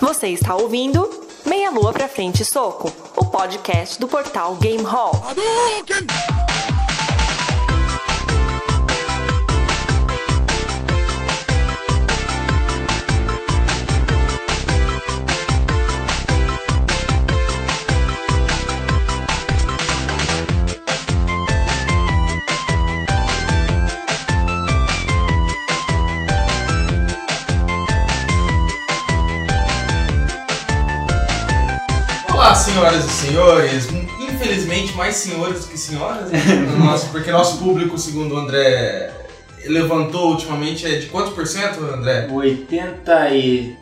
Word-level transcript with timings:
Você 0.00 0.28
está 0.28 0.54
ouvindo 0.54 1.08
Meia 1.44 1.70
Lua 1.70 1.92
Pra 1.92 2.08
Frente 2.08 2.44
Soco, 2.44 2.92
o 3.16 3.24
podcast 3.26 3.98
do 3.98 4.06
portal 4.06 4.54
Game 4.56 4.82
Hall. 4.84 5.12
Senhoras 32.78 33.04
e 33.04 33.08
senhores. 33.10 33.88
Infelizmente, 34.20 34.92
mais 34.94 35.16
senhores 35.16 35.64
do 35.64 35.68
que 35.68 35.78
senhoras, 35.78 36.30
né? 36.30 36.38
Nosso- 36.78 37.08
porque 37.08 37.30
nosso 37.30 37.58
público, 37.58 37.98
segundo 37.98 38.34
o 38.34 38.38
André, 38.38 39.10
levantou 39.66 40.30
ultimamente 40.30 40.86
é 40.86 40.98
de 40.98 41.06
quantos 41.06 41.32
por 41.34 41.46
cento, 41.46 41.80
André? 41.84 42.28
87%. 42.30 43.76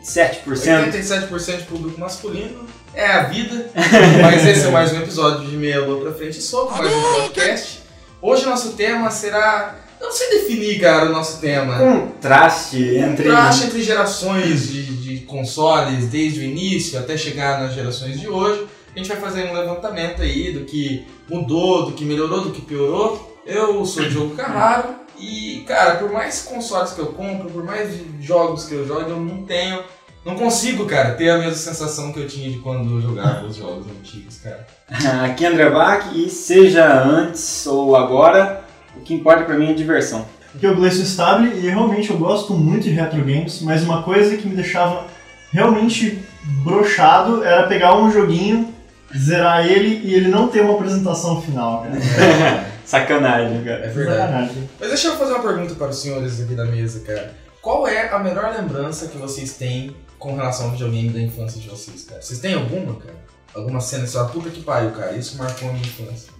87% 0.45 1.57
de 1.57 1.63
público 1.63 1.99
masculino. 1.99 2.65
É 2.93 3.05
a 3.05 3.23
vida. 3.23 3.69
Mas 4.21 4.45
esse 4.47 4.65
é 4.67 4.71
mais 4.71 4.91
um 4.91 4.97
episódio 4.97 5.47
de 5.47 5.55
Meia 5.55 5.81
Lua 5.85 6.01
pra 6.01 6.13
Frente 6.13 6.39
e 6.39 6.41
Soco, 6.41 6.75
mais 6.75 6.91
um 6.91 7.01
podcast. 7.01 7.79
Hoje 8.19 8.45
nosso 8.45 8.71
tema 8.71 9.11
será. 9.11 9.75
Não 10.01 10.11
sei 10.11 10.29
definir, 10.41 10.79
cara, 10.79 11.05
o 11.05 11.11
nosso 11.11 11.39
tema. 11.39 11.77
Contraste 11.77 12.77
entre. 12.97 13.29
Contraste 13.29 13.65
entre 13.65 13.83
gerações 13.83 14.67
de, 14.67 14.83
de 14.97 15.17
consoles, 15.25 16.05
desde 16.07 16.39
o 16.39 16.43
início 16.43 16.97
até 16.97 17.15
chegar 17.15 17.61
nas 17.61 17.75
gerações 17.75 18.19
de 18.19 18.27
hoje. 18.27 18.65
A 18.97 18.99
gente 18.99 19.09
vai 19.09 19.17
fazer 19.17 19.47
um 19.47 19.53
levantamento 19.53 20.23
aí 20.23 20.51
do 20.51 20.65
que 20.65 21.05
mudou, 21.29 21.85
do 21.85 21.91
que 21.91 22.03
melhorou, 22.03 22.41
do 22.41 22.49
que 22.49 22.63
piorou. 22.63 23.39
Eu 23.45 23.85
sou 23.85 24.01
o 24.01 24.09
Diogo 24.09 24.35
Carraro 24.35 24.89
e, 25.19 25.63
cara, 25.67 25.97
por 25.97 26.11
mais 26.11 26.41
consoles 26.41 26.93
que 26.93 26.99
eu 26.99 27.13
compro, 27.13 27.47
por 27.47 27.63
mais 27.63 27.95
jogos 28.19 28.65
que 28.65 28.73
eu 28.73 28.87
jogo, 28.87 29.01
eu 29.01 29.19
não 29.19 29.43
tenho. 29.43 29.83
Não 30.25 30.33
consigo, 30.33 30.87
cara, 30.87 31.13
ter 31.13 31.29
a 31.29 31.37
mesma 31.37 31.53
sensação 31.53 32.11
que 32.11 32.21
eu 32.21 32.27
tinha 32.27 32.49
de 32.49 32.57
quando 32.57 32.95
eu 32.95 33.01
jogava 33.01 33.45
os 33.45 33.57
jogos 33.57 33.85
antigos, 33.85 34.39
cara. 34.39 34.65
Aqui 35.25 35.45
é 35.45 35.49
André 35.49 35.69
Bach 35.69 36.11
e 36.15 36.27
seja 36.27 36.91
antes 37.03 37.67
ou 37.67 37.95
agora, 37.95 38.63
o 38.95 39.01
que 39.01 39.13
importa 39.13 39.43
pra 39.43 39.59
mim 39.59 39.69
é 39.69 39.73
diversão. 39.75 40.25
Aqui 40.55 40.65
é 40.65 40.71
o 40.71 40.75
Gleison 40.75 41.03
Stable 41.03 41.55
e 41.55 41.69
realmente 41.69 42.09
eu 42.09 42.17
gosto 42.17 42.51
muito 42.55 42.85
de 42.85 42.89
retro 42.89 43.19
games, 43.19 43.61
mas 43.61 43.83
uma 43.83 44.01
coisa 44.01 44.35
que 44.35 44.47
me 44.47 44.55
deixava 44.55 45.05
realmente 45.51 46.19
brochado 46.63 47.43
era 47.43 47.67
pegar 47.67 47.95
um 47.95 48.11
joguinho, 48.11 48.75
zerar 49.15 49.65
ele 49.65 50.01
e 50.03 50.13
ele 50.13 50.27
não 50.27 50.47
ter 50.47 50.61
uma 50.61 50.73
apresentação 50.73 51.41
final, 51.41 51.83
cara. 51.83 51.95
Sacanagem, 52.83 53.63
cara. 53.63 53.85
É 53.85 53.89
verdade. 53.89 54.19
Sacanagem. 54.19 54.69
Mas 54.79 54.89
deixa 54.89 55.07
eu 55.09 55.17
fazer 55.17 55.33
uma 55.33 55.43
pergunta 55.43 55.75
para 55.75 55.89
os 55.89 56.01
senhores 56.01 56.41
aqui 56.41 56.55
da 56.55 56.65
mesa, 56.65 57.01
cara. 57.01 57.33
Qual 57.61 57.87
é 57.87 58.09
a 58.09 58.19
melhor 58.19 58.53
lembrança 58.57 59.07
que 59.07 59.17
vocês 59.17 59.53
têm 59.53 59.95
com 60.17 60.35
relação 60.35 60.67
ao 60.67 60.71
videogame 60.71 61.09
da 61.09 61.19
infância 61.19 61.59
de 61.59 61.67
vocês, 61.67 62.05
cara? 62.05 62.21
Vocês 62.21 62.39
têm 62.39 62.53
alguma, 62.53 62.95
cara? 62.95 63.15
Alguma 63.53 63.81
cena 63.81 64.03
que 64.03 64.09
você 64.09 64.17
fala, 64.17 64.29
puta 64.29 64.49
que 64.49 64.61
pariu, 64.61 64.91
cara, 64.91 65.13
isso 65.17 65.37
marcou 65.37 65.69
a 65.69 65.73
minha 65.73 65.85
infância. 65.85 66.31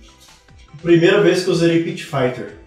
Primeira 0.81 1.21
vez 1.21 1.43
que 1.43 1.49
eu 1.49 1.55
zerei 1.55 1.83
Pit 1.83 2.05
Fighter. 2.05 2.59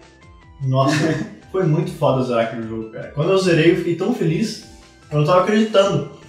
Nossa, 0.61 0.95
foi 1.51 1.65
muito 1.65 1.91
foda 1.91 2.23
zerar 2.23 2.45
aquele 2.45 2.67
jogo, 2.67 2.91
cara. 2.91 3.07
Quando 3.15 3.31
eu 3.31 3.37
zerei, 3.37 3.71
eu 3.71 3.77
fiquei 3.77 3.95
tão 3.95 4.13
feliz, 4.13 4.65
eu 5.11 5.19
não 5.19 5.25
tava 5.25 5.41
acreditando. 5.41 6.20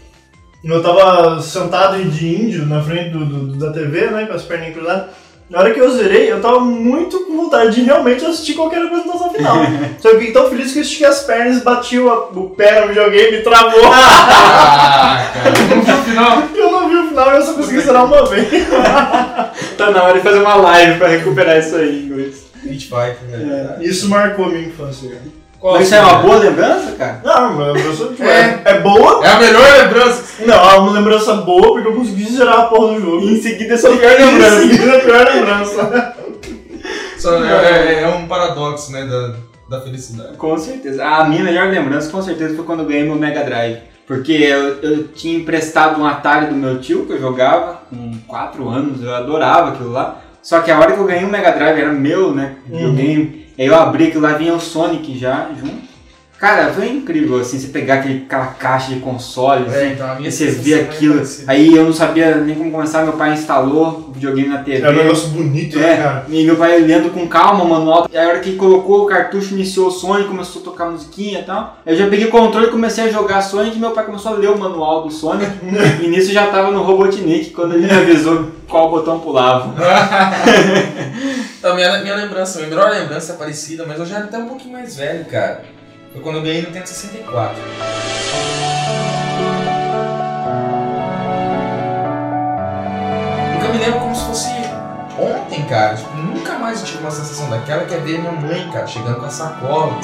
Eu 0.64 0.82
tava 0.82 1.40
sentado 1.42 2.02
de 2.04 2.34
índio 2.42 2.66
na 2.66 2.80
frente 2.82 3.10
do, 3.10 3.24
do- 3.24 3.56
da 3.58 3.72
TV, 3.72 4.06
né, 4.10 4.26
com 4.26 4.34
as 4.34 4.42
perninhas 4.42 4.74
cruzadas. 4.74 5.06
Na 5.50 5.58
hora 5.58 5.74
que 5.74 5.80
eu 5.80 5.90
zerei, 5.90 6.32
eu 6.32 6.40
tava 6.40 6.60
muito 6.60 7.26
com 7.26 7.36
vontade 7.36 7.74
de 7.74 7.82
realmente 7.82 8.24
assistir 8.24 8.54
qualquer 8.54 8.80
apresentação 8.86 9.30
final. 9.30 9.56
Só 10.00 10.08
que 10.10 10.14
eu 10.14 10.18
fiquei 10.20 10.32
tão 10.32 10.48
feliz 10.48 10.72
que 10.72 10.78
eu 10.78 10.82
estiquei 10.82 11.06
as 11.06 11.24
pernas, 11.24 11.62
bati 11.62 11.98
o, 11.98 12.08
o 12.08 12.50
pé 12.50 12.80
no 12.80 12.88
videogame 12.88 13.36
e 13.38 13.42
travou. 13.42 13.80
Ah, 13.92 15.30
cara, 15.34 15.50
não 15.74 15.82
viu 15.82 15.94
o 15.94 16.02
final? 16.04 16.42
eu 16.56 16.70
não 16.72 16.88
vi 16.88 16.96
o 16.96 17.08
final 17.08 17.32
e 17.32 17.36
eu 17.36 17.42
só 17.42 17.52
consegui 17.54 17.80
zerar 17.80 18.04
uma 18.06 18.24
vez. 18.26 18.48
Tá 19.76 19.90
na 19.90 20.02
hora 20.04 20.14
de 20.14 20.20
fazer 20.20 20.38
uma 20.38 20.54
live 20.54 20.98
pra 20.98 21.08
recuperar 21.08 21.58
isso 21.58 21.74
aí 21.76 22.04
inglês. 22.06 22.46
Street 22.56 22.82
Fighter, 22.82 23.18
é 23.32 23.36
verdade. 23.36 23.88
Isso 23.88 24.08
marcou 24.08 24.44
a 24.46 24.48
minha 24.48 24.68
infância, 24.68 25.08
cara. 25.10 25.22
Qual 25.62 25.74
Mas 25.74 25.86
isso 25.86 25.94
é 25.94 26.00
uma 26.00 26.14
boa 26.14 26.38
lembrança, 26.38 26.90
cara? 26.98 27.20
Não, 27.24 27.52
mas 27.54 27.84
eu 27.86 27.94
sou, 27.94 28.08
tipo, 28.08 28.24
É. 28.24 28.60
é, 28.64 28.70
é 28.72 28.80
boa, 28.80 29.24
É 29.24 29.28
a 29.30 29.38
melhor 29.38 29.62
lembrança. 29.78 30.24
Não, 30.44 30.54
é 30.70 30.74
uma 30.74 30.90
lembrança 30.92 31.34
boa 31.34 31.72
porque 31.72 31.86
eu 31.86 31.94
consegui 31.94 32.24
zerar 32.24 32.58
a 32.58 32.62
porra 32.64 32.94
do 32.94 33.00
jogo. 33.00 33.20
E 33.28 33.34
em 33.34 33.40
seguida 33.40 33.74
é 33.74 33.76
sua 33.76 33.96
pior 33.96 34.10
lembrança. 34.18 34.62
Isso 34.64 34.82
é 34.90 34.96
a 34.96 35.00
pior 35.00 35.24
lembrança. 35.32 36.16
Só 37.16 37.44
é, 37.44 37.94
é- 37.94 38.02
é 38.02 38.08
um 38.08 38.26
paradoxo, 38.26 38.90
né, 38.90 39.04
da, 39.06 39.34
da 39.76 39.80
felicidade. 39.84 40.36
Com 40.36 40.58
certeza. 40.58 41.06
A 41.06 41.24
minha 41.28 41.44
melhor 41.44 41.68
lembrança, 41.68 42.10
com 42.10 42.20
certeza, 42.20 42.56
foi 42.56 42.64
quando 42.64 42.80
eu 42.80 42.86
ganhei 42.86 43.04
meu 43.04 43.14
Mega 43.14 43.44
Drive. 43.44 43.78
Porque 44.04 44.32
eu, 44.32 44.78
eu 44.82 45.08
tinha 45.08 45.38
emprestado 45.38 46.00
um 46.00 46.04
Atari 46.04 46.46
do 46.46 46.56
meu 46.56 46.80
tio, 46.80 47.06
que 47.06 47.12
eu 47.12 47.20
jogava 47.20 47.82
com 47.88 48.18
4 48.26 48.68
anos, 48.68 49.00
eu 49.00 49.14
adorava 49.14 49.70
aquilo 49.70 49.92
lá. 49.92 50.18
Só 50.42 50.58
que 50.60 50.72
a 50.72 50.78
hora 50.80 50.90
que 50.90 50.98
eu 50.98 51.06
ganhei 51.06 51.24
o 51.24 51.28
Mega 51.30 51.52
Drive 51.52 51.78
era 51.78 51.92
meu, 51.92 52.34
né? 52.34 52.56
Videogame. 52.66 53.41
Aí 53.58 53.66
eu 53.66 53.74
abri 53.74 54.08
aquilo 54.08 54.22
lá, 54.22 54.32
vinha 54.32 54.54
o 54.54 54.60
Sonic 54.60 55.18
já 55.18 55.48
junto. 55.58 55.92
Cara, 56.42 56.72
foi 56.72 56.88
incrível, 56.88 57.38
assim, 57.38 57.56
você 57.56 57.68
pegar 57.68 57.94
aquele, 58.00 58.24
aquela 58.26 58.46
caixa 58.46 58.92
de 58.92 58.98
console, 58.98 59.64
assim, 59.68 59.76
É, 59.76 59.92
então 59.92 60.10
a 60.10 60.16
minha 60.16 60.28
e 60.28 60.32
você 60.32 60.46
vê 60.46 60.74
é 60.74 60.80
aquilo. 60.80 61.22
Aí 61.46 61.72
eu 61.72 61.84
não 61.84 61.92
sabia 61.92 62.34
nem 62.34 62.56
como 62.56 62.72
começar, 62.72 63.04
meu 63.04 63.12
pai 63.12 63.32
instalou 63.32 64.06
o 64.08 64.12
videogame 64.12 64.48
na 64.48 64.58
TV. 64.58 64.84
É 64.84 64.90
um 64.90 64.92
negócio 64.92 65.28
bonito, 65.28 65.78
né, 65.78 65.92
É, 65.92 65.96
cara? 65.98 66.26
e 66.28 66.44
meu 66.44 66.56
pai 66.56 66.80
lendo 66.80 67.10
com 67.12 67.28
calma 67.28 67.62
o 67.62 67.68
manual. 67.68 68.08
E 68.12 68.18
a 68.18 68.26
hora 68.26 68.40
que 68.40 68.56
colocou 68.56 69.04
o 69.04 69.06
cartucho, 69.06 69.54
iniciou 69.54 69.86
o 69.86 69.90
Sonic, 69.92 70.28
começou 70.28 70.62
a 70.62 70.64
tocar 70.64 70.90
musiquinha 70.90 71.38
e 71.38 71.44
tal. 71.44 71.76
Eu 71.86 71.94
já 71.94 72.08
peguei 72.08 72.26
o 72.26 72.30
controle 72.32 72.66
e 72.66 72.70
comecei 72.70 73.04
a 73.04 73.08
jogar 73.08 73.40
Sonic 73.40 73.76
e 73.76 73.78
meu 73.78 73.92
pai 73.92 74.04
começou 74.04 74.32
a 74.32 74.34
ler 74.34 74.50
o 74.50 74.58
manual 74.58 75.04
do 75.04 75.12
Sonic. 75.12 75.48
e 76.02 76.08
nisso 76.08 76.32
já 76.32 76.48
tava 76.48 76.72
no 76.72 76.82
Robotnik, 76.82 77.50
quando 77.50 77.74
ele 77.74 77.86
me 77.86 77.92
avisou 77.92 78.46
qual 78.68 78.90
botão 78.90 79.20
pulava. 79.20 79.72
Então, 81.62 81.76
minha, 81.76 81.96
minha 81.98 82.16
lembrança, 82.16 82.58
minha 82.58 82.70
melhor 82.70 82.90
lembrança 82.90 83.34
é 83.34 83.36
parecida, 83.36 83.86
mas 83.86 83.96
eu 83.96 84.04
já 84.04 84.16
era 84.16 84.24
até 84.24 84.36
um 84.36 84.48
pouquinho 84.48 84.72
mais 84.72 84.96
velho, 84.96 85.24
cara. 85.26 85.62
Foi 86.12 86.20
quando 86.20 86.38
eu 86.38 86.42
ganhei 86.42 86.60
no 86.60 86.66
Nintendo 86.66 86.88
64. 86.88 87.56
Nunca 93.54 93.68
me 93.68 93.78
lembro 93.78 94.00
como 94.00 94.12
se 94.12 94.24
fosse 94.24 94.48
ontem, 95.16 95.64
cara. 95.68 95.94
Tipo, 95.94 96.16
nunca 96.16 96.58
mais 96.58 96.82
tive 96.82 96.98
uma 96.98 97.12
sensação 97.12 97.48
daquela 97.48 97.84
que 97.84 97.94
é 97.94 97.98
ver 97.98 98.18
minha 98.18 98.32
mãe, 98.32 98.68
cara, 98.72 98.88
chegando 98.88 99.20
com 99.20 99.26
a 99.26 99.30
sacola. 99.30 100.00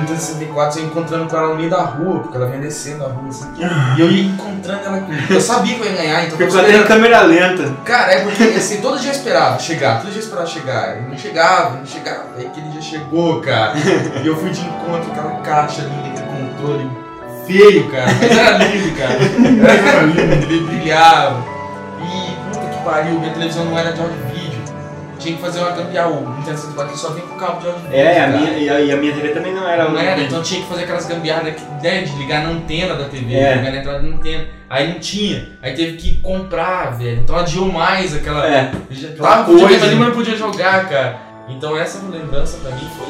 Nintendo 0.00 0.20
64, 0.20 0.80
eu 0.80 0.86
encontrando 0.86 1.26
com 1.26 1.36
ela 1.36 1.48
no 1.48 1.54
meio 1.56 1.70
da 1.70 1.82
rua, 1.82 2.20
porque 2.20 2.36
ela 2.36 2.46
vinha 2.46 2.60
descendo 2.60 3.04
a 3.04 3.08
rua 3.08 3.28
assim. 3.28 3.48
E 3.96 4.00
eu 4.00 4.10
ia 4.10 4.24
encontrando 4.24 4.84
ela. 4.84 5.06
Eu 5.30 5.40
sabia 5.40 5.74
que 5.74 5.80
eu 5.80 5.86
ia 5.86 5.96
ganhar, 5.96 6.24
então 6.24 6.38
eu 6.38 6.46
Porque 6.46 6.50
só 6.50 6.62
tem 6.62 6.82
câmera 6.84 7.22
lenta. 7.22 7.72
Cara, 7.84 8.12
é 8.12 8.20
porque 8.22 8.42
assim, 8.42 8.80
todo 8.80 8.98
dia 8.98 9.10
eu 9.10 9.14
esperava 9.14 9.58
chegar, 9.58 10.00
todo 10.00 10.10
dia 10.10 10.20
eu 10.20 10.24
esperava 10.24 10.46
chegar. 10.46 10.98
E 10.98 11.00
não 11.02 11.18
chegava, 11.18 11.76
não 11.76 11.86
chegava. 11.86 12.24
Aí 12.36 12.46
aquele 12.46 12.68
dia 12.68 12.82
chegou, 12.82 13.40
cara. 13.40 13.74
E 14.22 14.26
eu 14.26 14.36
fui 14.36 14.50
de 14.50 14.60
encontro 14.60 15.10
com 15.10 15.12
aquela 15.12 15.40
caixa 15.40 15.82
linda, 15.82 16.20
aquele 16.20 16.48
controle 16.48 16.90
feio, 17.46 17.90
cara. 17.90 18.06
Mas 18.20 18.38
era 18.38 18.58
lindo, 18.58 18.96
cara. 18.96 19.14
Era 19.14 20.02
lindo, 20.02 20.52
ele 20.52 20.66
brilhava. 20.66 21.44
E 22.00 22.54
puta 22.54 22.66
que 22.66 22.84
pariu, 22.84 23.18
minha 23.18 23.32
televisão 23.32 23.64
não 23.64 23.78
era 23.78 23.92
de 23.92 24.00
áudio. 24.00 24.31
Tinha 25.22 25.36
que 25.36 25.40
fazer 25.42 25.60
uma 25.60 25.70
gambiarra. 25.70 26.08
O 26.10 26.28
Nintendo 26.36 26.58
64 26.58 26.96
só 26.96 27.10
vem 27.10 27.22
com 27.24 27.36
cabo 27.36 27.60
de 27.60 27.68
áudio. 27.68 27.82
É, 27.92 28.24
a 28.24 28.26
minha, 28.26 28.50
e, 28.58 28.68
a, 28.68 28.80
e 28.80 28.92
a 28.92 28.96
minha 28.96 29.12
TV 29.14 29.28
também 29.28 29.54
não 29.54 29.68
era. 29.68 29.88
Não 29.88 29.98
era, 29.98 30.20
então 30.20 30.42
tinha 30.42 30.60
que 30.60 30.66
fazer 30.68 30.82
aquelas 30.82 31.06
gambiarras 31.06 31.54
né, 31.82 32.02
de 32.02 32.16
ligar 32.16 32.42
na 32.42 32.50
antena 32.50 32.94
da 32.94 33.04
TV, 33.04 33.34
É. 33.34 33.54
ligar 33.56 33.70
na 33.72 33.78
entrada 33.78 34.00
da 34.00 34.08
antena. 34.08 34.44
Aí 34.68 34.92
não 34.92 34.98
tinha, 34.98 35.50
aí 35.62 35.74
teve 35.74 35.96
que 35.96 36.16
comprar, 36.20 36.96
velho. 36.96 37.20
Então 37.20 37.36
adiou 37.36 37.70
mais 37.70 38.14
aquela. 38.14 38.46
É. 38.46 38.72
Aquela 39.12 39.28
lá 39.36 39.44
coisa. 39.44 39.68
ver, 39.68 39.94
mas 39.94 40.08
não 40.08 40.10
podia 40.14 40.36
jogar, 40.36 40.88
cara. 40.88 41.18
Então 41.48 41.76
essa 41.76 41.98
lembrança 42.10 42.58
pra 42.58 42.70
mim 42.72 42.88
foi 42.98 43.08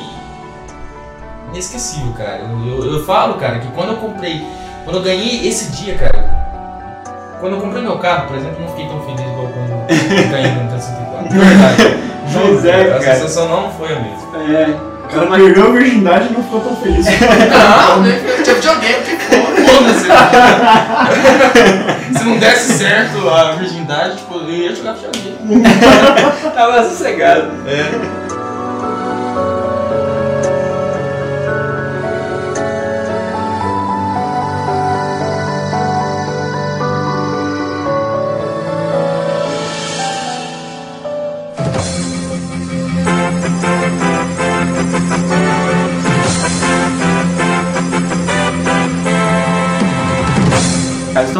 inesquecível, 1.50 2.12
cara. 2.12 2.40
Eu, 2.40 2.84
eu, 2.84 2.92
eu 2.94 3.04
falo, 3.04 3.34
cara, 3.34 3.58
que 3.58 3.68
quando 3.68 3.90
eu 3.90 3.96
comprei, 3.96 4.42
quando 4.84 4.96
eu 4.96 5.02
ganhei 5.02 5.46
esse 5.48 5.70
dia, 5.72 5.94
cara. 5.94 6.42
Quando 7.40 7.54
eu 7.56 7.60
comprei 7.60 7.82
meu 7.82 7.98
carro, 7.98 8.28
por 8.28 8.36
exemplo, 8.36 8.60
não 8.60 8.68
fiquei 8.68 8.86
tão 8.86 9.00
feliz 9.02 9.31
igual 9.92 10.08
quando 10.08 10.18
eu 10.18 10.28
ganhei 10.28 10.50
no 10.50 10.62
Nintendo 10.62 10.82
64. 10.82 11.28
De 11.28 11.38
verdade. 11.38 12.12
Pois 12.32 12.64
é, 12.64 12.92
A 12.96 13.00
sensação 13.00 13.48
não 13.48 13.70
foi 13.72 13.92
a 13.92 14.00
mesma. 14.00 14.22
É. 14.58 14.92
O 15.04 15.08
cara 15.14 15.26
perdeu 15.26 15.66
a 15.66 15.70
virgindade 15.72 16.28
e 16.28 16.32
não 16.32 16.42
ficou 16.42 16.60
tão 16.60 16.76
feliz. 16.76 17.04
Não, 17.12 18.00
né? 18.00 18.22
eu 18.26 18.42
tinha 18.42 18.54
videogame, 18.54 19.02
que 19.04 19.16
foda-se. 19.16 20.06
Se 22.18 22.24
não 22.24 22.38
desse 22.38 22.72
certo 22.78 23.28
a 23.28 23.52
virgindade, 23.52 24.16
tipo, 24.16 24.36
eu 24.36 24.50
ia 24.50 24.74
jogar 24.74 24.94
videogame. 24.94 25.62
Tava 26.54 26.88
sossegado. 26.88 27.50
É. 27.66 28.41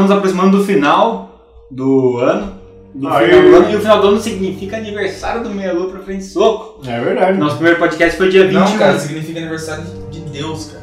estamos 0.02 0.10
aproximando 0.10 0.58
do 0.58 0.64
final 0.64 1.40
do 1.70 2.18
ano. 2.18 2.60
Do 2.94 3.08
Aí. 3.08 3.30
final 3.30 3.42
do 3.42 3.56
ano, 3.56 3.70
e 3.70 3.76
o 3.76 3.80
final 3.80 4.00
do 4.00 4.08
ano 4.08 4.20
significa 4.20 4.76
aniversário 4.76 5.42
do 5.42 5.50
Meia 5.50 5.72
Lua 5.72 5.90
pra 5.90 6.00
frente 6.00 6.24
soco. 6.24 6.86
É 6.86 7.00
verdade. 7.00 7.38
Nosso 7.38 7.54
primeiro 7.54 7.78
podcast 7.78 8.16
foi 8.18 8.28
dia 8.28 8.46
21. 8.46 8.60
Não, 8.60 8.78
cara, 8.78 8.98
significa 8.98 9.38
aniversário 9.38 9.84
de 9.84 10.02
de 10.12 10.20
Deus, 10.38 10.70
cara. 10.72 10.82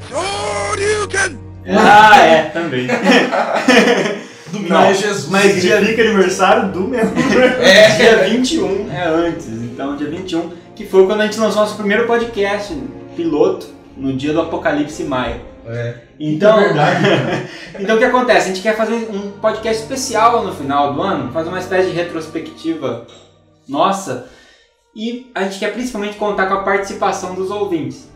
Ah, 1.68 2.18
é, 2.18 2.44
também. 2.46 2.88
Domingo 4.52 4.74
Não, 4.74 4.82
é 4.86 4.94
Jesus. 4.96 5.28
mas 5.30 5.62
dia, 5.62 5.78
Significa 5.78 6.02
aniversário 6.02 6.72
do 6.72 6.82
meu. 6.82 7.00
É. 7.62 7.90
dia 7.96 8.18
21 8.30 8.92
é 8.92 9.04
antes. 9.08 9.48
Então, 9.48 9.96
dia 9.96 10.10
21, 10.10 10.50
que 10.76 10.86
foi 10.86 11.06
quando 11.06 11.22
a 11.22 11.26
gente 11.26 11.40
lançou 11.40 11.62
nosso 11.62 11.76
primeiro 11.78 12.08
podcast 12.08 12.76
piloto, 13.16 13.68
no 13.96 14.14
dia 14.14 14.34
do 14.34 14.42
Apocalipse 14.42 15.04
Maia. 15.04 15.42
É. 15.68 16.09
Então, 16.20 16.60
É 16.60 16.74
cara. 16.74 17.50
então 17.80 17.96
o 17.96 18.00
que 18.00 18.06
acontece? 18.06 18.50
A 18.50 18.54
gente 18.54 18.62
quer 18.62 18.76
fazer 18.76 19.10
um 19.12 19.32
podcast 19.40 19.84
especial 19.84 20.44
no 20.44 20.54
final 20.54 20.94
do 20.94 21.02
ano, 21.02 21.32
fazer 21.32 21.50
uma 21.50 21.60
espécie 21.60 21.90
de 21.90 21.96
retrospectiva 21.96 23.08
nossa, 23.68 24.28
e 24.96 25.32
a 25.34 25.44
gente 25.44 25.60
quer 25.60 25.72
principalmente 25.72 26.18
contar 26.18 26.48
com 26.48 26.56
a 26.56 26.64
participação 26.64 27.36
dos 27.36 27.50
ouvintes. 27.52 28.10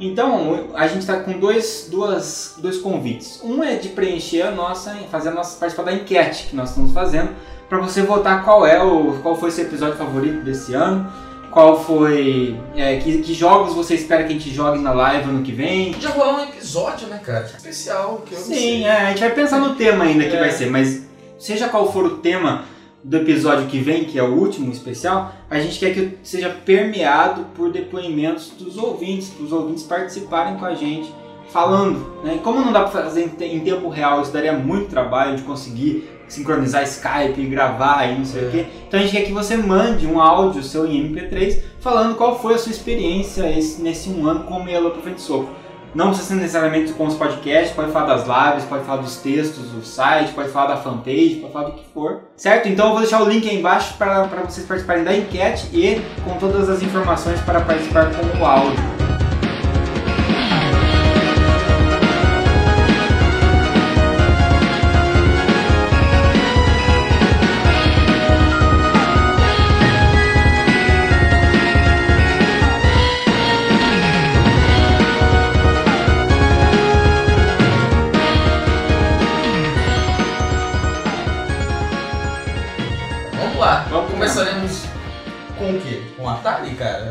Então, 0.00 0.68
a 0.74 0.86
gente 0.86 1.00
está 1.00 1.18
com 1.20 1.32
dois, 1.32 1.88
duas, 1.90 2.54
dois 2.58 2.78
convites. 2.78 3.40
Um 3.42 3.64
é 3.64 3.74
de 3.74 3.88
preencher 3.88 4.42
a 4.42 4.50
nossa, 4.50 4.94
fazer 5.10 5.30
a 5.30 5.32
nossa 5.32 5.58
participar 5.58 5.84
da 5.84 5.92
enquete 5.92 6.46
que 6.48 6.54
nós 6.54 6.68
estamos 6.68 6.92
fazendo, 6.92 7.30
para 7.68 7.78
você 7.78 8.02
votar 8.02 8.44
qual 8.44 8.64
é 8.64 8.80
o, 8.80 9.18
qual 9.22 9.34
foi 9.34 9.50
seu 9.50 9.64
episódio 9.64 9.96
favorito 9.96 10.44
desse 10.44 10.72
ano, 10.72 11.10
qual 11.58 11.82
foi, 11.82 12.56
é, 12.76 12.98
que, 12.98 13.18
que 13.18 13.34
jogos 13.34 13.74
você 13.74 13.96
espera 13.96 14.22
que 14.22 14.28
a 14.28 14.32
gente 14.32 14.48
jogue 14.48 14.78
na 14.78 14.92
live 14.92 15.28
ano 15.28 15.42
que 15.42 15.50
vem, 15.50 15.92
Podia 15.92 16.10
rolar 16.10 16.36
um 16.36 16.44
episódio, 16.44 17.08
né, 17.08 17.18
cara? 17.18 17.46
Especial, 17.46 18.22
que 18.24 18.32
eu 18.32 18.38
Sim, 18.38 18.84
é, 18.84 18.92
a 18.92 19.08
gente 19.08 19.18
vai 19.18 19.30
pensar 19.30 19.58
no 19.58 19.74
tema 19.74 20.04
ainda 20.04 20.22
que 20.22 20.36
É. 20.36 20.38
vai 20.38 20.52
ser, 20.52 20.70
mas 20.70 21.02
seja 21.36 21.68
qual 21.68 21.92
for 21.92 22.04
o 22.04 22.18
tema 22.18 22.64
do 23.02 23.16
episódio 23.16 23.66
que 23.66 23.80
vem, 23.80 24.04
que 24.04 24.20
é 24.20 24.22
o 24.22 24.34
último 24.36 24.70
especial, 24.70 25.32
a 25.50 25.58
gente 25.58 25.80
quer 25.80 25.92
que 25.92 26.16
seja 26.22 26.48
permeado 26.48 27.46
por 27.56 27.72
depoimentos 27.72 28.50
dos 28.50 28.78
ouvintes, 28.78 29.30
para 29.30 29.44
os 29.44 29.50
ouvintes 29.50 29.82
participarem 29.82 30.56
com 30.58 30.64
a 30.64 30.76
gente, 30.76 31.12
falando. 31.48 32.22
Né? 32.22 32.36
E 32.36 32.38
como 32.38 32.60
não 32.60 32.72
dá 32.72 32.84
para 32.84 33.02
fazer 33.02 33.24
em 33.40 33.60
tempo 33.60 33.88
real, 33.88 34.22
isso 34.22 34.32
daria 34.32 34.52
muito 34.52 34.90
trabalho 34.90 35.36
de 35.36 35.42
conseguir 35.42 36.08
sincronizar 36.28 36.82
Skype, 36.84 37.46
gravar 37.46 38.04
e 38.06 38.18
não 38.18 38.24
sei 38.24 38.42
o 38.42 38.48
É. 38.48 38.50
quê. 38.50 38.66
Então 38.86 39.00
a 39.00 39.02
gente 39.02 39.12
quer 39.16 39.22
que 39.24 39.32
você 39.32 39.56
mande 39.56 40.06
um 40.06 40.20
áudio 40.20 40.62
seu 40.62 40.86
em 40.86 41.00
MP3 41.12 41.58
falando 41.80 42.14
qual 42.16 42.38
foi 42.38 42.54
a 42.54 42.58
sua 42.58 42.70
experiência 42.72 43.48
esse- 43.58 43.80
nesse 43.82 44.08
um 44.10 44.26
ano 44.26 44.44
com 44.44 44.54
o 44.54 44.64
Meia 44.64 44.78
Lua 44.80 44.90
pra 44.90 45.02
Frente 45.02 45.20
Soco. 45.20 45.48
Não 45.94 46.08
precisa 46.08 46.28
ser 46.28 46.34
necessariamente 46.34 46.92
com 46.92 47.06
os 47.06 47.14
podcasts, 47.14 47.74
pode 47.74 47.90
falar 47.92 48.14
das 48.14 48.26
lives, 48.26 48.64
pode 48.68 48.84
falar 48.84 49.00
dos 49.00 49.16
textos 49.16 49.70
do 49.70 49.82
site, 49.82 50.32
pode 50.34 50.50
falar 50.50 50.66
da 50.66 50.76
fanpage, 50.76 51.36
pode 51.40 51.52
falar 51.52 51.64
do 51.70 51.72
que 51.72 51.84
for. 51.94 52.20
Certo? 52.36 52.68
Então 52.68 52.86
eu 52.88 52.92
vou 52.92 53.00
deixar 53.00 53.22
o 53.22 53.28
link 53.28 53.48
aí 53.48 53.58
embaixo 53.58 53.94
para 53.96 54.24
vocês 54.46 54.66
participarem 54.66 55.02
da 55.02 55.16
enquete 55.16 55.66
e 55.72 56.00
com 56.24 56.36
todas 56.38 56.68
as 56.68 56.82
informações 56.82 57.40
para 57.40 57.62
participar 57.62 58.10
com 58.10 58.38
o 58.38 58.44
áudio. 58.44 58.97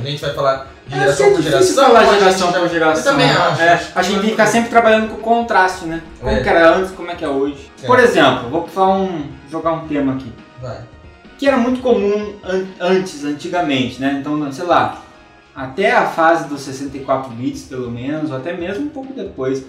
A 0.08 0.10
gente 0.10 0.22
vai 0.22 0.34
falar 0.34 0.68
de 0.88 0.94
É, 0.96 1.00
geração 1.00 1.26
é 1.26 1.30
por 1.32 1.42
difícil 1.42 1.60
geração. 1.60 1.86
falar 1.86 2.06
gente 2.06 2.20
geração 2.20 2.52
por 2.54 2.70
geração. 2.70 3.12
Eu 3.14 3.18
também 3.20 3.30
acho. 3.30 3.62
É, 3.62 3.74
acho 3.74 3.92
a 3.94 4.02
gente 4.02 4.14
tem 4.14 4.24
que 4.24 4.30
ficar 4.32 4.48
sempre 4.48 4.70
trabalhando 4.70 5.10
com 5.10 5.16
o 5.16 5.20
contraste, 5.20 5.86
né? 5.86 6.02
Como 6.20 6.32
É. 6.32 6.40
que 6.42 6.48
era 6.50 6.76
antes, 6.76 6.92
como 6.92 7.12
é 7.12 7.16
que 7.16 7.26
é 7.26 7.28
hoje. 7.30 7.70
É. 7.84 7.86
Por 7.88 8.00
exemplo, 8.00 8.50
vou 8.50 8.66
falar 8.68 9.00
um, 9.00 9.24
jogar 9.52 9.74
um 9.74 9.88
tema 9.88 10.14
aqui. 10.14 10.32
Vai. 10.62 10.80
que 11.38 11.48
era 11.48 11.56
muito 11.58 11.82
comum 11.82 12.34
an- 12.44 12.66
antes, 12.80 13.24
antigamente, 13.24 14.02
né? 14.02 14.18
Então, 14.20 14.52
sei 14.52 14.66
lá, 14.66 15.04
até 15.56 15.92
a 15.92 16.06
fase 16.08 16.48
dos 16.48 16.62
64 16.62 17.30
bits, 17.32 17.62
pelo 17.64 17.92
menos, 17.92 18.32
ou 18.32 18.38
até 18.38 18.54
mesmo 18.54 18.86
um 18.86 18.90
pouco 18.90 19.14
depois, 19.14 19.64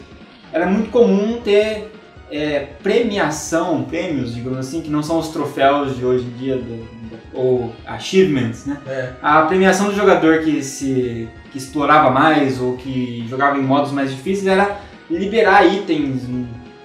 era 0.50 0.64
muito 0.64 0.90
comum 0.90 1.40
ter 1.44 1.92
é, 2.30 2.60
premiação, 2.82 3.82
prêmios, 3.84 4.34
digamos 4.34 4.58
assim, 4.58 4.80
que 4.80 4.88
não 4.90 5.02
são 5.02 5.18
os 5.18 5.28
troféus 5.28 5.94
de 5.96 6.04
hoje 6.06 6.24
em 6.24 6.30
dia, 6.38 6.56
do- 6.56 6.88
ou 7.32 7.72
achievements, 7.86 8.66
né? 8.66 8.78
É. 8.86 9.10
A 9.22 9.42
premiação 9.42 9.86
do 9.88 9.94
jogador 9.94 10.40
que 10.40 10.62
se 10.62 11.28
que 11.50 11.58
explorava 11.58 12.10
mais 12.10 12.60
ou 12.60 12.76
que 12.76 13.26
jogava 13.28 13.58
em 13.58 13.62
modos 13.62 13.90
mais 13.90 14.10
difíceis 14.10 14.46
era 14.46 14.78
liberar 15.10 15.66
itens 15.66 16.22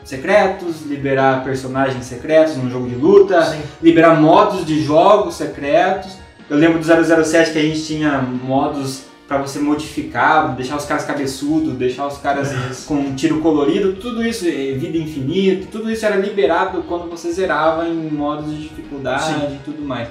secretos, 0.03 0.85
liberar 0.85 1.43
personagens 1.43 2.05
secretos 2.05 2.57
num 2.57 2.69
jogo 2.69 2.87
de 2.87 2.95
luta, 2.95 3.41
Sim. 3.43 3.61
liberar 3.81 4.19
modos 4.19 4.65
de 4.65 4.81
jogos 4.81 5.35
secretos. 5.35 6.17
Eu 6.49 6.57
lembro 6.57 6.79
do 6.79 6.85
007 6.85 7.51
que 7.51 7.59
a 7.59 7.61
gente 7.61 7.85
tinha 7.85 8.21
modos 8.21 9.05
pra 9.27 9.37
você 9.37 9.59
modificar, 9.59 10.55
deixar 10.55 10.75
os 10.75 10.85
caras 10.85 11.05
cabeçudos, 11.05 11.73
deixar 11.75 12.07
os 12.07 12.17
caras 12.17 12.85
com 12.85 12.95
um 12.95 13.15
tiro 13.15 13.39
colorido, 13.39 13.93
tudo 13.93 14.25
isso, 14.25 14.45
eh, 14.47 14.73
vida 14.77 14.97
infinita, 14.97 15.67
tudo 15.71 15.89
isso 15.89 16.05
era 16.05 16.15
liberado 16.15 16.83
quando 16.87 17.09
você 17.09 17.31
zerava 17.31 17.87
em 17.87 18.09
modos 18.09 18.51
de 18.51 18.63
dificuldade 18.63 19.25
Sim. 19.25 19.55
e 19.55 19.59
tudo 19.63 19.81
mais. 19.81 20.09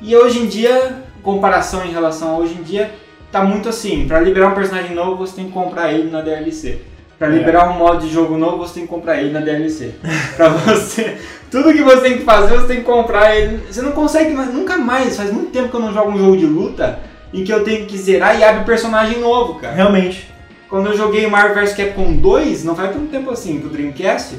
E 0.00 0.16
hoje 0.16 0.40
em 0.40 0.46
dia, 0.46 1.02
comparação 1.22 1.84
em 1.84 1.92
relação 1.92 2.30
a 2.34 2.38
hoje 2.38 2.54
em 2.58 2.62
dia, 2.62 2.90
tá 3.30 3.44
muito 3.44 3.68
assim, 3.68 4.06
pra 4.08 4.18
liberar 4.20 4.48
um 4.48 4.54
personagem 4.54 4.94
novo 4.94 5.16
você 5.16 5.36
tem 5.36 5.46
que 5.46 5.52
comprar 5.52 5.92
ele 5.92 6.10
na 6.10 6.22
DLC. 6.22 6.78
Pra 7.18 7.28
É. 7.28 7.32
liberar 7.32 7.68
um 7.70 7.76
modo 7.76 8.06
de 8.06 8.10
jogo 8.10 8.38
novo 8.38 8.56
você 8.56 8.74
tem 8.74 8.82
que 8.84 8.88
comprar 8.88 9.20
ele 9.20 9.30
na 9.30 9.40
DLC. 9.40 9.92
pra 10.36 10.48
você, 10.48 11.18
tudo 11.50 11.70
que 11.74 11.82
você 11.82 12.00
tem 12.00 12.16
que 12.18 12.24
fazer 12.24 12.56
você 12.56 12.66
tem 12.66 12.76
que 12.78 12.84
comprar 12.84 13.36
ele. 13.36 13.58
Você 13.70 13.82
não 13.82 13.92
consegue 13.92 14.32
mais, 14.32 14.52
nunca 14.52 14.78
mais, 14.78 15.18
faz 15.18 15.30
muito 15.30 15.50
tempo 15.52 15.68
que 15.68 15.76
eu 15.76 15.80
não 15.80 15.92
jogo 15.92 16.10
um 16.12 16.18
jogo 16.18 16.36
de 16.38 16.46
luta 16.46 17.09
em 17.32 17.44
que 17.44 17.52
eu 17.52 17.64
tenho 17.64 17.86
que 17.86 17.96
zerar 17.96 18.38
e 18.38 18.44
abre 18.44 18.64
personagem 18.64 19.20
novo, 19.20 19.54
cara. 19.54 19.74
Realmente. 19.74 20.28
Quando 20.68 20.86
eu 20.86 20.96
joguei 20.96 21.26
Marvel 21.26 21.64
vs 21.64 21.74
Capcom 21.74 22.16
2, 22.16 22.64
não 22.64 22.76
faz 22.76 22.92
tanto 22.92 23.10
tempo 23.10 23.30
assim, 23.30 23.58
pro 23.58 23.68
Dreamcast, 23.70 24.36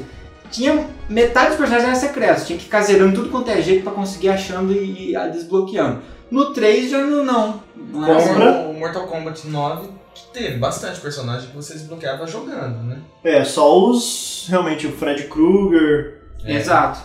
tinha 0.50 0.86
metade 1.08 1.48
dos 1.48 1.58
personagens 1.58 1.90
eram 1.90 2.00
secretos, 2.00 2.46
tinha 2.46 2.58
que 2.58 2.64
ficar 2.64 2.82
zerando 2.82 3.14
tudo 3.14 3.30
quanto 3.30 3.50
é 3.50 3.60
jeito 3.60 3.82
pra 3.82 3.92
conseguir 3.92 4.30
achando 4.30 4.72
e, 4.72 5.14
e 5.14 5.30
desbloqueando. 5.30 6.00
No 6.30 6.52
3 6.52 6.90
já 6.90 6.98
não. 6.98 7.24
não. 7.24 7.62
Não 7.76 8.06
é 8.06 8.16
assim. 8.16 8.28
Compra. 8.28 8.50
O 8.68 8.74
Mortal 8.74 9.06
Kombat 9.06 9.46
9 9.46 9.88
teve 10.32 10.56
bastante 10.56 11.00
personagem 11.00 11.48
que 11.50 11.56
você 11.56 11.74
desbloqueava 11.74 12.26
jogando, 12.26 12.82
né? 12.84 12.98
É, 13.22 13.44
só 13.44 13.78
os. 13.78 14.46
Realmente, 14.48 14.86
o 14.86 14.92
Fred 14.92 15.24
Krueger. 15.24 16.22
É. 16.44 16.56
Exato. 16.56 17.00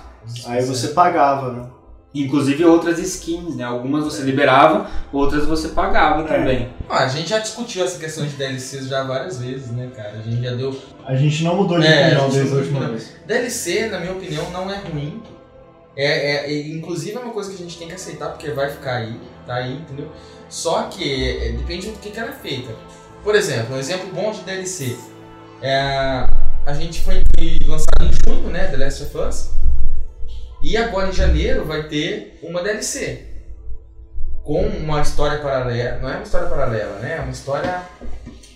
Aí 0.46 0.64
você 0.64 0.90
pagava, 0.90 1.52
né? 1.52 1.66
Inclusive 2.16 2.64
outras 2.66 2.98
skins, 3.00 3.56
né? 3.56 3.64
Algumas 3.64 4.04
você 4.06 4.24
liberava, 4.24 4.90
outras 5.14 5.46
você 5.46 5.70
pagava 5.70 6.22
É. 6.24 6.26
também. 6.26 6.70
Ah, 6.90 7.04
a 7.04 7.08
gente 7.08 7.30
já 7.30 7.38
discutiu 7.40 7.84
essa 7.84 8.00
questão 8.00 8.26
de 8.26 8.34
DLCs 8.36 8.88
já 8.88 9.04
várias 9.04 9.40
vezes, 9.40 9.68
né, 9.72 9.90
cara? 9.96 10.14
A 10.18 10.22
gente 10.22 10.42
já 10.42 10.56
deu. 10.56 10.76
A 11.06 11.16
gente 11.16 11.44
não 11.44 11.56
mudou 11.58 11.80
de 11.80 11.86
É, 11.86 12.16
a 12.16 12.18
opinião 12.18 12.32
gente 12.32 12.34
desde 12.34 12.50
a 12.50 12.54
não 12.56 12.62
última 12.62 12.80
mudou. 12.80 12.96
vez. 12.96 13.14
DLC, 13.28 13.90
na 13.90 14.00
minha 14.00 14.14
opinião, 14.14 14.50
não 14.52 14.72
é 14.72 14.78
ruim. 14.78 15.22
É, 15.96 16.06
é- 16.06 16.52
é- 16.54 16.68
inclusive 16.70 17.16
é 17.18 17.20
uma 17.20 17.34
coisa 17.34 17.50
que 17.50 17.56
a 17.56 17.60
gente 17.60 17.78
tem 17.78 17.88
que 17.88 17.96
aceitar 17.96 18.30
porque 18.30 18.52
vai 18.52 18.70
ficar 18.70 18.98
aí, 18.98 19.20
tá 19.46 19.56
aí, 19.56 19.74
entendeu? 19.74 20.10
Só 20.50 20.84
que 20.84 21.38
é, 21.40 21.52
depende 21.52 21.88
do 21.92 22.00
que, 22.00 22.10
que 22.10 22.20
ela 22.20 22.30
é 22.30 22.34
feita. 22.34 22.74
Por 23.24 23.36
exemplo, 23.36 23.76
um 23.76 23.80
exemplo 23.80 24.08
bom 24.14 24.32
de 24.32 24.42
DLC. 24.42 24.96
É, 25.62 26.26
a 26.66 26.74
gente 26.74 27.02
foi 27.02 27.22
lançado 27.68 28.06
em 28.06 28.12
junho, 28.34 28.50
né, 28.50 28.68
The 28.68 28.78
Last 28.78 29.04
of 29.04 29.18
Us. 29.18 29.50
E 30.68 30.76
agora 30.76 31.08
em 31.08 31.14
janeiro 31.14 31.64
vai 31.64 31.88
ter 31.88 32.38
uma 32.44 32.62
DLC. 32.62 33.24
Com 34.44 34.68
uma 34.68 35.02
história 35.02 35.40
paralela. 35.40 36.00
Não 36.00 36.10
é 36.10 36.16
uma 36.16 36.24
história 36.24 36.50
paralela, 36.50 37.00
né? 37.00 37.16
É 37.20 37.22
uma 37.22 37.32
história. 37.32 37.84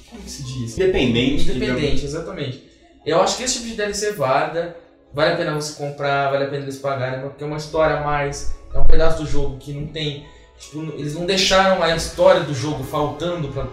Como 0.10 0.22
se 0.27 0.44
diz? 0.44 0.77
Independente. 0.77 1.50
Independente, 1.50 2.03
exatamente. 2.03 2.70
Eu 3.06 3.22
acho 3.22 3.38
que 3.38 3.44
esse 3.44 3.60
tipo 3.60 3.68
de 3.68 3.75
DLC 3.75 4.08
é 4.08 4.12
válida, 4.12 4.75
vale 5.13 5.32
a 5.32 5.38
pena 5.38 5.56
você 5.56 5.74
comprar, 5.82 6.30
vale 6.32 6.44
a 6.44 6.48
pena 6.50 6.63
eles 6.63 6.80
pagarem, 6.80 7.22
porque 7.22 7.46
é 7.46 7.48
uma 7.48 7.56
história 7.56 7.96
a 7.96 8.03
mais, 8.03 8.56
é 8.74 8.77
um 8.77 8.84
pedaço 8.84 9.24
do 9.24 9.30
jogo 9.30 9.58
que 9.58 9.72
não 9.72 9.88
tem. 9.88 10.25
Tipo, 10.60 10.82
eles 11.00 11.15
não 11.15 11.25
deixaram 11.25 11.82
a 11.82 11.96
história 11.96 12.41
do 12.41 12.53
jogo 12.53 12.84
faltando 12.84 13.48
pra 13.48 13.68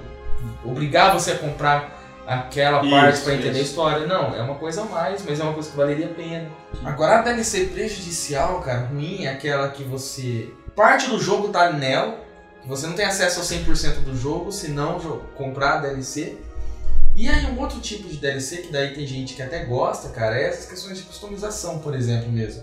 obrigar 0.64 1.12
você 1.12 1.32
a 1.32 1.38
comprar 1.38 1.97
aquela 2.28 2.82
Isso, 2.82 2.90
parte 2.90 3.20
pra 3.22 3.34
entender 3.34 3.50
isso. 3.52 3.58
a 3.58 3.62
história. 3.62 4.06
Não, 4.06 4.34
é 4.34 4.42
uma 4.42 4.56
coisa 4.56 4.82
a 4.82 4.84
mais, 4.84 5.24
mas 5.26 5.40
é 5.40 5.42
uma 5.42 5.54
coisa 5.54 5.70
que 5.70 5.76
valeria 5.76 6.06
a 6.06 6.14
pena. 6.14 6.50
Agora 6.84 7.18
a 7.18 7.22
DLC 7.22 7.66
prejudicial, 7.66 8.60
cara, 8.60 8.86
ruim 8.86 9.24
é 9.24 9.30
aquela 9.30 9.68
que 9.70 9.82
você. 9.82 10.52
Parte 10.76 11.08
do 11.08 11.18
jogo 11.18 11.48
tá 11.48 11.72
nela, 11.72 12.20
que 12.62 12.68
você 12.68 12.86
não 12.86 12.94
tem 12.94 13.06
acesso 13.06 13.40
ao 13.40 13.46
100% 13.46 14.04
do 14.04 14.14
jogo, 14.14 14.52
se 14.52 14.68
não 14.68 14.98
comprar 15.34 15.74
a 15.74 15.78
DLC. 15.78 16.36
E 17.16 17.28
aí 17.28 17.46
um 17.46 17.58
outro 17.58 17.80
tipo 17.80 18.06
de 18.08 18.16
DLC 18.18 18.58
que 18.58 18.72
daí 18.72 18.94
tem 18.94 19.04
gente 19.06 19.34
que 19.34 19.42
até 19.42 19.64
gosta, 19.64 20.10
cara, 20.10 20.38
é 20.38 20.44
essas 20.44 20.66
questões 20.66 20.98
de 20.98 21.04
customização, 21.04 21.78
por 21.80 21.94
exemplo, 21.96 22.30
mesmo. 22.30 22.62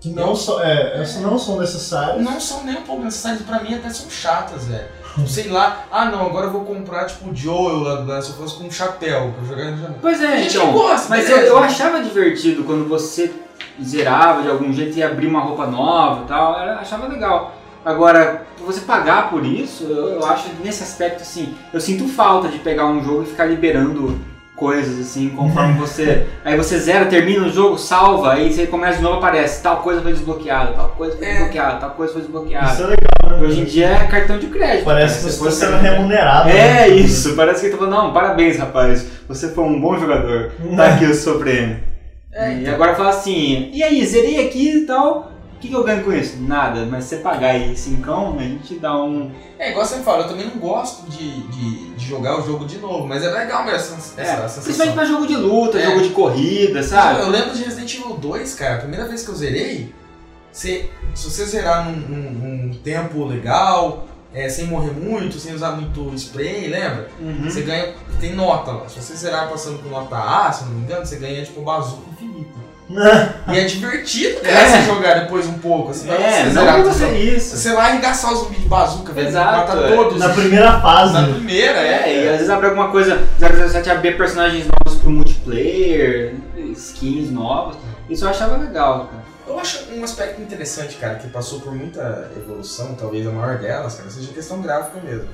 Que 0.00 0.08
não, 0.08 0.34
são, 0.34 0.62
é, 0.62 1.02
essas 1.02 1.20
não 1.20 1.38
são 1.38 1.60
necessárias. 1.60 2.24
Não 2.24 2.40
são 2.40 2.64
nem 2.64 2.78
um 2.78 2.82
pouco 2.82 3.02
necessárias, 3.02 3.42
pra 3.42 3.60
mim 3.62 3.74
até 3.74 3.90
são 3.90 4.08
chatas, 4.08 4.64
velho. 4.64 4.88
Sei 5.26 5.48
lá, 5.48 5.84
ah 5.90 6.06
não, 6.06 6.26
agora 6.26 6.46
eu 6.46 6.52
vou 6.52 6.64
comprar 6.64 7.04
tipo 7.04 7.30
o 7.30 7.34
Joel 7.34 7.80
lá 7.80 7.96
do 7.96 8.06
Last 8.10 8.32
of 8.32 8.42
Us 8.42 8.52
com 8.52 8.64
um 8.64 8.70
chapéu 8.70 9.32
pra 9.36 9.44
jogar 9.48 9.70
no 9.70 9.76
janela. 9.76 9.96
Pois 10.00 10.22
é, 10.22 10.26
A 10.34 10.36
gente 10.36 10.56
então. 10.56 10.72
gosta, 10.72 11.08
mas 11.08 11.28
eu, 11.28 11.36
eu 11.38 11.58
achava 11.58 12.02
divertido 12.02 12.64
quando 12.64 12.88
você 12.88 13.32
zerava 13.82 14.42
de 14.42 14.48
algum 14.48 14.72
jeito 14.72 14.96
e 14.96 15.02
abria 15.02 15.28
uma 15.28 15.40
roupa 15.40 15.66
nova 15.66 16.24
e 16.24 16.28
tal. 16.28 16.52
Eu 16.58 16.74
achava 16.74 17.06
legal. 17.08 17.54
Agora, 17.84 18.46
você 18.64 18.80
pagar 18.82 19.30
por 19.30 19.44
isso, 19.44 19.84
eu, 19.84 20.08
eu 20.10 20.26
acho 20.26 20.50
que 20.50 20.62
nesse 20.62 20.82
aspecto 20.82 21.22
assim, 21.22 21.54
eu 21.72 21.80
sinto 21.80 22.06
falta 22.08 22.48
de 22.48 22.58
pegar 22.58 22.86
um 22.86 23.02
jogo 23.02 23.22
e 23.22 23.26
ficar 23.26 23.46
liberando 23.46 24.20
coisas 24.60 25.00
assim, 25.00 25.30
conforme 25.30 25.72
você. 25.78 26.26
Aí 26.44 26.54
você 26.54 26.78
zera, 26.78 27.06
termina 27.06 27.46
o 27.46 27.50
jogo, 27.50 27.78
salva, 27.78 28.34
aí 28.34 28.52
você 28.52 28.66
começa 28.66 28.98
de 28.98 29.02
novo 29.02 29.16
aparece, 29.16 29.62
tal 29.62 29.78
coisa 29.78 30.02
foi 30.02 30.12
desbloqueada, 30.12 30.72
tal 30.72 30.88
coisa 30.90 31.16
foi 31.16 31.26
É. 31.26 31.30
desbloqueada, 31.32 31.76
tal 31.80 31.90
coisa 31.92 32.12
foi 32.12 32.22
desbloqueada. 32.22 32.72
Isso 32.72 32.82
é 32.82 32.86
legal, 32.86 33.40
né? 33.40 33.46
Hoje 33.46 33.60
em 33.62 33.64
dia 33.64 33.86
é 33.88 34.06
cartão 34.06 34.38
de 34.38 34.46
crédito. 34.48 34.84
Parece 34.84 35.16
que 35.24 35.32
você 35.32 35.48
está 35.48 35.66
sendo 35.66 35.80
remunerado. 35.80 36.50
É 36.50 36.52
né? 36.52 36.88
isso, 36.90 37.34
parece 37.34 37.62
que 37.64 37.70
tá 37.70 37.78
falando, 37.78 37.94
não, 37.94 38.12
parabéns 38.12 38.58
rapaz, 38.58 39.06
você 39.26 39.48
foi 39.48 39.64
um 39.64 39.80
bom 39.80 39.98
jogador, 39.98 40.52
tá 40.76 40.88
aqui 40.94 41.06
o 41.06 41.14
seu 41.14 41.38
prêmio. 41.38 41.78
É, 42.32 42.52
E 42.52 42.60
então. 42.60 42.74
agora 42.74 42.94
fala 42.94 43.10
assim, 43.10 43.70
e 43.72 43.82
aí, 43.82 44.04
zerei 44.06 44.46
aqui 44.46 44.82
e 44.82 44.86
tal, 44.86 45.29
que, 45.60 45.68
que 45.68 45.74
eu 45.74 45.84
ganho 45.84 46.02
com 46.02 46.12
isso? 46.12 46.36
Nada, 46.40 46.86
mas 46.86 47.04
se 47.04 47.10
você 47.10 47.22
pagar 47.22 47.50
aí 47.50 47.76
cincão, 47.76 48.36
a 48.38 48.42
gente 48.42 48.74
dá 48.76 48.96
um... 49.02 49.30
É, 49.58 49.70
igual 49.70 49.84
você 49.84 49.98
fala, 50.00 50.22
eu 50.24 50.28
também 50.28 50.46
não 50.46 50.56
gosto 50.58 51.08
de, 51.10 51.42
de, 51.48 51.90
de 51.94 52.06
jogar 52.06 52.40
o 52.40 52.46
jogo 52.46 52.64
de 52.64 52.78
novo, 52.78 53.06
mas 53.06 53.22
é 53.22 53.30
legal 53.30 53.64
mesmo 53.64 53.96
essa, 53.96 54.20
É, 54.20 54.24
essa 54.24 54.36
sensação. 54.48 54.62
principalmente 54.64 54.94
pra 54.94 55.04
jogo 55.04 55.26
de 55.26 55.36
luta, 55.36 55.78
É. 55.78 55.84
jogo 55.84 56.00
de 56.02 56.10
corrida, 56.10 56.82
sabe? 56.82 57.20
Eu 57.20 57.28
lembro 57.28 57.54
de 57.54 57.62
Resident 57.62 57.94
Evil 57.94 58.16
2, 58.16 58.54
cara, 58.54 58.74
a 58.76 58.78
primeira 58.78 59.06
vez 59.06 59.22
que 59.22 59.28
eu 59.28 59.34
zerei, 59.34 59.92
você, 60.50 60.90
se 61.14 61.30
você 61.30 61.44
zerar 61.46 61.84
num, 61.84 61.92
num- 61.96 62.30
num 62.68 62.74
tempo 62.82 63.24
legal, 63.24 64.06
é, 64.32 64.48
sem 64.48 64.66
morrer 64.66 64.92
muito, 64.92 65.38
sem 65.38 65.54
usar 65.54 65.72
muito 65.72 66.12
spray, 66.16 66.68
lembra? 66.68 67.08
Uhum. 67.20 67.44
Você 67.44 67.62
ganha, 67.62 67.94
tem 68.20 68.34
nota 68.34 68.70
lá. 68.72 68.88
Se 68.88 69.00
você 69.00 69.14
zerar 69.14 69.48
passando 69.48 69.82
com 69.82 69.88
nota 69.88 70.16
A, 70.16 70.52
se 70.52 70.64
não 70.64 70.72
me 70.72 70.82
engano, 70.84 71.04
você 71.04 71.16
ganha 71.16 71.44
tipo 71.44 71.60
bazuca. 71.62 72.09
E 73.52 73.58
é 73.58 73.64
divertido, 73.64 74.40
cara, 74.40 74.52
É. 74.52 74.66
você 74.82 74.82
jogar 74.86 75.20
depois 75.20 75.46
um 75.46 75.58
pouco, 75.58 75.90
assim, 75.92 76.10
É, 76.10 76.44
você 76.44 76.50
não 76.52 76.64
pra 76.64 76.82
você 76.82 77.08
isso. 77.18 77.56
Você 77.56 77.72
vai 77.72 77.90
arregaçar 77.92 78.32
os 78.32 78.40
zumbis 78.40 78.58
de 78.60 78.68
bazuca, 78.68 79.12
velho. 79.12 79.28
Exato, 79.28 79.56
Mata 79.76 79.86
é. 79.86 79.94
todos. 79.96 80.18
Na 80.18 80.28
primeira 80.30 80.80
fase. 80.80 81.12
Na 81.12 81.22
primeira, 81.28 81.78
É, 81.78 82.12
e 82.12 82.26
é. 82.26 82.30
às 82.30 82.36
vezes 82.38 82.50
abre 82.50 82.66
alguma 82.66 82.90
coisa, 82.90 83.22
007 83.38 83.88
abrir 83.90 84.16
personagens 84.16 84.66
novos 84.66 85.00
pro 85.00 85.10
multiplayer, 85.10 86.34
skins 86.74 87.30
novas, 87.30 87.76
isso 88.08 88.24
eu 88.24 88.28
achava 88.30 88.56
legal, 88.56 89.06
cara. 89.06 89.20
Eu 89.46 89.58
acho 89.58 89.84
um 89.94 90.04
aspecto 90.04 90.40
interessante, 90.40 90.96
cara, 90.96 91.14
que 91.16 91.28
passou 91.28 91.60
por 91.60 91.74
muita 91.74 92.30
evolução, 92.36 92.94
talvez 92.94 93.26
a 93.26 93.30
maior 93.30 93.58
delas, 93.58 93.94
cara, 93.94 94.10
seja 94.10 94.30
a 94.30 94.34
questão 94.34 94.60
gráfica 94.60 94.98
mesmo. 95.02 95.28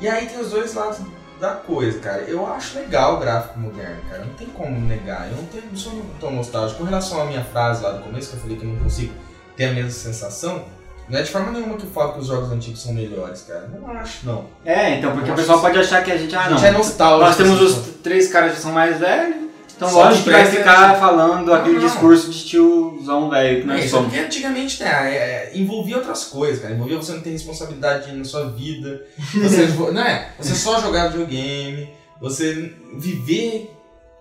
E 0.00 0.08
aí 0.08 0.26
tem 0.26 0.40
os 0.40 0.50
dois 0.50 0.74
lados 0.74 0.98
da 1.42 1.54
coisa, 1.54 1.98
cara. 1.98 2.22
Eu 2.22 2.46
acho 2.46 2.78
legal 2.78 3.16
o 3.16 3.18
gráfico 3.18 3.58
moderno, 3.58 4.00
cara. 4.08 4.24
Não 4.24 4.32
tem 4.34 4.46
como 4.46 4.80
negar. 4.86 5.28
Eu 5.28 5.36
não, 5.36 5.44
tenho, 5.46 5.64
não 5.68 5.76
sou 5.76 6.00
tão 6.20 6.30
nostálgico. 6.30 6.78
Com 6.78 6.84
relação 6.84 7.20
à 7.20 7.24
minha 7.24 7.42
frase 7.42 7.82
lá 7.82 7.90
do 7.90 8.04
começo, 8.04 8.30
que 8.30 8.36
eu 8.36 8.40
falei 8.40 8.56
que 8.56 8.64
eu 8.64 8.70
não 8.70 8.78
consigo 8.78 9.12
ter 9.56 9.64
a 9.64 9.72
mesma 9.72 9.90
sensação, 9.90 10.64
não 11.08 11.18
é 11.18 11.22
de 11.22 11.30
forma 11.32 11.50
nenhuma 11.50 11.76
que 11.76 11.82
eu 11.82 11.90
falo 11.90 12.12
que 12.12 12.20
os 12.20 12.28
jogos 12.28 12.52
antigos 12.52 12.80
são 12.80 12.94
melhores, 12.94 13.42
cara. 13.42 13.68
Não 13.68 13.90
acho, 13.90 14.24
não. 14.24 14.44
É, 14.64 14.98
então, 14.98 15.12
porque 15.12 15.32
o 15.32 15.34
pessoal 15.34 15.60
pode 15.60 15.76
achar 15.80 16.04
que 16.04 16.12
a 16.12 16.16
gente, 16.16 16.32
ah 16.36 16.44
a 16.44 16.50
não, 16.50 16.56
gente 16.56 16.68
é 16.68 16.70
nostálgico. 16.70 17.26
nós 17.26 17.36
temos 17.36 17.60
assim, 17.60 17.90
os 17.90 17.96
três 17.96 18.32
caras 18.32 18.52
que 18.54 18.60
são 18.60 18.70
mais 18.70 19.00
velhos, 19.00 19.41
então 19.82 19.94
Só 19.94 20.04
lógico 20.04 20.24
que 20.24 20.30
vai 20.30 20.46
ficar 20.46 20.94
falando 20.98 21.46
Não, 21.46 21.54
aquele 21.54 21.78
não. 21.78 21.84
discurso 21.86 22.30
de 22.30 22.44
tiozão 22.44 23.28
velho 23.28 23.56
que 23.58 23.62
É, 23.62 23.66
nós 23.66 23.80
isso 23.84 23.90
somos. 23.96 24.08
porque 24.08 24.24
antigamente 24.24 24.82
né, 24.82 24.88
é, 24.90 25.16
é, 25.16 25.52
envolvia 25.54 25.96
outras 25.96 26.24
coisas, 26.24 26.62
cara. 26.62 26.74
Envolvia 26.74 26.96
você 26.96 27.12
não 27.12 27.20
ter 27.20 27.30
responsabilidade 27.30 28.12
na 28.12 28.24
sua 28.24 28.48
vida. 28.50 29.04
Você, 29.34 29.66
não 29.92 30.02
é? 30.02 30.30
Você 30.38 30.54
só 30.54 30.80
jogar 30.80 31.08
videogame, 31.08 31.88
você 32.20 32.74
viver. 32.96 33.70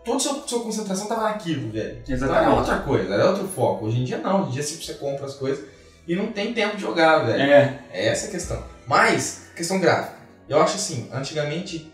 Toda 0.03 0.17
a 0.17 0.19
sua, 0.19 0.43
sua 0.47 0.63
concentração 0.63 1.05
tava 1.05 1.21
naquilo, 1.25 1.71
velho. 1.71 1.99
Então 2.01 2.15
era 2.15 2.25
Exatamente. 2.25 2.57
outra 2.57 2.77
coisa, 2.79 3.13
era 3.13 3.29
outro 3.29 3.47
foco. 3.47 3.85
Hoje 3.85 3.99
em 3.99 4.03
dia 4.03 4.17
não, 4.17 4.41
hoje 4.41 4.49
em 4.49 4.53
dia 4.53 4.63
sempre 4.63 4.85
você 4.85 4.93
compra 4.95 5.27
as 5.27 5.35
coisas 5.35 5.63
e 6.07 6.15
não 6.15 6.31
tem 6.31 6.53
tempo 6.53 6.75
de 6.75 6.81
jogar, 6.81 7.19
velho. 7.19 7.39
É, 7.39 7.79
É 7.91 8.07
essa 8.07 8.25
a 8.25 8.31
questão. 8.31 8.63
Mas, 8.87 9.43
questão 9.55 9.79
gráfica. 9.79 10.15
Eu 10.49 10.59
acho 10.59 10.75
assim, 10.75 11.07
antigamente, 11.13 11.93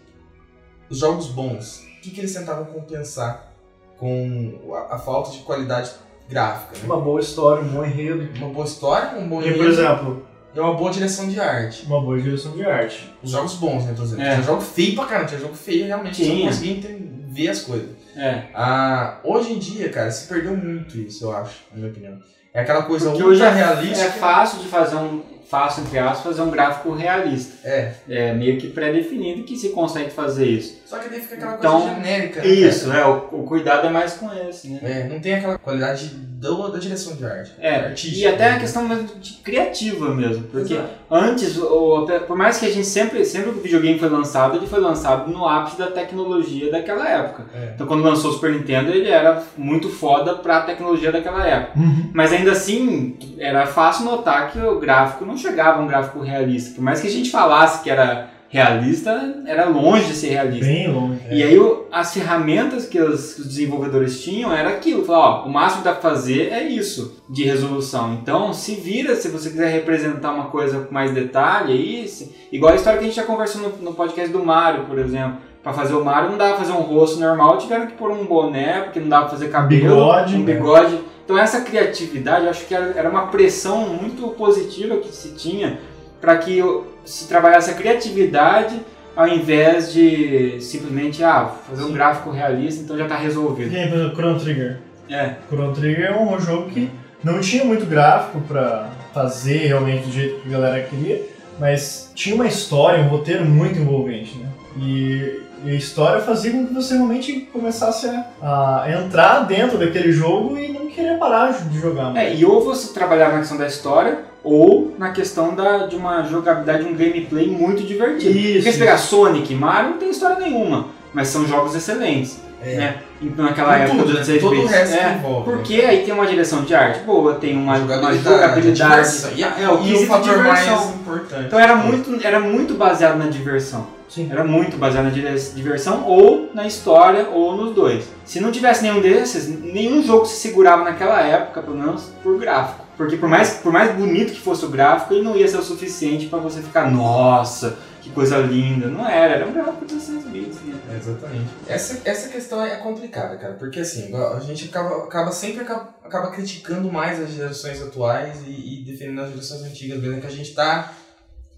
os 0.90 1.00
jogos 1.00 1.28
bons, 1.28 1.80
o 1.98 2.02
que, 2.02 2.12
que 2.12 2.22
eles 2.22 2.34
tentavam 2.34 2.64
compensar 2.66 3.52
com 3.98 4.74
a, 4.74 4.96
a 4.96 5.00
falta 5.00 5.32
de 5.32 5.40
qualidade 5.40 5.92
gráfica? 6.30 6.78
Né? 6.78 6.84
Uma 6.86 7.00
boa 7.00 7.20
história, 7.20 7.64
um 7.64 7.68
bom 7.68 7.84
enredo. 7.86 8.30
Uma 8.38 8.50
boa 8.50 8.66
história, 8.66 9.18
um 9.20 9.28
bom 9.28 9.40
E, 9.42 9.44
por 9.46 9.52
enredo 9.54 9.70
exemplo, 9.70 10.28
e 10.54 10.60
uma 10.60 10.74
boa 10.74 10.92
direção 10.92 11.28
de 11.28 11.40
arte. 11.40 11.86
uma 11.86 12.02
boa 12.02 12.20
direção 12.20 12.52
de 12.54 12.66
arte. 12.66 13.14
Os 13.24 13.32
jogos 13.32 13.54
bons, 13.56 13.86
né, 13.86 13.94
tô 13.96 14.04
dizendo. 14.04 14.22
É. 14.22 14.32
Tinha 14.34 14.44
jogo 14.44 14.62
feio 14.62 14.96
pra 14.96 15.06
caramba, 15.06 15.28
tinha 15.28 15.40
jogo 15.40 15.56
feio 15.56 15.86
realmente, 15.86 16.16
você 16.18 16.28
não 16.30 16.36
Tinha. 16.36 16.48
conseguia 16.48 16.98
ver 17.30 17.50
as 17.50 17.62
coisas. 17.62 17.90
é. 18.16 18.44
Ah, 18.54 19.20
hoje 19.24 19.54
em 19.54 19.60
dia, 19.60 19.90
cara, 19.90 20.10
se 20.12 20.28
perdeu 20.28 20.56
muito 20.58 20.98
isso, 20.98 21.26
eu 21.26 21.36
acho, 21.36 21.56
na 21.72 21.78
minha 21.80 21.92
opinião. 21.92 22.18
É 22.54 22.62
aquela 22.62 22.84
coisa 22.84 23.12
Porque 23.12 23.22
ultra 23.24 23.34
hoje 23.34 23.44
é, 23.44 23.50
realista. 23.56 24.04
é 24.06 24.10
fácil 24.12 24.60
de 24.60 24.68
fazer 24.68 24.96
um, 24.96 25.22
fácil 25.50 25.84
entre 25.84 25.98
aspas, 26.00 26.24
fazer 26.24 26.42
um 26.42 26.52
gráfico 26.52 26.94
realista. 26.94 27.68
É, 27.68 27.92
É 28.10 28.34
meio 28.34 28.58
que 28.58 28.68
pré-definido 28.70 29.44
que 29.44 29.56
se 29.58 29.70
consegue 29.70 30.12
fazer 30.12 30.46
isso. 30.46 30.82
só 30.86 30.98
que 31.00 31.10
daí 31.10 31.20
fica 31.22 31.36
aquela 31.36 31.56
Então, 31.56 31.82
coisa 31.82 31.96
genérica. 31.96 32.42
né, 32.42 32.48
Isso, 32.48 32.92
é, 32.92 33.06
o, 33.06 33.16
o 33.32 33.44
cuidado 33.44 33.88
é 33.88 33.90
mais 33.90 34.14
com 34.14 34.30
esse, 34.34 34.70
né? 34.70 34.80
É, 34.84 35.08
não 35.08 35.20
tem 35.20 35.36
aquela 35.36 35.58
qualidade 35.58 36.08
da, 36.38 36.50
da 36.68 36.78
direção 36.78 37.16
de 37.16 37.26
arte. 37.26 37.52
É, 37.60 37.76
artística. 37.88 38.18
e 38.20 38.28
até 38.28 38.48
a 38.50 38.54
né? 38.54 38.60
questão 38.60 38.88
mesmo 38.88 39.08
de 39.20 39.34
criativa 39.44 40.14
mesmo, 40.14 40.44
porque 40.44 40.74
Exato. 40.76 40.90
antes, 41.10 41.58
o- 41.58 42.06
por 42.28 42.38
mais 42.38 42.58
que 42.60 42.66
a 42.66 42.70
gente 42.72 42.86
sempre, 42.86 43.24
sempre 43.26 43.52
que 43.52 43.60
o 43.60 43.62
videogame 43.62 43.98
foi 44.00 44.10
lançado, 44.10 44.56
ele 44.58 44.68
foi 44.68 44.80
lançado 44.80 45.32
no 45.32 45.48
ápice 45.48 45.78
da 45.78 45.88
tecnologia 45.88 46.72
daquela 46.72 47.08
época. 47.10 47.46
É. 47.56 47.72
Então 47.74 47.88
quando 47.88 48.04
lançou 48.04 48.32
o 48.32 48.34
Super 48.34 48.52
Nintendo, 48.52 48.92
ele 48.92 49.10
era 49.10 49.42
muito 49.58 49.90
foda 49.90 50.36
pra 50.36 50.62
tecnologia 50.62 51.12
daquela 51.12 51.46
época. 51.48 51.80
Uhum. 51.80 52.12
Mas 52.14 52.32
ainda 52.32 52.52
assim, 52.52 53.18
era 53.40 53.66
fácil 53.66 54.06
notar 54.06 54.52
que 54.52 54.60
o 54.60 54.80
gráfico 54.80 55.26
não 55.26 55.37
chegava 55.38 55.80
a 55.80 55.84
um 55.84 55.88
gráfico 55.88 56.20
realista. 56.22 56.76
Por 56.76 56.84
mais 56.84 57.00
que 57.02 57.08
a 57.08 57.12
gente 57.12 57.30
falasse 57.32 57.84
que 57.84 57.90
era 57.90 58.30
realista, 58.50 59.36
era 59.46 59.66
longe 59.66 60.06
de 60.06 60.14
ser 60.14 60.30
realista. 60.30 60.66
Bem 60.66 60.92
longe. 60.92 61.20
E 61.30 61.44
aí 61.44 61.60
o- 61.60 61.86
as 61.92 62.14
ferramentas 62.14 62.86
que 62.86 63.00
os, 63.00 63.34
que 63.34 63.42
os 63.42 63.48
desenvolvedores 63.48 64.22
tinham 64.24 64.54
era 64.54 64.70
aquilo, 64.70 65.04
falar, 65.04 65.20
ó, 65.44 65.46
o 65.46 65.50
máximo 65.52 65.82
que 65.82 65.88
dá 65.90 65.94
pra 65.94 66.10
fazer 66.10 66.50
é 66.52 66.64
isso 66.64 67.22
de 67.30 67.44
resolução. 67.44 68.14
Então 68.22 68.54
se 68.54 68.76
vira 68.76 69.16
se 69.16 69.28
você 69.30 69.50
quiser 69.50 69.70
representar 69.70 70.32
uma 70.34 70.46
coisa 70.46 70.80
com 70.80 70.94
mais 70.94 71.12
detalhe, 71.12 71.74
aí, 71.74 72.08
se- 72.08 72.34
igual 72.52 72.72
a 72.72 72.76
história 72.76 72.98
que 73.00 73.06
a 73.06 73.08
gente 73.08 73.18
já 73.18 73.24
conversou 73.24 73.62
no, 73.62 73.70
no 73.78 73.94
podcast 73.94 74.32
do 74.32 74.44
Mario, 74.44 74.86
por 74.86 74.98
exemplo. 74.98 75.38
Pra 75.68 75.74
fazer 75.74 75.96
o 75.96 76.06
Mario 76.06 76.30
não 76.30 76.38
dava 76.38 76.52
pra 76.56 76.60
fazer 76.64 76.72
um 76.72 76.82
rosto 76.82 77.20
normal, 77.20 77.58
tiveram 77.58 77.88
que 77.88 77.94
pôr 77.98 78.10
um 78.10 78.24
boné, 78.26 78.84
porque 78.84 79.02
não 79.02 79.10
dava 79.10 79.24
pra 79.26 79.32
fazer 79.34 79.50
cabelo, 79.50 79.96
Bigode, 79.96 80.36
um 80.36 80.40
né? 80.40 80.46
bigode. 80.54 81.00
Então 81.26 81.38
essa 81.38 81.60
criatividade, 81.60 82.46
eu 82.46 82.52
acho 82.52 82.66
que 82.66 82.74
era, 82.74 83.10
uma 83.10 83.28
pressão 83.28 83.86
muito 83.90 84.30
positiva 84.38 84.96
que 84.96 85.10
se 85.14 85.34
tinha 85.34 85.78
para 86.22 86.38
que 86.38 86.62
o- 86.62 86.86
se 87.04 87.28
trabalhasse 87.28 87.70
a 87.70 87.74
criatividade 87.74 88.80
ao 89.14 89.28
invés 89.28 89.92
de 89.92 90.56
simplesmente 90.62 91.22
ah, 91.22 91.52
fazer 91.68 91.84
um 91.84 91.92
gráfico 91.92 92.32
realista, 92.32 92.84
então 92.86 92.98
já 92.98 93.04
está 93.04 93.18
resolvido. 93.18 93.70
Tem, 93.70 93.90
por 93.90 93.98
exemplo, 93.98 94.16
Chrono 94.16 94.40
Trigger. 94.40 94.78
É, 95.10 95.34
Chrono 95.50 95.74
Trigger 95.74 96.06
é 96.12 96.18
um 96.18 96.40
jogo 96.40 96.70
que 96.70 96.90
não 97.22 97.42
tinha 97.42 97.66
muito 97.66 97.86
gráfico 97.86 98.40
pra 98.48 98.88
fazer 99.14 99.68
realmente 99.68 100.06
do 100.06 100.14
jeito 100.14 100.40
que 100.40 100.48
a 100.48 100.52
galera 100.58 100.82
queria, 100.84 101.24
mas 101.60 102.10
tinha 102.16 102.36
uma 102.36 102.48
história, 102.48 103.04
um 103.04 103.10
roteiro 103.10 103.44
muito 103.46 103.78
envolvente, 103.78 104.38
né? 104.38 104.48
E, 104.80 105.42
e 105.64 105.70
a 105.72 105.74
história 105.74 106.22
fazia 106.22 106.52
com 106.52 106.66
que 106.68 106.74
você 106.74 106.94
realmente 106.96 107.50
começasse 107.52 108.08
a, 108.42 108.84
a 108.84 108.92
entrar 108.92 109.40
dentro 109.46 109.78
daquele 109.78 110.12
jogo 110.12 110.58
e 110.58 110.70
não 110.72 110.88
querer 110.88 111.18
parar 111.18 111.52
de 111.52 111.80
jogar. 111.80 112.16
é, 112.16 112.34
e 112.36 112.46
ou 112.46 112.64
você 112.64 112.94
trabalhava 112.94 113.34
na 113.34 113.40
questão 113.40 113.58
da 113.58 113.68
história 113.68 114.20
ou 114.44 114.94
na 114.98 115.12
questão 115.12 115.54
da, 115.56 115.88
de 115.88 115.96
uma 115.96 116.24
jogabilidade, 116.24 116.84
um 116.86 116.94
gameplay 116.96 117.48
muito 117.48 117.84
divertido. 117.84 118.38
Isso. 118.38 118.58
Porque 118.60 118.72
se 118.72 118.80
pegar 118.80 118.98
Sonic 118.98 119.52
e 119.54 119.56
Mario 119.56 119.92
não 119.92 119.98
tem 119.98 120.10
história 120.10 120.38
nenhuma, 120.40 120.88
mas 121.14 121.28
são 121.28 121.46
jogos 121.48 121.76
excelentes. 121.76 122.40
É. 122.60 122.76
Né? 122.76 122.96
Então, 123.22 123.46
naquela 123.46 123.78
época 123.78 123.98
tudo, 124.04 124.06
dos 124.06 124.14
né? 124.16 124.20
16 124.20 124.42
Todo 124.42 124.62
o 124.62 124.66
resto 124.66 124.96
é, 124.96 125.14
envolve. 125.14 125.52
Porque 125.52 125.76
aí 125.82 126.04
tem 126.04 126.14
uma 126.14 126.26
direção 126.26 126.62
de 126.64 126.74
arte 126.74 127.02
boa, 127.02 127.36
tem 127.36 127.56
uma, 127.56 127.74
uma 127.74 127.78
jogabilidade, 127.78 128.24
jogabilidade. 128.24 128.92
diversão. 128.92 129.32
A- 129.32 129.62
É, 129.62 129.70
o 129.70 129.84
e 129.84 129.94
o 129.94 130.08
fator 130.08 130.38
diversão. 130.38 130.76
mais 130.76 130.90
importante. 130.96 131.46
Então 131.46 131.60
era 131.60 131.76
muito, 131.76 132.20
era 132.26 132.40
muito 132.40 132.74
baseado 132.74 133.18
na 133.18 133.28
diversão. 133.28 133.86
Sim. 134.10 134.30
Era 134.32 134.44
muito 134.44 134.78
baseado 134.78 135.06
na 135.06 135.12
diversão 135.12 136.06
ou 136.06 136.50
na 136.54 136.66
história 136.66 137.28
ou 137.30 137.56
nos 137.56 137.76
dois. 137.76 138.06
Se 138.26 138.40
não 138.40 138.52
tivesse 138.52 138.82
nenhum 138.84 139.02
desses, 139.02 139.48
nenhum 139.48 140.02
jogo 140.02 140.26
se 140.26 140.38
segurava 140.38 140.84
naquela 140.84 141.22
época, 141.22 141.62
pelo 141.62 141.78
menos 141.78 142.12
por 142.24 142.40
gráfico. 142.40 142.86
Porque 142.96 143.16
por 143.16 143.30
mais, 143.30 143.54
por 143.56 143.72
mais 143.72 143.96
bonito 143.96 144.34
que 144.34 144.40
fosse 144.40 144.66
o 144.66 144.70
gráfico, 144.70 145.14
ele 145.14 145.24
não 145.24 145.36
ia 145.36 145.48
ser 145.48 145.58
o 145.58 145.64
suficiente 145.64 146.28
pra 146.28 146.40
você 146.40 146.62
ficar, 146.62 146.90
nossa, 146.90 147.78
que 148.02 148.10
coisa 148.10 148.38
linda. 148.38 148.88
Não 148.88 149.08
era, 149.08 149.36
era 149.36 149.48
um 149.48 149.54
gráfico 149.54 149.86
de 149.86 149.96
16 149.96 150.26
bits. 150.26 150.62
Né? 150.62 150.80
É, 150.92 150.96
Exatamente. 150.96 151.50
Essa, 151.68 152.02
essa 152.06 152.30
questão 152.30 152.66
é 152.66 152.76
complicada, 152.78 153.38
cara, 153.38 153.54
porque 153.54 153.82
assim, 153.82 154.12
a 154.16 154.40
gente 154.40 154.70
acaba, 154.70 155.04
acaba 155.04 155.32
sempre 155.32 155.62
acaba, 155.62 155.90
acaba 156.04 156.32
criticando 156.32 156.92
mais 156.92 157.22
as 157.22 157.32
gerações 157.32 157.82
atuais 157.84 158.42
e, 158.48 158.82
e 158.82 158.84
defendendo 158.84 159.22
as 159.22 159.30
gerações 159.30 159.62
antigas, 159.64 160.02
mesmo 160.02 160.20
que 160.20 160.28
a 160.28 160.32
gente 160.32 160.56
tá. 160.56 160.92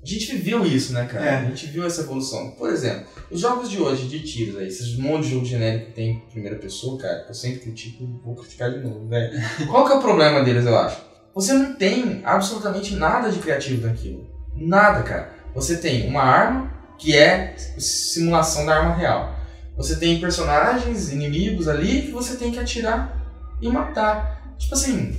A 0.01 0.05
gente 0.05 0.31
viveu 0.33 0.65
isso, 0.65 0.93
né, 0.93 1.05
cara? 1.05 1.25
É. 1.25 1.35
A 1.39 1.45
gente 1.45 1.67
viu 1.67 1.85
essa 1.85 2.01
evolução. 2.01 2.51
Por 2.51 2.69
exemplo, 2.69 3.05
os 3.29 3.41
jogos 3.41 3.69
de 3.69 3.81
hoje, 3.81 4.07
de 4.07 4.21
tiros 4.21 4.57
aí, 4.57 4.67
esses 4.67 4.95
monte 4.97 5.25
de 5.25 5.31
jogo 5.31 5.45
genérico 5.45 5.87
que 5.87 5.91
tem 5.91 6.11
em 6.11 6.19
primeira 6.31 6.57
pessoa, 6.57 6.97
cara, 6.97 7.23
que 7.23 7.31
eu 7.31 7.35
sempre 7.35 7.59
critico, 7.59 8.05
vou 8.23 8.35
criticar 8.35 8.71
de 8.71 8.79
novo, 8.79 9.07
velho. 9.07 9.37
Qual 9.67 9.85
que 9.85 9.91
é 9.91 9.95
o 9.95 10.01
problema 10.01 10.41
deles, 10.41 10.65
eu 10.65 10.77
acho? 10.77 11.01
Você 11.35 11.53
não 11.53 11.75
tem 11.75 12.21
absolutamente 12.23 12.95
nada 12.95 13.29
de 13.29 13.39
criativo 13.39 13.85
naquilo. 13.85 14.25
Nada, 14.55 15.03
cara. 15.03 15.33
Você 15.53 15.77
tem 15.77 16.07
uma 16.07 16.21
arma 16.21 16.71
que 16.97 17.15
é 17.15 17.55
simulação 17.57 18.65
da 18.65 18.75
arma 18.75 18.95
real. 18.95 19.35
Você 19.75 19.95
tem 19.95 20.19
personagens, 20.19 21.11
inimigos 21.11 21.67
ali 21.67 22.03
que 22.03 22.11
você 22.11 22.35
tem 22.35 22.51
que 22.51 22.59
atirar 22.59 23.17
e 23.61 23.69
matar. 23.69 24.53
Tipo 24.57 24.75
assim, 24.75 25.15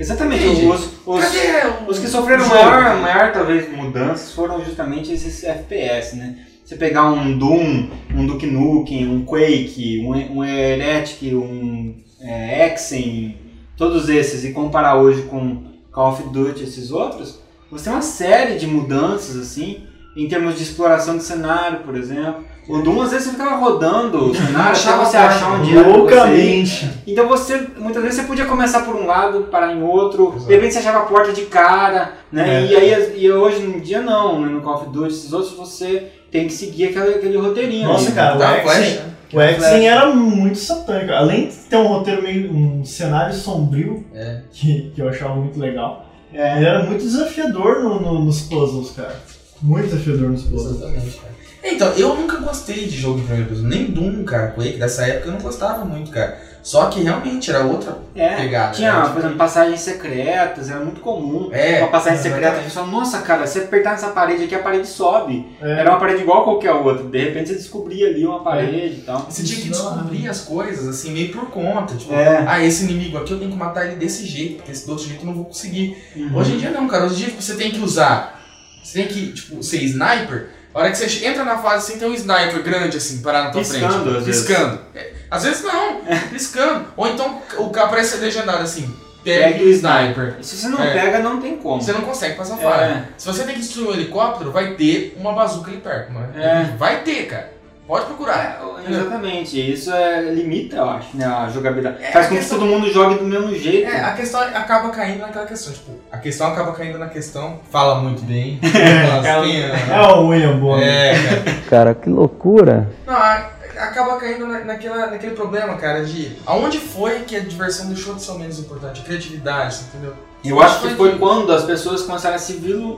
Exatamente. 0.00 0.46
Entendi. 0.46 0.66
Os, 0.66 0.80
os, 1.04 1.24
o 1.24 1.90
os 1.90 1.98
que 1.98 2.08
sofreram 2.08 2.48
maior, 2.48 2.96
maior, 3.02 3.32
talvez, 3.32 3.70
mudanças 3.70 4.32
foram 4.32 4.64
justamente 4.64 5.12
esses 5.12 5.44
FPS, 5.44 6.16
né? 6.16 6.38
Você 6.64 6.74
pegar 6.74 7.10
um 7.10 7.36
Doom, 7.36 7.90
um 8.14 8.26
Duke 8.26 8.46
Nukem, 8.46 9.06
um 9.06 9.26
Quake, 9.26 10.00
um, 10.02 10.38
um 10.38 10.44
Heretic, 10.44 11.34
um 11.34 11.94
é, 12.22 12.72
Exen, 12.72 13.36
todos 13.76 14.08
esses, 14.08 14.42
e 14.44 14.52
comparar 14.52 14.96
hoje 14.96 15.22
com 15.22 15.64
Call 15.92 16.12
of 16.12 16.22
Duty 16.30 16.60
e 16.60 16.64
esses 16.64 16.90
outros, 16.90 17.40
você 17.70 17.84
tem 17.84 17.92
uma 17.92 18.02
série 18.02 18.58
de 18.58 18.66
mudanças, 18.66 19.36
assim, 19.36 19.82
em 20.16 20.28
termos 20.28 20.56
de 20.56 20.62
exploração 20.62 21.18
de 21.18 21.24
cenário, 21.24 21.80
por 21.80 21.94
exemplo. 21.94 22.44
O 22.68 22.78
Doom, 22.82 23.02
às 23.02 23.10
vezes, 23.10 23.26
você 23.26 23.32
ficava 23.32 23.56
rodando 23.56 24.30
o 24.30 24.34
cenário 24.34 24.60
até 24.60 24.70
achava 24.70 25.04
você 25.04 25.16
achar 25.16 25.52
onde 25.60 25.72
era 25.76 25.82
pra 25.82 25.92
você. 25.92 25.98
Loucamente. 25.98 26.90
Então 27.06 27.26
você, 27.28 27.66
muitas 27.78 28.02
vezes 28.02 28.20
você 28.20 28.26
podia 28.26 28.44
começar 28.44 28.82
por 28.82 28.94
um 28.94 29.06
lado, 29.06 29.48
parar 29.50 29.74
em 29.74 29.82
outro, 29.82 30.28
Exato. 30.34 30.46
de 30.46 30.54
repente 30.54 30.72
você 30.74 30.78
achava 30.78 30.98
a 30.98 31.02
porta 31.06 31.32
de 31.32 31.42
cara, 31.46 32.12
né? 32.30 32.62
É. 32.62 32.66
E 32.66 32.76
aí 32.76 33.12
e 33.24 33.32
hoje 33.32 33.60
em 33.62 33.80
dia 33.80 34.00
não, 34.00 34.40
né? 34.40 34.48
no 34.48 34.60
Call 34.60 34.74
of 34.82 34.90
Duty, 34.90 35.08
esses 35.12 35.32
outros 35.32 35.52
você 35.54 36.08
tem 36.30 36.46
que 36.46 36.52
seguir 36.52 36.88
aquele, 36.90 37.14
aquele 37.16 37.36
roteirinho. 37.38 37.88
Nossa, 37.88 38.06
ali. 38.06 38.14
cara, 38.14 38.38
o 38.38 38.42
Exen, 38.42 38.62
Flash, 38.62 39.00
o 39.32 39.40
Exen 39.40 39.88
era 39.88 40.06
muito 40.14 40.58
satânico. 40.58 41.12
Além 41.12 41.48
de 41.48 41.54
ter 41.56 41.76
um 41.76 41.88
roteiro 41.88 42.22
meio. 42.22 42.52
um 42.54 42.84
cenário 42.84 43.34
sombrio, 43.34 44.04
É. 44.14 44.42
que, 44.52 44.92
que 44.94 45.02
eu 45.02 45.08
achava 45.08 45.34
muito 45.34 45.58
legal. 45.58 46.06
É. 46.32 46.58
Ele 46.58 46.66
era 46.66 46.84
muito 46.84 47.02
desafiador 47.02 47.82
no- 47.82 48.00
no- 48.00 48.24
nos 48.24 48.42
puzzles, 48.42 48.92
cara. 48.92 49.16
Muito 49.60 49.88
desafiador 49.88 50.30
nos 50.30 50.44
puzzles. 50.44 50.76
Exatamente, 50.76 51.16
cara. 51.16 51.39
Então, 51.62 51.92
eu 51.92 52.14
nunca 52.14 52.38
gostei 52.38 52.86
de 52.86 52.96
jogo 52.96 53.18
em 53.20 53.24
primeira 53.24 53.48
pessoa. 53.48 53.68
Nem 53.68 53.84
Doom, 53.90 54.24
cara. 54.24 54.48
Quake, 54.52 54.78
dessa 54.78 55.06
época 55.06 55.28
eu 55.28 55.32
não 55.32 55.40
gostava 55.40 55.84
muito, 55.84 56.10
cara. 56.10 56.38
Só 56.62 56.86
que 56.86 57.00
realmente 57.02 57.48
era 57.50 57.64
outra 57.64 57.98
É, 58.14 58.36
pegada. 58.36 58.72
tinha, 58.74 58.92
né? 59.02 59.08
por 59.10 59.18
exemplo, 59.18 59.36
passagens 59.36 59.80
secretas, 59.80 60.68
era 60.70 60.80
muito 60.80 61.00
comum. 61.00 61.48
É, 61.52 61.78
uma 61.80 61.88
passagem 61.88 62.18
secreta, 62.18 62.40
exatamente. 62.48 62.68
você 62.68 62.74
fala, 62.74 62.86
nossa 62.88 63.18
cara, 63.22 63.46
se 63.46 63.58
apertar 63.60 63.92
nessa 63.92 64.08
parede 64.08 64.44
aqui, 64.44 64.54
a 64.54 64.58
parede 64.58 64.86
sobe. 64.86 65.46
É. 65.60 65.70
Era 65.80 65.90
uma 65.90 65.98
parede 65.98 66.20
igual 66.22 66.42
a 66.42 66.44
qualquer 66.44 66.72
outra. 66.72 67.04
De 67.04 67.18
repente 67.18 67.48
você 67.48 67.54
descobria 67.54 68.08
ali 68.08 68.26
uma 68.26 68.42
parede 68.44 68.96
e 69.00 69.02
tal. 69.06 69.26
Você 69.28 69.42
tinha 69.42 69.60
que 69.62 69.70
Não, 69.70 69.92
descobrir 69.94 70.28
as 70.28 70.40
coisas, 70.42 70.86
assim, 70.86 71.12
meio 71.12 71.30
por 71.32 71.50
conta. 71.50 71.94
Tipo, 71.94 72.12
É. 72.14 72.44
ah, 72.46 72.62
esse 72.62 72.84
inimigo 72.84 73.16
aqui 73.16 73.32
eu 73.32 73.38
tenho 73.38 73.50
que 73.50 73.56
matar 73.56 73.86
ele 73.86 73.96
desse 73.96 74.26
jeito, 74.26 74.56
porque 74.56 74.72
esse 74.72 74.84
do 74.84 74.92
outro 74.92 75.06
jeito 75.06 75.22
eu 75.22 75.26
não 75.26 75.34
vou 75.34 75.46
conseguir. 75.46 75.96
Uhum. 76.14 76.36
Hoje 76.36 76.52
em 76.54 76.58
dia 76.58 76.70
não, 76.70 76.86
cara. 76.88 77.04
Hoje 77.06 77.14
em 77.14 77.18
dia 77.18 77.26
tipo, 77.28 77.40
você 77.42 77.54
tem 77.54 77.70
que 77.70 77.80
usar. 77.80 78.38
Você 78.82 78.98
tem 78.98 79.08
que, 79.08 79.32
tipo, 79.32 79.62
ser 79.62 79.82
sniper. 79.84 80.50
A 80.74 80.78
hora 80.78 80.90
que 80.90 80.96
você 80.98 81.26
entra 81.26 81.44
na 81.44 81.58
fase 81.58 81.90
assim, 81.90 81.98
tem 81.98 82.08
um 82.08 82.14
sniper 82.14 82.62
grande 82.62 82.96
assim, 82.96 83.20
parar 83.22 83.44
na 83.44 83.50
tua 83.50 83.60
Piscando, 83.62 84.04
frente. 84.04 84.16
às 84.18 84.24
piscando. 84.24 84.80
É, 84.94 85.12
às 85.30 85.42
vezes 85.42 85.62
não, 85.62 86.00
piscando. 86.30 86.86
Ou 86.96 87.08
então 87.08 87.42
o 87.58 87.70
cara 87.70 87.88
parece 87.88 88.10
ser 88.16 88.24
legendário 88.24 88.62
assim. 88.62 88.94
Pegue 89.24 89.64
o 89.64 89.68
sniper. 89.68 90.36
Se 90.40 90.56
você 90.56 90.68
não 90.68 90.82
É. 90.82 90.92
pega, 90.94 91.18
não 91.18 91.40
tem 91.40 91.56
como. 91.58 91.82
Você 91.82 91.92
não 91.92 92.00
consegue 92.02 92.36
passar 92.36 92.58
É. 92.58 92.62
fase. 92.62 93.02
Se 93.18 93.26
você 93.26 93.42
tem 93.44 93.54
que 93.54 93.60
destruir 93.60 93.88
um 93.88 93.92
helicóptero, 93.92 94.50
vai 94.52 94.74
ter 94.74 95.14
uma 95.18 95.32
bazuca 95.34 95.70
ali 95.70 95.80
perto, 95.80 96.12
mano. 96.12 96.32
É. 96.40 96.64
Vai 96.78 97.02
ter, 97.02 97.26
cara. 97.26 97.52
Pode 97.86 98.06
procurar. 98.06 98.62
É, 98.86 98.90
exatamente, 98.92 99.72
isso 99.74 99.92
é, 99.92 100.22
limita, 100.32 100.76
eu 100.76 100.88
acho, 100.88 101.16
né, 101.16 101.26
a 101.26 101.50
jogabilidade. 101.50 101.96
É, 102.02 102.12
Faz 102.12 102.26
a 102.26 102.28
com 102.28 102.34
que 102.36 102.40
questão- 102.40 102.58
todo 102.60 102.68
mundo 102.68 102.90
jogue 102.90 103.16
do 103.16 103.24
mesmo 103.24 103.52
jeito. 103.54 103.90
É, 103.90 104.00
a 104.00 104.12
questão 104.14 104.40
acaba 104.40 104.88
caindo 104.90 105.18
naquela 105.20 105.44
questão, 105.44 105.72
tipo, 105.72 105.99
a 106.12 106.18
questão 106.18 106.48
acaba 106.48 106.72
caindo 106.72 106.98
na 106.98 107.08
questão, 107.08 107.60
fala 107.70 108.00
muito 108.00 108.22
bem. 108.22 108.58
Tem, 108.62 109.62
É 109.62 110.12
o 110.16 110.26
William 110.28 110.58
Bonner. 110.58 110.86
é, 110.88 111.14
cara. 111.14 111.60
Cara, 111.70 111.94
que 111.94 112.08
loucura. 112.10 112.88
Não, 113.06 113.14
a- 113.14 113.50
acaba 113.78 114.16
caindo 114.16 114.46
na, 114.46 114.60
naquela, 114.64 115.06
naquele 115.06 115.34
problema, 115.34 115.74
cara, 115.76 116.04
de 116.04 116.36
aonde 116.46 116.78
foi 116.78 117.20
que 117.20 117.34
a 117.36 117.40
diversão 117.40 117.86
deixou 117.86 118.14
de 118.14 118.22
ser 118.22 118.32
o 118.32 118.38
menos 118.38 118.58
importante? 118.58 119.00
A 119.00 119.04
criatividade, 119.04 119.80
entendeu? 119.88 120.14
Eu 120.44 120.60
acho 120.60 120.80
que 120.80 120.94
foi 120.96 121.12
que- 121.12 121.18
quando 121.18 121.52
as 121.52 121.64
pessoas 121.64 122.02
começaram 122.02 122.36
a 122.36 122.38
se 122.38 122.54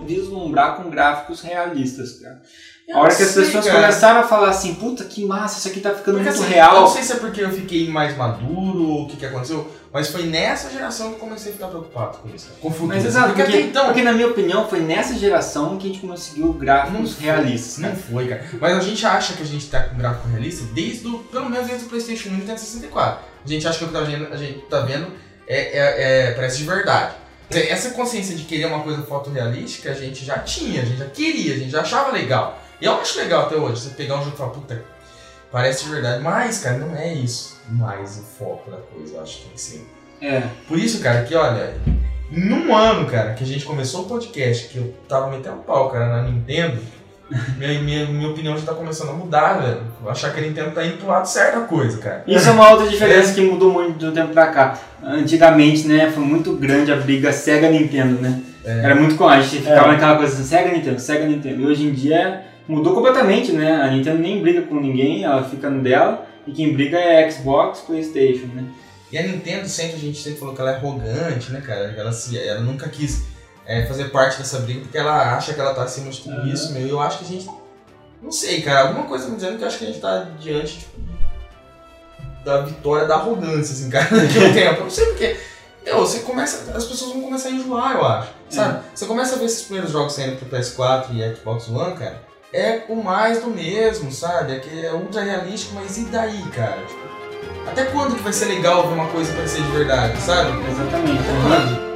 vislumbrar 0.06 0.76
com 0.76 0.88
gráficos 0.90 1.40
realistas, 1.40 2.20
cara. 2.20 2.40
Eu 2.88 2.96
A 2.96 3.00
hora 3.02 3.14
que 3.14 3.22
as 3.22 3.28
sei, 3.28 3.44
pessoas 3.44 3.64
cara. 3.66 3.80
começaram 3.80 4.20
a 4.20 4.22
falar 4.24 4.48
assim, 4.48 4.74
puta 4.74 5.04
que 5.04 5.24
massa, 5.24 5.58
isso 5.58 5.68
aqui 5.68 5.80
tá 5.80 5.90
ficando 5.90 6.16
Porque, 6.18 6.30
muito 6.30 6.42
assim, 6.42 6.52
real. 6.52 6.74
Eu 6.74 6.80
não 6.82 6.88
sei 6.88 7.02
se 7.02 7.12
é 7.12 7.16
porque 7.16 7.40
eu 7.40 7.50
fiquei 7.50 7.88
mais 7.88 8.16
maduro 8.16 8.82
ou 8.88 9.02
o 9.04 9.08
que, 9.08 9.16
que 9.16 9.24
aconteceu, 9.26 9.70
mas 9.92 10.08
foi 10.08 10.24
nessa 10.24 10.70
geração 10.70 11.08
que 11.08 11.14
eu 11.16 11.18
comecei 11.18 11.50
a 11.50 11.54
ficar 11.54 11.68
preocupado 11.68 12.18
com 12.18 12.34
isso, 12.34 12.48
com 12.60 12.68
o 12.68 12.70
futuro. 12.70 12.88
Mas 12.88 13.04
exato, 13.04 13.28
porque, 13.28 13.42
porque, 13.42 13.60
então. 13.60 13.86
porque 13.86 14.02
na 14.02 14.12
minha 14.12 14.28
opinião 14.28 14.66
foi 14.66 14.80
nessa 14.80 15.14
geração 15.14 15.76
que 15.76 15.86
a 15.86 15.92
gente 15.92 16.06
conseguiu 16.06 16.52
gráficos 16.54 17.14
foi, 17.14 17.24
realistas. 17.24 17.78
Não 17.78 17.94
foi, 17.94 18.28
cara. 18.28 18.44
Mas 18.58 18.78
a 18.78 18.80
gente 18.80 19.04
acha 19.04 19.34
que 19.34 19.42
a 19.42 19.46
gente 19.46 19.68
tá 19.68 19.82
com 19.82 19.96
gráfico 19.96 20.28
realista 20.28 20.64
desde 20.72 21.06
o, 21.06 21.18
pelo 21.18 21.50
menos 21.50 21.66
desde 21.66 21.84
o 21.84 21.88
Playstation 21.88 22.30
1 22.30 22.32
e 22.32 22.36
Nintendo 22.36 22.58
64. 22.58 23.24
A 23.44 23.48
gente 23.48 23.68
acha 23.68 23.78
que 23.78 23.84
o 23.84 23.88
que 23.88 23.92
tá 23.92 24.00
vendo, 24.00 24.32
a 24.32 24.36
gente 24.36 24.58
tá 24.60 24.80
vendo 24.80 25.08
é, 25.46 25.78
é- 25.78 26.28
é- 26.28 26.30
parece 26.32 26.58
de 26.58 26.64
verdade. 26.64 27.14
Essa 27.50 27.90
consciência 27.90 28.34
de 28.34 28.44
querer 28.44 28.64
uma 28.64 28.80
coisa 28.80 29.02
fotorrealística 29.02 29.90
a 29.90 29.94
gente 29.94 30.24
já 30.24 30.38
tinha, 30.38 30.80
a 30.80 30.84
gente 30.86 30.98
já 30.98 31.06
queria, 31.06 31.54
a 31.54 31.58
gente 31.58 31.70
já 31.70 31.82
achava 31.82 32.10
legal. 32.12 32.58
E 32.80 32.86
eu 32.86 32.94
acho 32.94 33.18
legal 33.18 33.42
até 33.42 33.56
hoje, 33.56 33.82
você 33.82 33.90
pegar 33.90 34.16
um 34.16 34.24
jogo 34.24 34.34
e 34.34 34.38
falar, 34.38 34.50
puta, 34.50 34.82
parece 35.52 35.84
de 35.84 35.90
verdade. 35.90 36.22
Mas, 36.22 36.58
cara, 36.58 36.78
não 36.78 36.96
é 36.96 37.12
isso 37.12 37.52
mais 37.70 38.18
o 38.18 38.22
foco 38.22 38.70
da 38.70 38.78
coisa, 38.78 39.14
eu 39.16 39.22
acho 39.22 39.36
que 39.38 39.42
tem 39.44 39.52
que 39.54 39.60
ser. 39.60 39.86
É. 40.20 40.42
Por 40.66 40.78
isso, 40.78 41.00
cara, 41.00 41.22
que 41.22 41.34
olha, 41.34 41.74
num 42.30 42.74
ano, 42.74 43.06
cara, 43.06 43.34
que 43.34 43.44
a 43.44 43.46
gente 43.46 43.64
começou 43.64 44.02
o 44.02 44.08
podcast, 44.08 44.68
que 44.68 44.78
eu 44.78 44.92
tava 45.08 45.30
metendo 45.30 45.56
pau, 45.58 45.88
cara, 45.90 46.08
na 46.08 46.22
Nintendo, 46.28 46.78
minha, 47.56 47.80
minha, 47.80 48.06
minha 48.06 48.28
opinião 48.28 48.56
já 48.58 48.66
tá 48.66 48.74
começando 48.74 49.10
a 49.10 49.12
mudar, 49.14 49.54
velho. 49.60 49.82
Eu 50.02 50.10
achar 50.10 50.32
que 50.32 50.40
a 50.40 50.42
Nintendo 50.42 50.70
tá 50.72 50.84
indo 50.84 50.98
pro 50.98 51.08
lado 51.08 51.26
certo 51.26 51.60
da 51.60 51.66
coisa, 51.66 51.98
cara. 51.98 52.24
Isso 52.26 52.48
é 52.48 52.52
uma 52.52 52.70
outra 52.70 52.88
diferença 52.88 53.32
que 53.34 53.40
mudou 53.40 53.72
muito 53.72 53.98
do 53.98 54.12
tempo 54.12 54.32
pra 54.32 54.48
cá. 54.48 54.78
Antigamente, 55.02 55.86
né, 55.86 56.10
foi 56.10 56.22
muito 56.24 56.52
grande 56.56 56.92
a 56.92 56.96
briga 56.96 57.32
Sega-Nintendo, 57.32 58.20
né? 58.20 58.42
Era 58.64 58.94
muito 58.94 59.16
com 59.16 59.26
a 59.28 59.40
gente 59.40 59.62
ficava 59.62 59.88
É. 59.88 59.92
naquela 59.92 60.16
coisa 60.16 60.34
assim, 60.34 60.44
Sega-Nintendo, 60.44 61.00
Sega-Nintendo. 61.00 61.62
E 61.62 61.66
hoje 61.66 61.84
em 61.86 61.92
dia 61.92 62.44
mudou 62.68 62.94
completamente, 62.94 63.52
né? 63.52 63.72
A 63.82 63.90
Nintendo 63.90 64.18
nem 64.18 64.40
briga 64.40 64.62
com 64.62 64.76
ninguém, 64.76 65.24
ela 65.24 65.44
fica 65.44 65.68
no 65.68 65.82
dela. 65.82 66.26
E 66.46 66.52
quem 66.52 66.74
briga 66.74 66.98
é 66.98 67.30
Xbox, 67.30 67.80
Playstation, 67.80 68.46
né? 68.54 68.64
E 69.10 69.18
a 69.18 69.22
Nintendo 69.22 69.68
sempre, 69.68 69.96
a 69.96 69.98
gente 69.98 70.18
sempre 70.18 70.38
falou 70.38 70.54
que 70.54 70.60
ela 70.60 70.72
é 70.72 70.76
arrogante, 70.76 71.52
né, 71.52 71.60
cara? 71.60 71.94
Ela, 71.96 72.12
se, 72.12 72.38
ela 72.38 72.60
nunca 72.60 72.88
quis 72.88 73.24
é, 73.66 73.84
fazer 73.86 74.04
parte 74.04 74.38
dessa 74.38 74.60
briga 74.60 74.80
porque 74.80 74.96
ela 74.96 75.36
acha 75.36 75.52
que 75.52 75.60
ela 75.60 75.74
tá 75.74 75.82
acima 75.82 76.10
de 76.10 76.20
tudo 76.20 76.36
Aham. 76.36 76.52
isso, 76.52 76.72
meu. 76.72 76.86
E 76.86 76.90
eu 76.90 77.00
acho 77.00 77.18
que 77.18 77.24
a 77.24 77.28
gente. 77.28 77.48
Não 78.22 78.32
sei, 78.32 78.62
cara. 78.62 78.88
Alguma 78.88 79.06
coisa 79.06 79.28
me 79.28 79.36
dizendo 79.36 79.58
que 79.58 79.64
eu 79.64 79.68
acho 79.68 79.78
que 79.78 79.84
a 79.84 79.86
gente 79.88 80.00
tá 80.00 80.28
diante 80.40 80.78
tipo, 80.78 80.98
da 82.44 82.62
vitória 82.62 83.06
da 83.06 83.16
arrogância, 83.16 83.74
assim, 83.74 83.90
cara, 83.90 84.08
um 84.14 84.52
tempo. 84.54 84.80
Eu 84.80 84.84
não 84.84 84.90
sei 84.90 85.06
porque. 85.06 85.36
Meu, 85.84 85.98
você 85.98 86.20
começa. 86.20 86.72
As 86.72 86.84
pessoas 86.84 87.12
vão 87.12 87.22
começar 87.22 87.48
a 87.48 87.52
enjoar, 87.52 87.96
eu 87.96 88.06
acho. 88.06 88.30
Sabe? 88.48 88.82
Você 88.94 89.06
começa 89.06 89.34
a 89.34 89.38
ver 89.38 89.46
esses 89.46 89.62
primeiros 89.62 89.90
jogos 89.90 90.12
saindo 90.12 90.36
pro 90.36 90.58
PS4 90.58 91.06
e 91.12 91.36
Xbox 91.36 91.68
One, 91.68 91.96
cara. 91.96 92.31
É 92.54 92.82
o 92.86 93.02
mais 93.02 93.40
do 93.40 93.48
mesmo, 93.48 94.12
sabe? 94.12 94.52
É 94.52 94.58
que 94.58 94.84
é 94.84 94.92
ultra 94.92 95.22
realístico, 95.22 95.74
mas 95.74 95.96
e 95.96 96.04
daí, 96.04 96.42
cara? 96.54 96.82
Tipo, 96.86 97.00
até 97.66 97.86
quando 97.86 98.14
que 98.14 98.22
vai 98.22 98.30
ser 98.30 98.44
legal 98.44 98.86
ver 98.86 98.92
uma 98.92 99.06
coisa 99.06 99.32
parecer 99.32 99.62
de 99.62 99.70
verdade, 99.70 100.20
sabe? 100.20 100.50
Exatamente. 100.70 101.18
Até 101.18 101.32
quando? 101.40 101.92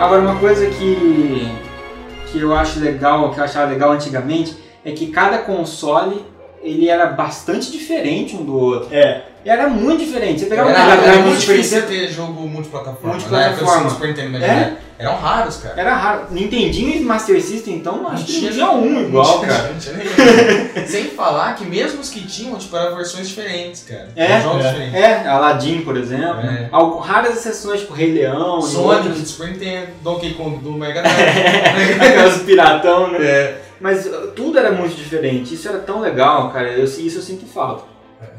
Agora, 0.00 0.20
uma 0.20 0.40
coisa 0.40 0.66
que, 0.66 1.48
que 2.26 2.40
eu 2.40 2.56
acho 2.56 2.80
legal, 2.80 3.30
que 3.32 3.38
eu 3.38 3.44
achava 3.44 3.70
legal 3.70 3.92
antigamente, 3.92 4.56
é 4.84 4.90
que 4.90 5.12
cada 5.12 5.38
console 5.38 6.26
ele 6.62 6.88
era 6.88 7.06
bastante 7.06 7.70
diferente 7.70 8.36
um 8.36 8.44
do 8.44 8.56
outro. 8.58 8.88
É, 8.94 9.22
Era 9.44 9.68
muito 9.68 10.04
diferente. 10.04 10.40
Você 10.40 10.46
pegava 10.46 10.70
Era, 10.70 10.84
o 10.84 10.88
Mega 10.88 11.02
era 11.02 11.16
no 11.16 11.26
muito 11.26 11.40
difícil 11.40 11.82
ter 11.86 12.08
jogo 12.08 12.46
multiplataforma. 12.48 13.14
Multiplataforma. 13.14 13.84
Né? 13.84 13.90
Super 13.90 14.08
Nintendo 14.08 14.36
É? 14.36 14.40
Drive. 14.40 14.76
Eram 15.02 15.16
raros, 15.16 15.56
cara. 15.56 15.74
era 15.80 15.96
raro. 15.96 16.26
Nintendinho 16.30 16.94
e 16.94 17.00
Master 17.00 17.42
System, 17.42 17.74
então 17.74 18.06
acho 18.06 18.24
que 18.24 18.40
não 18.40 18.52
tinha 18.52 18.70
um 18.70 18.88
não 18.88 19.02
igual, 19.02 19.40
tinha, 19.40 19.48
cara. 19.52 19.68
não 19.72 19.78
tinha 19.78 19.96
nenhum. 19.96 20.86
Sem 20.86 21.04
falar 21.06 21.56
que 21.56 21.64
mesmo 21.64 22.00
os 22.00 22.08
que 22.08 22.24
tinham, 22.24 22.56
tipo, 22.56 22.76
eram 22.76 22.94
versões 22.94 23.26
diferentes, 23.26 23.82
cara. 23.82 24.10
É, 24.14 24.40
jogos 24.40 24.64
é. 24.64 24.68
diferentes. 24.68 24.94
É, 24.94 25.26
Aladdin, 25.26 25.80
por 25.80 25.96
exemplo. 25.96 26.38
É. 26.40 26.68
Raras 27.00 27.36
exceções, 27.36 27.80
tipo 27.80 27.94
Rei 27.94 28.12
Leão. 28.12 28.62
Sonic 28.62 29.26
Super 29.26 29.48
Nintendo, 29.48 29.88
Donkey 30.02 30.34
Kong 30.34 30.58
do 30.58 30.70
Mega 30.70 31.02
Drive. 31.02 32.00
Aquelas 32.00 32.42
piratão, 32.42 33.10
né? 33.10 33.18
é. 33.20 33.61
Mas 33.82 34.06
uh, 34.06 34.28
tudo 34.34 34.58
era 34.58 34.70
muito 34.70 34.94
diferente. 34.94 35.54
Isso 35.54 35.68
era 35.68 35.78
tão 35.78 36.00
legal, 36.00 36.50
cara. 36.52 36.72
Eu, 36.72 36.84
isso 36.84 37.18
eu 37.18 37.22
sinto 37.22 37.44
falta. 37.44 37.84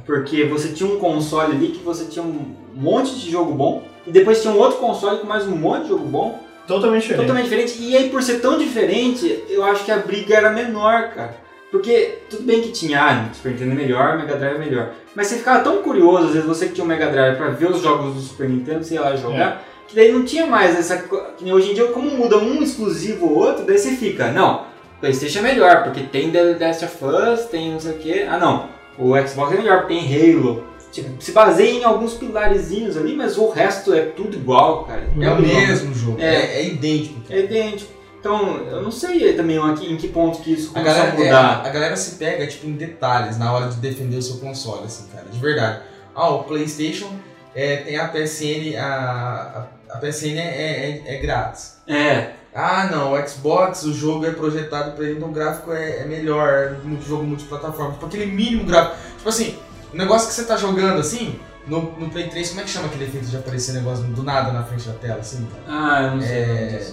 Porque 0.06 0.46
você 0.46 0.70
tinha 0.70 0.90
um 0.90 0.98
console 0.98 1.54
ali 1.54 1.68
que 1.68 1.84
você 1.84 2.06
tinha 2.06 2.24
um 2.24 2.56
monte 2.74 3.20
de 3.20 3.30
jogo 3.30 3.54
bom. 3.54 3.84
E 4.08 4.12
depois 4.12 4.42
tinha 4.42 4.54
um 4.54 4.58
outro 4.58 4.80
console 4.80 5.20
com 5.20 5.28
mais 5.28 5.46
um 5.46 5.56
monte 5.56 5.84
de 5.84 5.90
jogo 5.90 6.06
bom. 6.06 6.40
Totalmente 6.66 7.02
diferente. 7.02 7.22
Totalmente 7.22 7.44
diferente. 7.44 7.76
E 7.80 7.98
aí, 7.98 8.10
por 8.10 8.24
ser 8.24 8.40
tão 8.40 8.58
diferente, 8.58 9.44
eu 9.50 9.66
acho 9.66 9.84
que 9.84 9.92
a 9.92 9.98
briga 9.98 10.36
era 10.36 10.50
menor, 10.50 11.10
cara. 11.10 11.36
Porque 11.70 12.20
tudo 12.30 12.44
bem 12.44 12.62
que 12.62 12.72
tinha, 12.72 13.04
ah, 13.04 13.34
Super 13.34 13.52
Nintendo 13.52 13.72
é 13.72 13.76
melhor, 13.76 14.18
Mega 14.18 14.36
Drive 14.36 14.56
é 14.56 14.60
melhor. 14.60 14.92
Mas 15.16 15.28
você 15.28 15.38
ficava 15.38 15.64
tão 15.64 15.82
curioso, 15.82 16.28
às 16.28 16.34
vezes 16.34 16.48
você 16.48 16.68
que 16.68 16.74
tinha 16.74 16.86
um 16.86 16.88
Mega 16.88 17.08
Drive 17.08 17.36
pra 17.36 17.50
ver 17.50 17.70
os 17.70 17.82
jogos 17.82 18.14
do 18.14 18.22
Super 18.22 18.48
Nintendo, 18.48 18.84
sei 18.84 19.00
lá, 19.00 19.16
jogar, 19.16 19.66
que 19.88 19.96
daí 19.96 20.12
não 20.12 20.24
tinha 20.24 20.46
mais 20.46 20.78
essa. 20.78 20.98
Que 21.36 21.52
hoje 21.52 21.72
em 21.72 21.74
dia, 21.74 21.88
como 21.88 22.12
muda 22.12 22.38
um 22.38 22.62
exclusivo 22.62 23.26
ou 23.26 23.38
outro, 23.38 23.66
daí 23.66 23.78
você 23.78 23.92
fica, 23.96 24.32
não, 24.32 24.66
PlayStation 25.04 25.39
é 25.39 25.42
melhor, 25.42 25.84
porque 25.84 26.04
tem 26.04 26.32
The 26.32 26.56
Last 26.58 26.86
of 26.86 26.98
Us, 27.04 27.46
tem 27.48 27.74
não 27.74 27.80
sei 27.80 27.92
o 27.92 27.98
quê. 27.98 28.26
Ah, 28.30 28.38
não, 28.38 28.70
o 28.98 29.28
Xbox 29.28 29.52
é 29.52 29.58
melhor, 29.58 29.82
porque 29.82 29.96
tem 29.96 30.34
Halo. 30.34 30.63
Tipo, 30.94 31.22
se 31.22 31.34
baseia 31.34 31.72
em 31.72 31.84
alguns 31.84 32.13
pilarezinhos 32.13 32.96
ali, 32.96 33.13
mas 33.13 33.38
o 33.38 33.50
resto 33.50 33.94
é 33.94 34.02
tudo 34.02 34.38
igual, 34.38 34.86
cara. 34.86 35.04
É 35.20 35.30
o 35.30 35.42
mesmo 35.42 35.94
jogo. 35.94 36.22
É. 36.22 36.36
É, 36.36 36.60
é 36.60 36.68
idêntico. 36.68 37.20
cara. 37.28 37.38
É 37.38 37.44
idêntico. 37.44 37.92
Então, 38.18 38.56
eu 38.68 38.82
não 38.82 38.92
sei 38.92 39.34
também 39.34 39.58
em 39.58 39.98
que 39.98 40.08
ponto 40.08 40.39
que 40.39 40.54
isso 40.54 40.70
A 40.70 40.80
começou 40.80 41.02
a, 41.02 41.06
galera, 41.06 41.22
é, 41.22 41.26
mudar. 41.26 41.66
a 41.66 41.70
galera 41.70 41.96
se 41.98 42.16
pega 42.16 42.48
tipo, 42.48 42.66
em 42.68 42.74
detalhes 42.74 43.38
na 43.38 43.52
hora 43.52 43.68
de 43.68 43.76
defender 43.78 44.16
o 44.16 44.22
seu 44.22 44.38
console, 44.38 44.86
assim, 44.86 45.08
cara. 45.13 45.26
De 45.30 45.38
verdade. 45.38 45.82
Ah, 46.16 46.30
o 46.30 46.44
PlayStation 46.44 47.12
é, 47.54 47.78
tem 47.78 47.98
a 47.98 48.08
PSN, 48.08 48.78
a, 48.80 49.68
a, 49.89 49.96
a 49.96 49.98
PSN 49.98 50.38
é, 50.38 51.02
é, 51.06 51.16
é 51.16 51.18
grátis. 51.18 51.82
É, 51.86 52.36
Ah, 52.56 52.88
não, 52.92 53.13
o 53.13 53.28
Xbox, 53.28 53.84
o 53.84 53.94
jogo 53.94 54.26
é 54.26 54.32
projetado 54.32 54.92
pra 54.92 55.06
ele, 55.06 55.18
então 55.18 55.30
o 55.30 55.32
gráfico 55.32 55.72
é, 55.72 56.02
é 56.02 56.06
melhor, 56.06 56.50
é 56.50 56.88
um 56.88 57.02
jogo 57.02 57.24
multiplataforma. 57.24 57.94
Tipo, 57.94 58.06
aquele 58.06 58.28
mínimo 58.28 58.63
gráfico. 58.66 58.96
Tipo 59.18 59.30
assim, 59.30 59.58
o 59.92 59.98
negócio 59.98 60.28
que 60.28 60.34
você 60.36 60.44
tá 60.44 60.56
jogando 60.56 61.00
assim, 61.00 61.39
no, 61.66 61.82
no 62.00 62.10
Play 62.10 62.30
3, 62.30 62.50
como 62.50 62.62
é 62.62 62.63
que 62.63 62.70
chama 62.70 62.88
aquele 62.88 63.06
efeito 63.06 63.26
de 63.26 63.38
aparecer 63.38 63.74
negócio 63.74 64.04
do 64.04 64.22
nada 64.24 64.52
na 64.52 64.63
frente 64.63 64.88
da 64.88 64.94
tela, 64.94 65.20
assim, 65.20 65.48
ah, 65.68 66.02
eu 66.04 66.12
não 66.12 66.22
sei. 66.22 66.30
É. 66.30 66.92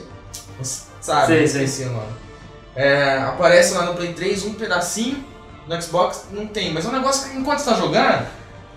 Você 0.61 0.90
Sabe? 1.01 1.27
Sei, 1.27 1.42
eu 1.42 1.49
sei. 1.49 1.64
esqueci 1.64 1.88
o 1.88 1.92
nome. 1.92 2.12
É, 2.77 3.18
aparece 3.18 3.75
lá 3.75 3.85
no 3.85 3.94
Play 3.94 4.12
3 4.12 4.44
um 4.44 4.55
pedacinho, 4.55 5.25
no 5.66 5.83
Xbox 5.83 6.27
não 6.31 6.46
tem. 6.46 6.73
Mas 6.73 6.85
é 6.85 6.88
um 6.88 6.92
negócio 6.92 7.31
que 7.31 7.37
enquanto 7.37 7.59
você 7.59 7.70
tá 7.70 7.77
jogando, 7.77 8.27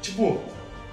tipo, 0.02 0.42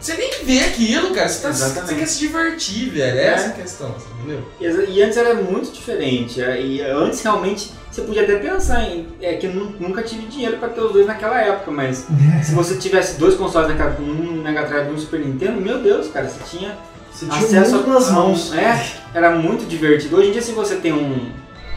você 0.01 0.15
nem 0.17 0.31
vê 0.45 0.61
aquilo, 0.61 1.11
cara. 1.15 1.29
Você, 1.29 1.43
tá, 1.43 1.53
você 1.53 1.95
quer 1.95 2.07
se 2.07 2.19
divertir, 2.21 2.91
velho. 2.91 3.19
É 3.19 3.23
É. 3.23 3.27
essa 3.29 3.49
a 3.49 3.53
questão, 3.53 3.93
você 3.93 4.07
entendeu? 4.19 4.43
E 4.61 4.91
E 4.99 5.03
antes 5.03 5.17
era 5.19 5.35
muito 5.35 5.71
diferente. 5.73 6.41
é, 6.43 6.61
E 6.61 6.81
antes 6.83 7.23
realmente 7.23 7.73
você 7.91 8.03
podia 8.03 8.23
até 8.23 8.37
pensar 8.37 8.83
em. 8.85 9.07
É 9.21 9.35
que 9.35 9.47
eu 9.47 9.53
nu- 9.53 9.75
nunca 9.79 10.03
tive 10.03 10.27
dinheiro 10.27 10.57
pra 10.59 10.69
ter 10.69 10.81
os 10.81 10.93
dois 10.93 11.07
naquela 11.07 11.41
época, 11.41 11.71
mas 11.71 12.07
se 12.43 12.53
você 12.55 12.77
tivesse 12.77 13.19
dois 13.19 13.35
consoles 13.35 13.69
naquela, 13.69 13.91
com 13.93 14.03
um 14.03 14.43
Mega 14.43 14.63
Drive 14.65 14.89
e 14.89 14.93
um 14.93 14.99
Super 14.99 15.21
Nintendo, 15.21 15.61
meu 15.61 15.79
Deus, 15.81 16.09
cara, 16.09 16.29
você 16.29 16.57
tinha 16.57 16.77
Você 17.13 17.27
tinha 17.27 17.39
acesso 17.61 17.75
muito 17.75 17.89
nas 17.91 18.09
a- 18.09 18.13
mãos. 18.13 18.53
É, 18.55 18.87
era 19.13 19.31
muito 19.37 19.67
divertido. 19.69 20.17
Hoje 20.17 20.29
em 20.29 20.33
dia, 20.33 20.41
se 20.43 20.53
você 20.53 20.77
tem 20.77 20.93
um, 20.93 21.31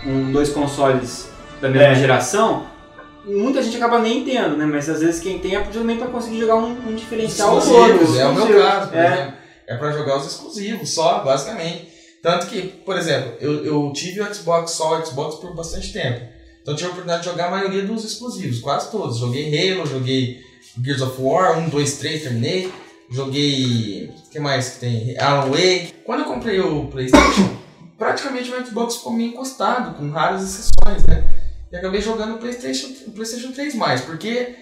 um 0.05 0.31
dois 0.31 0.49
consoles 0.49 1.27
da 1.59 1.67
mesma 1.69 1.87
É. 1.89 1.95
geração, 1.95 2.67
muita 3.25 3.61
gente 3.63 3.77
acaba 3.77 3.99
nem 3.99 4.23
tendo, 4.23 4.57
né? 4.57 4.65
Mas 4.65 4.89
às 4.89 4.99
vezes 5.01 5.21
quem 5.21 5.39
tem 5.39 5.55
é 5.55 5.63
justamente 5.65 5.99
pra 5.99 6.07
conseguir 6.07 6.39
jogar 6.39 6.55
um, 6.55 6.71
um 6.89 6.95
diferencial 6.95 7.55
ou 7.55 7.55
outro. 7.57 8.17
É 8.19 8.25
o 8.27 8.33
meu 8.35 8.61
caso, 8.61 8.89
por 8.89 8.97
É. 8.97 9.13
exemplo. 9.13 9.33
É 9.67 9.77
pra 9.77 9.91
jogar 9.91 10.17
os 10.17 10.27
exclusivos 10.27 10.89
só, 10.89 11.23
basicamente. 11.23 11.87
Tanto 12.21 12.47
que, 12.47 12.61
por 12.61 12.97
exemplo, 12.97 13.33
eu, 13.39 13.65
eu 13.65 13.91
tive 13.93 14.21
o 14.21 14.33
Xbox 14.33 14.71
só 14.71 14.99
o 14.99 15.05
Xbox 15.05 15.35
por 15.35 15.55
bastante 15.55 15.91
tempo. 15.93 16.21
Então 16.61 16.73
eu 16.73 16.77
tive 16.77 16.89
a 16.89 16.91
oportunidade 16.91 17.23
de 17.23 17.29
jogar 17.29 17.47
a 17.47 17.51
maioria 17.51 17.83
dos 17.83 18.03
exclusivos, 18.05 18.59
quase 18.59 18.89
todos. 18.91 19.17
Joguei 19.17 19.71
Halo, 19.73 19.85
joguei 19.85 20.39
Gears 20.83 21.01
of 21.01 21.15
War, 21.21 21.59
1, 21.59 21.69
2, 21.69 21.93
3, 21.97 22.23
terminei. 22.23 22.71
Joguei. 23.11 24.09
O 24.25 24.29
que 24.29 24.39
mais 24.39 24.69
que 24.69 24.79
tem? 24.79 25.17
Alan. 25.19 25.51
Quando 26.05 26.19
eu 26.21 26.25
comprei 26.25 26.59
o 26.59 26.85
PlayStation, 26.87 27.57
praticamente 27.97 28.49
o 28.51 28.65
Xbox 28.65 28.95
ficou 28.97 29.13
meio 29.13 29.29
encostado, 29.29 29.95
com 29.97 30.09
raras 30.09 30.41
exceções, 30.43 31.05
né? 31.07 31.23
E 31.73 31.75
acabei 31.75 32.01
jogando 32.01 32.35
o 32.35 32.37
PlayStation, 32.37 32.85
o 33.07 33.11
PlayStation 33.11 33.51
3 33.51 33.73
mais, 33.73 34.01
porque 34.01 34.55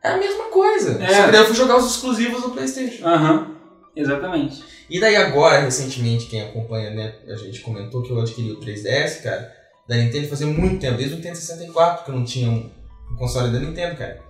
é 0.00 0.08
a 0.08 0.16
mesma 0.16 0.44
coisa. 0.44 1.02
É. 1.02 1.12
Só 1.12 1.24
que 1.24 1.32
daí 1.32 1.40
eu 1.40 1.46
fui 1.46 1.56
jogar 1.56 1.76
os 1.76 1.90
exclusivos 1.90 2.40
do 2.40 2.50
PlayStation. 2.50 3.04
Aham, 3.04 3.56
exatamente. 3.96 4.62
E 4.88 5.00
daí 5.00 5.16
agora, 5.16 5.58
recentemente, 5.58 6.26
quem 6.26 6.40
acompanha, 6.40 6.90
né, 6.90 7.14
a 7.26 7.34
gente 7.34 7.60
comentou 7.62 8.00
que 8.00 8.12
eu 8.12 8.20
adquiri 8.20 8.52
o 8.52 8.60
3DS, 8.60 9.22
cara, 9.22 9.52
da 9.88 9.96
Nintendo 9.96 10.28
fazia 10.28 10.46
muito 10.46 10.80
tempo, 10.80 10.98
desde 10.98 11.14
o 11.14 11.16
Nintendo 11.16 11.36
64 11.36 12.04
que 12.04 12.10
eu 12.12 12.14
não 12.14 12.24
tinha 12.24 12.48
um, 12.48 12.70
um 13.10 13.16
console 13.16 13.52
da 13.52 13.58
Nintendo, 13.58 13.96
cara. 13.96 14.20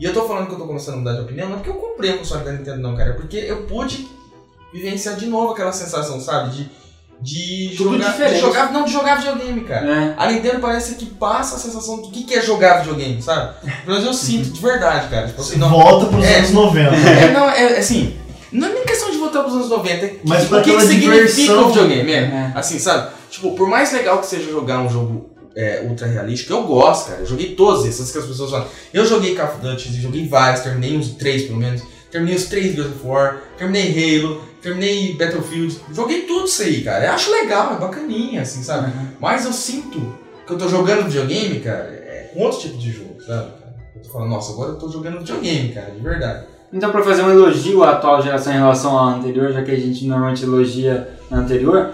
E 0.00 0.04
eu 0.04 0.12
tô 0.12 0.26
falando 0.26 0.48
que 0.48 0.54
eu 0.54 0.58
tô 0.58 0.66
começando 0.66 0.94
a 0.94 0.98
mudar 0.98 1.14
de 1.14 1.20
opinião, 1.20 1.48
não 1.48 1.56
é 1.56 1.58
porque 1.58 1.70
eu 1.70 1.80
comprei 1.80 2.10
o 2.10 2.18
console 2.18 2.44
da 2.44 2.52
Nintendo 2.52 2.78
não, 2.78 2.96
cara, 2.96 3.10
é 3.10 3.14
porque 3.14 3.36
eu 3.36 3.66
pude 3.66 4.08
vivenciar 4.72 5.14
de 5.14 5.26
novo 5.26 5.52
aquela 5.52 5.72
sensação, 5.72 6.20
sabe, 6.20 6.56
de, 6.56 6.70
de 7.20 7.74
Tudo 7.76 7.98
jogar, 8.00 8.28
de 8.28 8.38
jogar, 8.38 8.72
não, 8.72 8.84
de 8.84 8.92
jogar 8.92 9.16
videogame, 9.16 9.62
cara. 9.62 9.86
É. 9.86 10.14
A 10.16 10.30
Nintendo 10.30 10.60
parece 10.60 10.94
que 10.94 11.06
passa 11.06 11.56
a 11.56 11.58
sensação 11.58 12.00
do 12.00 12.10
que 12.10 12.22
que 12.24 12.34
é 12.34 12.40
jogar 12.42 12.78
videogame, 12.78 13.20
sabe? 13.20 13.54
Pelo 13.84 13.96
menos 13.98 14.04
eu 14.06 14.14
sinto, 14.14 14.50
de 14.50 14.60
verdade, 14.60 15.08
cara. 15.08 15.26
Tipo 15.26 15.40
assim, 15.40 15.56
não, 15.58 15.68
Volta 15.68 16.06
pros 16.06 16.24
É. 16.24 16.36
anos 16.38 16.50
90. 16.50 16.94
é, 16.94 17.32
não, 17.32 17.50
é 17.50 17.78
assim, 17.78 18.14
não 18.52 18.68
é 18.68 18.72
nem 18.72 18.84
questão 18.84 19.10
de 19.10 19.16
voltar 19.18 19.42
pros 19.42 19.54
anos 19.54 19.68
90. 19.68 20.06
é 20.06 20.16
Mas 20.24 20.42
que- 20.42 20.48
pra 20.48 20.58
o 20.58 20.62
que, 20.62 20.76
que 20.76 20.80
significa 20.82 21.52
o 21.60 21.68
videogame? 21.68 22.12
É, 22.12 22.16
É. 22.18 22.52
assim, 22.54 22.78
sabe? 22.78 23.10
Tipo, 23.30 23.52
por 23.56 23.68
mais 23.68 23.92
legal 23.92 24.18
que 24.18 24.26
seja 24.26 24.50
jogar 24.50 24.78
um 24.80 24.88
jogo 24.88 25.30
é, 25.56 25.82
ultra 25.88 26.06
realístico, 26.06 26.52
eu 26.52 26.62
gosto, 26.62 27.08
cara. 27.08 27.20
Eu 27.22 27.26
joguei 27.26 27.56
todos 27.56 27.84
esses 27.84 28.12
que 28.12 28.18
as 28.18 28.24
pessoas 28.26 28.50
falam. 28.52 28.68
Eu 28.94 29.04
joguei 29.04 29.34
Call 29.34 29.46
of 29.46 29.56
Duty, 29.60 30.00
joguei 30.00 30.28
vários, 30.28 30.60
terminei 30.62 30.96
uns 30.96 31.08
três 31.10 31.42
pelo 31.42 31.58
menos. 31.58 31.82
Terminei 32.10 32.36
os 32.36 32.44
três 32.46 32.74
Gears 32.74 32.90
of 32.90 33.06
War, 33.06 33.38
terminei 33.56 34.20
Halo, 34.20 34.40
terminei 34.62 35.14
Battlefield. 35.14 35.78
Joguei 35.92 36.22
tudo 36.22 36.46
isso 36.46 36.62
aí, 36.62 36.82
cara. 36.82 37.04
Eu 37.06 37.12
acho 37.12 37.30
legal, 37.30 37.74
é 37.74 37.76
bacaninha, 37.78 38.42
assim, 38.42 38.62
sabe? 38.62 38.92
Mas 39.20 39.44
eu 39.44 39.52
sinto 39.52 40.00
que 40.46 40.52
eu 40.52 40.58
tô 40.58 40.68
jogando 40.68 41.04
videogame, 41.04 41.60
cara, 41.60 41.84
é 41.84 42.30
com 42.32 42.40
outro 42.40 42.60
tipo 42.60 42.78
de 42.78 42.90
jogo, 42.90 43.16
sabe? 43.20 43.50
cara? 43.50 43.74
Eu 43.94 44.02
tô 44.02 44.08
falando, 44.10 44.30
nossa, 44.30 44.52
agora 44.52 44.70
eu 44.70 44.78
tô 44.78 44.88
jogando 44.88 45.18
videogame, 45.18 45.68
cara, 45.72 45.90
de 45.90 46.00
verdade. 46.00 46.46
Então, 46.72 46.90
para 46.90 47.02
fazer 47.02 47.22
um 47.22 47.30
elogio 47.30 47.82
à 47.82 47.92
atual 47.92 48.22
geração 48.22 48.52
em 48.52 48.56
relação 48.56 48.98
à 48.98 49.14
anterior, 49.14 49.52
já 49.52 49.62
que 49.62 49.70
a 49.70 49.76
gente 49.78 50.06
normalmente 50.06 50.44
elogia 50.44 51.08
a 51.30 51.36
anterior, 51.36 51.90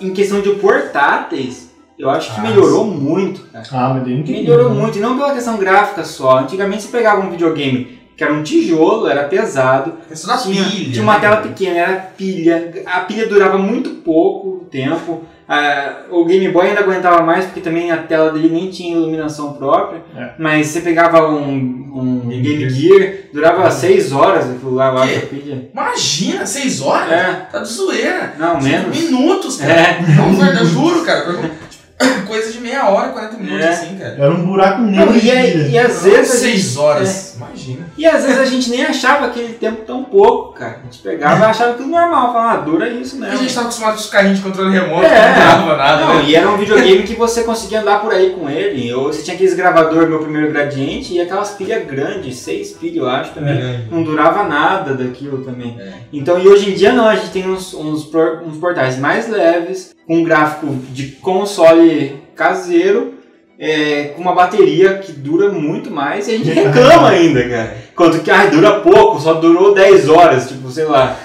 em 0.00 0.12
questão 0.12 0.40
de 0.40 0.50
portáteis, 0.54 1.70
eu 1.98 2.08
acho 2.08 2.34
que 2.34 2.40
Ah, 2.40 2.42
melhorou 2.44 2.84
muito, 2.86 3.42
cara. 3.52 3.64
Ah, 3.70 3.94
mas 3.94 4.04
daí 4.04 4.16
não 4.16 4.24
tem 4.24 4.42
Melhorou 4.42 4.70
né? 4.70 4.80
muito, 4.80 4.98
e 4.98 5.00
não 5.00 5.16
pela 5.18 5.34
questão 5.34 5.58
gráfica 5.58 6.04
só. 6.04 6.38
Antigamente 6.38 6.82
você 6.82 6.88
pegava 6.88 7.20
um 7.20 7.30
videogame 7.30 7.99
que 8.20 8.24
era 8.24 8.34
um 8.34 8.42
tijolo, 8.42 9.08
era 9.08 9.24
pesado, 9.24 9.94
Questão 10.06 10.36
da 10.36 10.42
tinha, 10.42 10.62
pilha. 10.62 10.92
tinha 10.92 11.02
uma 11.02 11.14
né, 11.14 11.20
tela 11.20 11.36
pequena, 11.38 11.78
era 11.78 11.92
pilha, 12.18 12.70
a 12.84 13.00
pilha 13.00 13.26
durava 13.26 13.56
muito 13.56 13.88
pouco 14.04 14.66
tempo. 14.70 15.22
Ah, 15.48 16.02
o 16.10 16.26
Game 16.26 16.46
Boy 16.50 16.66
ainda 16.68 16.80
aguentava 16.80 17.22
mais 17.22 17.46
porque 17.46 17.62
também 17.62 17.90
a 17.90 17.96
tela 17.96 18.30
dele 18.30 18.50
nem 18.50 18.68
tinha 18.68 18.94
iluminação 18.94 19.54
própria. 19.54 20.02
É. 20.14 20.32
Mas 20.38 20.66
você 20.66 20.82
pegava 20.82 21.30
um, 21.30 21.48
um 21.94 22.28
Game 22.28 22.42
Game 22.42 22.68
Gear, 22.68 23.14
durava 23.32 23.70
6 23.70 24.12
horas 24.12 24.50
aquilo 24.50 24.74
lá, 24.74 24.92
Quê? 25.06 25.14
a 25.22 25.26
pilha. 25.26 25.68
Imagina, 25.72 26.44
seis 26.44 26.82
horas? 26.82 27.10
É, 27.10 27.46
Tá 27.50 27.60
de 27.60 27.68
zoeira. 27.72 28.34
não, 28.38 28.60
Cinco 28.60 28.64
menos. 28.90 29.00
minutos, 29.00 29.56
cara. 29.56 29.72
É, 29.72 29.98
Não, 30.02 30.64
juro, 30.66 31.02
cara. 31.06 31.22
pergunta- 31.22 31.70
Coisa 32.28 32.52
de 32.52 32.60
meia 32.60 32.88
hora, 32.88 33.08
40 33.08 33.36
minutos, 33.38 33.64
É. 33.64 33.68
assim, 33.70 33.96
cara. 33.98 34.14
Era 34.18 34.30
um 34.30 34.46
buraco 34.46 34.82
negro. 34.82 35.16
e, 35.16 35.20
pilha. 35.20 35.68
e 35.68 35.78
às 35.78 36.02
vezes 36.02 36.30
a 36.34 36.36
Seis 36.38 36.62
gente, 36.62 36.78
horas. 36.78 37.29
Imagina. 37.46 37.86
E 37.96 38.06
às 38.06 38.24
vezes 38.24 38.38
a 38.38 38.44
gente 38.44 38.70
nem 38.70 38.84
achava 38.84 39.26
aquele 39.26 39.54
tempo 39.54 39.82
tão 39.86 40.04
pouco, 40.04 40.52
cara. 40.54 40.78
A 40.80 40.84
gente 40.84 40.98
pegava 41.02 41.40
e 41.44 41.48
achava 41.48 41.74
tudo 41.74 41.88
normal, 41.88 42.32
falava, 42.32 42.52
ah, 42.52 42.56
dura 42.64 42.88
isso 42.88 43.16
A 43.16 43.20
mesmo. 43.20 43.38
gente 43.38 43.54
tava 43.54 43.66
acostumado 43.66 43.94
com 43.94 44.00
os 44.00 44.10
carrinhos 44.10 44.38
de 44.38 44.44
controle 44.44 44.70
remoto, 44.72 45.04
É. 45.06 45.28
não 45.28 45.66
dava 45.66 45.76
nada, 45.76 46.04
Não, 46.04 46.14
né? 46.16 46.24
e 46.26 46.34
era 46.34 46.48
um 46.50 46.56
videogame 46.56 47.02
que 47.04 47.14
você 47.14 47.42
conseguia 47.44 47.80
andar 47.80 48.00
por 48.00 48.12
aí 48.12 48.30
com 48.30 48.48
ele. 48.48 48.92
Ou 48.92 49.12
você 49.12 49.22
tinha 49.22 49.34
aqueles 49.34 49.54
gravador 49.54 50.08
meu 50.08 50.18
primeiro 50.20 50.50
gradiente 50.50 51.14
e 51.14 51.20
aquelas 51.20 51.50
pilhas 51.52 51.86
grandes, 51.86 52.36
seis 52.36 52.72
pilhas 52.72 52.96
eu 52.96 53.08
acho 53.08 53.32
também. 53.32 53.58
É. 53.58 53.80
Não 53.90 54.02
durava 54.02 54.42
nada 54.44 54.94
daquilo 54.94 55.44
também. 55.44 55.76
É. 55.80 55.92
Então, 56.12 56.38
e 56.38 56.46
hoje 56.48 56.70
em 56.70 56.74
dia 56.74 56.92
não, 56.92 57.06
a 57.08 57.14
gente 57.16 57.30
tem 57.30 57.48
uns, 57.48 57.72
uns, 57.74 58.08
uns 58.44 58.56
portais 58.58 58.98
mais 58.98 59.28
leves, 59.28 59.94
com 60.06 60.18
um 60.18 60.24
gráfico 60.24 60.66
de 60.90 61.06
console 61.22 62.20
caseiro 62.34 63.14
é, 63.60 64.04
com 64.16 64.22
uma 64.22 64.34
bateria 64.34 64.98
que 64.98 65.12
dura 65.12 65.50
muito 65.52 65.90
mais 65.90 66.26
e 66.26 66.30
a 66.32 66.38
gente 66.38 66.48
reclama 66.50 67.10
ainda, 67.10 67.46
cara. 67.48 67.76
Enquanto 67.92 68.20
que 68.22 68.30
ah, 68.30 68.46
dura 68.46 68.80
pouco, 68.80 69.20
só 69.20 69.34
durou 69.34 69.74
10 69.74 70.08
horas, 70.08 70.48
tipo, 70.48 70.70
sei 70.70 70.86
lá. 70.86 71.16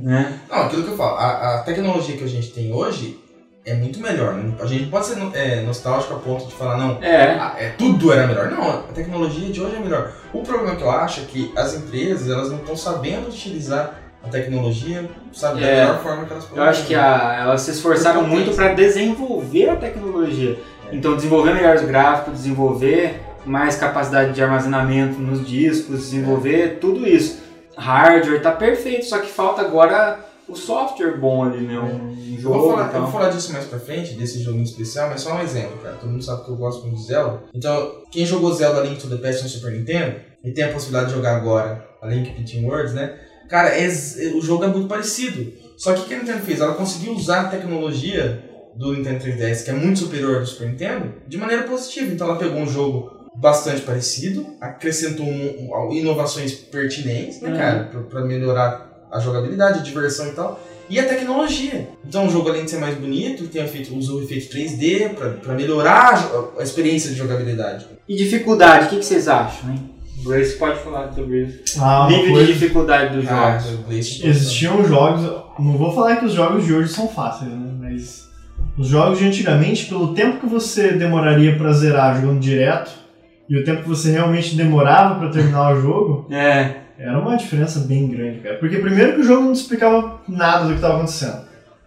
Né? 0.00 0.32
Não, 0.50 0.62
aquilo 0.62 0.82
que 0.84 0.90
eu 0.90 0.96
falo, 0.96 1.16
a, 1.18 1.56
a 1.56 1.58
tecnologia 1.64 2.16
que 2.16 2.24
a 2.24 2.28
gente 2.28 2.48
tem 2.52 2.72
hoje 2.72 3.20
é 3.64 3.74
muito 3.74 4.00
melhor. 4.00 4.34
né? 4.34 4.52
A 4.60 4.66
gente 4.66 4.86
pode 4.86 5.06
ser 5.06 5.18
é, 5.34 5.60
nostálgico 5.60 6.14
a 6.14 6.16
ponto 6.18 6.46
de 6.46 6.54
falar, 6.54 6.78
não, 6.78 6.98
É. 7.02 7.36
ah, 7.38 7.54
é, 7.58 7.68
tudo 7.78 8.10
era 8.12 8.26
melhor. 8.26 8.50
Não, 8.50 8.68
a 8.70 8.76
tecnologia 8.94 9.50
de 9.52 9.60
hoje 9.60 9.76
é 9.76 9.78
melhor. 9.78 10.10
O 10.32 10.42
problema 10.42 10.74
que 10.74 10.82
eu 10.82 10.90
acho 10.90 11.20
é 11.20 11.24
que 11.24 11.52
as 11.54 11.74
empresas 11.74 12.28
elas 12.30 12.50
não 12.50 12.56
estão 12.58 12.76
sabendo 12.76 13.28
utilizar 13.28 14.00
a 14.24 14.28
tecnologia, 14.28 15.08
sabe, 15.32 15.60
da 15.60 15.66
É. 15.66 15.80
melhor 15.84 16.02
forma 16.02 16.24
que 16.24 16.32
elas 16.32 16.44
podem. 16.46 16.64
Eu 16.64 16.70
acho 16.70 16.86
que 16.86 16.94
a- 16.94 17.38
elas 17.42 17.60
se 17.60 17.70
esforçaram 17.72 18.24
muito 18.24 18.52
para 18.56 18.72
desenvolver 18.72 19.68
a 19.68 19.76
tecnologia. 19.76 20.58
Então, 20.92 21.16
desenvolver 21.16 21.54
melhores 21.54 21.82
gráficos, 21.82 22.34
desenvolver 22.34 23.20
mais 23.44 23.76
capacidade 23.76 24.32
de 24.32 24.42
armazenamento 24.42 25.18
nos 25.18 25.46
discos, 25.46 26.00
desenvolver 26.00 26.78
tudo 26.80 27.06
isso. 27.06 27.40
Hardware 27.76 28.42
tá 28.42 28.52
perfeito, 28.52 29.06
só 29.06 29.18
que 29.18 29.28
falta 29.28 29.62
agora 29.62 30.20
o 30.48 30.54
software 30.54 31.16
bom 31.16 31.44
ali, 31.44 31.66
né? 31.66 31.78
Um 31.78 32.14
Eu 32.34 32.40
jogo 32.40 32.58
vou, 32.58 32.70
falar, 32.72 32.92
e 32.92 32.94
eu 32.94 33.02
vou 33.02 33.10
falar 33.10 33.28
disso 33.30 33.52
mais 33.52 33.64
pra 33.64 33.78
frente, 33.78 34.14
desse 34.14 34.42
joguinho 34.42 34.64
especial, 34.64 35.08
mas 35.08 35.22
só 35.22 35.34
um 35.34 35.40
exemplo, 35.40 35.78
cara. 35.82 35.96
Todo 35.96 36.10
mundo 36.10 36.22
sabe 36.22 36.44
que 36.44 36.50
eu 36.50 36.56
gosto 36.56 36.82
muito 36.82 36.98
de 36.98 37.06
Zelda. 37.06 37.40
Então, 37.54 38.02
quem 38.10 38.26
jogou 38.26 38.52
Zelda 38.52 38.80
Link 38.82 39.00
to 39.00 39.08
the 39.08 39.16
Past 39.16 39.42
no 39.42 39.48
Super 39.48 39.72
Nintendo 39.72 40.16
e 40.44 40.50
tem 40.50 40.64
a 40.64 40.72
possibilidade 40.72 41.10
de 41.10 41.16
jogar 41.16 41.36
agora 41.36 41.86
a 42.02 42.06
Link 42.06 42.30
Between 42.38 42.66
Worlds, 42.66 42.92
né? 42.92 43.18
Cara, 43.48 43.68
é 43.68 43.86
o 44.34 44.40
jogo 44.40 44.64
é 44.64 44.68
muito 44.68 44.88
parecido. 44.88 45.52
Só 45.76 45.94
que 45.94 46.02
o 46.02 46.04
que 46.04 46.14
a 46.14 46.18
Nintendo 46.18 46.40
fez? 46.40 46.60
Ela 46.60 46.74
conseguiu 46.74 47.12
usar 47.12 47.42
a 47.42 47.48
tecnologia 47.48 48.42
do 48.76 48.92
Nintendo 48.92 49.24
3DS, 49.24 49.64
que 49.64 49.70
é 49.70 49.74
muito 49.74 49.98
superior 49.98 50.40
do 50.40 50.46
Super 50.46 50.68
Nintendo, 50.68 51.12
de 51.28 51.36
maneira 51.36 51.62
positiva. 51.64 52.12
Então 52.12 52.26
ela 52.28 52.36
pegou 52.38 52.58
um 52.60 52.66
jogo 52.68 53.10
bastante 53.36 53.82
parecido, 53.82 54.46
acrescentou 54.60 55.26
um- 55.26 55.68
um- 55.88 55.92
inovações 55.92 56.52
pertinentes, 56.52 57.40
né, 57.40 57.50
Uhum. 57.50 57.56
cara? 57.56 57.84
Pra, 57.84 58.00
pra 58.02 58.20
melhorar 58.24 59.06
a 59.10 59.18
jogabilidade, 59.20 59.78
a 59.78 59.82
diversão 59.82 60.28
e 60.28 60.32
tal. 60.32 60.60
E 60.90 60.98
a 60.98 61.04
tecnologia. 61.08 61.88
Então 62.06 62.26
o 62.26 62.30
jogo, 62.30 62.48
além 62.50 62.64
de 62.64 62.70
ser 62.70 62.78
mais 62.78 62.94
bonito, 62.96 63.46
tem 63.48 63.62
efeito, 63.64 63.96
usa 63.96 64.12
o 64.12 64.22
efeito 64.22 64.48
3D 64.50 65.10
pra, 65.14 65.30
pra 65.30 65.54
melhorar 65.54 66.14
a 66.56 66.60
a 66.60 66.62
experiência 66.62 67.10
de 67.10 67.16
jogabilidade. 67.16 67.86
E 68.06 68.14
dificuldade, 68.16 68.86
o 68.86 68.88
que, 68.90 68.96
que 68.98 69.04
vocês 69.04 69.28
acham, 69.28 69.70
hein? 69.70 69.90
Grace 70.24 70.56
pode 70.56 70.78
falar 70.80 71.10
sobre 71.12 71.44
isso. 71.44 71.80
Ah, 71.80 72.06
Nível 72.10 72.32
coisa- 72.32 72.46
de 72.46 72.52
dificuldade 72.52 73.16
dos 73.16 73.28
Ah, 73.28 73.58
jogos. 73.58 74.20
Existiam 74.22 74.84
jogos, 74.84 75.22
não 75.58 75.76
vou 75.78 75.92
falar 75.94 76.16
que 76.16 76.26
os 76.26 76.32
jogos 76.34 76.64
de 76.66 76.74
hoje 76.74 76.92
são 76.92 77.08
fáceis, 77.08 77.50
né? 77.50 77.72
Mas 77.80 78.28
os 78.78 78.86
jogos 78.88 79.18
de 79.18 79.26
antigamente, 79.26 79.86
pelo 79.86 80.14
tempo 80.14 80.38
que 80.40 80.46
você 80.46 80.92
demoraria 80.92 81.56
pra 81.56 81.72
zerar 81.72 82.20
jogando 82.20 82.40
direto 82.40 82.90
e 83.48 83.56
o 83.56 83.64
tempo 83.64 83.82
que 83.82 83.88
você 83.88 84.10
realmente 84.12 84.54
demorava 84.56 85.16
pra 85.18 85.28
terminar 85.28 85.74
o 85.74 85.80
jogo, 85.80 86.26
É, 86.30 86.70
era 86.98 87.18
uma 87.18 87.36
diferença 87.36 87.80
bem 87.80 88.08
grande, 88.08 88.38
cara. 88.38 88.56
Porque 88.56 88.78
primeiro 88.78 89.14
que 89.14 89.20
o 89.20 89.24
jogo 89.24 89.42
não 89.42 89.52
te 89.52 89.56
explicava 89.60 90.20
nada 90.28 90.64
do 90.64 90.70
que 90.70 90.76
estava 90.76 90.94
acontecendo. 90.96 91.42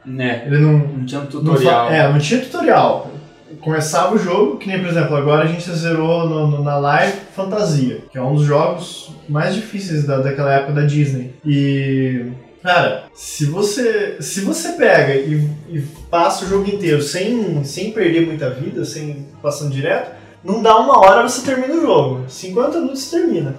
né? 0.05 0.43
Ele 0.45 0.59
não, 0.59 0.73
Não 0.73 1.05
tinha 1.05 1.19
um 1.21 1.23
não 1.23 1.29
tutorial. 1.31 1.87
fa- 1.87 1.93
é, 1.95 2.07
não 2.11 2.19
tinha 2.19 2.39
tutorial. 2.41 3.11
Começava 3.59 4.13
o 4.13 4.17
jogo, 4.19 4.57
que 4.57 4.67
nem 4.67 4.79
por 4.79 4.89
exemplo, 4.89 5.15
agora 5.15 5.43
a 5.43 5.47
gente 5.47 5.67
zerou 5.71 6.29
no- 6.29 6.47
no- 6.47 6.63
na 6.63 6.77
live 6.77 7.13
Fantasia, 7.35 7.99
que 8.11 8.17
é 8.17 8.21
um 8.21 8.35
dos 8.35 8.45
jogos 8.45 9.11
mais 9.27 9.55
difíceis 9.55 10.05
da, 10.05 10.17
daquela 10.17 10.53
época 10.53 10.73
da 10.73 10.81
Disney. 10.81 11.33
E. 11.43 12.25
Cara, 12.65 13.03
se 13.13 13.45
você, 13.45 14.17
se 14.19 14.41
você 14.41 14.69
pega 14.69 15.13
e, 15.13 15.47
e 15.69 15.81
passa 16.09 16.45
o 16.45 16.47
jogo 16.49 16.67
inteiro 16.67 16.99
sem, 16.99 17.63
sem 17.63 17.91
perder 17.91 18.25
muita 18.25 18.49
vida, 18.49 18.83
sem 18.83 19.27
passando 19.39 19.69
direto, 19.71 20.09
não 20.43 20.63
dá 20.63 20.75
uma 20.77 20.97
hora 20.99 21.21
você 21.21 21.45
termina 21.45 21.75
o 21.75 21.81
jogo. 21.81 22.25
50 22.27 22.79
minutos 22.79 23.03
você 23.03 23.19
termina. 23.19 23.55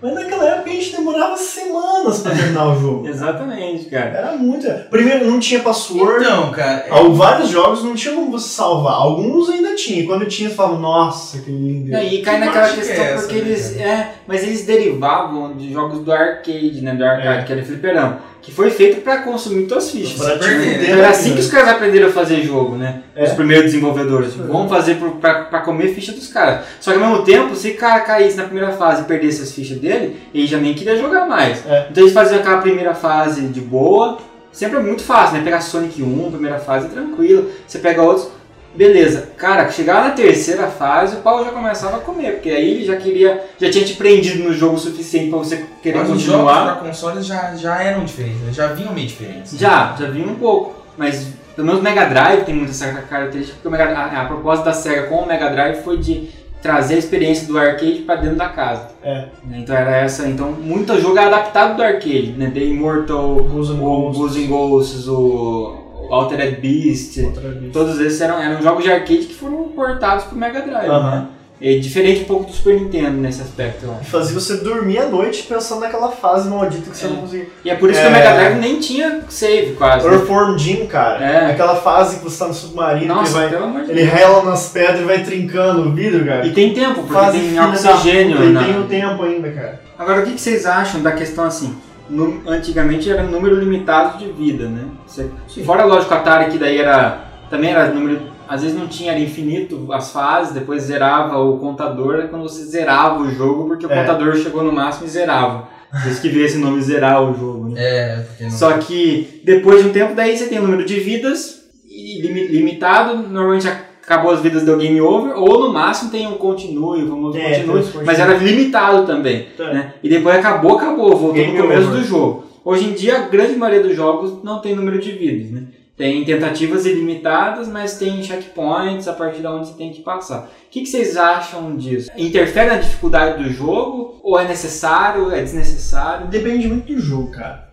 Mas 0.00 0.14
naquela 0.14 0.44
época 0.46 0.68
a 0.70 0.72
gente 0.74 0.94
demorava 0.94 1.36
semanas 1.36 2.18
pra 2.20 2.32
terminar 2.34 2.66
o 2.76 2.78
jogo. 2.80 3.08
Exatamente, 3.08 3.86
cara. 3.86 4.10
Era 4.10 4.32
muito. 4.36 4.68
Primeiro, 4.90 5.24
não 5.28 5.40
tinha 5.40 5.60
password. 5.60 6.22
Então, 6.24 6.50
cara, 6.52 6.84
é- 6.86 7.08
Vários 7.08 7.48
jogos 7.48 7.82
não 7.82 7.94
tinha 7.94 8.14
como 8.14 8.30
você 8.30 8.48
salvar. 8.50 8.92
Alguns 8.92 9.48
ainda 9.48 9.74
tinha. 9.74 10.02
E 10.02 10.06
quando 10.06 10.26
tinha, 10.26 10.50
você 10.50 10.54
falava, 10.54 10.78
nossa, 10.78 11.38
que 11.38 11.50
lindo. 11.50 11.90
E 11.90 11.94
aí 11.94 12.22
cai 12.22 12.34
Que 12.38 12.44
naquela 12.44 12.68
que 12.68 12.74
questão 12.76 13.04
é 13.04 13.12
essa, 13.14 13.22
porque 13.26 13.40
né, 13.40 13.48
eles. 13.48 13.70
cara? 13.70 13.88
É, 13.88 14.14
mas 14.28 14.42
eles 14.42 14.66
derivavam 14.66 15.56
de 15.56 15.72
jogos 15.72 16.00
do 16.00 16.12
arcade, 16.12 16.80
né? 16.82 16.94
Do 16.94 17.04
arcade, 17.04 17.38
É. 17.38 17.42
que 17.44 17.52
era 17.52 17.64
fliperama. 17.64 18.33
Que 18.44 18.52
foi 18.52 18.70
feito 18.70 19.00
pra 19.00 19.22
consumir 19.22 19.66
tuas 19.66 19.90
fichas. 19.90 20.20
Pra 20.20 20.36
perder, 20.36 20.78
né? 20.78 20.90
era 20.90 21.08
assim 21.08 21.32
que 21.32 21.40
os 21.40 21.48
caras 21.48 21.70
aprenderam 21.70 22.08
a 22.08 22.12
fazer 22.12 22.42
jogo, 22.42 22.76
né? 22.76 23.02
É. 23.16 23.24
Os 23.24 23.32
primeiros 23.32 23.64
desenvolvedores. 23.64 24.32
Tipo, 24.32 24.44
vamos 24.48 24.68
fazer 24.68 24.98
pra 25.20 25.60
comer 25.60 25.94
ficha 25.94 26.12
dos 26.12 26.28
caras. 26.28 26.66
Só 26.78 26.92
que 26.92 26.98
ao 26.98 27.08
mesmo 27.08 27.24
tempo, 27.24 27.56
se 27.56 27.70
o 27.70 27.76
cara 27.76 28.00
caísse 28.00 28.36
na 28.36 28.44
primeira 28.44 28.72
fase 28.72 29.02
e 29.02 29.04
perdesse 29.06 29.42
as 29.42 29.52
fichas 29.52 29.78
dele, 29.78 30.20
ele 30.34 30.46
já 30.46 30.58
nem 30.58 30.74
queria 30.74 30.96
jogar 30.96 31.26
mais. 31.26 31.64
É. 31.66 31.86
Então 31.90 32.02
eles 32.02 32.12
faziam 32.12 32.40
aquela 32.40 32.58
primeira 32.58 32.94
fase 32.94 33.40
de 33.46 33.60
boa. 33.62 34.18
Sempre 34.52 34.76
é 34.78 34.80
muito 34.80 35.02
fácil, 35.02 35.38
né? 35.38 35.42
Pegar 35.42 35.60
Sonic 35.60 36.02
1, 36.02 36.30
primeira 36.30 36.58
fase, 36.58 36.88
tranquilo. 36.88 37.50
Você 37.66 37.78
pega 37.78 38.02
outros, 38.02 38.28
beleza. 38.74 39.28
Cara, 39.36 39.70
chegar 39.70 40.04
na 40.04 40.10
terceira 40.10 40.66
fase, 40.68 41.16
o 41.16 41.20
pau 41.20 41.44
já 41.44 41.50
começava 41.50 41.96
a 41.96 42.00
comer. 42.00 42.32
Porque 42.32 42.50
aí 42.50 42.72
ele 42.72 42.84
já 42.84 42.96
queria, 42.96 43.44
já 43.58 43.70
tinha 43.70 43.84
te 43.84 43.94
prendido 43.94 44.44
no 44.44 44.52
jogo 44.52 44.76
o 44.76 44.78
suficiente 44.78 45.30
pra 45.30 45.38
você 45.38 45.64
querer 45.82 45.98
mas 45.98 46.10
os 46.10 46.20
jogos 46.22 46.42
continuar. 46.42 46.78
pra 46.78 46.88
consoles 46.88 47.26
já, 47.26 47.54
já 47.56 47.82
eram 47.82 48.04
diferentes, 48.04 48.40
né? 48.40 48.52
já 48.52 48.68
vinham 48.68 48.92
meio 48.92 49.06
diferentes. 49.06 49.58
Já, 49.58 49.94
já 49.98 50.08
vi 50.08 50.22
um 50.22 50.34
pouco. 50.34 50.74
Mas 50.96 51.28
pelo 51.54 51.66
menos 51.66 51.80
o 51.80 51.84
Mega 51.84 52.04
Drive 52.06 52.44
tem 52.44 52.54
muita 52.54 52.72
essa 52.72 52.90
característica, 52.92 53.56
porque 53.56 53.68
o 53.68 53.70
Mega, 53.70 53.96
a, 53.96 54.22
a 54.22 54.24
proposta 54.26 54.64
da 54.64 54.72
SEGA 54.72 55.04
com 55.04 55.16
o 55.16 55.26
Mega 55.26 55.50
Drive 55.50 55.82
foi 55.82 55.98
de 55.98 56.28
trazer 56.60 56.94
a 56.94 56.98
experiência 56.98 57.46
do 57.46 57.58
arcade 57.58 58.02
para 58.06 58.16
dentro 58.16 58.36
da 58.36 58.48
casa. 58.48 58.88
É. 59.02 59.26
Né, 59.44 59.58
Então 59.58 59.76
era 59.76 59.96
essa, 59.96 60.26
então 60.26 60.50
muito 60.50 60.98
jogo 60.98 61.18
é 61.18 61.24
adaptado 61.24 61.76
do 61.76 61.82
arcade, 61.82 62.34
né? 62.38 62.50
The 62.52 62.60
Immortal, 62.60 63.36
Ghosts 63.36 63.76
and 63.76 63.82
o 63.82 64.12
Ghosts. 64.12 64.46
Ghosts, 64.48 65.08
o 65.08 65.83
Altered 66.12 66.56
Beast, 66.60 67.18
Outra 67.24 67.48
vez. 67.50 67.72
todos 67.72 68.00
esses 68.00 68.20
eram, 68.20 68.40
eram 68.40 68.62
jogos 68.62 68.84
de 68.84 68.90
arcade 68.92 69.26
que 69.26 69.34
foram 69.34 69.64
portados 69.68 70.24
pro 70.24 70.36
Mega 70.36 70.60
Drive, 70.62 70.88
Aham. 70.90 71.10
né? 71.10 71.26
É 71.62 71.78
diferente 71.78 72.22
um 72.22 72.24
pouco 72.24 72.46
do 72.46 72.52
Super 72.52 72.78
Nintendo 72.78 73.12
nesse 73.12 73.40
aspecto, 73.40 73.86
E 73.86 73.90
acho. 74.00 74.10
fazia 74.10 74.38
você 74.38 74.56
dormir 74.56 74.98
à 74.98 75.06
noite 75.08 75.44
pensando 75.44 75.80
naquela 75.80 76.10
fase 76.10 76.48
maldita 76.48 76.90
que 76.90 76.96
você 76.96 77.06
É. 77.06 77.08
não 77.08 77.16
conseguia. 77.18 77.46
E 77.64 77.70
é 77.70 77.74
por 77.76 77.88
isso 77.90 78.00
que 78.00 78.06
É. 78.06 78.08
o 78.08 78.12
Mega 78.12 78.32
Drive 78.34 78.58
nem 78.60 78.80
tinha 78.80 79.20
save 79.30 79.72
quase. 79.74 80.06
né? 80.06 80.14
Earthworm 80.14 80.58
Jim, 80.58 80.84
cara. 80.86 81.24
É. 81.24 81.50
Aquela 81.52 81.76
fase 81.76 82.16
que 82.18 82.24
você 82.24 82.38
tá 82.40 82.48
no 82.48 82.54
submarino, 82.54 83.14
Nossa, 83.14 83.32
que 83.32 83.38
ele, 83.38 83.44
vai, 83.44 83.48
pelo 83.54 83.64
amor 83.64 83.84
de 83.84 83.90
ele 83.92 84.00
Deus. 84.02 84.12
rela 84.12 84.42
nas 84.42 84.68
pedras 84.68 85.00
e 85.00 85.04
vai 85.04 85.22
trincando 85.22 85.88
o 85.88 85.92
vidro, 85.92 86.24
cara. 86.26 86.44
E 86.46 86.52
tem 86.52 86.74
tempo, 86.74 86.94
porque 86.96 87.12
Fase 87.14 87.38
tem 87.38 87.58
oxigênio. 87.60 88.36
E 88.44 88.64
tem 88.64 88.80
o 88.80 88.84
tempo 88.84 89.22
ainda, 89.22 89.50
cara. 89.50 89.80
Agora, 89.98 90.20
o 90.20 90.24
que 90.24 90.32
que 90.32 90.40
vocês 90.40 90.66
acham 90.66 91.00
da 91.02 91.12
questão 91.12 91.44
assim? 91.44 91.74
Nu- 92.08 92.42
antigamente 92.46 93.10
era 93.10 93.22
número 93.22 93.56
limitado 93.58 94.18
de 94.18 94.30
vida, 94.32 94.68
né? 94.68 94.84
Você- 95.06 95.30
fora, 95.64 95.84
lógico, 95.84 96.14
Atari 96.14 96.50
que 96.50 96.58
daí 96.58 96.78
era. 96.78 97.22
Também 97.50 97.70
era 97.70 97.88
número. 97.92 98.32
Às 98.48 98.62
vezes 98.62 98.76
não 98.78 98.86
tinha, 98.86 99.12
era 99.12 99.20
infinito 99.20 99.90
as 99.92 100.12
fases, 100.12 100.52
depois 100.52 100.82
zerava 100.82 101.38
o 101.38 101.58
contador, 101.58 102.16
é 102.16 102.26
quando 102.26 102.42
você 102.42 102.62
zerava 102.64 103.20
o 103.22 103.30
jogo, 103.30 103.66
porque 103.68 103.86
o 103.86 103.90
É. 103.90 104.00
contador 104.00 104.36
chegou 104.36 104.62
no 104.62 104.72
máximo 104.72 105.06
e 105.06 105.10
zerava. 105.10 105.68
Isso 106.06 106.20
que 106.20 106.28
veio 106.28 106.44
esse 106.44 106.58
nome 106.58 106.82
zerar 106.82 107.22
o 107.22 107.34
jogo, 107.38 107.68
né? 107.68 107.74
É, 107.80 108.24
não... 108.40 108.50
Só 108.50 108.72
que 108.78 109.40
depois 109.44 109.80
de 109.82 109.88
um 109.88 109.92
tempo, 109.92 110.12
daí 110.14 110.36
você 110.36 110.46
tem 110.46 110.58
o 110.58 110.62
número 110.62 110.84
de 110.84 110.98
vidas 110.98 111.62
e 111.88 112.20
limi- 112.20 112.48
limitado, 112.48 113.16
normalmente 113.16 113.68
acabou 114.04 114.30
as 114.30 114.40
vidas 114.40 114.62
deu 114.62 114.76
game 114.76 115.00
over, 115.00 115.36
ou 115.36 115.66
no 115.66 115.72
máximo 115.72 116.10
tem 116.10 116.26
um 116.26 116.34
continue, 116.34 117.02
o 117.02 117.08
famoso 117.08 117.38
É, 117.38 117.64
continue, 117.64 118.04
mas 118.04 118.18
era 118.20 118.34
limitado 118.34 119.06
também. 119.06 119.46
Tá. 119.56 119.72
Né? 119.72 119.94
E 120.02 120.08
depois 120.08 120.36
acabou, 120.36 120.76
acabou, 120.76 121.10
voltou 121.10 121.32
Game 121.32 121.52
no 121.56 121.62
começo 121.62 121.88
over. 121.88 122.00
do 122.00 122.06
jogo. 122.06 122.44
Hoje 122.64 122.84
em 122.86 122.92
dia, 122.92 123.18
a 123.18 123.28
grande 123.28 123.56
maioria 123.56 123.82
dos 123.82 123.96
jogos 123.96 124.42
não 124.42 124.60
tem 124.60 124.74
número 124.74 124.98
de 124.98 125.12
vidas, 125.12 125.50
né? 125.50 125.64
Tem 125.96 126.24
tentativas 126.24 126.86
ilimitadas, 126.86 127.68
mas 127.68 127.98
tem 127.98 128.20
checkpoints 128.20 129.06
a 129.06 129.12
partir 129.12 129.40
de 129.40 129.46
onde 129.46 129.68
você 129.68 129.74
tem 129.74 129.92
que 129.92 130.02
passar. 130.02 130.46
O 130.46 130.70
que, 130.70 130.80
que 130.80 130.86
vocês 130.86 131.16
acham 131.16 131.76
disso? 131.76 132.10
Interfere 132.16 132.68
na 132.68 132.76
dificuldade 132.78 133.42
do 133.42 133.48
jogo? 133.50 134.18
Ou 134.22 134.38
é 134.38 134.48
necessário? 134.48 135.30
É 135.30 135.40
desnecessário? 135.40 136.26
Depende 136.26 136.66
muito 136.66 136.92
do 136.92 136.98
jogo, 136.98 137.30
cara. 137.30 137.68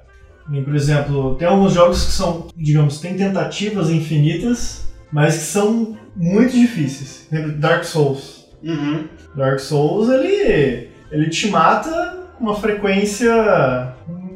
Por 0.63 0.75
exemplo, 0.75 1.35
tem 1.35 1.47
alguns 1.47 1.73
jogos 1.73 2.05
que 2.05 2.11
são, 2.11 2.47
digamos, 2.55 2.99
tem 2.99 3.15
tentativas 3.15 3.89
infinitas, 3.89 4.85
mas 5.11 5.37
que 5.37 5.43
são 5.43 5.97
muito 6.15 6.53
difíceis. 6.53 7.27
Exemplo, 7.31 7.53
Dark 7.53 7.83
Souls. 7.83 8.47
Uhum. 8.63 9.07
Dark 9.35 9.59
Souls, 9.59 10.09
ele, 10.09 10.89
ele 11.11 11.29
te 11.29 11.47
mata 11.49 12.17
com 12.37 12.43
uma 12.43 12.55
frequência, 12.55 13.33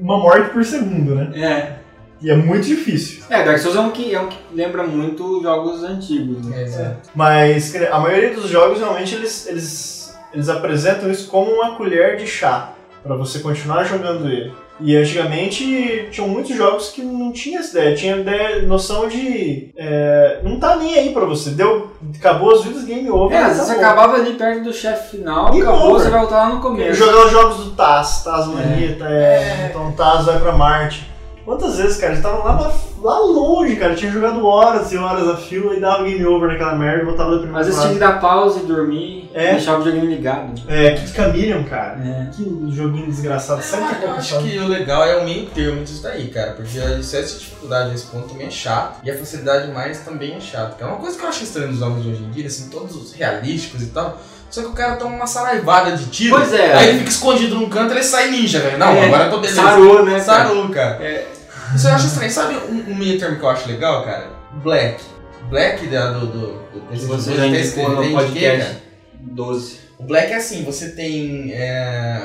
uma 0.01 0.17
morte 0.17 0.49
por 0.51 0.63
segundo, 0.63 1.15
né? 1.15 1.31
É. 1.35 1.75
E 2.21 2.31
é 2.31 2.35
muito 2.35 2.65
difícil. 2.65 3.23
É, 3.29 3.43
Dark 3.43 3.59
Souls 3.59 3.75
é 3.75 3.79
um 3.79 3.91
que, 3.91 4.15
é 4.15 4.19
um 4.19 4.27
que 4.27 4.37
lembra 4.53 4.83
muito 4.83 5.41
jogos 5.41 5.83
antigos, 5.83 6.45
né? 6.45 6.61
É, 6.61 6.63
exato. 6.63 7.09
Mas 7.13 7.75
a 7.75 7.99
maioria 7.99 8.33
dos 8.33 8.49
jogos 8.49 8.79
realmente 8.79 9.15
eles, 9.15 9.47
eles, 9.47 10.17
eles 10.33 10.49
apresentam 10.49 11.11
isso 11.11 11.27
como 11.27 11.51
uma 11.51 11.75
colher 11.75 12.17
de 12.17 12.25
chá 12.25 12.73
para 13.03 13.15
você 13.15 13.39
continuar 13.39 13.83
jogando 13.83 14.27
ele. 14.27 14.51
E 14.79 14.95
antigamente 14.95 16.09
tinham 16.11 16.27
muitos 16.27 16.55
jogos 16.55 16.89
que 16.89 17.01
não 17.01 17.31
tinha 17.31 17.59
essa 17.59 17.79
ideia, 17.79 17.95
tinha 17.95 18.17
ideia, 18.17 18.61
noção 18.63 19.07
de. 19.07 19.71
é, 19.77 20.39
não 20.43 20.59
tá 20.59 20.75
nem 20.75 20.95
aí 20.95 21.13
pra 21.13 21.25
você. 21.25 21.51
Deu, 21.51 21.91
acabou 22.17 22.53
as 22.53 22.63
vidas, 22.63 22.83
game 22.83 23.09
over. 23.09 23.37
É, 23.37 23.43
acabou. 23.43 23.71
acabava 23.71 24.15
ali 24.17 24.33
perto 24.33 24.63
do 24.65 24.73
chefe 24.73 25.17
final, 25.17 25.51
Game 25.51 25.61
acabou, 25.61 25.91
over. 25.91 26.01
você 26.01 26.09
vai 26.09 26.19
voltar 26.19 26.49
lá 26.49 26.55
no 26.55 26.61
começo. 26.61 26.93
Jogar 26.93 27.25
os 27.25 27.31
jogos 27.31 27.57
do 27.63 27.71
Taz, 27.71 28.23
Taz 28.23 28.47
Manita, 28.47 29.05
é. 29.07 29.69
então 29.69 29.91
Taz 29.93 30.25
vai 30.25 30.39
pra 30.39 30.51
Marte. 30.51 31.14
Quantas 31.45 31.77
vezes, 31.77 31.97
cara? 31.97 32.13
Eles 32.13 32.25
estavam 32.25 32.43
lá, 32.43 32.53
na- 32.55 32.73
lá 33.03 33.19
longe, 33.19 33.75
cara. 33.75 33.93
Tinha 33.95 34.11
jogado 34.11 34.43
horas 34.45 34.91
e 34.91 34.97
horas 34.97 35.27
a 35.29 35.37
fio 35.37 35.71
e 35.73 35.79
dava 35.79 36.03
game 36.03 36.25
over 36.25 36.49
naquela 36.49 36.73
merda 36.75 37.03
e 37.03 37.05
voltava 37.05 37.31
da 37.31 37.37
primeira 37.37 37.59
Às 37.61 37.67
vezes 37.67 37.81
tinha 37.81 37.93
que 37.93 37.99
dar 37.99 38.19
pausa 38.19 38.59
e 38.61 38.63
dormir, 38.63 39.29
É. 39.31 39.51
deixar 39.51 39.75
o 39.75 39.83
videogame 39.83 40.15
ligado. 40.15 40.59
É, 40.67 40.95
Kid 40.95 41.11
Chameleon, 41.13 41.63
cara. 41.65 41.99
É. 42.03 42.29
Que 42.35 42.43
joguinho 42.71 43.05
desgraçado. 43.05 43.61
Sabe 43.61 43.83
o 43.83 43.95
que 43.95 44.03
Eu 44.05 44.09
é 44.09 44.11
acho 44.17 44.39
que 44.39 44.57
o 44.57 44.67
legal 44.67 45.03
é 45.05 45.17
o 45.17 45.23
meio 45.23 45.45
termo 45.47 45.83
disso 45.83 46.01
daí, 46.01 46.29
cara. 46.29 46.53
Porque 46.53 46.79
a 46.79 46.97
excesso 46.97 47.37
de 47.37 47.45
dificuldade 47.45 47.91
nesse 47.91 48.07
ponto 48.07 48.27
também 48.27 48.47
é 48.47 48.51
chato. 48.51 48.99
E 49.03 49.11
a 49.11 49.15
facilidade 49.17 49.71
mais 49.71 49.99
também 49.99 50.33
é 50.33 50.39
chato. 50.39 50.77
Que 50.77 50.83
é 50.83 50.87
uma 50.87 50.97
coisa 50.97 51.15
que 51.15 51.23
eu 51.23 51.29
acho 51.29 51.43
estranha 51.43 51.67
nos 51.67 51.77
jogos 51.77 52.01
de 52.03 52.09
hoje 52.09 52.23
em 52.23 52.31
dia, 52.31 52.47
assim, 52.47 52.69
todos 52.69 52.95
os 52.95 53.13
realísticos 53.13 53.83
e 53.83 53.87
tal. 53.87 54.17
Só 54.55 54.61
que 54.61 54.67
o 54.67 54.71
cara 54.71 54.95
toma 54.95 55.13
uma 55.17 55.27
saraivada 55.27 55.97
de 55.97 56.05
tiro. 56.05 56.33
Pois 56.37 56.53
é. 56.53 56.73
Aí 56.73 56.87
ele 56.89 56.99
fica 56.99 57.09
escondido 57.09 57.55
num 57.55 57.67
canto 57.69 57.89
e 57.93 57.97
ele 57.97 58.03
sai 58.05 58.31
ninja, 58.31 58.61
velho. 58.61 58.77
Não, 58.77 58.87
É, 58.87 59.03
agora 59.05 59.25
eu 59.25 59.29
tô 59.31 59.39
beleza. 59.39 59.61
Sarou, 59.61 60.05
né? 60.05 60.17
Sarou, 60.17 60.69
cara. 60.69 61.03
É. 61.03 61.27
Isso 61.75 61.85
eu 61.89 61.93
acho 61.93 62.07
estranho. 62.07 62.31
Sabe 62.31 62.55
um, 62.55 62.91
um 62.91 62.95
meio 62.95 63.19
termo 63.19 63.37
que 63.37 63.43
eu 63.43 63.49
acho 63.49 63.67
legal, 63.67 64.05
cara? 64.05 64.29
Black. 64.63 65.03
Black 65.49 65.85
da, 65.87 66.11
do, 66.13 66.25
do, 66.27 66.47
do 66.53 66.59
Que 66.71 66.79
PlayStation 66.87 67.17
você 67.17 67.31
2, 67.31 67.37
já 67.37 67.43
tem- 67.51 67.59
indicou 67.65 67.89
no 67.89 68.11
podcast 68.11 68.63
cara? 68.65 68.81
12. 69.19 69.79
O 69.99 70.03
Black 70.05 70.31
é 70.31 70.35
assim, 70.37 70.63
você 70.63 70.89
tem 70.91 71.51
é, 71.51 72.21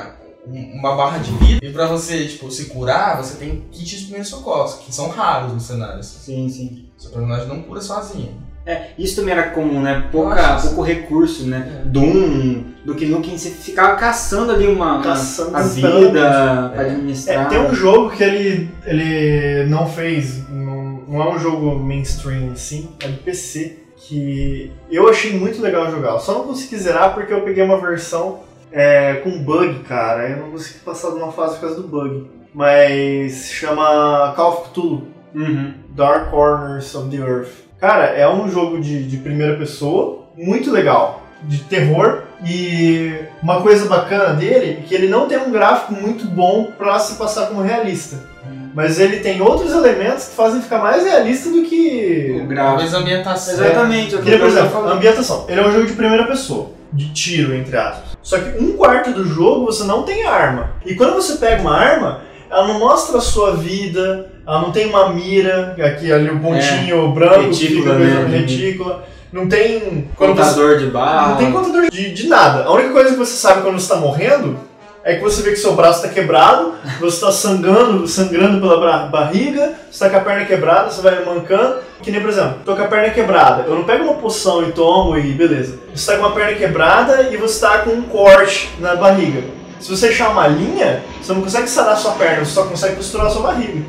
um- 0.47 0.79
uma 0.79 0.95
barra 0.95 1.17
de 1.17 1.31
vida 1.33 1.65
e 1.65 1.73
pra 1.73 1.85
você, 1.87 2.25
tipo, 2.27 2.49
se 2.49 2.67
curar, 2.67 3.17
você 3.21 3.35
tem 3.35 3.65
kits 3.73 3.89
de 3.99 4.03
primeiros 4.05 4.29
socorros, 4.29 4.75
que 4.75 4.95
são 4.95 5.09
raros 5.09 5.51
no 5.51 5.59
cenário. 5.59 6.01
Sim, 6.01 6.47
sim. 6.49 6.85
Seu 6.97 7.11
personagem 7.11 7.47
não 7.49 7.61
cura 7.63 7.81
sozinho. 7.81 8.41
É, 8.65 8.89
isso 8.97 9.15
também 9.15 9.33
era 9.33 9.49
comum, 9.49 9.81
né? 9.81 10.05
Pouca, 10.11 10.57
pouco 10.61 10.81
recurso, 10.83 11.45
né? 11.47 11.81
É. 11.83 11.87
Doom, 11.89 12.63
do 12.85 12.93
que 12.95 13.05
Nukem, 13.07 13.37
você 13.37 13.49
ficava 13.49 13.95
caçando 13.95 14.51
ali 14.51 14.67
uma, 14.67 14.93
uma- 14.95 15.03
Caçando 15.03 15.55
a 15.57 15.61
desesperadamente. 15.61 16.07
vida 16.13 16.69
pra 16.75 16.83
É. 16.83 16.87
É, 16.87 16.91
administrar. 16.91 17.49
tem 17.49 17.59
um 17.59 17.73
jogo 17.73 18.11
que 18.11 18.23
ele, 18.23 18.69
ele 18.85 19.65
não 19.67 19.87
fez, 19.87 20.47
não, 20.49 21.03
não 21.07 21.21
é 21.23 21.29
um 21.35 21.39
jogo 21.39 21.75
mainstream 21.79 22.51
assim, 22.51 22.89
é 23.03 23.07
do 23.07 23.17
PC, 23.23 23.77
que 23.97 24.71
eu 24.91 25.07
achei 25.09 25.37
muito 25.37 25.61
legal 25.61 25.89
jogar. 25.89 26.11
Eu 26.11 26.19
só 26.19 26.33
não 26.33 26.43
consegui 26.45 26.77
zerar 26.77 27.13
porque 27.15 27.33
eu 27.33 27.41
peguei 27.41 27.63
uma 27.63 27.79
versão 27.81 28.41
é, 28.71 29.15
com 29.15 29.43
bug, 29.43 29.79
cara. 29.79 30.29
Eu 30.29 30.37
não 30.37 30.51
consegui 30.51 30.79
passar 30.79 31.09
de 31.09 31.15
uma 31.17 31.31
fase 31.31 31.55
por 31.55 31.61
causa 31.61 31.75
do 31.81 31.87
bug. 31.87 32.29
Mas 32.53 33.31
se 33.33 33.53
chama 33.53 34.33
Call 34.35 34.51
of 34.53 34.69
Cthulhu. 34.69 35.07
Uhum. 35.33 35.73
Dark 35.95 36.29
Corners 36.29 36.93
of 36.95 37.09
the 37.09 37.17
Earth. 37.23 37.49
Cara, 37.81 38.05
é 38.05 38.29
um 38.29 38.47
jogo 38.47 38.79
de, 38.79 39.03
de 39.03 39.17
primeira 39.17 39.57
pessoa, 39.57 40.19
muito 40.37 40.71
legal, 40.71 41.23
de 41.41 41.57
terror. 41.63 42.21
E 42.45 43.15
uma 43.41 43.59
coisa 43.61 43.87
bacana 43.87 44.35
dele 44.35 44.79
é 44.79 44.87
que 44.87 44.93
ele 44.93 45.07
não 45.07 45.27
tem 45.27 45.39
um 45.39 45.51
gráfico 45.51 45.93
muito 45.93 46.25
bom 46.25 46.71
pra 46.77 46.99
se 46.99 47.15
passar 47.15 47.47
como 47.47 47.63
realista. 47.63 48.29
Mas 48.73 48.99
ele 48.99 49.19
tem 49.19 49.41
outros 49.41 49.73
elementos 49.73 50.25
que 50.25 50.35
fazem 50.35 50.61
ficar 50.61 50.77
mais 50.77 51.03
realista 51.03 51.49
do 51.49 51.59
O 51.59 51.63
que. 51.65 52.45
gráfico. 52.47 52.55
Talvez 52.55 52.93
a 52.93 52.97
ambientação. 52.99 53.53
Exatamente. 53.53 54.15
é 54.15 54.17
o 54.17 54.21
Que 54.21 54.29
nem, 54.29 54.39
por 54.39 54.47
exemplo, 54.47 54.87
ambientação. 54.87 55.45
Ele 55.47 55.59
é 55.59 55.67
um 55.67 55.71
jogo 55.71 55.85
de 55.87 55.93
primeira 55.93 56.25
pessoa, 56.25 56.69
de 56.93 57.11
tiro, 57.13 57.53
entre 57.55 57.75
aspas. 57.75 58.17
Só 58.21 58.37
que 58.37 58.63
um 58.63 58.73
quarto 58.77 59.11
do 59.11 59.25
jogo 59.25 59.65
você 59.65 59.83
não 59.83 60.03
tem 60.03 60.25
arma. 60.25 60.71
E 60.85 60.95
quando 60.95 61.15
você 61.15 61.35
pega 61.35 61.61
uma 61.61 61.75
arma, 61.75 62.21
ela 62.49 62.67
não 62.67 62.79
mostra 62.79 63.17
a 63.17 63.21
sua 63.21 63.55
vida, 63.55 64.30
ela 64.51 64.61
não 64.61 64.71
tem 64.71 64.87
uma 64.87 65.09
mira, 65.09 65.75
aqui 65.81 66.11
ali 66.11 66.29
o 66.29 66.39
pontinho 66.39 67.07
branco, 67.13 67.49
que 67.51 67.67
Retícula, 67.67 67.95
fica 67.95 67.99
né? 67.99 68.37
retícula. 68.37 69.03
Não 69.31 69.47
tem. 69.47 70.09
quando 70.17 70.35
você- 70.35 70.41
Contador 70.43 70.77
de 70.77 70.85
barra. 70.87 71.29
não 71.29 71.37
tem 71.37 71.51
contador 71.53 71.89
de, 71.89 72.13
de 72.13 72.27
nada. 72.27 72.65
A 72.65 72.71
única 72.73 72.89
coisa 72.91 73.11
que 73.11 73.15
você 73.15 73.33
sabe 73.37 73.61
quando 73.61 73.79
você 73.79 73.87
tá 73.87 73.95
morrendo 73.95 74.57
é 75.05 75.15
que 75.15 75.23
você 75.23 75.41
vê 75.41 75.51
que 75.51 75.55
seu 75.55 75.73
braço 75.73 76.01
tá 76.01 76.09
quebrado, 76.09 76.73
você 76.99 77.21
tá 77.25 77.31
sangrando, 77.31 78.05
sangrando 78.07 78.59
pela 78.59 79.05
barriga, 79.07 79.71
você 79.89 80.03
tá 80.03 80.09
com 80.09 80.17
a 80.17 80.19
perna 80.19 80.45
quebrada, 80.45 80.91
você 80.91 81.01
vai 81.01 81.23
mancando. 81.23 81.77
Que 82.03 82.11
nem, 82.11 82.19
por 82.19 82.29
exemplo, 82.29 82.55
tô 82.65 82.75
com 82.75 82.81
a 82.83 82.87
perna 82.87 83.09
quebrada. 83.11 83.63
Eu 83.67 83.75
não 83.75 83.83
pego 83.85 84.03
uma 84.03 84.15
poção 84.15 84.67
e 84.67 84.73
tomo 84.73 85.17
e 85.17 85.31
beleza. 85.31 85.79
Você 85.95 86.11
tá 86.11 86.17
com 86.17 86.25
uma 86.25 86.35
perna 86.35 86.57
quebrada 86.57 87.29
e 87.31 87.37
você 87.37 87.61
tá 87.61 87.77
com 87.79 87.91
um 87.91 88.01
corte 88.01 88.69
na 88.79 88.95
barriga. 88.95 89.43
Se 89.79 89.89
você 89.95 90.07
deixar 90.09 90.29
uma 90.29 90.45
linha, 90.47 91.03
você 91.21 91.31
não 91.33 91.41
consegue 91.41 91.67
sarar 91.69 91.95
sua 91.95 92.11
perna, 92.11 92.43
você 92.43 92.51
só 92.51 92.63
consegue 92.65 92.95
costurar 92.97 93.27
a 93.27 93.29
sua 93.29 93.43
barriga. 93.43 93.81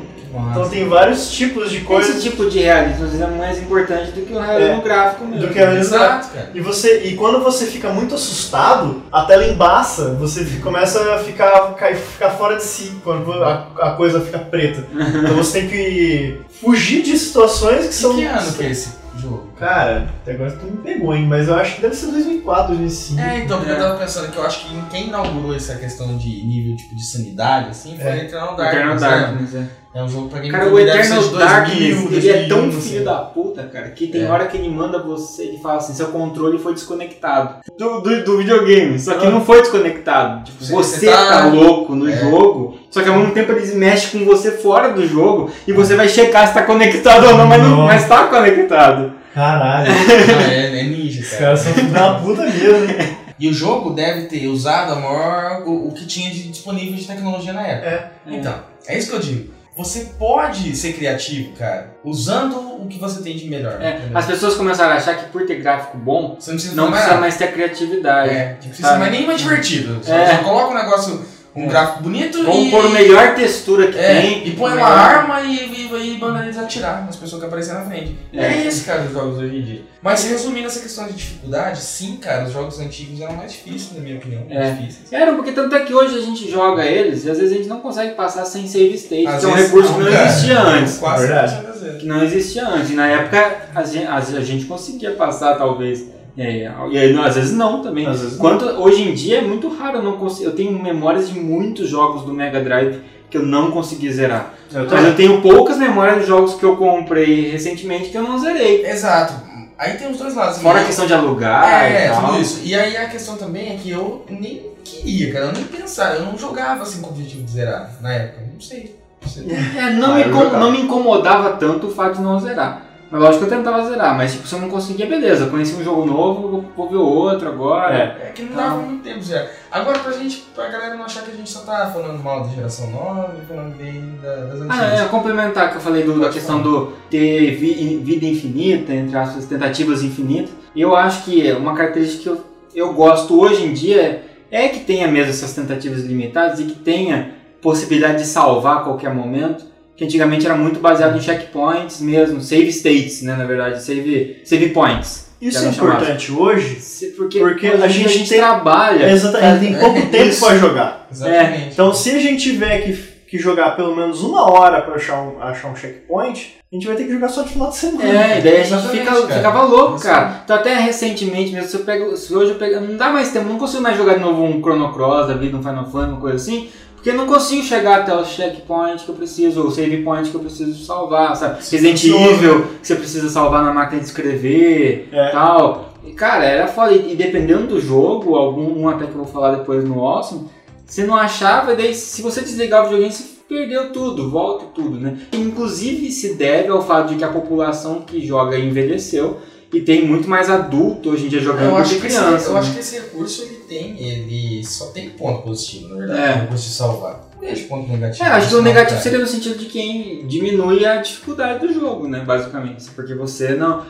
Então 0.51 0.67
tem 0.69 0.87
vários 0.87 1.31
tipos 1.31 1.69
de 1.69 1.81
coisas 1.81 2.15
Esse 2.17 2.29
tipo 2.29 2.49
de 2.49 2.59
realismo 2.59 3.05
às 3.05 3.11
vezes 3.11 3.21
é 3.21 3.27
mais 3.31 3.57
importante 3.61 4.11
do 4.11 4.21
que 4.25 4.33
o 4.33 4.39
realismo 4.39 4.81
É. 4.81 4.83
gráfico 4.83 5.25
mesmo. 5.25 5.47
do 5.47 5.53
que 5.53 5.59
a 5.59 5.65
realismo 5.69 5.95
Exato, 5.95 6.27
cara. 6.33 6.49
E, 6.53 6.59
você, 6.61 7.03
e 7.03 7.15
quando 7.15 7.43
você 7.43 7.65
fica 7.67 7.89
muito 7.89 8.15
assustado, 8.15 9.03
a 9.11 9.23
tela 9.25 9.45
embaça, 9.45 10.13
você 10.15 10.43
começa 10.61 11.13
a 11.13 11.19
ficar, 11.19 11.73
cair- 11.75 11.97
ficar 11.97 12.31
fora 12.31 12.55
de 12.57 12.63
si 12.63 12.93
quando 13.03 13.31
a, 13.43 13.67
a 13.79 13.91
coisa 13.91 14.19
fica 14.21 14.39
preta. 14.39 14.85
Então 14.93 15.35
você 15.35 15.61
tem 15.61 15.69
que 15.69 16.41
fugir 16.61 17.03
de 17.03 17.17
situações 17.17 17.87
que 17.87 17.93
são. 17.93 18.15
Que 18.15 18.25
ano 18.25 18.53
que 18.53 18.63
é 18.63 18.69
esse 18.71 18.89
jogo? 19.17 19.47
Cara, 19.59 20.09
até 20.21 20.31
agora 20.33 20.51
tu 20.51 20.65
me 20.65 20.77
pegou, 20.77 21.15
hein? 21.15 21.25
Mas 21.27 21.47
eu 21.47 21.55
acho 21.55 21.75
que 21.75 21.81
deve 21.81 21.95
ser 21.95 22.07
2004, 22.07 22.75
2005. 22.75 23.21
É, 23.21 23.39
então, 23.39 23.57
porque 23.59 23.71
É. 23.71 23.75
eu 23.75 23.79
tava 23.79 23.97
pensando 23.99 24.31
que 24.31 24.37
eu 24.37 24.43
acho 24.45 24.65
que 24.65 24.81
quem 24.89 25.07
inaugurou 25.07 25.55
essa 25.55 25.75
questão 25.75 26.17
de 26.17 26.27
nível 26.43 26.75
tipo 26.75 26.95
de 26.95 27.05
sanidade, 27.05 27.69
assim, 27.69 27.95
foi 27.97 28.09
É. 28.09 28.17
Eternal 28.25 28.55
Darkness. 28.55 28.73
Eternal 28.73 28.95
né? 28.95 29.25
Darkness, 29.27 29.55
é. 29.55 29.82
É 29.95 30.01
um 30.01 30.09
jogo 30.09 30.27
pra 30.27 30.39
game 30.39 30.51
Cara, 30.51 30.69
o 30.73 30.79
Eternal 30.79 31.23
Darkness, 31.29 32.11
ele 32.11 32.29
é 32.29 32.47
tão 32.47 32.63
filho 32.71 32.77
assim. 32.79 33.03
da 33.03 33.15
puta, 33.19 33.61
cara, 33.71 33.89
que 33.91 34.07
tem 34.07 34.23
É. 34.23 34.27
hora 34.27 34.47
que 34.47 34.57
ele 34.57 34.67
manda 34.67 34.97
você, 34.97 35.43
ele 35.43 35.59
fala 35.59 35.75
assim, 35.77 35.93
seu 35.93 36.07
controle 36.07 36.57
foi 36.57 36.73
desconectado 36.73 37.57
do, 37.77 38.01
do, 38.01 38.23
do 38.23 38.37
videogame, 38.39 38.97
só 38.99 39.13
que 39.13 39.27
Ah. 39.27 39.29
não 39.29 39.45
foi 39.45 39.61
desconectado. 39.61 40.45
Tipo, 40.45 40.65
Você- 40.65 40.73
você, 40.73 41.05
tá- 41.11 41.27
tá... 41.41 41.45
louco 41.45 41.93
no 41.93 42.09
É. 42.09 42.17
jogo, 42.17 42.79
só 42.89 43.03
que 43.03 43.09
ao 43.09 43.17
mesmo 43.19 43.33
tempo 43.35 43.51
eles 43.51 43.73
mexem 43.75 44.19
com 44.19 44.25
você 44.25 44.51
fora 44.53 44.89
do 44.93 45.07
jogo 45.07 45.51
e 45.67 45.71
você 45.71 45.95
vai 45.95 46.09
checar 46.09 46.47
se 46.47 46.55
tá 46.55 46.63
conectado 46.63 47.27
ou 47.27 47.37
não, 47.37 47.45
mas, 47.45 47.61
não, 47.61 47.77
mas 47.85 48.07
tá 48.07 48.25
conectado. 48.27 49.13
Caralho, 49.31 49.91
Não, 49.91 50.41
é, 50.41 50.79
é 50.79 50.83
ninja, 50.83 51.21
os 51.21 51.29
cara. 51.29 51.41
caras 51.43 51.59
são 51.59 51.73
filhos 51.73 51.91
da 51.91 52.13
puta 52.15 52.41
mesmo, 52.43 52.79
né? 52.87 53.17
E 53.39 53.47
o 53.49 53.53
jogo 53.53 53.89
deve 53.91 54.23
ter 54.27 54.47
usado 54.47 54.93
a 54.93 54.95
maior, 54.95 55.63
o, 55.67 55.87
o 55.89 55.91
que 55.91 56.05
tinha 56.05 56.29
de 56.31 56.49
disponível 56.49 56.95
de 56.95 57.05
tecnologia 57.05 57.51
na 57.51 57.65
época. 57.67 57.87
É. 57.89 58.09
Então, 58.27 58.53
é 58.87 58.97
isso 58.97 59.09
que 59.09 59.15
eu 59.15 59.19
digo. 59.19 59.52
Você 59.75 60.11
pode 60.19 60.75
ser 60.75 60.93
criativo, 60.93 61.53
cara, 61.57 61.95
usando 62.03 62.57
o 62.81 62.87
que 62.87 62.99
você 62.99 63.23
tem 63.23 63.35
de 63.35 63.49
melhor. 63.49 63.81
É, 63.81 63.97
entendeu? 63.97 64.17
as 64.17 64.25
pessoas 64.27 64.53
começaram 64.53 64.93
a 64.93 64.97
achar 64.97 65.15
que 65.17 65.31
por 65.31 65.47
ter 65.47 65.55
gráfico 65.55 65.97
bom, 65.97 66.35
Você 66.39 66.51
não 66.51 66.57
precisa 66.57 66.75
não 66.75 66.91
precisa 66.91 67.17
mais 67.17 67.37
ter 67.37 67.51
criatividade. 67.51 68.29
É, 68.29 68.51
não 68.61 68.67
precisa 68.69 68.97
mais 68.97 69.11
nem 69.11 69.25
mais 69.25 69.41
divertido. 69.41 69.95
Você 70.03 70.11
É. 70.11 70.37
coloca 70.43 70.71
um 70.71 70.75
negócio, 70.75 71.25
um 71.55 71.65
É. 71.65 71.67
gráfico 71.67 72.03
bonito 72.03 72.43
Vamos 72.43 72.67
e... 72.67 72.71
pôr 72.71 72.85
a 72.85 72.89
melhor 72.89 73.35
textura 73.35 73.91
que 73.91 73.97
É, 73.99 74.21
tem. 74.21 74.47
e 74.47 74.51
põe 74.51 74.71
uma 74.71 74.75
melhor- 74.75 74.91
arma 74.91 75.41
e, 75.41 75.55
e, 75.55 76.13
e 76.15 76.17
manda 76.17 76.43
eles 76.43 76.57
atirar 76.57 77.05
nas 77.05 77.15
pessoas 77.15 77.41
que 77.41 77.47
aparecem 77.47 77.73
na 77.75 77.81
frente. 77.85 78.15
É, 78.33 78.45
É. 78.45 78.67
isso, 78.67 78.85
cara, 78.85 79.03
os 79.03 79.11
jogos 79.13 79.37
hoje 79.37 79.55
em 79.57 79.61
dia. 79.61 79.81
Mas 80.01 80.23
resumindo 80.25 80.67
essa 80.67 80.79
questão 80.79 81.05
de 81.07 81.13
dificuldade, 81.13 81.79
sim, 81.79 82.17
cara, 82.17 82.45
os 82.45 82.51
jogos 82.51 82.79
antigos 82.79 83.21
eram 83.21 83.33
mais 83.35 83.51
difíceis, 83.53 83.93
na 83.95 84.01
minha 84.01 84.17
opinião. 84.17 84.41
É. 84.49 84.59
Mais 84.59 84.79
difíceis. 84.79 85.13
Era, 85.13 85.33
porque 85.33 85.51
tanto 85.51 85.75
é 85.75 85.79
que 85.81 85.93
hoje 85.93 86.17
a 86.17 86.21
gente 86.21 86.49
joga 86.49 86.83
eles 86.85 87.23
e 87.25 87.29
às 87.29 87.37
vezes 87.37 87.53
a 87.53 87.57
gente 87.57 87.69
não 87.69 87.79
consegue 87.81 88.13
passar 88.15 88.43
sem 88.45 88.67
save 88.67 88.95
state, 88.95 89.27
Às 89.27 89.39
que 89.39 89.45
é 89.45 89.49
um 89.49 89.53
recurso 89.55 89.93
que 89.93 89.99
não 89.99 90.11
cara. 90.11 90.25
existia 90.25 90.59
antes. 90.59 90.97
Quase 90.97 91.27
Verdade. 91.27 91.51
100% 91.55 91.63
das 91.67 91.81
vezes. 91.81 92.01
Que 92.01 92.07
não 92.07 92.23
existia 92.23 92.67
antes. 92.67 92.89
E 92.89 92.93
na 92.95 93.07
época 93.07 93.57
a 93.75 93.83
gente, 93.83 94.07
a 94.07 94.41
gente 94.41 94.65
conseguia 94.65 95.11
passar, 95.11 95.55
talvez. 95.55 96.03
É, 96.37 96.71
e 96.91 96.97
aí, 96.97 97.17
às 97.17 97.35
vezes 97.35 97.53
não 97.53 97.81
também. 97.81 98.07
Às 98.07 98.21
vezes 98.21 98.37
Quanto, 98.37 98.65
hoje 98.65 99.07
em 99.07 99.13
dia 99.13 99.37
é 99.39 99.41
muito 99.41 99.69
raro, 99.69 99.97
eu 99.97 100.03
não 100.03 100.17
consigo. 100.17 100.49
Eu 100.49 100.55
tenho 100.55 100.81
memórias 100.81 101.29
de 101.29 101.39
muitos 101.39 101.87
jogos 101.89 102.23
do 102.23 102.33
Mega 102.33 102.59
Drive 102.59 102.99
que 103.29 103.37
eu 103.37 103.43
não 103.43 103.71
consegui 103.71 104.11
zerar. 104.11 104.53
Eu 104.71 104.87
Mas 104.89 105.05
eu 105.05 105.15
tenho 105.15 105.41
poucas 105.41 105.77
memórias 105.77 106.21
de 106.21 106.27
jogos 106.27 106.55
que 106.55 106.63
eu 106.63 106.75
comprei 106.75 107.49
recentemente 107.49 108.09
que 108.09 108.17
eu 108.17 108.23
não 108.23 108.37
zerei. 108.39 108.85
Exato. 108.85 109.33
Aí 109.77 109.97
tem 109.97 110.09
os 110.09 110.17
dois 110.17 110.35
lados. 110.35 110.59
Fora 110.59 110.81
a 110.81 110.85
questão 110.85 111.05
de 111.05 111.13
alugar 111.13 111.83
É, 111.83 112.05
e 112.05 112.09
tal. 112.09 112.27
tudo 112.27 112.39
isso. 112.41 112.61
E 112.63 112.75
aí 112.75 112.95
a 112.95 113.09
questão 113.09 113.35
também 113.35 113.73
é 113.73 113.75
que 113.75 113.89
eu 113.89 114.23
nem 114.29 114.61
queria, 114.83 115.33
cara. 115.33 115.45
Eu 115.47 115.51
nem 115.53 115.63
pensava. 115.63 116.15
Eu 116.15 116.25
não 116.25 116.37
jogava 116.37 116.83
assim 116.83 117.01
com 117.01 117.07
o 117.07 117.09
objetivo 117.09 117.43
de 117.43 117.51
zerar 117.51 117.91
na 118.01 118.13
época. 118.13 118.41
Não 118.53 118.61
sei. 118.61 118.95
Não 119.21 119.29
sei. 119.29 119.45
É, 119.77 119.89
não, 119.91 120.13
Ah, 120.13 120.17
me 120.17 120.25
não 120.59 120.71
me 120.71 120.81
incomodava 120.81 121.57
tanto 121.57 121.87
o 121.87 121.91
fato 121.91 122.17
de 122.17 122.21
não 122.21 122.39
zerar. 122.39 122.85
Mas 123.13 123.21
lógico 123.21 123.45
que 123.45 123.53
eu 123.53 123.57
tentava 123.59 123.87
zerar, 123.87 124.17
mas 124.17 124.31
tipo, 124.31 124.47
se 124.47 124.55
eu 124.55 124.59
não 124.59 124.69
conseguia, 124.69 125.05
beleza. 125.05 125.45
Conheci 125.45 125.75
um 125.75 125.83
jogo 125.83 126.03
novo, 126.03 126.65
vou, 126.75 126.89
ver 126.89 126.95
outro 126.95 127.47
agora. 127.47 127.93
É 128.19 128.31
que 128.33 128.41
não 128.41 128.55
dava 128.55 128.77
muito 128.77 129.03
tempo 129.03 129.21
zerar. 129.21 129.47
Agora, 129.71 129.99
pra 129.99 130.13
gente, 130.13 130.43
pra 130.55 130.67
galera 130.67 130.95
não 130.95 131.05
achar 131.05 131.21
que 131.21 131.29
a 131.29 131.35
gente 131.35 131.47
só 131.47 131.59
tá 131.59 131.91
falando 131.93 132.23
mal 132.23 132.41
da 132.43 132.49
geração 132.49 132.89
nova 132.89 133.35
e 133.39 133.45
falando 133.45 133.77
bem 133.77 134.17
da- 134.19 134.35
das 134.45 134.61
antigas. 134.61 134.79
Ah, 134.79 134.95
é, 134.95 135.05
complementar 135.09 135.69
que 135.69 135.77
eu 135.77 135.81
falei 135.81 136.01
do- 136.01 136.19
da 136.19 136.29
questão 136.29 136.59
do 136.59 136.93
ter 137.11 137.51
vi- 137.55 137.97
vida 138.03 138.25
infinita, 138.25 138.91
entre 138.91 139.15
aspas, 139.15 139.45
tentativas 139.45 140.01
infinitas. 140.01 140.49
Eu 140.75 140.95
acho 140.95 141.23
que 141.25 141.51
uma 141.51 141.75
característica 141.75 142.23
que 142.23 142.29
eu, 142.29 142.41
eu 142.73 142.93
gosto 142.95 143.39
hoje 143.39 143.63
em 143.63 143.73
dia 143.73 144.23
é 144.49 144.67
que 144.69 144.79
tenha 144.79 145.07
mesmo 145.07 145.29
essas 145.29 145.53
tentativas 145.53 146.03
limitadas 146.03 146.59
e 146.59 146.63
que 146.63 146.73
tenha 146.79 147.35
possibilidade 147.61 148.17
de 148.17 148.25
salvar 148.25 148.77
a 148.77 148.79
qualquer 148.81 149.13
momento, 149.13 149.65
que 149.95 150.03
antigamente 150.03 150.45
era 150.45 150.55
muito 150.55 150.79
baseado 150.79 151.17
em 151.17 151.21
checkpoints 151.21 152.01
mesmo, 152.01 152.41
save 152.41 152.69
states, 152.69 153.21
né, 153.21 153.35
na 153.35 153.45
verdade, 153.45 153.81
save, 153.83 154.41
save 154.43 154.69
points. 154.69 155.31
Isso 155.41 155.65
é 155.65 155.67
importante 155.69 156.31
hoje, 156.31 156.77
Porque, 157.17 157.39
Porque 157.39 157.67
a 157.67 157.75
em 157.85 157.89
dia 157.89 158.07
gente 158.07 158.29
tem- 158.29 158.39
trabalha. 158.39 159.11
exatamente, 159.11 159.59
tem 159.59 159.79
pouco 159.79 159.97
é, 159.97 160.01
tempo 160.05 160.39
pra 160.39 160.55
jogar. 160.57 161.07
Exatamente. 161.11 161.69
Então, 161.73 161.93
se 161.93 162.11
a 162.11 162.19
gente 162.19 162.41
tiver 162.43 162.79
que, 162.79 162.93
que 163.27 163.37
jogar 163.37 163.75
pelo 163.75 163.93
menos 163.93 164.23
uma 164.23 164.49
hora 164.49 164.81
pra 164.81 164.95
achar 164.95 165.21
um, 165.21 165.41
achar 165.43 165.67
um 165.67 165.75
checkpoint, 165.75 166.55
a 166.71 166.75
gente 166.75 166.87
vai 166.87 166.95
ter 166.95 167.03
que 167.03 167.11
jogar 167.11 167.27
só 167.27 167.41
de 167.43 167.49
final 167.49 167.69
de 167.69 167.75
semana. 167.75 168.09
É, 168.09 168.39
e 168.39 168.41
daí 168.41 168.61
a 168.61 168.63
gente 168.63 168.87
fica, 168.87 169.11
cara. 169.11 169.27
ficava 169.27 169.63
louco, 169.63 169.99
cara. 169.99 170.41
Então 170.45 170.55
até 170.55 170.75
recentemente 170.75 171.51
mesmo, 171.51 171.67
se 171.67 171.75
eu 171.75 171.81
pego. 171.83 172.15
Se 172.15 172.33
hoje 172.33 172.51
eu 172.53 172.57
pego. 172.57 172.79
Não 172.79 172.95
dá 172.95 173.09
mais 173.09 173.31
tempo, 173.31 173.49
não 173.49 173.59
consigo 173.59 173.83
mais 173.83 173.97
jogar 173.97 174.13
de 174.13 174.21
novo 174.21 174.43
um 174.43 174.61
Chrono 174.61 174.93
Cross 174.93 175.27
da 175.27 175.33
vida, 175.33 175.57
um 175.57 175.61
Final 175.61 175.85
Fantasy, 175.91 176.11
uma 176.13 176.21
coisa 176.21 176.35
assim. 176.37 176.69
Porque 177.03 177.09
eu 177.09 177.17
não 177.17 177.27
consigo 177.27 177.61
chegar 177.63 177.99
até 177.99 178.15
o 178.15 178.23
checkpoint 178.23 179.03
que 179.03 179.09
eu 179.09 179.15
preciso, 179.15 179.59
ou 179.59 179.67
o 179.67 179.71
save 179.71 179.97
point 180.03 180.29
que 180.29 180.35
eu 180.35 180.39
preciso 180.39 180.85
salvar, 180.85 181.35
sabe? 181.35 181.55
Resident. 181.69 182.01
Evil, 182.05 182.61
que 182.81 182.87
você 182.87 182.95
precisa 182.95 183.27
salvar 183.27 183.61
na 183.61 183.73
máquina 183.73 183.99
de 183.99 184.07
escrever 184.07 185.09
É. 185.11 185.31
tal. 185.31 185.89
E, 186.05 186.11
cara, 186.13 186.45
era 186.45 186.65
foda. 186.65 186.93
E 186.93 187.13
dependendo 187.13 187.67
do 187.67 187.81
jogo, 187.81 188.35
algum 188.35 188.79
um 188.79 188.87
até 188.87 189.05
que 189.05 189.11
eu 189.11 189.17
vou 189.17 189.25
falar 189.25 189.55
depois 189.55 189.83
no 189.83 189.99
Awesome, 189.99 190.47
você 190.85 191.03
não 191.03 191.15
achava, 191.15 191.73
e 191.73 191.75
daí 191.75 191.93
se 191.93 192.21
você 192.21 192.39
desligar 192.39 192.83
o 192.83 192.83
videogame, 192.85 193.11
você 193.11 193.25
perdeu 193.49 193.91
tudo, 193.91 194.29
volta 194.29 194.63
tudo, 194.73 194.97
né? 194.97 195.17
Inclusive 195.33 196.09
se 196.09 196.35
deve 196.35 196.69
ao 196.69 196.81
fato 196.81 197.09
de 197.09 197.15
que 197.15 197.23
a 197.25 197.27
população 197.27 197.99
que 197.99 198.25
joga 198.25 198.57
envelheceu 198.57 199.39
e 199.73 199.81
tem 199.81 200.05
muito 200.05 200.29
mais 200.29 200.49
adulto 200.49 201.09
hoje 201.09 201.25
em 201.25 201.29
dia 201.29 201.41
jogando 201.41 201.63
Eu 201.65 201.71
do 201.71 201.77
acho, 201.77 201.95
que 201.95 202.01
criança. 202.01 202.35
esse, 202.35 202.47
eu 202.47 202.53
né? 202.53 202.59
acho 202.59 202.73
que 202.73 202.79
esse 202.79 202.95
recurso 202.95 203.41
ele 203.41 203.55
tem, 203.67 203.99
ele 204.07 204.63
só 204.65 204.85
tem 204.87 205.09
ponto 205.09 205.41
positivo, 205.41 205.89
na 205.89 205.95
verdade, 205.95 206.21
É. 206.21 206.31
o 206.35 206.39
recurso 206.41 206.69
de 206.69 206.73
salvar. 206.75 207.29
Vejo 207.41 207.67
ponto 207.67 207.89
negativo. 207.91 208.23
É, 208.23 208.27
acho 208.29 208.47
que 208.49 208.55
o 208.55 208.61
negativo 208.61 209.01
seria 209.01 209.19
no 209.19 209.27
sentido 209.27 209.57
de 209.57 209.65
quem 209.65 210.25
diminui 210.27 210.85
a 210.85 210.97
dificuldade 210.97 211.65
do 211.67 211.73
jogo, 211.73 212.07
né? 212.07 212.19
Basicamente. 212.25 212.85
Porque 212.91 213.13
você 213.13 213.49
não. 213.55 213.83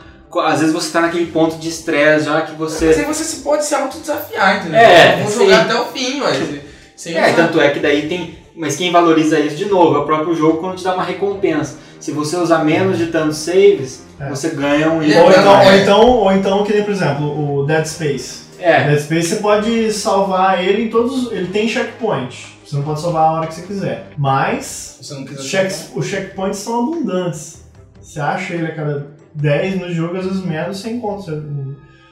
Às 0.44 0.58
vezes 0.60 0.74
você 0.74 0.90
tá 0.90 1.00
naquele 1.02 1.26
ponto 1.26 1.56
de 1.58 1.68
estresse 1.68 2.24
já 2.24 2.42
que 2.42 2.50
Mas 2.58 2.72
você. 2.72 2.86
aí 2.88 3.04
você 3.04 3.22
se 3.22 3.36
pode 3.42 3.64
se 3.64 3.72
autodesafiar, 3.72 4.56
entendeu? 4.60 4.80
É, 4.80 5.22
Vou 5.22 5.30
jogar 5.44 5.60
até 5.62 5.74
o 5.80 5.84
fim, 5.86 6.20
ué. 6.20 6.32
Sem 6.96 7.14
É, 7.16 7.32
tanto 7.32 7.60
é 7.60 7.70
que 7.70 7.78
daí 7.78 8.08
tem. 8.08 8.38
Mas 8.56 8.74
quem 8.76 8.90
valoriza 8.90 9.38
isso 9.38 9.54
de 9.56 9.66
novo 9.66 9.96
é 9.96 9.98
o 10.00 10.04
próprio 10.04 10.34
jogo 10.34 10.58
quando 10.58 10.76
te 10.76 10.82
dá 10.84 10.94
uma 10.94 11.04
recompensa. 11.04 11.78
Se 12.04 12.12
você 12.12 12.36
usar 12.36 12.62
menos 12.62 12.98
de 12.98 13.06
tantos 13.06 13.38
saves, 13.38 14.04
É. 14.20 14.28
você 14.28 14.50
ganha 14.50 14.90
um. 14.90 15.02
Ele 15.02 15.16
Ou 15.18 15.30
então, 15.30 15.64
ou, 15.64 15.72
então, 15.74 16.00
ou 16.10 16.32
então, 16.32 16.64
que 16.64 16.74
nem, 16.74 16.82
por 16.82 16.90
exemplo, 16.92 17.60
o 17.60 17.64
Dead 17.64 17.86
Space. 17.86 18.42
É, 18.58 18.84
Dead 18.88 19.00
Space 19.00 19.28
você 19.28 19.36
pode 19.36 19.90
salvar 19.90 20.62
ele 20.62 20.82
em 20.82 20.88
todos. 20.90 21.32
Ele 21.32 21.46
tem 21.48 21.66
checkpoint. 21.66 22.58
Você 22.62 22.76
não 22.76 22.82
pode 22.82 23.00
salvar 23.00 23.22
a 23.22 23.32
hora 23.32 23.46
que 23.46 23.54
você 23.54 23.62
quiser. 23.62 24.08
Mas 24.18 24.98
Você 25.00 25.14
não 25.14 25.24
quiser 25.24 25.40
os, 25.40 25.46
checks, 25.46 25.90
os 25.94 26.06
checkpoints 26.06 26.58
são 26.58 26.82
abundantes. 26.82 27.64
Você 28.02 28.20
acha 28.20 28.52
ele 28.52 28.66
a 28.66 28.74
cada 28.74 29.06
10 29.34 29.80
no 29.80 29.90
jogo, 29.90 30.18
às 30.18 30.26
vezes 30.26 30.44
menos 30.44 30.80
você 30.80 30.90
encontra. 30.90 31.42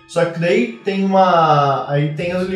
Só 0.09 0.25
que 0.25 0.41
daí 0.41 0.81
tem 0.83 1.05
uma. 1.05 1.85
Aí 1.91 2.15
tem 2.15 2.33
as, 2.33 2.47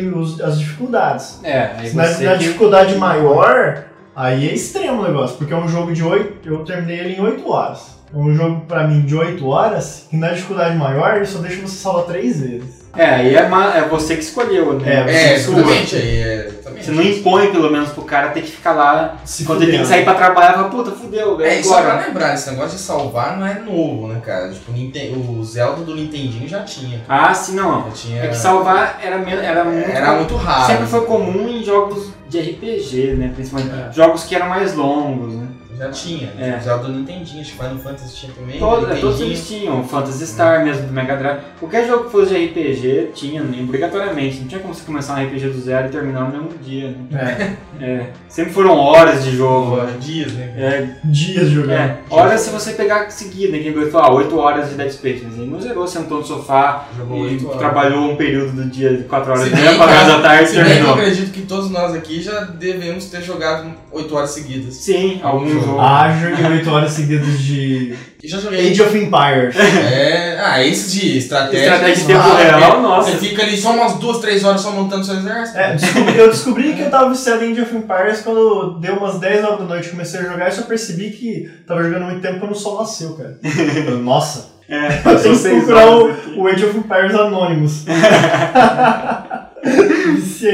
as 0.41 0.57
dificuldades. 0.59 1.39
é. 1.43 1.69
Aí 1.77 1.93
Na, 1.93 2.03
você 2.07 2.23
na 2.25 2.31
que- 2.31 2.37
dificuldade 2.39 2.95
maior, 2.95 3.83
aí 4.17 4.49
é 4.49 4.53
extremo 4.53 5.01
o 5.01 5.05
negócio, 5.05 5.37
porque 5.37 5.53
é 5.53 5.57
um 5.57 5.67
jogo 5.67 5.93
de 5.93 6.03
8. 6.03 6.49
Eu 6.49 6.65
terminei 6.65 6.99
ele 6.99 7.15
em 7.15 7.21
8 7.21 7.49
horas. 7.49 7.97
É 8.13 8.17
um 8.17 8.33
jogo 8.33 8.61
pra 8.67 8.87
mim 8.87 9.01
de 9.01 9.15
8 9.15 9.45
horas, 9.47 10.07
que 10.09 10.15
na 10.17 10.29
dificuldade 10.29 10.75
maior 10.75 11.17
ele 11.17 11.25
só 11.25 11.39
deixa 11.39 11.61
você 11.61 11.75
salvar 11.75 12.05
3 12.05 12.41
vezes. 12.41 12.87
É, 12.95 13.05
aí 13.05 13.35
é, 13.35 13.39
é 13.39 13.87
você 13.87 14.15
que 14.15 14.23
escolheu, 14.23 14.73
né? 14.79 14.91
É, 14.91 15.33
É, 15.33 15.37
Você 15.37 15.51
exatamente. 15.51 15.95
Aí, 15.95 16.17
é, 16.17 16.47
exatamente. 16.47 16.85
Você 16.85 16.91
não 16.91 17.03
impõe, 17.03 17.51
pelo 17.51 17.69
menos, 17.71 17.89
pro 17.89 18.01
cara 18.03 18.29
ter 18.29 18.41
que 18.41 18.49
ficar 18.49 18.71
lá. 18.71 19.17
Se 19.23 19.43
quando 19.43 19.61
ele 19.61 19.71
tem 19.73 19.81
que 19.81 19.87
sair 19.87 20.03
pra 20.03 20.15
trabalhar, 20.15 20.53
fala, 20.53 20.69
puta, 20.69 20.91
fudeu, 20.91 21.39
É, 21.41 21.59
e 21.59 21.63
só 21.63 21.81
pra 21.81 21.99
lembrar, 22.07 22.33
esse 22.33 22.49
negócio 22.49 22.75
de 22.77 22.81
salvar 22.83 23.37
não 23.37 23.45
é 23.45 23.59
novo, 23.59 24.07
né, 24.07 24.19
cara? 24.25 24.49
Tipo, 24.49 24.71
o 24.71 25.43
Zelda 25.43 25.83
do 25.83 25.93
Nintendinho 25.93 26.47
já 26.47 26.63
tinha. 26.63 27.01
Ah, 27.07 27.33
sim, 27.33 27.55
não. 27.55 27.85
Já 27.85 27.91
tinha 27.91 28.23
É 28.23 28.27
que 28.29 28.37
salvar 28.37 28.99
era, 29.03 29.15
era 29.15 29.63
muito. 29.63 29.89
era 29.91 30.13
muito 30.15 30.35
raro. 30.35 30.65
Sempre 30.65 30.87
foi 30.87 31.01
comum 31.05 31.49
em 31.49 31.63
jogos 31.63 32.16
de 32.29 32.39
RPG, 32.39 33.15
né? 33.15 33.31
Principalmente. 33.33 33.73
É. 33.73 33.91
Jogos 33.93 34.23
que 34.23 34.35
eram 34.35 34.49
mais 34.49 34.75
longos, 34.75 35.33
né? 35.35 35.46
Já 35.77 35.89
tinha. 35.89 36.33
É. 36.39 36.57
O 36.57 36.63
Zelda 36.63 36.83
do 36.85 36.93
Nintendinho, 36.93 37.41
acho 37.41 37.51
que 37.51 37.57
Final 37.57 37.77
Fantasy 37.77 38.15
tinha 38.15 38.31
também. 38.33 38.59
Todos, 38.59 38.89
é, 38.89 38.95
todos 38.95 39.21
eles 39.21 39.47
tinham. 39.47 39.83
Phantasy 39.83 40.25
Star 40.25 40.63
mesmo, 40.63 40.87
do 40.87 40.93
Mega 40.93 41.15
Drive. 41.15 41.39
Qualquer 41.59 41.87
jogo 41.87 42.05
que 42.05 42.11
fosse 42.11 42.33
de 42.33 42.45
RPG 42.45 43.11
tinha, 43.13 43.41
né, 43.43 43.59
obrigatoriamente. 43.61 44.39
Não 44.39 44.47
tinha 44.47 44.59
como 44.61 44.73
você 44.73 44.83
começar 44.83 45.13
um 45.19 45.25
RPG 45.25 45.49
do 45.49 45.59
zero 45.59 45.87
e 45.87 45.91
terminar 45.91 46.21
no 46.21 46.31
mesmo 46.31 46.57
dia, 46.59 46.95
né? 47.11 47.57
É, 47.79 47.85
É. 47.85 48.09
Sempre 48.27 48.53
foram 48.53 48.75
horas 48.75 49.23
de 49.23 49.35
jogo. 49.35 49.77
Pô, 49.77 49.85
Dias, 49.99 50.31
né? 50.33 50.53
É, 50.57 50.87
dias 51.03 51.49
jogando. 51.49 51.71
É, 51.71 51.97
horas 52.09 52.41
se 52.41 52.49
você 52.49 52.73
pegar 52.73 53.09
seguida, 53.11 53.51
né? 53.51 53.59
Que 53.59 53.71
falar 53.91 54.11
8 54.13 54.37
horas 54.37 54.69
de 54.69 54.75
Dead 54.75 54.91
Space, 54.91 55.23
mas 55.23 55.37
ele 55.37 55.51
não 55.51 55.61
zerou, 55.61 55.87
sentou 55.87 56.19
no 56.19 56.25
sofá 56.25 56.87
Jogou 56.97 57.29
e 57.29 57.43
horas. 57.45 57.59
trabalhou 57.59 58.11
um 58.11 58.15
período 58.15 58.51
do 58.53 58.65
dia 58.65 58.95
de 58.95 59.03
4 59.03 59.31
horas 59.31 59.49
da 59.49 59.55
bem, 59.55 59.65
manhã, 59.65 59.77
4 59.77 59.95
horas 59.95 60.07
da 60.07 60.21
tarde 60.21 60.49
e 60.49 60.53
que 60.53 60.59
eu 60.59 60.65
terminou. 60.65 60.93
acredito 60.93 61.31
que 61.31 61.41
todos 61.41 61.69
nós 61.69 61.93
aqui 61.93 62.21
já 62.21 62.41
devemos 62.41 63.05
ter 63.05 63.21
jogado 63.21 63.71
8 63.91 64.15
horas 64.15 64.29
seguidas. 64.31 64.75
Sim, 64.75 65.19
algum 65.23 65.49
Jogo. 65.49 65.79
Ah, 65.79 66.09
joguei 66.21 66.45
8 66.57 66.69
horas 66.69 66.91
seguidas 66.91 67.39
de 67.39 67.95
E 68.21 68.27
já 68.27 68.37
joguei. 68.39 68.69
Age 68.71 68.81
of 68.81 68.97
Empires. 68.97 69.55
É, 69.55 70.39
ah, 70.43 70.63
esse 70.63 70.99
de 70.99 71.17
estratégia. 71.17 71.63
Estratégia 71.63 71.95
de 71.95 72.05
tempo 72.05 72.35
real, 72.35 72.77
é, 72.77 72.81
nossa. 72.81 73.11
Você 73.11 73.17
fica 73.17 73.43
ali 73.43 73.57
só 73.57 73.71
umas 73.71 73.93
2, 73.95 74.17
3 74.19 74.43
horas 74.43 74.61
só 74.61 74.71
montando 74.71 75.05
seu 75.05 75.15
exército. 75.15 75.57
É, 75.57 75.73
descobri- 75.75 76.17
eu 76.17 76.29
descobri 76.29 76.73
que 76.73 76.81
eu 76.81 76.91
tava 76.91 77.09
viciado 77.09 77.43
em 77.45 77.51
Age 77.53 77.61
of 77.61 77.75
Empires 77.75 78.21
quando 78.21 78.79
deu 78.79 78.95
umas 78.97 79.19
10 79.19 79.43
horas 79.43 79.59
da 79.59 79.65
noite 79.65 79.89
comecei 79.89 80.19
a 80.19 80.23
jogar 80.23 80.49
e 80.49 80.51
só 80.51 80.63
percebi 80.63 81.09
que 81.11 81.49
tava 81.65 81.83
jogando 81.83 82.05
muito 82.05 82.21
tempo 82.21 82.39
quando 82.39 82.51
o 82.51 82.55
sol 82.55 82.79
nasceu, 82.79 83.13
cara. 83.15 83.39
Nossa, 84.03 84.57
É, 84.69 84.99
eu 85.05 85.21
tenho 85.21 85.33
que 85.33 85.39
6 85.41 85.63
procurar 85.63 85.89
o, 85.91 86.41
o 86.41 86.47
Age 86.47 86.65
of 86.65 86.77
Empires 86.77 87.15
Anonymous. 87.15 87.85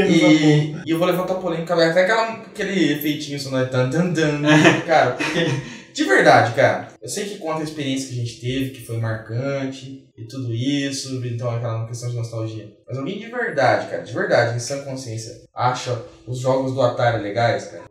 E, 0.10 0.76
e 0.86 0.90
eu 0.92 0.98
vou 0.98 1.08
levantar 1.08 1.36
polêmica, 1.36 1.74
até 1.74 2.04
aquela, 2.04 2.34
aquele 2.34 2.94
efeitinho 2.94 3.40
sonoro, 3.40 3.70
tan, 3.70 3.90
tan, 3.90 4.14
tan, 4.14 4.42
cara, 4.86 5.12
porque, 5.12 5.46
de 5.94 6.04
verdade, 6.04 6.54
cara, 6.54 6.88
eu 7.02 7.10
sei 7.10 7.26
que 7.26 7.38
conta 7.38 7.62
a 7.62 7.64
experiência 7.64 8.08
que 8.08 8.14
a 8.14 8.18
gente 8.24 8.40
teve, 8.40 8.70
que 8.72 8.86
foi 8.86 8.98
marcante, 8.98 10.04
e 10.16 10.28
tudo 10.28 10.54
isso, 10.54 11.20
então 11.26 11.50
aquela 11.50 11.88
questão 11.88 12.10
de 12.10 12.16
nostalgia. 12.16 12.72
Mas 12.88 12.98
alguém 12.98 13.20
de 13.20 13.28
verdade, 13.28 13.90
cara, 13.90 14.04
de 14.04 14.14
verdade, 14.14 14.56
em 14.56 14.60
sã 14.60 14.84
consciência, 14.84 15.42
acha 15.54 16.02
os 16.28 16.40
jogos 16.40 16.74
do 16.74 16.82
Atari 16.82 17.22
legais, 17.24 17.66
cara? 17.66 17.84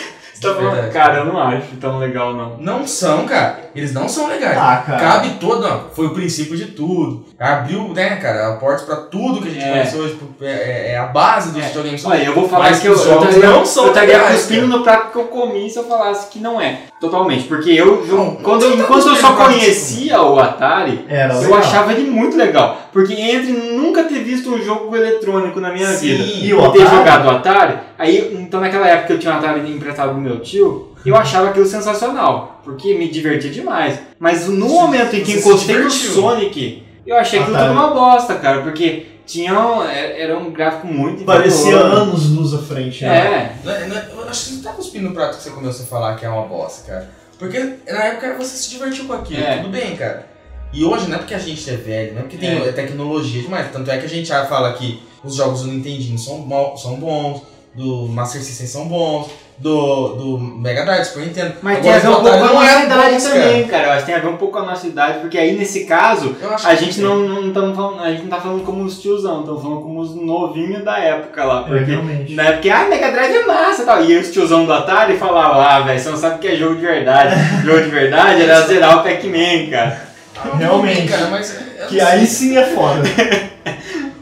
Tá 0.40 0.54
falando, 0.54 0.90
cara, 0.92 1.18
eu 1.18 1.24
não 1.26 1.38
acho 1.40 1.76
tão 1.80 1.98
legal 1.98 2.32
não. 2.32 2.56
Não 2.58 2.86
são, 2.86 3.26
cara. 3.26 3.70
Eles 3.74 3.92
não 3.92 4.08
são 4.08 4.26
legais. 4.26 4.56
Ah, 4.58 4.82
cara. 4.86 4.98
Cabe 4.98 5.30
todo, 5.40 5.60
não. 5.60 5.84
Foi 5.94 6.06
o 6.06 6.10
princípio 6.14 6.56
de 6.56 6.66
tudo. 6.66 7.26
Abriu, 7.38 7.88
né, 7.94 8.16
cara, 8.16 8.48
a 8.48 8.56
porta 8.56 8.84
pra 8.84 8.96
tudo 8.96 9.40
que 9.42 9.48
a 9.48 9.50
gente 9.52 9.64
É. 9.64 9.70
conhece 9.70 9.96
hoje. 9.96 10.18
É, 10.42 10.46
é- 10.46 10.92
é 10.92 10.98
a 10.98 11.06
base 11.06 11.50
dos 11.52 11.62
É. 11.62 11.66
videogames. 11.66 12.04
Olha, 12.04 12.22
eu 12.24 12.34
vou 12.34 12.48
falar 12.48 12.70
Mas 12.70 12.80
que 12.80 12.86
eu, 12.88 12.92
os 12.94 13.06
eu 13.06 13.20
não 13.20 13.64
são 13.66 13.84
eu 13.84 13.88
estaria 13.90 14.18
cuspindo 14.20 14.66
no 14.66 14.82
prato 14.82 15.12
que 15.12 15.18
eu 15.18 15.24
comi 15.24 15.68
se 15.70 15.78
eu 15.78 15.84
falasse 15.84 16.28
que 16.30 16.38
não 16.38 16.60
é. 16.60 16.78
Totalmente. 17.00 17.44
Porque 17.44 17.70
eu, 17.70 18.04
Não, 18.06 18.36
quando, 18.36 18.62
eu- 18.62 18.70
não 18.70 18.76
tá 18.78 18.82
enquanto 18.84 19.08
eu 19.08 19.16
só 19.16 19.32
conhecia 19.34 20.20
o 20.22 20.38
Atari, 20.38 21.04
Era 21.08 21.34
eu 21.34 21.40
legal. 21.42 21.58
achava 21.58 21.92
ele 21.92 22.10
muito 22.10 22.36
legal. 22.36 22.76
Porque 22.92 23.12
entre 23.14 23.52
nunca 23.52 24.04
ter 24.04 24.20
visto 24.24 24.52
um 24.52 24.60
jogo 24.62 24.94
eletrônico 24.96 25.60
na 25.60 25.72
minha 25.72 25.86
Sim. 25.86 26.08
vida 26.16 26.24
E 26.46 26.52
o 26.54 26.70
ter 26.72 26.82
Atari? 26.82 26.96
jogado 26.96 27.26
o 27.26 27.30
Atari, 27.30 27.78
aí 27.98 28.36
então 28.38 28.60
naquela 28.60 28.88
época 28.88 29.12
eu 29.12 29.18
tinha 29.18 29.32
um 29.32 29.36
Atari 29.38 29.70
emprestado 29.70 30.14
do 30.14 30.20
meu 30.20 30.40
tio, 30.40 30.92
eu 31.06 31.14
achava 31.16 31.48
aquilo 31.50 31.66
sensacional, 31.66 32.60
porque 32.64 32.94
me 32.94 33.08
divertia 33.08 33.50
demais. 33.50 33.98
Mas 34.18 34.48
no 34.48 34.68
momento 34.68 35.14
em 35.14 35.22
que 35.22 35.32
Você 35.32 35.48
encostei 35.50 35.76
no. 35.76 35.90
Sonic, 35.90 36.82
eu 37.06 37.16
achei 37.16 37.38
aquilo 37.40 37.56
Atari. 37.56 37.72
tudo 37.72 37.80
uma 37.80 37.88
bosta, 37.94 38.34
cara, 38.34 38.62
porque 38.62 39.06
tinha 39.26 39.52
um- 39.58 39.82
era 39.84 40.18
era 40.18 40.38
um 40.38 40.50
gráfico 40.50 40.88
muito 40.88 41.24
Parecia 41.24 41.76
anos 41.76 42.30
luz 42.30 42.52
à 42.52 42.58
frente, 42.58 43.04
né? 43.04 43.16
É, 43.16 43.52
Não 43.64 43.72
é- 43.72 43.86
não 43.86 43.96
é- 43.96 44.08
eu 44.16 44.28
acho 44.28 44.40
que 44.44 44.48
você 44.50 44.54
não 44.56 44.62
tá 44.62 44.72
cuspindo 44.72 45.08
no 45.08 45.14
prato 45.14 45.36
que 45.36 45.42
você 45.44 45.50
começou 45.50 45.84
a 45.86 45.88
falar 45.88 46.16
que 46.16 46.26
é 46.26 46.28
uma 46.28 46.42
bosta, 46.46 46.90
cara. 46.90 47.08
Porque 47.38 47.58
na 47.88 48.04
época 48.04 48.34
você 48.36 48.56
se 48.56 48.68
divertiu 48.70 49.04
com 49.06 49.12
aquilo, 49.14 49.42
É. 49.42 49.58
tudo 49.58 49.68
bem, 49.70 49.96
cara. 49.96 50.26
E 50.72 50.84
hoje 50.84 51.08
não 51.08 51.16
é 51.16 51.18
porque 51.18 51.34
a 51.34 51.38
gente 51.38 51.68
é 51.68 51.74
velho, 51.74 52.12
não 52.12 52.20
é 52.20 52.22
porque 52.22 52.36
tem 52.36 52.56
É. 52.58 52.72
tecnologia 52.72 53.42
demais. 53.42 53.70
Tanto 53.72 53.90
é 53.90 53.98
que 53.98 54.06
a 54.06 54.08
gente 54.08 54.28
já 54.28 54.44
fala 54.46 54.72
que 54.74 55.02
os 55.24 55.34
jogos 55.34 55.62
do 55.62 55.68
Nintendinho 55.68 56.18
são, 56.18 56.38
mo- 56.38 56.76
são 56.76 56.94
bons, 56.96 57.42
do 57.74 58.06
Master 58.08 58.42
System 58.42 58.66
são 58.66 58.88
bons, 58.88 59.28
do, 59.58 60.14
do 60.14 60.38
Mega 60.38 60.84
Drive, 60.84 61.04
Super 61.04 61.26
Nintendo. 61.26 61.54
mas 61.62 61.78
Agora, 61.78 61.82
tem 61.82 61.92
a 61.92 61.98
ver 61.98 62.08
um 62.08 62.22
pouco 62.22 62.38
com 62.38 62.44
a 62.44 62.46
não 62.46 62.54
nossa 62.54 62.82
idade 62.84 63.12
bons, 63.14 63.22
também, 63.24 63.66
cara. 63.68 63.84
Eu 63.86 63.90
acho 63.90 64.00
que 64.00 64.06
tem 64.06 64.14
a 64.14 64.18
ver 64.18 64.28
um 64.28 64.36
pouco 64.36 64.52
com 64.54 64.58
a 64.60 64.66
nossa 64.66 64.86
idade, 64.86 65.18
porque 65.20 65.36
aí 65.38 65.56
nesse 65.56 65.84
caso, 65.84 66.34
a 66.64 66.74
gente 66.76 67.00
não, 67.00 67.18
não 67.18 67.52
tamo 67.52 67.74
falando, 67.74 68.00
a 68.02 68.10
gente 68.10 68.22
não 68.22 68.28
tá 68.30 68.40
falando 68.40 68.64
como 68.64 68.82
os 68.84 68.98
tiozão, 69.00 69.40
estamos 69.40 69.62
falando 69.62 69.82
como 69.82 70.00
os 70.00 70.14
novinhos 70.14 70.82
da 70.84 70.98
época 70.98 71.44
lá. 71.44 71.60
É, 71.60 71.64
Porque 71.68 71.84
realmente. 71.90 72.34
na 72.34 72.44
época, 72.44 72.74
ah, 72.74 72.88
Mega 72.88 73.10
Drive 73.12 73.34
é 73.36 73.46
massa 73.46 73.82
e 73.82 73.84
tal. 73.84 74.04
E 74.04 74.16
os 74.16 74.30
tiozão 74.30 74.64
do 74.64 74.72
Atari 74.72 75.16
falavam, 75.18 75.60
ah, 75.60 75.80
velho, 75.80 76.00
você 76.00 76.08
não 76.10 76.16
sabe 76.16 76.36
o 76.36 76.38
que 76.38 76.48
é 76.48 76.56
jogo 76.56 76.76
de 76.76 76.80
verdade. 76.86 77.34
jogo 77.66 77.82
de 77.82 77.90
verdade 77.90 78.42
era 78.42 78.62
zerar 78.62 78.98
o 79.00 79.02
Pac-Man, 79.02 79.68
cara. 79.70 80.09
Realmente. 80.58 81.08
Cara, 81.08 81.28
mas 81.30 81.50
Que 81.88 81.94
sei. 81.96 82.00
aí 82.00 82.26
sim 82.26 82.56
é 82.56 82.64
foda. 82.74 83.02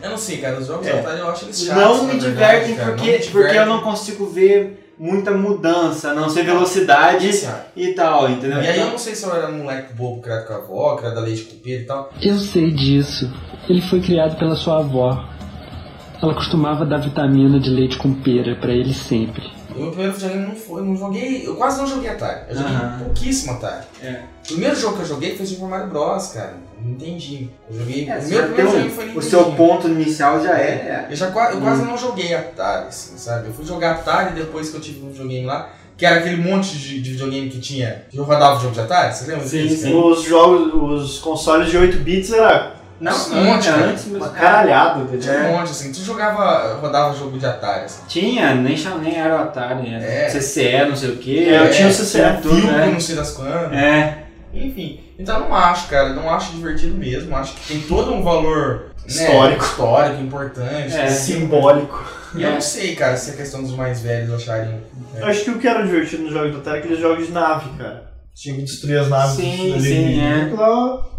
Eu 0.03 0.11
não 0.11 0.17
sei, 0.19 0.39
cara. 0.39 0.59
Os 0.59 0.67
jogos 0.67 0.87
É. 0.87 0.93
eu 1.19 1.29
acho 1.29 1.45
eles 1.47 1.61
chatos. 1.65 1.83
Não 1.83 2.05
me 2.05 2.19
verdade, 2.19 2.31
divertem 2.31 2.75
cara. 2.77 2.93
porque, 2.93 3.11
me 3.13 3.19
porque 3.27 3.57
eu 3.57 3.67
não 3.67 3.81
consigo 3.81 4.27
ver 4.27 4.93
muita 4.99 5.31
mudança, 5.33 6.11
a 6.11 6.15
não 6.15 6.29
ser 6.31 6.45
velocidade 6.45 7.31
ó, 7.47 7.51
e 7.77 7.89
tal, 7.95 8.29
entendeu? 8.31 8.59
E 8.63 8.67
aí 8.67 8.67
eu 8.69 8.75
Então- 8.77 8.91
não 8.93 8.99
sei 8.99 9.15
se 9.15 9.25
eu 9.25 9.35
era 9.35 9.49
um 9.49 9.59
moleque 9.59 9.93
bobo 9.93 10.21
criado 10.23 10.47
com 10.47 10.53
a 10.55 10.57
avó, 10.57 10.97
criado 10.97 11.19
a 11.19 11.21
leite 11.21 11.43
com 11.45 11.57
pera 11.59 11.81
e 11.83 11.85
tal. 11.85 12.11
Eu 12.23 12.37
sei 12.39 12.71
disso. 12.71 13.31
Ele 13.69 13.81
foi 13.83 14.01
criado 14.01 14.37
pela 14.39 14.57
sua 14.57 14.79
avó. 14.79 15.25
Ela 16.23 16.35
costumava 16.35 16.85
dar 16.87 16.99
vitamina 16.99 17.61
de 17.61 17.71
leite 17.71 17.97
com 17.99 18.13
pera 18.15 18.57
pra 18.57 18.73
ele 18.73 18.95
sempre. 18.95 19.45
O 19.79 19.83
meu 19.83 19.91
primeiro 19.91 20.13
videogame 20.15 20.47
não 20.47 20.55
foi, 20.57 20.81
eu 20.81 20.85
não 20.85 20.97
joguei, 20.97 21.47
eu 21.47 21.55
quase 21.57 21.79
não 21.81 21.87
joguei 21.87 22.11
Atari. 22.11 22.41
Eu 22.49 22.57
joguei 22.57 22.75
Aham. 22.75 22.99
pouquíssimo 23.05 23.53
Atari. 23.53 23.87
É. 24.03 24.21
O 24.45 24.49
primeiro 24.49 24.75
jogo 24.77 24.97
que 24.97 25.03
eu 25.03 25.07
joguei 25.07 25.37
foi 25.37 25.47
Super 25.47 25.69
Mario 25.69 25.87
Bros, 25.89 26.27
cara. 26.29 26.55
Não 26.83 26.93
entendi. 26.93 27.49
Eu 27.71 27.79
joguei. 27.79 28.09
É, 28.09 28.19
o 28.19 28.23
meu 28.29 28.43
primeiro 28.45 28.71
jogo 28.71 28.91
foi 28.91 29.05
o 29.05 29.07
Nintendo. 29.09 29.23
seu 29.27 29.45
ponto 29.53 29.89
inicial 29.89 30.43
já 30.43 30.59
é. 30.59 31.07
Eu, 31.11 31.17
já, 31.17 31.27
eu 31.27 31.61
quase 31.61 31.83
Hum. 31.83 31.87
não 31.87 31.99
joguei 31.99 32.35
Atari, 32.35 32.89
assim, 32.89 33.17
sabe? 33.19 33.49
Eu 33.49 33.53
fui 33.55 33.65
jogar 33.65 33.93
Atari 33.93 34.35
depois 34.35 34.71
que 34.71 34.77
eu 34.77 34.81
tive 34.81 35.05
um 35.05 35.11
videogame 35.11 35.47
lá, 35.47 35.71
que 35.97 36.07
era 36.07 36.21
aquele 36.21 36.37
monte 36.37 36.77
de, 36.79 37.01
de 37.03 37.11
videogame 37.13 37.49
que 37.51 37.59
tinha. 37.61 38.05
Que 38.09 38.17
eu 38.17 38.25
rodava 38.25 38.57
o 38.59 38.61
jogo 38.61 38.75
de 38.75 38.81
Atari, 38.81 39.15
você 39.15 39.31
lembra 39.31 39.47
Sim, 39.47 39.67
disso? 39.67 39.83
sim. 39.83 39.95
Os 39.95 40.23
jogos, 40.23 40.73
os 41.03 41.19
consoles 41.19 41.71
de 41.71 41.77
8 41.77 41.99
bits 41.99 42.33
era 42.33 42.78
Não, 43.01 43.13
Um 43.13 43.45
monte, 43.45 43.55
antes, 43.55 43.67
cara. 43.69 43.85
antes 43.87 44.05
mesmo. 44.07 44.25
uma 44.25 44.29
caralhada. 44.31 45.19
Tinha 45.19 45.33
É. 45.35 45.49
um 45.49 45.59
monte, 45.59 45.71
assim. 45.71 45.93
Tu 45.93 46.01
jogava, 46.01 46.75
rodava 46.81 47.15
jogo 47.17 47.39
de 47.39 47.47
Atari, 47.47 47.85
assim. 47.85 48.03
Tinha, 48.09 48.55
nem, 48.55 48.77
nem 49.03 49.17
era 49.19 49.37
o 49.37 49.39
Atari, 49.43 49.95
era 49.95 50.05
É. 50.05 50.29
CCE, 50.29 50.85
não 50.89 50.97
sei 50.97 51.11
o 51.11 51.17
que. 51.17 51.49
É, 51.49 51.67
eu 51.67 51.71
tinha 51.71 51.89
o 51.89 51.93
CCE. 51.93 52.43
tudo, 52.43 52.67
né? 52.67 52.87
não 52.93 53.01
sei 53.01 53.15
das 53.17 53.31
quantas. 53.33 53.73
É, 53.73 54.25
Enfim, 54.53 55.01
então 55.19 55.41
eu 55.41 55.49
não 55.49 55.55
acho, 55.55 55.89
cara, 55.89 56.09
não 56.15 56.29
acho 56.31 56.53
divertido 56.53 56.97
mesmo. 56.97 57.37
Acho 57.37 57.53
que 57.55 57.69
tem 57.69 57.81
todo 57.83 58.13
um 58.15 58.23
valor 58.23 58.87
né, 58.87 59.07
Histórico. 59.07 59.63
histórico, 59.65 60.23
importante. 60.23 60.97
É. 60.97 61.07
Simbólico. 61.09 62.03
E 62.35 62.43
eu 62.43 62.53
não 62.53 62.61
sei, 62.61 62.97
cara, 62.97 63.17
se 63.17 63.31
é 63.31 63.35
questão 63.35 63.63
dos 63.63 63.75
mais 63.77 64.01
velhos 64.01 64.33
acharem. 64.33 64.83
Eu 65.17 65.27
acho 65.27 65.45
que 65.45 65.51
o 65.51 65.59
que 65.59 65.69
era 65.69 65.83
divertido 65.85 66.25
nos 66.25 66.33
jogos 66.33 66.53
do 66.53 66.59
Atari 66.59 66.79
é 66.79 66.81
aqueles 66.81 66.99
jogos 66.99 67.27
de 67.27 67.33
nave, 67.33 67.71
cara. 67.79 68.09
Tinha 68.35 68.55
que 68.57 68.63
destruir 68.63 68.99
as 69.01 69.09
naves 69.09 69.35
Sim, 69.37 69.77
sim, 69.81 70.21
é. 70.21 70.51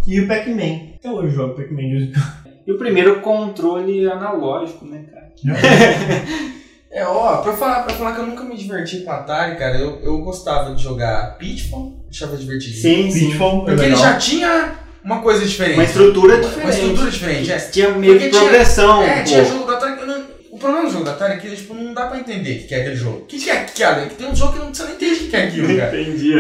E 0.08 0.22
o 0.22 0.28
Pac-Man. 0.28 0.89
Até 1.00 1.10
hoje 1.12 1.28
eu 1.28 1.32
jogo 1.32 1.56
Pac-Man 1.56 1.82
de 1.82 1.90
vez 1.98 2.04
em 2.10 2.12
quando. 2.14 2.50
E 2.68 2.72
o 2.72 2.78
primeiro 2.78 3.20
controle 3.22 4.10
analógico, 4.10 4.86
né, 4.86 5.06
cara? 5.12 5.30
É, 6.92 7.06
ó, 7.06 7.38
pra 7.38 7.54
falar, 7.54 7.84
pra 7.84 7.94
falar 7.94 8.16
que 8.16 8.22
eu 8.22 8.26
nunca 8.26 8.44
me 8.44 8.58
diverti 8.58 9.02
com 9.02 9.12
Atari, 9.12 9.58
cara, 9.60 9.78
eu, 9.78 10.00
eu 10.02 10.18
gostava 10.24 10.74
de 10.74 10.82
jogar 10.82 11.38
Pitfall, 11.38 11.96
achava 12.10 12.36
divertido. 12.36 12.76
Sim, 12.78 13.12
sim. 13.12 13.28
Pitfall 13.28 13.58
é 13.62 13.66
Porque 13.66 13.72
ele 13.74 13.82
legal. 13.96 14.02
já 14.02 14.18
tinha 14.18 14.72
uma 15.04 15.22
coisa 15.22 15.46
diferente. 15.46 15.76
Uma 15.76 15.84
estrutura 15.84 16.34
Uma- 16.38 16.42
diferente. 16.42 16.64
Uma 16.66 16.74
estrutura 16.74 17.12
diferente, 17.12 17.52
é. 17.52 17.58
Tinha 17.60 17.90
meio 17.92 18.18
de 18.18 18.30
tinha- 18.32 18.42
progressão. 18.42 19.04
É, 19.04 19.22
tinha 19.22 19.46
jogo 19.46 19.66
do 19.66 19.72
Atari 19.76 19.98
que 19.98 20.02
eu 20.02 20.08
não- 20.08 20.24
O 20.52 20.58
problema 20.58 20.86
do 20.88 20.92
jogo 20.92 21.04
do 21.06 21.12
Atari 21.12 21.34
é 21.34 21.38
que 21.38 21.56
tipo, 21.56 21.76
não 21.76 21.94
dá 21.94 22.08
pra 22.08 22.18
entender 22.18 22.64
o 22.64 22.68
que 22.68 22.74
é 22.74 22.80
aquele 22.82 22.96
jogo. 22.96 23.18
O 23.20 23.26
que 23.26 23.38
que 23.40 23.50
é 23.52 23.64
que 23.66 23.84
é? 23.84 24.06
Que 24.08 24.16
tem 24.16 24.28
um 24.28 24.36
jogo 24.36 24.54
que 24.54 24.60
não- 24.60 24.74
você 24.74 24.84
não 24.84 24.92
entende 24.94 25.24
o 25.26 25.30
que 25.30 25.36
é 25.36 25.44
aquilo, 25.44 25.78
cara. 25.78 25.94
Entendi. 26.02 26.34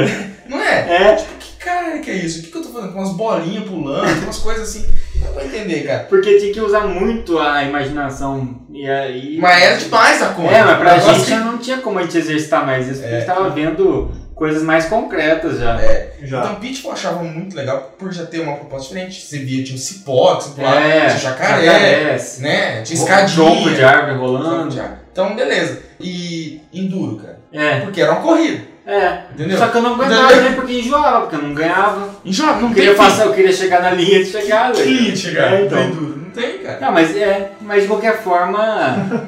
Não 0.49 0.59
é? 0.59 1.11
É, 1.11 1.15
Tipo, 1.15 1.29
cara 1.59 1.99
que 1.99 2.09
é 2.09 2.15
isso? 2.15 2.39
O 2.39 2.43
que, 2.43 2.51
que 2.51 2.57
eu 2.57 2.61
tô 2.63 2.69
fazendo? 2.69 2.93
Com 2.93 2.99
umas 2.99 3.13
bolinhas 3.13 3.63
pulando, 3.65 4.23
umas 4.23 4.37
coisas 4.39 4.69
assim. 4.69 4.87
Não 5.15 5.27
dá 5.27 5.33
pra 5.33 5.45
entender, 5.45 5.83
cara. 5.85 6.03
porque 6.09 6.37
tinha 6.39 6.53
que 6.53 6.61
usar 6.61 6.81
muito 6.87 7.37
a 7.39 7.63
imaginação. 7.63 8.61
E 8.73 8.89
aí. 8.89 9.37
Mas 9.39 9.61
era 9.61 9.77
demais 9.77 10.21
a 10.21 10.27
conta. 10.29 10.53
É, 10.53 10.63
mas 10.63 10.77
pra 10.77 10.95
O 11.11 11.13
gente 11.15 11.31
não 11.35 11.57
tinha 11.57 11.77
como 11.79 11.99
a 11.99 12.03
gente 12.03 12.17
exercitar 12.17 12.65
mais 12.65 12.87
isso, 12.87 13.01
porque 13.01 13.13
É. 13.13 13.17
a 13.17 13.19
gente 13.19 13.27
tava 13.27 13.49
vendo 13.49 14.11
coisas 14.35 14.63
mais 14.63 14.85
concretas 14.85 15.59
já. 15.59 15.77
Já. 16.21 16.39
Então, 16.39 16.55
Pitfall 16.55 16.91
eu 16.91 16.95
achava 16.95 17.23
muito 17.23 17.55
legal 17.57 17.93
por 17.99 18.09
já 18.13 18.25
ter 18.25 18.39
uma 18.39 18.55
proposta 18.55 18.87
diferente. 18.87 19.21
Você 19.21 19.39
via, 19.39 19.61
tinha 19.63 19.75
um 19.75 19.79
cipó, 19.79 20.35
que 20.37 20.45
você 20.45 20.49
pulava, 20.51 20.79
É, 20.79 21.07
tinha 21.07 21.17
jacaré, 21.19 21.65
jacarés, 21.65 22.39
né? 22.39 22.81
Tinha 22.83 23.05
tronco 23.05 23.11
escadinha. 23.51 23.75
de 23.75 23.83
árvore 23.83 24.13
tronco 24.17 24.25
rolando. 24.25 24.69
de. 24.69 24.81
Então, 25.11 25.35
beleza. 25.35 25.81
E 25.99 26.61
Enduro, 26.73 27.17
cara. 27.17 27.39
É, 27.51 27.79
Porque 27.81 27.99
era 27.99 28.11
uma 28.13 28.21
corrida, 28.21 28.61
é. 28.89 29.23
entendeu? 29.33 29.57
Só 29.57 29.67
que 29.67 29.77
eu 29.77 29.81
não 29.81 29.93
aguentava 29.95 30.23
Entendeu? 30.25 30.43
nem 30.43 30.53
porque 30.53 30.73
enjoava, 30.79 31.21
porque 31.21 31.35
eu 31.35 31.41
não 31.41 31.53
ganhava. 31.53 32.09
Jogo, 32.25 32.61
não 32.61 32.69
Eu 32.69 32.73
queria 32.75 32.95
passar, 32.95 33.25
eu 33.25 33.33
queria 33.33 33.51
chegar 33.53 33.81
na 33.81 33.91
linha 33.91 34.23
de 34.23 34.29
chegada. 34.29 34.73
Clean 34.81 35.15
chegar. 35.15 35.53
É, 35.53 35.65
então. 35.65 35.89
Não 35.89 36.29
tem, 36.31 36.57
cara. 36.59 36.79
Não, 36.81 36.91
mas 36.91 37.15
é, 37.15 37.51
mas 37.61 37.81
de 37.83 37.87
qualquer 37.87 38.21
forma, 38.21 38.63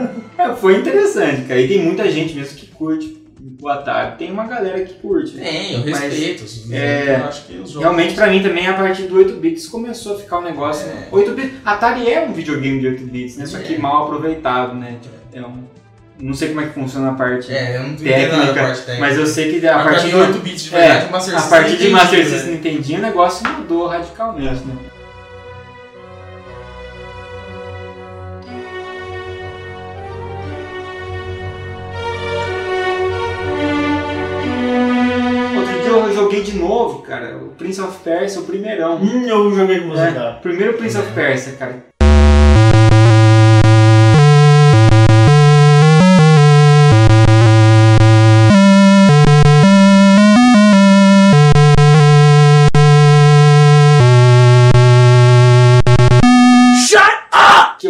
é, 0.38 0.50
foi 0.56 0.76
interessante, 0.78 1.44
cara. 1.44 1.60
E 1.60 1.68
tem 1.68 1.80
muita 1.84 2.10
gente 2.10 2.34
mesmo 2.36 2.58
que 2.58 2.68
curte 2.68 3.22
o 3.62 3.68
Atari. 3.70 4.18
Tem 4.18 4.32
uma 4.32 4.46
galera 4.46 4.80
que 4.84 4.94
curte. 4.96 5.34
Tem, 5.34 5.74
eu 5.74 5.92
Mas, 5.92 6.00
respeito. 6.00 6.44
os- 6.44 6.72
é, 6.72 7.24
eu 7.50 7.64
que. 7.66 7.80
Realmente, 7.80 8.14
pra 8.14 8.28
mim 8.28 8.42
também, 8.42 8.68
a 8.68 8.74
partir 8.74 9.04
do 9.04 9.16
8 9.18 9.34
bits 9.34 9.68
começou 9.68 10.16
a 10.16 10.20
ficar 10.20 10.40
um 10.40 10.44
negócio. 10.44 10.88
É. 10.88 11.08
8 11.12 11.32
bits, 11.34 11.54
Atari 11.66 12.12
é 12.12 12.22
um 12.22 12.34
videogame 12.34 12.80
de 12.80 12.88
8 12.88 13.04
bits, 13.06 13.38
né? 13.38 13.46
Só 13.46 13.58
que 13.60 13.76
É. 13.76 13.78
mal 13.80 14.06
aproveitado, 14.06 14.76
né? 14.76 14.98
É 15.34 15.42
um, 15.42 15.64
não 16.22 16.34
sei 16.34 16.50
como 16.50 16.62
é 16.62 16.68
que 16.68 16.74
funciona 16.74 17.10
a 17.12 17.14
parte 17.14 17.52
É, 17.54 17.78
eu 17.78 17.84
não 17.84 17.90
entendo 17.90 18.06
nada 18.10 18.28
da 18.30 18.38
técnica, 18.38 18.62
parte 18.64 18.82
técnica. 18.82 19.00
mas 19.00 19.18
eu 19.18 19.26
sei 19.26 19.60
que 19.60 19.68
a 19.68 19.76
Mas 19.78 19.84
partir 19.86 20.10
do 20.12 20.18
8 20.20 20.40
bits 20.40 20.64
de 20.64 20.70
verdade, 20.70 21.06
é, 21.06 21.10
Master 21.10 21.36
a 21.36 21.40
System 21.40 21.58
partir 21.60 21.70
de 21.70 21.76
entendi, 21.76 21.92
Master 21.92 22.20
né? 22.20 22.26
System 22.26 22.52
Nintendinho, 22.54 23.00
o 23.00 23.02
negócio 23.02 23.50
mudou 23.50 23.88
radicalmente, 23.88 24.64
né? 24.66 24.76
Outro 35.58 35.74
dia 35.82 35.90
eu 35.92 36.14
joguei 36.14 36.42
de 36.42 36.58
novo, 36.58 37.02
cara, 37.02 37.38
o 37.38 37.50
Prince 37.50 37.82
of 37.82 37.98
Persia, 38.04 38.42
o 38.42 38.46
primeirão. 38.46 38.98
Hum, 39.02 39.26
eu 39.28 39.54
joguei 39.54 39.82
com 39.82 39.90
você, 39.90 40.02
É, 40.02 40.12
cara. 40.12 40.32
primeiro 40.42 40.74
Prince 40.78 40.98
of 40.98 41.12
Persia, 41.14 41.54
cara. 41.54 41.91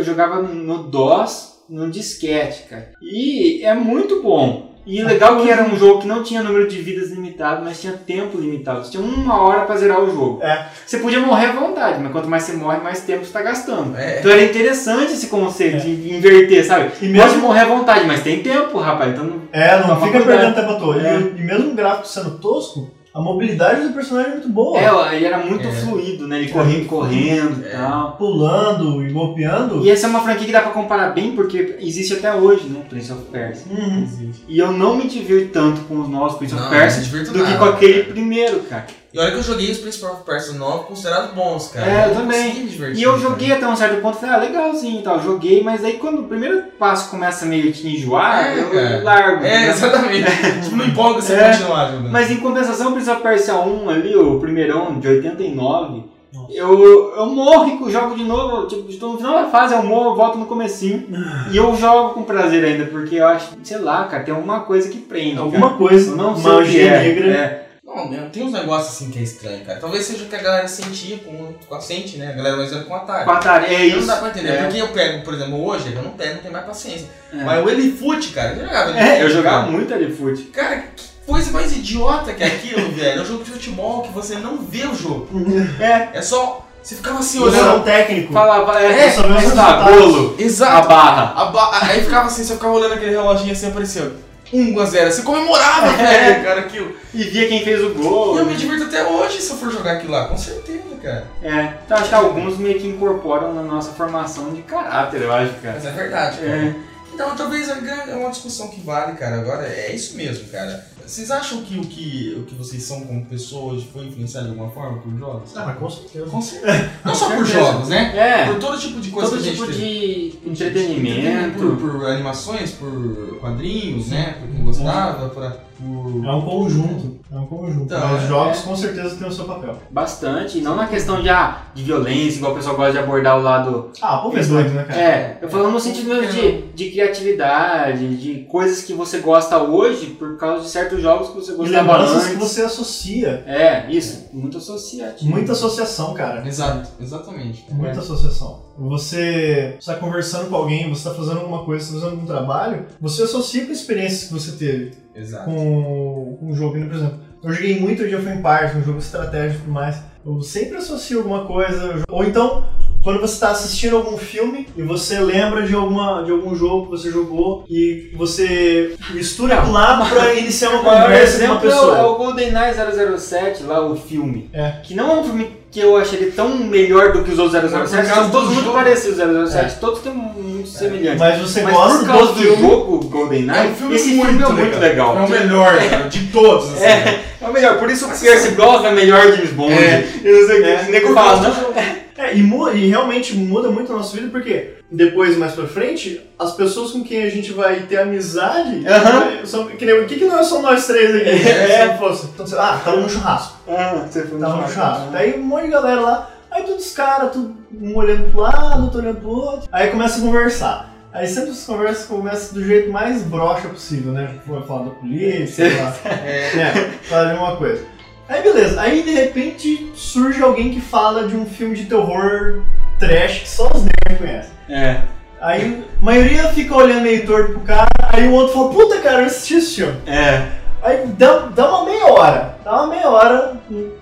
Eu 0.01 0.05
jogava 0.05 0.41
no 0.41 0.83
DOS, 0.83 1.63
no 1.69 1.89
disquete, 1.89 2.63
cara. 2.69 2.91
E 3.01 3.63
é 3.63 3.73
muito 3.73 4.21
bom. 4.21 4.69
E 4.83 5.03
legal 5.03 5.39
que 5.39 5.47
era 5.49 5.63
um 5.63 5.77
jogo 5.77 6.01
que 6.01 6.07
não 6.07 6.23
tinha 6.23 6.41
número 6.41 6.67
de 6.67 6.81
vidas 6.81 7.11
limitado, 7.11 7.63
mas 7.63 7.79
tinha 7.79 7.93
tempo 7.93 8.35
limitado. 8.39 8.83
Você 8.83 8.89
tinha 8.91 9.03
uma 9.03 9.39
hora 9.39 9.61
pra 9.61 9.75
zerar 9.77 10.01
o 10.01 10.09
jogo. 10.09 10.39
É. 10.41 10.65
Você 10.83 10.97
podia 10.97 11.19
morrer 11.19 11.45
à 11.45 11.51
vontade, 11.51 12.01
mas 12.01 12.11
quanto 12.11 12.27
mais 12.27 12.41
você 12.43 12.53
morre, 12.53 12.79
mais 12.79 13.01
tempo 13.01 13.23
você 13.23 13.31
tá 13.31 13.43
gastando. 13.43 13.95
É. 13.95 14.19
Então 14.19 14.31
era 14.31 14.43
interessante 14.43 15.13
esse 15.13 15.27
conceito 15.27 15.77
de 15.81 16.15
inverter, 16.15 16.65
sabe? 16.65 16.85
E 16.87 16.89
Pode 16.99 17.09
mesmo- 17.11 17.41
morrer 17.41 17.59
à 17.59 17.65
vontade, 17.65 18.05
mas 18.07 18.23
tem 18.23 18.41
tempo, 18.41 18.79
rapaz. 18.79 19.11
Então 19.13 19.23
não- 19.23 19.41
É, 19.53 19.77
não 19.77 19.87
Toma 19.89 20.07
fica 20.07 20.19
perdendo 20.21 20.55
tempo 20.55 20.71
à 20.71 20.75
toa. 20.79 20.97
E 20.97 21.05
É. 21.05 21.19
E, 21.19 21.41
mesmo 21.43 21.71
o 21.71 21.75
gráfico 21.75 22.07
sendo 22.07 22.39
tosco, 22.39 22.89
a 23.13 23.19
mobilidade 23.19 23.87
do 23.87 23.93
personagem 23.93 24.31
é 24.31 24.35
muito 24.35 24.49
boa. 24.49 24.79
É, 24.79 25.15
ele 25.15 25.25
era 25.25 25.37
muito 25.39 25.67
É. 25.67 25.71
fluido, 25.71 26.27
né? 26.27 26.39
Ele 26.39 26.49
corria 26.49 26.85
correndo 26.85 27.61
e 27.61 27.67
É. 27.67 27.71
tal. 27.71 28.13
Pulando 28.13 29.05
e 29.05 29.11
golpeando. 29.11 29.83
E 29.85 29.89
essa 29.89 30.07
é 30.07 30.09
uma 30.09 30.21
franquia 30.21 30.45
que 30.45 30.51
dá 30.51 30.61
pra 30.61 30.71
comparar 30.71 31.09
bem, 31.09 31.35
porque 31.35 31.75
existe 31.79 32.13
até 32.13 32.33
hoje, 32.33 32.67
né? 32.69 32.81
Prince 32.89 33.11
of 33.11 33.23
Persia. 33.31 33.65
Uhum. 33.69 34.31
E 34.47 34.57
eu 34.57 34.71
não 34.71 34.95
me 34.95 35.07
divirto 35.07 35.51
tanto 35.51 35.81
com 35.81 35.99
os 35.99 36.07
novos 36.09 36.37
Prince 36.37 36.53
of 36.53 36.63
Não, 36.63 36.69
Persia 36.69 36.99
me 36.99 37.05
divirto 37.05 37.31
do 37.31 37.37
que 37.39 37.43
nada, 37.43 37.57
com 37.57 37.65
aquele 37.65 37.93
cara. 38.01 38.13
primeiro, 38.13 38.59
cara. 38.61 38.85
E 39.13 39.19
olha 39.19 39.31
que 39.31 39.37
eu 39.37 39.43
joguei 39.43 39.69
os 39.69 39.77
Prince 39.77 40.05
of 40.05 40.23
Persia 40.23 40.53
9 40.53 40.85
considerados 40.85 41.31
bons, 41.31 41.67
cara. 41.67 41.85
É, 41.85 42.05
eu 42.05 42.07
não 42.09 42.21
também. 42.21 42.65
E 42.95 43.03
eu 43.03 43.11
cara. 43.11 43.21
joguei 43.23 43.51
até 43.51 43.67
um 43.67 43.75
certo 43.75 44.01
ponto, 44.01 44.17
falei, 44.17 44.35
ah, 44.35 44.37
legalzinho 44.39 44.99
e 45.01 45.03
tal, 45.03 45.21
joguei, 45.21 45.61
mas 45.61 45.83
aí 45.83 45.93
quando 45.93 46.21
o 46.21 46.23
primeiro 46.29 46.63
passo 46.79 47.09
começa 47.09 47.45
meio 47.45 47.73
te 47.73 47.85
enjoar, 47.87 48.47
É, 48.47 48.59
eu 48.61 48.69
cara. 48.69 49.03
largo. 49.03 49.45
É, 49.45 49.49
né? 49.49 49.67
exatamente. 49.69 50.23
tipo, 50.63 50.75
não 50.77 50.85
empolga 50.85 51.21
você 51.21 51.33
É. 51.33 51.51
continuar 51.51 51.87
jogando. 51.91 52.09
Mas 52.09 52.31
em 52.31 52.37
compensação, 52.37 52.89
o 52.89 52.93
Prince 52.93 53.09
of 53.09 53.21
Persia 53.21 53.55
1 53.55 53.89
ali, 53.89 54.15
o 54.15 54.39
primeirão 54.39 54.97
de 54.97 55.05
89, 55.09 56.03
Nossa. 56.33 56.53
eu, 56.53 57.13
eu 57.17 57.25
morro 57.25 57.67
e 57.67 57.77
que 57.83 57.91
jogo 57.91 58.15
de 58.15 58.23
novo, 58.23 58.65
tipo, 58.67 58.89
estou 58.89 59.11
no 59.11 59.17
final 59.17 59.33
da 59.43 59.49
fase, 59.49 59.73
eu 59.73 59.83
morro, 59.83 60.11
eu 60.11 60.15
volto 60.15 60.37
no 60.37 60.45
comecinho. 60.45 61.07
e 61.51 61.57
eu 61.57 61.75
jogo 61.75 62.13
com 62.13 62.23
prazer 62.23 62.63
ainda, 62.63 62.85
porque 62.85 63.15
eu 63.15 63.27
acho, 63.27 63.49
sei 63.61 63.77
lá, 63.79 64.05
cara, 64.05 64.23
tem 64.23 64.33
alguma 64.33 64.61
coisa 64.61 64.87
que 64.87 64.99
prende. 64.99 65.37
Alguma 65.37 65.67
cara. 65.67 65.77
coisa, 65.77 66.11
Eu 66.11 66.15
não 66.15 66.33
sei 66.33 66.43
que 66.49 66.57
magia 66.57 66.91
é. 66.91 67.03
negra. 67.03 67.27
É. 67.29 67.70
Não, 67.95 68.07
meu, 68.07 68.29
tem 68.29 68.43
uns 68.43 68.53
negócios 68.53 68.95
assim 68.95 69.09
que 69.11 69.19
é 69.19 69.21
estranho, 69.21 69.65
cara. 69.65 69.79
Talvez 69.79 70.05
seja 70.05 70.23
o 70.23 70.27
que 70.27 70.35
a 70.35 70.41
galera 70.41 70.67
sentia 70.67 71.17
com, 71.19 71.53
com 71.67 71.75
a 71.75 71.81
sente, 71.81 72.17
né? 72.17 72.29
A 72.29 72.35
galera 72.35 72.55
mais 72.57 72.69
velha 72.71 72.83
com 72.83 72.93
o 72.93 72.95
Atari. 72.95 73.25
Com 73.25 73.31
Atari, 73.31 73.65
é 73.75 73.77
Não 73.89 73.97
isso. 73.99 74.07
dá 74.07 74.15
pra 74.17 74.29
entender. 74.29 74.49
É. 74.49 74.63
Porque 74.63 74.81
eu 74.81 74.87
pego, 74.89 75.23
por 75.23 75.33
exemplo, 75.33 75.65
hoje, 75.65 75.93
eu 75.93 76.01
não 76.03 76.11
pego, 76.11 76.35
não 76.35 76.41
tenho 76.41 76.53
mais 76.53 76.65
paciência. 76.65 77.07
É. 77.33 77.43
Mas 77.43 77.65
o 77.65 77.69
Elifoot, 77.69 78.29
cara, 78.29 78.53
eu 78.53 78.65
jogava 78.65 78.91
É, 78.99 79.03
eu 79.03 79.07
Elifoot, 79.25 79.33
jogava 79.33 79.59
cara. 79.59 79.71
muito 79.71 80.15
fute. 80.17 80.41
Cara, 80.43 80.77
que 80.95 81.03
coisa 81.25 81.51
mais 81.51 81.75
idiota 81.75 82.33
que 82.33 82.43
é 82.43 82.47
aquilo, 82.47 82.91
velho. 82.95 83.19
É 83.19 83.21
um 83.21 83.25
jogo 83.25 83.43
de 83.43 83.51
futebol 83.51 84.01
que 84.03 84.09
você 84.13 84.35
não 84.35 84.57
vê 84.57 84.85
o 84.85 84.95
jogo. 84.95 85.27
É, 85.79 86.09
É 86.17 86.21
só. 86.21 86.65
Você 86.81 86.95
ficava 86.95 87.19
assim 87.19 87.37
Você 87.39 87.57
é 87.57 87.61
olhando. 87.61 87.77
um 87.81 87.83
técnico. 87.83 88.33
falava, 88.33 88.81
é, 88.81 88.85
É, 88.85 89.05
aí 89.09 89.51
tá, 89.51 89.81
golo, 89.87 90.35
a 90.35 90.41
Exato. 90.41 90.87
barra. 90.87 91.33
A 91.39 91.45
ba- 91.45 91.79
Aí 91.83 92.03
ficava 92.03 92.25
assim, 92.25 92.43
você 92.43 92.55
ficava 92.55 92.73
olhando 92.73 92.93
aquele 92.95 93.11
reloginho 93.11 93.51
assim, 93.51 93.67
apareceu. 93.67 94.13
1x0. 94.53 95.11
Você 95.11 95.21
comemorava, 95.21 95.87
É. 95.87 96.29
velho, 96.33 96.43
cara, 96.43 96.59
aquilo. 96.61 96.95
E 97.13 97.23
via 97.23 97.47
quem 97.47 97.63
fez 97.63 97.81
o 97.81 97.91
E 97.91 97.93
gol. 97.93 98.37
eu 98.37 98.45
me 98.45 98.55
divirto 98.55 98.83
até 98.85 99.03
hoje 99.03 99.41
se 99.41 99.51
eu 99.51 99.57
for 99.57 99.71
jogar 99.71 99.93
aquilo 99.93 100.11
lá, 100.11 100.25
com 100.27 100.37
certeza, 100.37 100.81
cara. 101.01 101.27
É, 101.43 101.73
então 101.85 101.97
acho 101.97 102.09
que 102.09 102.15
alguns 102.15 102.57
meio 102.57 102.79
que 102.79 102.87
incorporam 102.87 103.53
na 103.53 103.63
nossa 103.63 103.91
formação 103.93 104.53
de 104.53 104.61
caráter, 104.63 105.21
eu 105.21 105.33
acho, 105.33 105.53
cara. 105.61 105.75
Mas 105.75 105.85
é 105.85 105.91
verdade, 105.91 106.37
cara. 106.37 106.51
É. 106.51 106.75
Então, 107.13 107.35
talvez 107.35 107.67
é 107.69 108.15
uma 108.15 108.29
discussão 108.29 108.69
que 108.69 108.79
vale, 108.81 109.17
cara. 109.17 109.35
Agora, 109.37 109.67
é 109.67 109.93
isso 109.93 110.15
mesmo, 110.15 110.47
cara. 110.49 110.85
Vocês 111.11 111.29
acham 111.29 111.61
que 111.63 111.77
o 111.77 111.81
que, 111.81 112.37
o 112.39 112.43
que 112.43 112.55
vocês 112.55 112.81
são 112.83 113.01
como 113.01 113.25
pessoas 113.25 113.83
foi 113.83 114.05
influenciado 114.05 114.45
de 114.45 114.51
alguma 114.53 114.71
forma 114.71 114.99
por 114.99 115.13
jogos? 115.19 115.51
Ah, 115.57 115.65
mas 115.65 115.77
com 115.77 115.89
certeza. 115.89 116.25
Com 116.27 116.41
certeza. 116.41 116.89
Não 117.03 117.13
só 117.13 117.35
por 117.35 117.45
jogos, 117.45 117.89
né? 117.89 118.17
É, 118.17 118.45
Por 118.45 118.59
todo 118.61 118.79
tipo 118.79 118.97
de 119.01 119.09
coisa 119.09 119.29
todo 119.31 119.41
que 119.41 119.49
a 119.49 119.51
gente 119.51 119.59
tipo 119.59 119.71
teve. 119.73 120.39
de 120.41 120.49
entretenimento. 120.49 121.59
Por, 121.59 121.75
por 121.75 122.05
animações, 122.05 122.71
por 122.71 123.39
quadrinhos, 123.41 124.07
né? 124.07 124.37
Por 124.39 124.55
quem 124.55 124.63
gostava, 124.63 125.27
pra, 125.27 125.57
por... 125.81 126.25
É 126.25 126.31
um 126.31 126.41
conjunto. 126.41 127.19
É 127.31 127.35
um 127.37 127.45
conjunto. 127.45 127.83
Então, 127.85 127.99
mas 127.99 128.11
é- 128.11 128.23
os 128.23 128.27
jogos 128.29 128.59
é. 128.59 128.61
com 128.63 128.75
certeza 128.75 129.15
têm 129.15 129.27
o 129.27 129.31
seu 129.31 129.45
papel. 129.45 129.77
Bastante, 129.89 130.57
e 130.57 130.61
não 130.61 130.75
na 130.75 130.87
questão 130.87 131.21
de, 131.21 131.29
ah, 131.29 131.61
de 131.73 131.81
violência, 131.83 132.37
igual 132.37 132.51
o 132.51 132.55
pessoal 132.55 132.75
gosta 132.75 132.91
de 132.93 132.99
abordar 132.99 133.39
o 133.39 133.41
lado. 133.41 133.89
Ah, 134.01 134.17
pô, 134.17 134.35
é 134.37 134.43
doido, 134.43 134.69
né, 134.71 134.83
cara? 134.83 135.01
É, 135.01 135.39
eu 135.41 135.49
falando 135.49 135.71
no 135.71 135.79
sentido 135.79 136.09
mesmo 136.09 136.31
de, 136.31 136.61
de 136.73 136.91
criatividade, 136.91 138.17
de 138.17 138.43
coisas 138.45 138.83
que 138.83 138.93
você 138.93 139.19
gosta 139.19 139.57
hoje 139.59 140.07
por 140.07 140.37
causa 140.37 140.63
de 140.63 140.69
certos 140.69 141.01
jogos 141.01 141.29
que 141.29 141.35
você 141.35 141.53
E 141.53 141.55
gostava 141.55 141.91
lembranças 141.97 142.15
antes. 142.17 142.29
que 142.29 142.35
você 142.35 142.61
associa. 142.63 143.43
É, 143.47 143.89
isso, 143.89 144.27
muito 144.33 144.57
associativo. 144.57 145.31
Muita 145.31 145.53
associação, 145.53 146.13
cara. 146.13 146.45
Exato, 146.47 146.89
exatamente. 146.99 147.65
Muita 147.71 147.99
associação. 147.99 148.59
Você 148.77 149.75
está 149.79 149.95
conversando 149.95 150.49
com 150.49 150.55
alguém, 150.55 150.89
você 150.89 151.07
está 151.07 151.13
fazendo 151.13 151.39
alguma 151.39 151.63
coisa, 151.63 151.85
você 151.85 151.91
está 151.95 152.05
fazendo 152.05 152.19
algum 152.19 152.25
trabalho, 152.27 152.85
você 152.99 153.23
associa 153.23 153.65
com 153.65 153.71
experiências 153.71 154.23
que 154.25 154.33
você 154.33 154.51
teve 154.53 155.00
Exato. 155.15 155.45
com, 155.45 156.37
o 156.41 156.53
jogo. 156.53 156.73
Por 156.73 156.95
exemplo, 156.95 157.19
eu 157.43 157.53
joguei 157.53 157.79
muito 157.79 158.03
Age 158.03 158.15
of 158.15 158.29
Empires, 158.29 158.75
um 158.75 158.83
jogo 158.83 158.99
estratégico 158.99 159.69
mais. 159.69 160.01
Eu 160.25 160.41
sempre 160.41 160.77
associo 160.77 161.19
alguma 161.19 161.45
coisa. 161.45 162.03
Ou 162.09 162.23
então, 162.23 162.65
quando 163.03 163.19
você 163.19 163.33
está 163.33 163.49
assistindo 163.51 163.95
algum 163.95 164.17
filme 164.17 164.67
e 164.77 164.81
você 164.83 165.19
lembra 165.19 165.63
de, 165.63 165.73
alguma, 165.73 166.23
de 166.23 166.31
algum 166.31 166.55
jogo 166.55 166.85
que 166.85 166.91
você 166.91 167.09
jogou 167.11 167.65
e 167.69 168.11
você 168.15 168.95
mistura 169.11 169.55
aquilo 169.55 169.73
lá 169.73 170.05
para 170.07 170.33
iniciar 170.35 170.69
uma 170.69 170.83
conversa 170.83 171.39
com 171.39 171.45
uma 171.45 171.55
exemplo 171.55 171.55
é 171.55 171.57
o, 171.57 171.59
pessoa. 171.61 171.97
é 171.97 172.03
o 172.03 172.15
GoldenEye 172.15 172.73
007, 173.17 173.63
lá 173.63 173.85
o 173.85 173.95
filme. 173.95 174.49
É. 174.53 174.73
Que 174.83 174.93
não 174.93 175.11
é 175.11 175.15
um 175.19 175.23
filme 175.23 175.61
que 175.71 175.79
eu 175.79 175.95
achei 175.95 176.19
ele 176.19 176.31
tão 176.31 176.49
melhor 176.57 177.13
do 177.13 177.23
que 177.23 177.31
os 177.31 177.39
outros 177.39 177.61
007, 177.61 178.09
Mas 178.09 178.31
todos 178.31 178.49
do 178.49 178.53
muito 178.55 178.65
jogo. 178.65 178.77
parecidos 178.77 179.17
os 179.19 179.51
007, 179.51 179.79
todos 179.79 180.01
têm 180.01 180.11
muito 180.13 180.67
semelhantes. 180.67 181.19
Mas 181.19 181.39
você 181.41 181.61
Mas 181.61 181.73
gosta 181.73 181.99
por 181.99 182.07
causa 182.07 182.33
do 182.33 182.39
do, 182.39 182.43
jogo 182.57 183.05
GoldenEye, 183.07 183.57
É 183.67 183.69
um 183.69 183.75
filme 183.75 183.95
esse 183.95 184.09
muito 184.15 184.27
filme 184.27 184.43
é 184.43 184.47
legal. 184.47 184.53
muito 184.65 184.79
legal. 184.79 185.17
É 185.17 185.21
o 185.21 185.29
melhor, 185.29 185.89
cara, 185.89 186.09
de 186.09 186.27
todos, 186.27 186.73
assim. 186.73 186.83
É, 186.83 187.23
é 187.41 187.47
o 187.47 187.53
melhor, 187.53 187.79
por 187.79 187.89
isso 187.89 188.05
o 188.05 188.09
Pierce 188.19 188.51
Brosnan 188.51 188.89
é 188.89 188.91
o 188.91 188.95
melhor 188.95 189.31
James 189.31 189.51
Bond. 189.51 189.73
É. 189.73 190.07
Eu 190.23 190.41
não 190.41 190.47
sei 190.47 190.59
o 190.59 190.63
que, 190.63 190.69
É, 190.69 190.85
o 190.87 190.91
nego 190.91 191.13
fala, 191.13 191.41
não, 191.41 192.00
É, 192.21 192.35
e, 192.37 192.43
mu- 192.43 192.69
e 192.71 192.87
realmente 192.87 193.35
muda 193.35 193.69
muito 193.69 193.91
a 193.91 193.95
nossa 193.97 194.15
vida, 194.15 194.29
porque 194.29 194.75
depois, 194.91 195.37
mais 195.37 195.53
pra 195.53 195.65
frente, 195.67 196.21
as 196.37 196.53
pessoas 196.53 196.91
com 196.91 197.03
quem 197.03 197.23
a 197.23 197.29
gente 197.29 197.51
vai 197.53 197.81
ter 197.81 197.97
amizade 197.99 198.75
né, 198.81 199.41
são. 199.45 199.67
Que 199.67 199.85
nem, 199.85 199.99
o 200.01 200.05
que, 200.05 200.17
que 200.17 200.25
nós 200.25 200.47
somos 200.47 200.63
nós 200.63 200.85
três 200.87 201.15
aqui? 201.15 201.29
É. 201.49 201.93
Se 201.93 201.97
fosse, 201.97 202.27
então, 202.33 202.45
você- 202.45 202.57
ah, 202.57 202.79
tava 202.83 202.97
no 202.97 203.09
churrasco. 203.09 203.57
Ah, 203.67 204.05
você 204.07 204.23
foi 204.23 204.39
Tava 204.39 204.53
no 204.53 204.59
churrasco. 204.61 204.73
churrasco. 204.73 205.11
Daí 205.11 205.39
um 205.39 205.43
monte 205.43 205.63
de 205.65 205.71
galera 205.71 206.01
lá, 206.01 206.29
aí 206.51 206.63
todos 206.63 206.85
os 206.85 206.93
caras, 206.93 207.31
tudo 207.31 207.55
um 207.81 207.95
olhando 207.95 208.29
pro 208.31 208.41
lado, 208.41 208.83
outro 208.83 208.99
olhando 208.99 209.19
pro 209.21 209.29
outro. 209.29 209.69
Aí 209.71 209.89
começa 209.89 210.19
a 210.19 210.21
conversar. 210.21 210.91
Aí 211.13 211.27
sempre 211.27 211.49
as 211.51 211.65
conversas 211.65 212.05
começam 212.05 212.53
do 212.53 212.63
jeito 212.65 212.89
mais 212.89 213.21
broxa 213.23 213.67
possível, 213.67 214.13
né? 214.13 214.29
Foi 214.47 214.61
falar 214.61 214.83
da 214.85 214.89
polícia, 214.91 215.69
falar, 215.71 215.97
é, 216.25 216.73
falar 217.03 217.25
de 217.25 217.31
alguma 217.31 217.57
coisa. 217.57 217.83
Aí 218.29 218.41
beleza, 218.43 218.79
aí 218.79 219.03
de 219.03 219.11
repente 219.11 219.91
surge 219.95 220.41
alguém 220.41 220.71
que 220.71 220.79
fala 220.81 221.27
de 221.27 221.35
um 221.35 221.45
filme 221.45 221.75
de 221.75 221.85
terror 221.85 222.61
trash 222.97 223.39
que 223.39 223.49
só 223.49 223.67
os 223.73 223.83
nerds 223.83 224.17
conhecem. 224.17 224.51
É, 224.69 225.01
Aí 225.41 225.83
a 225.99 226.05
maioria 226.05 226.43
fica 226.49 226.75
olhando 226.75 227.01
meio 227.01 227.25
torto 227.25 227.53
pro 227.53 227.61
cara, 227.61 227.87
aí 228.13 228.27
o 228.27 228.31
outro 228.33 228.53
fala, 228.53 228.69
puta 228.73 228.99
cara, 228.99 229.21
eu 229.21 229.25
assisti 229.25 229.55
esse 229.55 229.75
filme. 229.77 229.97
é. 230.07 230.47
Aí 230.83 231.05
dá, 231.15 231.37
dá 231.53 231.69
uma 231.69 231.85
meia 231.85 232.07
hora, 232.07 232.55
dá 232.65 232.71
uma 232.73 232.87
meia 232.87 233.07
hora, 233.07 233.53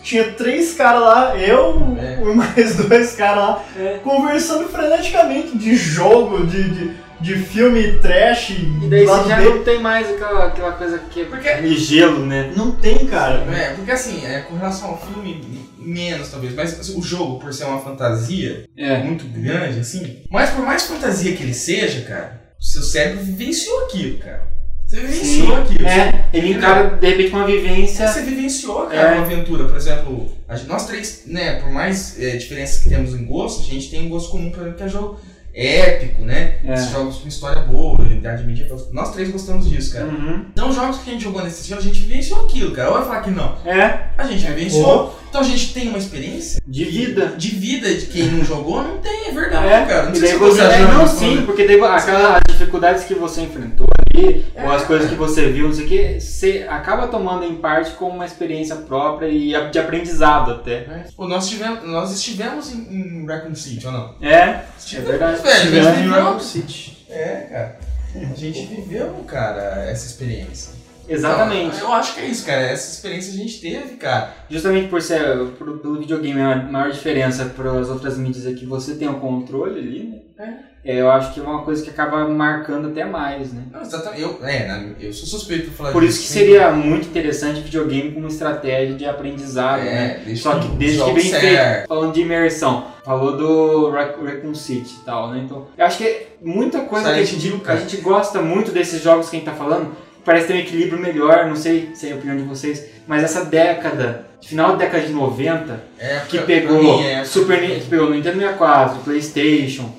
tinha 0.02 0.32
três 0.32 0.74
caras 0.76 1.02
lá, 1.02 1.36
eu 1.38 1.98
É. 2.00 2.22
e 2.22 2.24
mais 2.36 2.76
dois 2.78 3.16
caras 3.18 3.38
lá, 3.38 3.64
É. 3.78 4.00
conversando 4.02 4.70
freneticamente 4.70 5.58
de 5.58 5.76
jogo, 5.76 6.46
de, 6.48 6.70
de, 6.70 6.92
de 7.22 7.36
filme 7.36 7.94
trash, 8.00 8.52
E 8.52 8.88
daí 8.90 9.06
você 9.06 9.30
já 9.30 9.38
dele. 9.40 9.50
não 9.56 9.64
tem 9.64 9.80
mais 9.82 10.10
aquela, 10.10 10.46
aquela 10.48 10.72
coisa 10.74 11.00
que 11.12 11.22
é 11.22 11.26
Porque- 11.26 11.54
de 11.62 11.76
gelo, 11.78 12.26
né? 12.26 12.54
Não 12.56 12.72
tem, 12.72 13.06
cara. 13.08 13.46
É, 13.54 13.74
porque 13.74 13.92
assim, 13.92 14.26
é, 14.26 14.40
com 14.42 14.56
relação 14.56 14.90
ao 14.92 14.98
filme, 15.02 15.42
menos 15.78 16.30
talvez, 16.30 16.54
mas 16.56 16.80
assim, 16.80 16.98
o 16.98 17.02
jogo, 17.02 17.40
por 17.40 17.54
ser 17.54 17.66
uma 17.66 17.80
fantasia 17.82 18.66
É. 18.78 18.98
muito 19.00 19.26
grande, 19.26 19.80
assim, 19.80 20.20
mas 20.30 20.50
por 20.52 20.66
mais 20.66 20.84
fantasia 20.84 21.36
que 21.36 21.44
ele 21.44 21.54
seja, 21.54 22.02
cara, 22.02 22.42
o 22.60 22.64
seu 22.64 22.82
cérebro 22.84 23.24
vivenciou 23.24 23.86
aquilo, 23.86 24.18
cara. 24.20 24.48
Você 24.86 25.02
vivenciou 25.02 25.56
aquilo. 25.56 25.88
É, 25.88 26.26
ele 26.34 26.54
encara 26.54 26.98
de 26.98 27.08
repente 27.08 27.30
uma 27.30 27.46
vivência. 27.46 28.08
Você 28.08 28.22
vivenciou, 28.24 28.88
cara, 28.88 28.96
É. 29.12 29.14
uma 29.14 29.22
aventura. 29.24 29.66
Por 29.66 29.78
exemplo, 29.78 30.32
gente- 30.50 30.66
nós 30.68 30.88
três, 30.88 31.24
né, 31.28 31.60
por 31.62 31.72
mais 31.72 32.20
é, 32.20 32.38
diferenças 32.38 32.82
que 32.82 32.90
temos 32.90 33.14
em 33.14 33.24
gosto, 33.24 33.62
a 33.62 33.66
gente 33.72 33.92
tem 33.92 34.08
um 34.08 34.10
gosto 34.10 34.32
comum, 34.32 34.50
por 34.50 34.62
exemplo, 34.62 34.78
que 34.78 34.84
é 34.84 34.88
jogo 34.88 35.20
épico, 35.54 36.24
né? 36.24 36.56
É. 36.64 36.74
Esses 36.74 36.91
jogos 36.91 37.18
com 37.18 37.28
história 37.28 37.62
boa, 37.64 38.04
idade 38.06 38.43
medieval. 38.43 38.80
Nós 38.91 39.12
três 39.12 39.30
gostamos 39.30 39.70
disso, 39.70 39.93
cara. 39.93 40.06
Uhum. 40.06 40.45
Então, 40.52 40.70
os 40.70 40.76
jogos 40.76 41.00
que 41.00 41.10
a 41.10 41.14
gente 41.14 41.24
jogou 41.24 41.43
nesse 41.43 41.68
jogo, 41.68 41.82
a 41.82 41.84
gente 41.84 42.02
vivenciou 42.02 42.45
aquilo, 42.45 42.72
cara. 42.72 42.89
Ou 42.89 42.97
vai 42.97 43.06
falar 43.06 43.22
que 43.22 43.32
não. 43.32 43.56
É, 43.66 44.10
A 44.18 44.26
gente 44.26 44.45
vivenciou. 44.45 45.18
Então, 45.30 45.41
a 45.41 45.43
gente 45.43 45.74
tem 45.74 45.89
uma 45.89 45.97
experiência 45.97 46.62
de 46.66 46.86
vida. 46.86 47.34
de 47.38 47.50
vida 47.50 47.93
de 47.93 48.08
quem 48.08 48.28
não 48.32 48.43
jogou, 48.43 48.82
não 48.82 48.97
tem, 48.97 49.28
é 49.28 49.32
verdade, 49.32 49.68
É, 49.68 49.86
cara. 49.86 50.06
Não 50.06 50.14
e 50.14 50.18
sei 50.18 50.30
se 50.30 50.38
você, 50.38 50.62
você 50.62 50.74
é, 50.74 50.80
não, 50.82 51.08
sim, 51.08 51.43
porque 51.45 51.68
daí 51.68 51.80
aquelas 51.80 52.36
as 52.38 52.41
dificuldades 52.47 53.04
que 53.04 53.14
você 53.14 53.41
enfrentou 53.41 53.88
ali, 54.20 54.46
ou 54.56 54.72
as 54.72 54.84
coisas 54.84 55.10
que 55.10 55.16
você 55.16 55.52
viu, 55.52 55.68
não 55.68 55.74
sei 55.74 55.86
o 55.86 55.88
que, 55.88 56.20
você 56.20 56.66
acaba 56.70 57.08
tomando 57.08 57.44
em 57.46 57.56
parte 57.56 57.92
como 57.92 58.16
uma 58.16 58.26
experiência 58.26 58.76
própria 58.76 59.28
e 59.28 59.54
de 59.72 59.80
aprendizado 59.80 60.52
até. 60.52 60.74
É. 60.80 61.06
Pô, 61.16 61.28
nós, 61.28 61.48
tivemos, 61.50 61.84
nós 61.88 62.12
estivemos 62.12 62.72
em, 62.74 63.22
em 63.22 63.26
Raccoon 63.26 63.56
City, 63.56 63.86
ou 63.86 63.92
não? 63.94 64.16
É, 64.22 64.62
Estivemos, 64.78 65.10
verdade. 65.10 65.42
velho. 65.42 65.62
Tivemos 65.62 65.88
a 65.88 65.92
gente 65.92 66.00
em 66.00 66.04
viveu- 66.10 66.24
Raccoon 66.24 66.40
City. 66.40 67.06
É, 67.10 67.48
cara. 67.50 67.80
A 68.16 68.36
gente 68.36 68.66
viveu, 68.66 69.08
cara, 69.28 69.86
essa 69.90 70.08
experiência. 70.08 70.79
Exatamente. 71.14 71.76
Então, 71.78 71.89
eu 71.89 71.93
acho 71.93 72.16
que 72.16 72.22
é 72.22 72.26
isso, 72.26 72.45
cara. 72.45 72.62
Essa 72.62 72.91
experiência 72.93 73.34
a 73.34 73.38
gente 73.38 73.60
teve, 73.62 73.95
cara. 73.97 74.34
Justamente 74.49 74.88
por 74.88 75.01
ser 75.01 75.38
por- 75.57 75.78
pelo 75.80 75.99
videogame 75.99 76.41
a 76.41 76.55
maior 76.57 76.91
diferença 76.91 77.45
para 77.55 77.72
as 77.80 77.89
outras 77.89 78.18
mídias 78.18 78.45
é 78.45 78.53
que 78.53 78.66
você 78.66 78.95
tem 78.95 79.07
o 79.07 79.16
controle 79.16 79.80
ali, 79.80 80.22
né? 80.38 80.60
É, 80.86 81.01
eu 81.01 81.12
acho 81.12 81.34
que 81.34 81.41
é 81.41 81.43
uma 81.43 81.62
coisa 81.64 81.84
que 81.84 81.89
acaba 81.89 82.26
marcando 82.30 82.88
até 82.88 83.03
mais, 83.03 83.51
né? 83.51 83.64
Não, 83.70 83.82
exatamente. 83.82 84.22
Eu, 84.22 84.39
é, 84.41 84.66
na- 84.66 84.82
eu 84.97 85.12
sou 85.12 85.28
suspeito 85.28 85.66
por 85.72 85.74
falar 85.74 85.91
Por 85.91 86.03
isso 86.03 86.20
que 86.20 86.24
disso. 86.24 86.34
seria 86.39 86.72
muito 86.72 87.10
interessante 87.10 87.60
videogame 87.60 88.14
como 88.14 88.28
estratégia 88.28 88.95
de 88.95 89.05
aprendizado, 89.05 89.82
né? 89.82 90.20
É, 90.22 90.24
desde 90.26 90.41
Só 90.41 90.57
que 90.57 90.68
desde 90.70 91.03
que 91.03 91.12
bem 91.12 91.24
certo. 91.26 91.41
feito, 91.41 91.88
falando 91.89 92.14
de 92.14 92.22
imersão, 92.22 92.86
falou 93.03 93.36
do 93.36 93.89
Raccoon 93.89 94.55
City 94.55 94.95
e 95.01 95.05
tal, 95.05 95.32
né? 95.32 95.41
Então, 95.43 95.68
eu 95.78 95.86
acho 95.86 95.97
que 95.97 96.28
muita 96.41 96.80
coisa 96.82 97.03
que 97.14 97.20
a 97.20 97.26
Silent 97.26 97.41
gente, 97.41 97.47
Hill, 97.47 97.62
a 97.68 97.76
gente 97.76 97.97
gosta 97.97 98.41
muito 98.41 98.72
desses 98.72 99.03
jogos 99.03 99.30
que 99.30 99.36
a 99.36 99.39
gente 99.39 99.49
tá 99.49 99.55
falando, 99.55 99.91
parece 100.26 100.48
ter 100.48 100.54
um 100.54 100.58
equilíbrio 100.60 101.00
melhor, 101.00 101.46
não 101.46 101.56
sei 101.56 101.90
se 101.94 102.08
é 102.10 102.12
a 102.12 102.16
opinião 102.16 102.38
de 102.38 102.44
vocês, 102.44 102.86
mas 103.08 103.24
essa 103.24 103.46
década, 103.46 104.26
final 104.42 104.72
da 104.72 104.86
década 104.86 105.06
de 105.06 105.14
90, 105.14 105.82
É, 105.98 106.20
que 106.28 106.40
pegou 106.40 107.02
é, 107.04 107.24
Super 107.24 107.60
que 107.62 107.88
pegou 107.88 108.10
Nintendo 108.10 108.38
64, 108.40 109.00
PlayStation. 109.04 109.90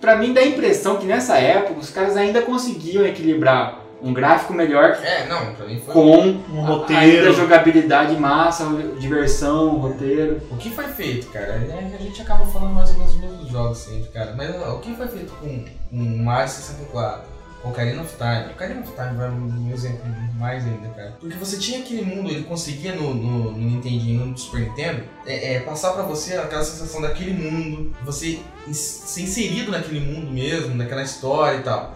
Pra 0.00 0.16
mim 0.16 0.32
dá 0.32 0.40
a 0.40 0.46
impressão 0.46 0.96
que 0.96 1.06
nessa 1.06 1.36
época 1.38 1.78
os 1.80 1.90
caras 1.90 2.16
ainda 2.16 2.40
conseguiam 2.42 3.04
equilibrar 3.06 3.80
um 4.02 4.14
gráfico 4.14 4.54
melhor 4.54 4.98
É, 5.02 5.26
não, 5.26 5.54
com 5.92 6.20
Um 6.50 6.64
a- 6.64 6.68
roteiro. 6.68 7.02
ainda 7.02 7.32
jogabilidade 7.34 8.16
massa, 8.16 8.64
diversão, 8.98 9.76
roteiro. 9.76 10.40
O 10.50 10.56
que 10.56 10.70
foi 10.70 10.84
feito, 10.88 11.26
cara? 11.26 11.46
É, 11.68 11.96
a 11.98 12.02
gente 12.02 12.22
acaba 12.22 12.46
falando 12.46 12.72
mais 12.72 12.88
ou 12.92 12.96
menos 12.96 13.12
dos 13.12 13.20
mesmos 13.20 13.48
jogos 13.50 13.76
sempre, 13.76 14.08
cara. 14.10 14.32
Mas 14.34 14.48
o 14.56 14.78
que 14.78 14.94
foi 14.94 15.06
feito 15.06 15.32
com, 15.34 15.64
com 15.90 15.96
Mario 16.24 16.48
64? 16.48 17.24
Ocarina 17.62 18.02
of 18.02 18.16
Time. 18.16 18.52
Ocarina 18.52 18.80
of 18.80 18.92
Time 18.92 19.16
vai 19.16 19.30
um 19.30 19.70
exemplo 19.72 20.04
mais 20.38 20.64
ainda, 20.64 20.88
cara. 20.88 21.16
Porque 21.20 21.36
você 21.36 21.58
tinha 21.58 21.80
aquele 21.80 22.02
mundo, 22.02 22.30
ele 22.30 22.44
conseguia 22.44 22.94
no, 22.94 23.14
no, 23.14 23.52
no 23.52 23.58
Nintendinho, 23.58 24.26
no 24.26 24.38
Super 24.38 24.60
Nintendo, 24.60 25.04
é, 25.26 25.54
é, 25.54 25.60
passar 25.60 25.92
pra 25.92 26.02
você 26.02 26.36
aquela 26.36 26.64
sensação 26.64 27.02
daquele 27.02 27.34
mundo, 27.34 27.94
você 28.04 28.40
ser 28.72 29.22
inserido 29.22 29.70
naquele 29.70 30.00
mundo 30.00 30.30
mesmo, 30.30 30.74
naquela 30.74 31.02
história 31.02 31.58
e 31.58 31.62
tal. 31.62 31.94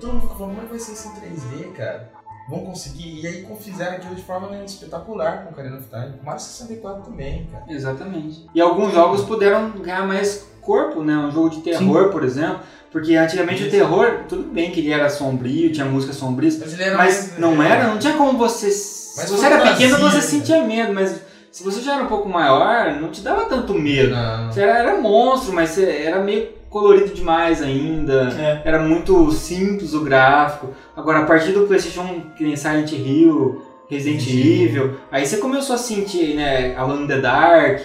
Todo 0.00 0.12
mundo 0.12 0.22
ficou 0.22 0.36
falando, 0.36 0.54
como 0.54 0.62
é 0.62 0.64
que 0.64 0.70
vai 0.70 0.78
ser 0.78 0.92
isso 0.92 1.08
em 1.08 1.64
3D, 1.64 1.72
cara? 1.72 2.12
Vão 2.48 2.60
conseguir. 2.60 3.22
E 3.22 3.26
aí 3.26 3.46
fizeram 3.60 3.96
aquilo 3.96 4.14
de 4.14 4.22
forma 4.22 4.48
né, 4.48 4.64
espetacular 4.64 5.44
com 5.44 5.50
Ocarina 5.50 5.78
of 5.78 5.88
Time. 5.88 6.18
Com 6.18 6.26
Mario 6.26 6.40
64 6.40 7.02
também, 7.02 7.46
cara. 7.46 7.64
Exatamente. 7.68 8.46
E 8.54 8.60
alguns 8.60 8.92
jogos 8.92 9.24
puderam 9.24 9.70
ganhar 9.70 10.06
mais 10.06 10.46
corpo, 10.60 11.02
né? 11.02 11.16
Um 11.16 11.30
jogo 11.30 11.50
de 11.50 11.60
terror, 11.60 12.10
por 12.10 12.24
exemplo. 12.24 12.60
Porque 12.96 13.14
antigamente 13.14 13.62
o 13.62 13.66
Isso. 13.66 13.76
terror, 13.76 14.20
tudo 14.26 14.44
bem 14.44 14.70
que 14.70 14.80
ele 14.80 14.90
era 14.90 15.10
sombrio, 15.10 15.70
tinha 15.70 15.84
música 15.84 16.14
sombria, 16.14 16.50
Mas 16.58 16.78
mas 16.78 16.96
mais- 16.96 17.38
não 17.38 17.62
é, 17.62 17.68
era, 17.70 17.88
não 17.88 17.98
tinha 17.98 18.14
como 18.14 18.38
você. 18.38 18.70
Se 18.70 19.18
Mas 19.20 19.28
você 19.28 19.36
foi 19.48 19.52
era 19.52 19.70
pequeno, 19.70 19.98
você 19.98 20.16
né? 20.16 20.22
sentia 20.22 20.64
medo, 20.64 20.94
mas 20.94 21.20
se 21.52 21.62
você 21.62 21.82
já 21.82 21.96
era 21.96 22.04
um 22.04 22.06
pouco 22.06 22.26
maior, 22.26 22.98
não 22.98 23.10
te 23.10 23.20
dava 23.20 23.44
tanto 23.44 23.74
medo. 23.74 24.14
Não. 24.14 24.50
Você 24.50 24.62
era, 24.62 24.78
era 24.78 24.98
monstro, 24.98 25.52
mas 25.52 25.68
você 25.72 25.84
era 26.06 26.20
meio 26.22 26.48
colorido 26.70 27.12
demais 27.12 27.60
ainda. 27.60 28.34
É. 28.38 28.62
Era 28.64 28.78
muito 28.78 29.30
simples 29.30 29.92
o 29.92 30.00
gráfico. 30.00 30.68
Agora, 30.96 31.18
a 31.18 31.24
partir 31.26 31.52
do 31.52 31.66
PlayStation 31.66 32.00
1, 32.00 32.20
que 32.34 32.44
nem 32.44 32.56
Silent 32.56 32.92
Hill, 32.92 33.60
Resident 33.90 34.22
Resident 34.24 34.46
Evil, 34.70 34.94
aí 35.12 35.26
você 35.26 35.36
começou 35.36 35.74
a 35.74 35.78
sentir, 35.78 36.34
né, 36.34 36.74
Alone 36.78 37.04
in 37.04 37.08
the 37.08 37.18
Dark. 37.20 37.80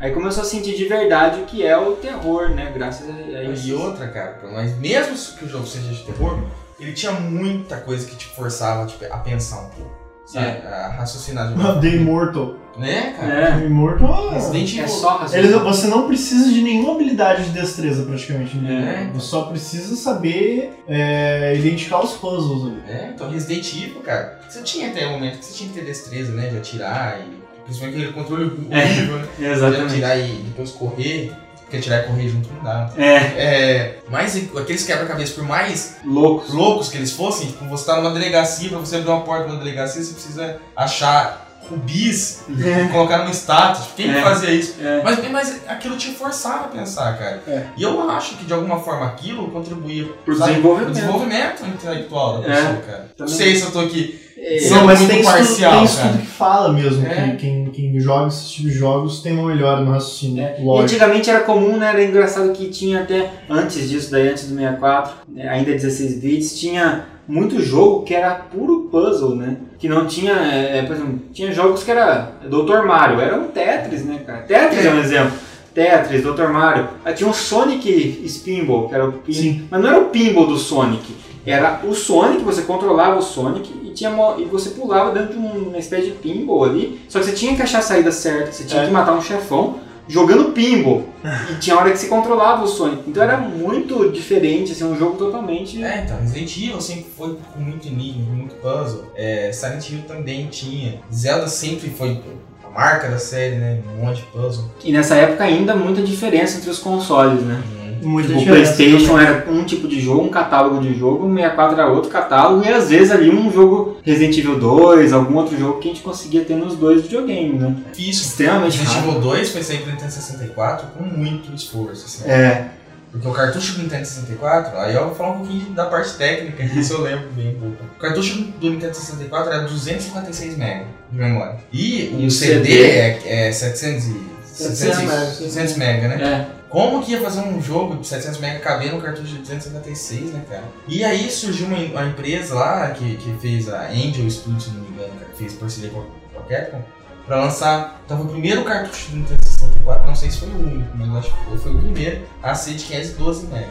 Aí 0.00 0.12
começou 0.12 0.42
a 0.42 0.46
sentir 0.46 0.76
de 0.76 0.84
verdade 0.86 1.40
o 1.40 1.44
que 1.44 1.64
é 1.64 1.76
o 1.76 1.92
terror, 1.92 2.50
né? 2.50 2.70
Graças 2.74 3.08
a 3.08 3.12
a 3.12 3.44
isso. 3.44 3.68
E 3.68 3.72
outra, 3.72 4.08
cara, 4.08 4.38
mas 4.52 4.76
mesmo 4.78 5.14
que 5.38 5.44
o 5.44 5.48
jogo 5.48 5.66
seja 5.66 5.88
de 5.92 6.02
terror, 6.02 6.38
ele 6.78 6.92
tinha 6.92 7.12
muita 7.12 7.76
coisa 7.78 8.06
que 8.06 8.16
te 8.16 8.26
forçava 8.26 8.86
tipo, 8.86 9.04
a 9.12 9.18
pensar 9.18 9.60
um 9.60 9.70
pouco. 9.70 10.04
Sabe? 10.26 10.66
A 10.66 10.88
raciocinar 10.88 11.48
de 11.48 11.54
uma 11.54 11.78
The 11.80 11.88
Immortal. 11.88 12.56
Né, 12.78 13.14
cara? 13.16 13.32
É. 13.32 13.58
The 13.58 13.66
Immortal 13.66 14.30
é... 14.30 14.34
Resident 14.34 14.74
É 14.74 14.78
Evil. 14.80 14.88
só 14.88 15.20
Eles, 15.20 15.32
raciocínio. 15.32 15.60
você 15.60 15.86
não 15.86 16.06
precisa 16.08 16.50
de 16.50 16.60
nenhuma 16.62 16.94
habilidade 16.94 17.44
de 17.44 17.50
destreza 17.50 18.04
praticamente. 18.04 18.56
Né? 18.56 19.10
É. 19.10 19.12
Você 19.14 19.26
só 19.26 19.42
precisa 19.44 19.94
saber 19.94 20.82
é, 20.88 21.54
identificar 21.56 22.02
os 22.02 22.14
puzzles 22.14 22.64
ali. 22.72 22.82
É, 22.88 23.12
então 23.14 23.30
Resident 23.30 23.70
Evil, 23.74 24.00
cara, 24.00 24.40
você 24.48 24.62
tinha 24.62 24.88
até 24.88 25.06
um 25.06 25.12
momento 25.12 25.38
que 25.38 25.44
você 25.44 25.54
tinha 25.54 25.68
que 25.68 25.74
ter 25.78 25.84
destreza, 25.84 26.32
né? 26.32 26.48
De 26.48 26.56
atirar 26.56 27.20
e. 27.20 27.43
Principalmente 27.64 27.96
aquele 27.98 28.12
controle 28.12 28.44
horrível, 28.44 29.18
né? 29.18 29.28
Exatamente. 29.52 29.92
atirar 29.92 30.18
e 30.18 30.32
depois 30.32 30.70
correr. 30.70 31.32
Porque 31.60 31.78
atirar 31.78 32.00
e 32.04 32.06
correr 32.08 32.28
junto 32.28 32.48
não 32.52 32.62
dá. 32.62 32.90
É, 32.96 33.16
É. 33.16 33.98
Mas 34.10 34.36
aqueles 34.56 34.84
quebra-cabeça, 34.84 35.32
por 35.34 35.44
mais 35.44 35.96
loucos. 36.04 36.52
loucos 36.52 36.88
que 36.90 36.98
eles 36.98 37.12
fossem, 37.12 37.46
tipo, 37.46 37.64
você 37.66 37.86
tá 37.86 37.96
numa 37.96 38.10
delegacia, 38.10 38.68
pra 38.68 38.78
você 38.78 38.96
abrir 38.96 39.08
uma 39.10 39.22
porta 39.22 39.46
numa 39.48 39.58
delegacia, 39.58 40.02
você 40.02 40.12
precisa 40.12 40.60
achar 40.76 41.42
rubis 41.70 42.42
e 42.50 42.88
colocar 42.92 43.18
numa 43.18 43.30
status. 43.30 43.86
Quem 43.96 44.10
É. 44.14 44.20
fazia 44.20 44.50
isso? 44.50 44.74
É. 44.78 45.00
Mas, 45.02 45.30
mas 45.30 45.60
aquilo 45.66 45.96
te 45.96 46.10
forçava 46.12 46.66
a 46.66 46.68
pensar, 46.68 47.16
cara. 47.18 47.42
É. 47.48 47.64
E 47.78 47.82
eu 47.82 48.10
acho 48.10 48.36
que 48.36 48.44
de 48.44 48.52
alguma 48.52 48.78
forma 48.80 49.06
aquilo 49.06 49.50
contribuía 49.50 50.04
Pro 50.26 50.38
desenvolvimento. 50.38 50.92
desenvolvimento 50.92 51.64
intelectual 51.66 52.42
da 52.42 52.48
É. 52.48 52.54
pessoa, 52.54 52.76
cara. 52.82 52.98
Não 53.18 53.26
Também. 53.26 53.34
sei 53.34 53.56
se 53.56 53.62
eu 53.62 53.70
tô 53.72 53.80
aqui. 53.80 54.20
É, 54.46 54.68
Não, 54.70 54.84
mas 54.84 54.98
tem 54.98 55.20
estudo, 55.20 55.24
parcial, 55.24 55.70
tem 55.72 55.80
cara. 55.80 55.84
estudo 55.84 56.18
que 56.18 56.26
fala 56.26 56.72
mesmo 56.72 57.06
É. 57.06 57.30
que 57.30 57.36
quem, 57.36 57.64
quem 57.72 57.98
joga 57.98 58.28
esses 58.28 58.50
tipos 58.50 58.72
de 58.72 58.78
jogos 58.78 59.22
tem 59.22 59.32
uma 59.32 59.48
melhora 59.48 59.80
no 59.80 59.90
raciocínio. 59.90 60.42
É. 60.44 60.58
Antigamente 60.82 61.30
era 61.30 61.40
comum, 61.40 61.78
né? 61.78 61.88
Era 61.88 62.04
engraçado 62.04 62.52
que 62.52 62.68
tinha 62.68 63.00
até 63.00 63.30
antes 63.48 63.88
disso, 63.88 64.10
daí 64.10 64.28
antes 64.28 64.46
do 64.48 64.54
64, 64.54 65.14
né, 65.28 65.48
ainda 65.48 65.70
16 65.70 66.20
bits, 66.20 66.58
tinha 66.58 67.06
muito 67.26 67.58
jogo 67.62 68.02
que 68.02 68.14
era 68.14 68.34
puro 68.34 68.88
puzzle, 68.90 69.34
né? 69.34 69.56
Que 69.78 69.88
não 69.88 70.06
tinha, 70.06 70.32
é, 70.34 70.78
é, 70.78 70.82
por 70.82 70.94
exemplo, 70.94 71.20
tinha 71.32 71.50
jogos 71.50 71.82
que 71.82 71.90
era 71.90 72.32
Dr. 72.44 72.84
Mario, 72.86 73.20
era 73.20 73.36
um 73.38 73.48
Tetris, 73.48 74.04
né, 74.04 74.20
cara? 74.26 74.42
Tetris 74.42 74.84
é, 74.84 74.90
um 74.90 74.98
exemplo. 75.00 75.32
Tetris, 75.72 76.22
Dr. 76.22 76.48
Mario. 76.52 76.88
Aí 77.04 77.14
tinha 77.14 77.28
o 77.28 77.34
Sonic 77.34 78.22
Spinball, 78.28 78.88
que 78.88 78.94
era 78.94 79.08
o 79.08 79.12
pin... 79.14 79.32
Sim. 79.32 79.66
Mas 79.70 79.80
não 79.80 79.88
era 79.88 80.00
o 80.00 80.04
pinball 80.04 80.46
do 80.46 80.56
Sonic. 80.56 81.16
Era 81.46 81.80
o 81.82 81.92
Sonic, 81.94 82.44
você 82.44 82.62
controlava 82.62 83.18
o 83.18 83.22
Sonic 83.22 83.68
tinha, 83.94 84.10
mo- 84.10 84.34
e 84.38 84.44
você 84.44 84.70
pulava 84.70 85.12
dentro 85.12 85.32
de 85.34 85.38
um- 85.38 85.68
uma 85.68 85.78
espécie 85.78 86.06
de 86.08 86.12
pinball 86.12 86.64
ali. 86.64 87.00
Só 87.08 87.18
que 87.20 87.26
você 87.26 87.32
tinha 87.32 87.54
que 87.56 87.62
achar 87.62 87.78
a 87.78 87.82
saída 87.82 88.10
certa, 88.12 88.52
você 88.52 88.64
tinha 88.64 88.82
É. 88.82 88.86
que 88.86 88.92
matar 88.92 89.12
um 89.14 89.22
chefão 89.22 89.78
jogando 90.06 90.52
pinball. 90.52 91.04
e 91.50 91.54
tinha 91.60 91.76
hora 91.76 91.90
que 91.90 91.96
você 91.98 92.08
controlava 92.08 92.62
o 92.64 92.66
Sonic. 92.66 93.04
Então 93.08 93.22
era 93.22 93.38
muito 93.38 94.10
diferente, 94.10 94.72
assim, 94.72 94.84
um 94.84 94.96
jogo 94.98 95.16
totalmente. 95.16 95.82
É, 95.82 96.02
então, 96.04 96.18
Resident 96.18 96.56
Evil 96.58 96.80
sempre 96.80 97.06
foi 97.16 97.38
com 97.54 97.60
muito 97.60 97.88
enigma, 97.88 98.34
muito 98.34 98.54
puzzle. 98.56 99.04
É, 99.16 99.50
Silent 99.52 99.88
Hill 99.90 100.02
também 100.06 100.46
tinha. 100.48 101.00
Zelda 101.12 101.48
sempre 101.48 101.88
foi 101.88 102.20
a 102.62 102.68
marca 102.70 103.08
da 103.08 103.18
série, 103.18 103.56
né? 103.56 103.78
Um 103.98 104.04
monte 104.04 104.16
de 104.16 104.22
puzzle. 104.24 104.64
E 104.84 104.92
nessa 104.92 105.14
época 105.14 105.44
ainda 105.44 105.74
muita 105.74 106.02
diferença 106.02 106.58
entre 106.58 106.68
os 106.68 106.78
consoles, 106.80 107.40
né? 107.42 107.62
Muita 108.02 108.28
Tipo, 108.28 108.40
o 108.42 108.46
PlayStation 108.46 109.18
era 109.18 109.50
um 109.50 109.64
tipo 109.64 109.86
de 109.88 110.00
jogo, 110.00 110.22
um 110.22 110.28
catálogo 110.28 110.80
de 110.80 110.98
jogo, 110.98 111.26
o 111.26 111.34
64 111.34 111.80
era 111.80 111.90
outro 111.90 112.10
catálogo, 112.10 112.64
e 112.64 112.68
às 112.72 112.88
vezes 112.90 113.10
ali 113.10 113.30
um 113.30 113.52
jogo 113.52 113.98
Resident 114.02 114.36
Evil 114.38 114.58
2, 114.58 115.12
algum 115.12 115.36
outro 115.36 115.58
jogo 115.58 115.78
que 115.78 115.88
a 115.88 115.92
gente 115.92 116.02
conseguia 116.02 116.44
ter 116.44 116.54
nos 116.54 116.76
dois 116.76 117.02
videogames, 117.02 117.60
né? 117.60 117.74
Difícil. 117.92 118.22
Extremamente 118.26 118.78
Resident. 118.78 119.04
Evil 119.08 119.20
2 119.20 119.48
foi 119.50 119.62
sair 119.62 119.78
pro 119.78 119.90
Nintendo 119.92 120.12
64 120.12 120.86
com 120.96 121.04
muito 121.04 121.54
esforço, 121.54 122.04
assim. 122.06 122.28
É, 122.30 122.68
Porque 123.12 123.28
o 123.28 123.32
cartucho 123.32 123.74
do 123.74 123.82
Nintendo 123.82 124.04
64, 124.04 124.76
aí 124.78 124.94
eu 124.94 125.04
vou 125.06 125.14
falar 125.14 125.30
um 125.30 125.38
pouquinho 125.38 125.66
da 125.70 125.86
parte 125.86 126.14
técnica, 126.14 126.66
que 126.66 126.78
isso 126.80 126.94
eu 126.94 127.02
lembro 127.02 127.28
bem 127.36 127.50
um 127.50 127.60
pouco. 127.60 127.76
O 127.96 128.00
cartucho 128.00 128.38
do 128.60 128.70
Nintendo 128.70 128.94
64 128.94 129.52
era 129.52 129.62
256 129.62 130.56
MB 130.58 130.84
de 131.12 131.18
memória. 131.18 131.56
E 131.72 132.12
o 132.14 132.20
E 132.22 132.26
o 132.26 132.30
CD, 132.30 132.64
CD? 132.64 132.82
é, 132.82 133.48
é 133.48 133.52
700 133.52 134.04
e... 134.06 134.34
700 134.54 134.96
700, 134.98 135.52
700 135.52 135.76
MB, 135.76 136.08
né? 136.08 136.48
é. 136.50 136.53
Como 136.74 137.00
que 137.04 137.12
ia 137.12 137.20
fazer 137.20 137.40
um 137.40 137.62
jogo 137.62 137.94
de 137.98 138.04
700 138.04 138.40
MB 138.40 138.58
caber 138.58 138.92
no 138.92 139.00
cartucho 139.00 139.28
de 139.28 139.38
256, 139.38 140.32
né, 140.32 140.42
cara? 140.50 140.64
E 140.88 141.04
aí 141.04 141.30
surgiu 141.30 141.68
uma, 141.68 141.78
uma 141.78 142.04
empresa 142.06 142.56
lá 142.56 142.90
que, 142.90 143.14
que 143.16 143.32
fez 143.40 143.72
a 143.72 143.90
Angel 143.90 144.28
Studio, 144.28 144.60
se 144.60 144.70
não 144.70 144.80
me 144.80 144.88
engano, 144.88 145.12
cara, 145.20 145.30
que 145.30 145.38
fez 145.38 145.52
parceria 145.54 145.90
com 145.90 146.00
a 146.00 146.04
com 146.34 146.40
a 146.40 146.42
Capcom, 146.42 146.82
pra 147.28 147.36
lançar. 147.44 148.00
Então 148.04 148.16
foi 148.16 148.26
o 148.26 148.28
primeiro 148.30 148.64
cartucho 148.64 149.12
do 149.12 149.18
Nintendo 149.18 149.44
64, 149.44 150.06
não 150.08 150.16
sei 150.16 150.30
se 150.32 150.38
foi 150.38 150.48
o 150.48 150.62
único, 150.62 150.96
mas 150.96 151.16
acho 151.16 151.30
que 151.32 151.44
foi, 151.44 151.58
foi 151.58 151.74
o 151.74 151.78
primeiro 151.78 152.22
a 152.42 152.54
ser 152.56 152.74
de 152.74 152.84
512 152.86 153.46
MB. 153.46 153.66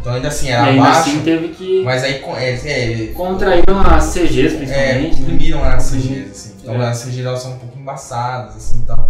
Então 0.00 0.12
ainda 0.14 0.26
assim 0.26 0.46
E 0.46 0.50
era 0.50 0.64
ainda 0.64 0.82
abaixo, 0.82 1.00
assim 1.10 1.20
teve 1.20 1.48
que. 1.50 1.82
mas 1.84 2.02
aí 2.02 2.14
é, 2.14 3.04
é, 3.04 3.06
Contraíram 3.14 3.80
as 3.80 4.12
CGs 4.12 4.40
é, 4.40 4.58
principalmente. 4.58 5.02
né? 5.02 5.10
comprimiram 5.10 5.62
as 5.62 5.88
CGs, 5.88 6.30
assim. 6.32 6.54
Então 6.60 6.82
É. 6.82 6.88
as 6.88 7.04
CGs 7.04 7.24
elas 7.24 7.40
são 7.42 7.52
um 7.52 7.58
pouco 7.58 7.78
embaçadas, 7.78 8.56
assim, 8.56 8.78
então. 8.78 9.08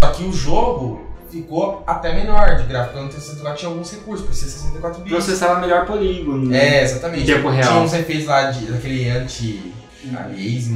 Só 0.00 0.10
que 0.12 0.24
o 0.24 0.32
jogo 0.32 1.09
ficou 1.30 1.82
até 1.86 2.12
melhor 2.14 2.56
de 2.56 2.64
gráfico, 2.64 2.92
porque 2.94 2.98
no 2.98 3.04
Nintendo 3.04 3.22
64 3.22 3.58
tinha 3.58 3.70
alguns 3.70 3.90
recursos, 3.92 4.24
parecia 4.26 4.48
64 4.48 4.98
bits. 5.02 5.12
Processava 5.12 5.60
melhor 5.60 5.86
polígono. 5.86 6.48
né? 6.48 6.78
É, 6.78 6.82
exatamente. 6.82 7.22
Em 7.22 7.34
tempo 7.34 7.48
real. 7.48 7.68
Tinha 7.68 7.80
uns 7.82 7.94
efeitos 7.94 8.26
lá 8.26 8.50
de, 8.50 8.66
daquele 8.66 9.08
anti 9.08 9.72
É. 10.04 10.08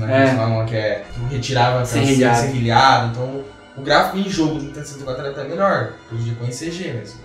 né? 0.07 0.30
que 0.30 0.36
falam 0.36 0.66
que 0.66 0.76
é 0.76 1.05
que 1.12 1.34
retirava 1.34 1.80
a 1.80 1.84
Serrilhado. 1.84 2.40
serrilhado. 2.40 3.11
Então 3.12 3.44
o 3.76 3.82
gráfico 3.82 4.18
em 4.18 4.28
jogo 4.28 4.55
do 4.55 4.64
Nintendo 4.66 4.86
64 4.86 5.22
era 5.22 5.30
até 5.32 5.44
melhor, 5.48 5.92
prejudicou 6.09 6.46
em 6.46 6.50
CG 6.50 6.92
mesmo. 6.92 7.20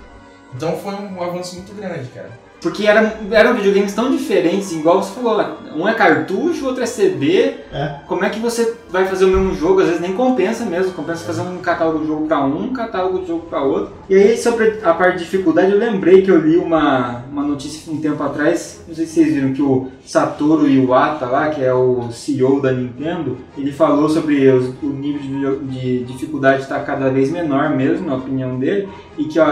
Então 0.56 0.76
foi 0.78 0.94
um 0.96 1.22
avanço 1.22 1.56
muito 1.58 1.74
grande, 1.76 2.08
cara. 2.10 2.30
Porque 2.62 2.86
era, 2.88 3.18
eram 3.32 3.54
videogames 3.56 3.94
tão 3.94 4.12
diferentes, 4.12 4.72
igual 4.74 5.02
você 5.02 5.14
falou, 5.14 5.58
um 5.76 5.88
é 5.88 5.94
cartucho, 5.94 6.66
outro 6.66 6.84
é 6.84 6.86
CD. 6.86 7.54
É. 7.72 8.00
Como 8.06 8.26
é 8.26 8.30
que 8.30 8.40
você 8.40 8.76
vai 8.92 9.06
fazer 9.06 9.26
o 9.26 9.28
mesmo 9.30 9.54
jogo? 9.56 9.80
Às 9.82 9.88
vezes 9.88 10.02
nem 10.02 10.14
compensa 10.14 10.66
mesmo, 10.66 10.94
compensa 10.94 11.24
fazer 11.26 11.42
um 11.42 11.58
catálogo 11.58 12.00
de 12.00 12.08
jogo 12.08 12.28
pra 12.28 12.44
um, 12.44 12.64
um 12.66 12.74
catálogo 12.74 13.20
de 13.20 13.28
jogo 13.28 13.46
pra 13.50 13.62
outro. 13.62 13.92
E 14.10 14.16
aí, 14.16 14.38
sobre 14.38 14.80
a 14.84 14.94
parte 14.94 15.18
de 15.20 15.24
dificuldade, 15.26 15.72
eu 15.72 15.78
lembrei 15.78 16.22
que 16.22 16.30
eu 16.32 16.40
li 16.40 16.58
uma, 16.58 17.24
uma 17.32 17.44
notícia 17.44 17.92
um 17.92 17.98
tempo 17.98 18.22
atrás, 18.24 18.84
não 18.88 18.96
sei 18.96 19.06
se 19.06 19.14
vocês 19.14 19.34
viram, 19.34 19.54
que 19.54 19.62
o 19.62 19.88
Satoru 20.04 20.68
Iwata 20.68 21.26
lá, 21.26 21.50
que 21.50 21.64
é 21.64 21.74
o 21.74 22.12
CEO 22.12 22.60
da 22.62 22.72
Nintendo, 22.72 23.38
ele 23.58 23.72
falou 23.72 24.10
sobre 24.10 24.48
os- 24.50 24.74
o 24.82 24.88
nível 24.88 25.60
de, 25.62 26.00
de 26.00 26.04
dificuldade 26.06 26.64
estar 26.64 26.80
cada 26.80 27.10
vez 27.10 27.30
menor 27.32 27.70
mesmo, 27.76 28.08
na 28.08 28.16
opinião 28.16 28.58
dele, 28.58 28.90
e 29.18 29.26
que 29.26 29.40
ó, 29.40 29.46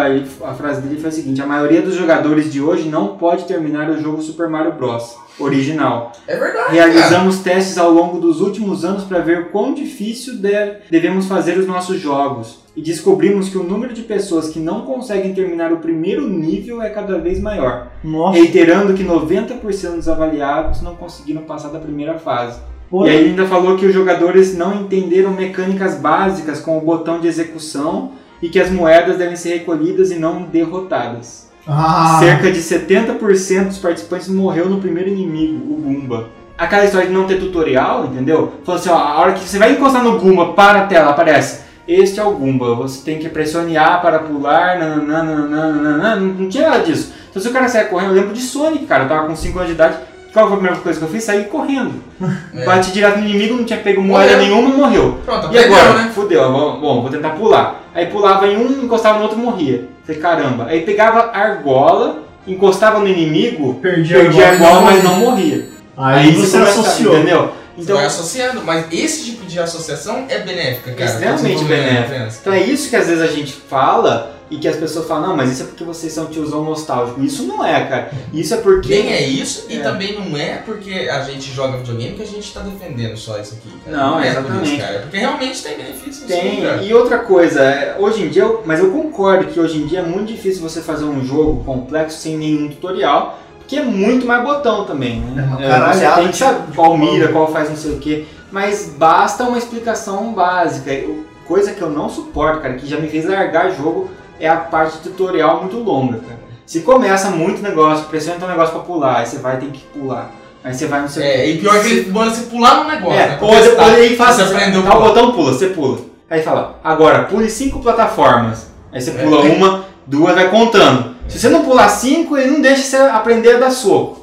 a 0.45 0.53
frase 0.53 0.81
dele 0.81 0.99
foi 0.99 1.09
a 1.09 1.13
seguinte: 1.13 1.41
a 1.41 1.45
maioria 1.45 1.81
dos 1.81 1.93
jogadores 1.95 2.51
de 2.51 2.61
hoje 2.61 2.89
não 2.89 3.17
pode 3.17 3.45
terminar 3.45 3.89
o 3.89 4.01
jogo 4.01 4.21
Super 4.21 4.49
Mario 4.49 4.71
Bros. 4.73 5.15
Original. 5.39 6.11
É 6.27 6.35
verdade. 6.35 6.73
Realizamos 6.73 7.39
testes 7.39 7.77
ao 7.77 7.91
longo 7.91 8.19
dos 8.19 8.41
últimos 8.41 8.83
anos 8.83 9.03
para 9.03 9.19
ver 9.19 9.49
quão 9.51 9.73
difícil 9.73 10.37
de- 10.37 10.77
devemos 10.89 11.27
fazer 11.27 11.57
os 11.57 11.67
nossos 11.67 11.99
jogos. 11.99 12.59
E 12.75 12.81
descobrimos 12.81 13.49
que 13.49 13.57
o 13.57 13.63
número 13.63 13.93
de 13.93 14.03
pessoas 14.03 14.49
que 14.49 14.59
não 14.59 14.81
conseguem 14.81 15.33
terminar 15.33 15.71
o 15.73 15.77
primeiro 15.77 16.27
nível 16.27 16.81
é 16.81 16.89
cada 16.89 17.17
vez 17.17 17.39
maior, 17.41 17.87
Nossa, 18.03 18.37
reiterando 18.37 18.93
que 18.93 19.03
90% 19.03 19.95
dos 19.95 20.07
avaliados 20.07 20.81
não 20.81 20.95
conseguiram 20.95 21.41
passar 21.43 21.69
da 21.69 21.79
primeira 21.79 22.19
fase. 22.19 22.59
pô, 22.89 23.05
E 23.05 23.09
aí 23.09 23.15
ele 23.17 23.29
ainda 23.29 23.45
falou 23.47 23.75
que 23.77 23.85
os 23.85 23.93
jogadores 23.93 24.55
não 24.55 24.81
entenderam 24.81 25.31
mecânicas 25.31 25.95
básicas 25.95 26.59
como 26.59 26.77
o 26.77 26.81
botão 26.81 27.19
de 27.19 27.27
execução 27.27 28.11
e 28.41 28.47
que 28.49 28.59
as 28.59 28.69
moedas 28.69 29.17
devem 29.17 29.35
ser 29.35 29.49
recolhidas 29.57 30.11
e 30.11 30.15
não 30.19 30.43
derrotadas. 30.43 31.46
Ah, 31.67 32.17
Cerca 32.19 32.51
de 32.51 32.59
70% 32.59 33.67
dos 33.67 33.77
participantes 33.77 34.27
morreu 34.29 34.69
no 34.69 34.79
primeiro 34.79 35.09
inimigo, 35.09 35.73
o 35.73 35.81
Goomba. 35.81 36.29
Aquela 36.57 36.85
história 36.85 37.07
de 37.07 37.13
não 37.13 37.27
ter 37.27 37.39
tutorial, 37.39 38.05
entendeu? 38.05 38.53
Falou 38.65 38.79
assim, 38.79 38.89
ó, 38.89 38.95
a 38.95 39.19
hora 39.19 39.33
que 39.33 39.41
você 39.41 39.59
vai 39.59 39.73
encostar 39.73 40.03
no 40.03 40.17
Goomba, 40.17 40.53
para 40.53 40.81
a 40.81 40.85
tela, 40.87 41.11
aparece. 41.11 41.67
Este 41.87 42.19
é 42.19 42.23
o 42.23 42.31
Goomba, 42.31 42.75
você 42.75 43.03
tem 43.03 43.19
que 43.19 43.29
pressionar 43.29 44.01
para 44.01 44.19
pular, 44.19 44.79
nananã. 44.79 46.15
não, 46.15 46.49
tinha 46.49 46.69
nada 46.69 46.83
disso. 46.83 47.13
Então 47.29 47.41
se 47.41 47.47
o 47.47 47.53
cara 47.53 47.67
saia 47.67 47.85
correndo, 47.85 48.09
eu 48.09 48.15
lembro 48.15 48.33
de 48.33 48.41
Sonic, 48.41 48.85
cara, 48.85 49.03
eu 49.03 49.09
tava 49.09 49.27
com 49.27 49.35
5 49.35 49.57
anos 49.57 49.69
de 49.69 49.75
idade, 49.75 49.97
qual 50.37 50.47
foi 50.47 50.53
a 50.55 50.59
primeira 50.59 50.81
coisa 50.81 50.99
que 50.99 51.05
eu 51.05 51.09
fiz? 51.09 51.23
Saí 51.23 51.45
correndo. 51.45 51.95
É. 52.55 52.65
Bati 52.65 52.91
direto 52.91 53.19
no 53.19 53.25
inimigo, 53.27 53.55
não 53.55 53.63
tinha 53.63 53.79
pego 53.79 54.01
moeda 54.01 54.33
Morreu. 54.37 54.47
nenhuma, 54.47 54.75
morreu. 54.75 55.19
Pronto, 55.25 55.53
E 55.53 55.57
agora? 55.59 55.93
né? 55.93 56.11
Fudeu, 56.13 56.51
bom, 56.51 56.79
bom, 56.79 57.01
vou 57.01 57.11
tentar 57.11 57.29
pular. 57.31 57.83
Aí 57.93 58.07
pulava 58.07 58.47
em 58.47 58.57
um, 58.57 58.83
encostava 58.83 59.17
no 59.19 59.23
outro, 59.25 59.37
morria. 59.37 59.85
Falei, 60.05 60.21
caramba. 60.21 60.65
Aí 60.67 60.81
pegava 60.81 61.29
argola, 61.37 62.23
encostava 62.47 62.99
no 62.99 63.07
inimigo, 63.07 63.75
Perdi 63.75 64.13
perdia 64.13 64.47
a 64.47 64.49
argola, 64.53 64.81
mas 64.81 65.03
não 65.03 65.15
morria. 65.17 65.69
Aí, 65.95 66.31
você 66.33 66.57
começa- 66.59 66.79
associou. 66.79 67.15
Entendeu? 67.15 67.51
Você 67.75 67.83
Então, 67.83 67.95
vai 67.97 68.05
associando, 68.05 68.61
mas 68.63 68.85
esse 68.91 69.25
tipo 69.25 69.45
de 69.45 69.59
associação 69.59 70.25
é 70.29 70.39
benéfica, 70.39 70.91
cara. 70.93 71.09
extremamente 71.11 71.63
a 71.63 71.67
criança. 72.07 72.39
Então 72.41 72.53
é 72.53 72.61
isso 72.61 72.89
que 72.89 72.95
às 72.95 73.05
vezes 73.07 73.21
a 73.21 73.27
gente 73.27 73.53
fala 73.53 74.36
e 74.49 74.57
que 74.57 74.67
as 74.67 74.77
pessoas 74.77 75.07
falam, 75.07 75.29
não, 75.29 75.35
mas 75.37 75.51
isso 75.51 75.63
é 75.63 75.65
porque 75.65 75.83
vocês 75.83 76.13
são 76.13 76.27
tiozão 76.27 76.63
nostálgico. 76.63 77.21
Isso 77.21 77.43
não 77.43 77.65
é, 77.65 77.83
cara. 77.85 78.11
Isso 78.33 78.53
é 78.53 78.57
porque. 78.57 78.89
Nem 78.89 79.11
é 79.11 79.21
isso, 79.27 79.65
e 79.69 79.77
É. 79.77 79.81
também 79.81 80.17
não 80.17 80.37
é 80.37 80.55
porque 80.65 80.91
a 81.11 81.21
gente 81.21 81.51
joga 81.51 81.77
videogame 81.77 82.15
que 82.15 82.21
a 82.23 82.25
gente 82.25 82.53
tá 82.53 82.61
defendendo 82.61 83.17
só 83.17 83.37
isso 83.39 83.55
aqui, 83.55 83.69
cara. 83.85 83.97
Não, 83.97 84.19
é 84.19 84.31
por 84.33 84.39
exatamente. 84.39 84.69
isso, 84.69 84.77
cara. 84.81 84.93
É 84.95 84.99
porque 84.99 85.17
realmente 85.17 85.63
tem 85.63 85.77
benefícios 85.77 86.25
Tem, 86.25 86.61
cara. 86.61 86.81
e 86.81 86.93
outra 86.93 87.19
coisa, 87.19 87.61
é, 87.61 87.95
hoje 87.99 88.23
em 88.23 88.29
dia, 88.29 88.43
eu- 88.43 88.63
mas 88.65 88.79
eu 88.79 88.89
concordo 88.91 89.47
que 89.51 89.59
hoje 89.59 89.77
em 89.79 89.85
dia 89.85 89.99
é 89.99 90.03
muito 90.03 90.27
difícil 90.33 90.61
você 90.61 90.81
fazer 90.81 91.05
um 91.05 91.25
jogo 91.25 91.63
complexo 91.65 92.17
sem 92.19 92.37
nenhum 92.37 92.69
tutorial, 92.69 93.39
porque 93.59 93.75
é 93.75 93.83
muito 93.83 94.25
mais 94.25 94.43
botão 94.45 94.85
também, 94.85 95.21
É 95.33 95.35
né? 95.41 95.57
É, 95.59 95.67
caralhada 95.67 95.93
você 96.15 96.21
tem 96.21 96.31
que 96.31 96.37
saber 96.37 96.73
qual 96.73 96.97
mira, 96.97 97.27
qual 97.33 97.51
faz 97.51 97.69
não 97.69 97.75
sei 97.75 97.91
o 97.91 97.97
que, 97.99 98.25
mas 98.49 98.93
basta 98.97 99.43
uma 99.43 99.57
explicação 99.57 100.31
básica. 100.33 100.91
Eu- 100.93 101.25
Coisa 101.47 101.71
que 101.71 101.81
eu 101.81 101.89
não 101.89 102.09
suporto, 102.09 102.59
cara, 102.59 102.73
que 102.73 102.85
já 102.85 102.97
me 102.99 103.07
fez 103.07 103.23
largar 103.23 103.71
jogo, 103.71 104.09
é 104.39 104.47
a 104.47 104.57
parte 104.57 104.97
tutorial 104.99 105.61
muito 105.61 105.77
longa, 105.77 106.19
cara. 106.19 106.37
Se 106.65 106.81
começa 106.81 107.29
muito 107.29 107.61
negócio, 107.61 108.05
pressiona 108.05 108.43
um 108.45 108.49
negócio 108.49 108.73
pra 108.73 108.83
pular, 108.83 109.17
aí 109.19 109.25
você 109.25 109.37
vai 109.37 109.57
ter 109.57 109.67
que 109.67 109.83
pular. 109.85 110.31
Aí 110.63 110.73
você 110.73 110.85
vai 110.87 111.01
não 111.01 111.07
sei 111.07 111.23
o 111.23 111.25
É, 111.25 111.49
e 111.49 111.57
pior 111.59 111.81
que 111.81 111.87
ele 111.89 112.11
manda 112.11 112.31
você 112.31 112.41
pular 112.47 112.83
no 112.83 112.89
negócio, 112.89 113.17
É, 113.19 113.27
né? 113.27 113.37
ou 113.39 113.55
depois 113.61 113.97
ele 113.99 114.15
faz 114.17 114.35
Você 114.35 114.41
assim, 114.41 114.55
aprendeu 114.55 114.83
tá 114.83 114.97
o 114.97 115.01
botão 115.01 115.31
pula, 115.31 115.53
você 115.53 115.67
pula. 115.67 115.99
Aí 116.29 116.41
fala, 116.41 116.79
agora 116.83 117.23
pule 117.23 117.49
cinco 117.49 117.79
plataformas. 117.79 118.67
Aí 118.91 118.99
você 119.01 119.11
É. 119.11 119.13
pula 119.13 119.41
uma, 119.43 119.85
duas, 120.05 120.35
vai 120.35 120.49
contando. 120.49 121.15
Se 121.29 121.39
você 121.39 121.47
não 121.49 121.63
pular 121.63 121.87
cinco, 121.89 122.37
ele 122.37 122.51
não 122.51 122.61
deixa 122.61 122.81
você 122.83 122.97
aprender 122.97 123.55
a 123.55 123.59
dar 123.59 123.71
soco. 123.71 124.21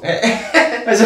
Mas 0.85 1.01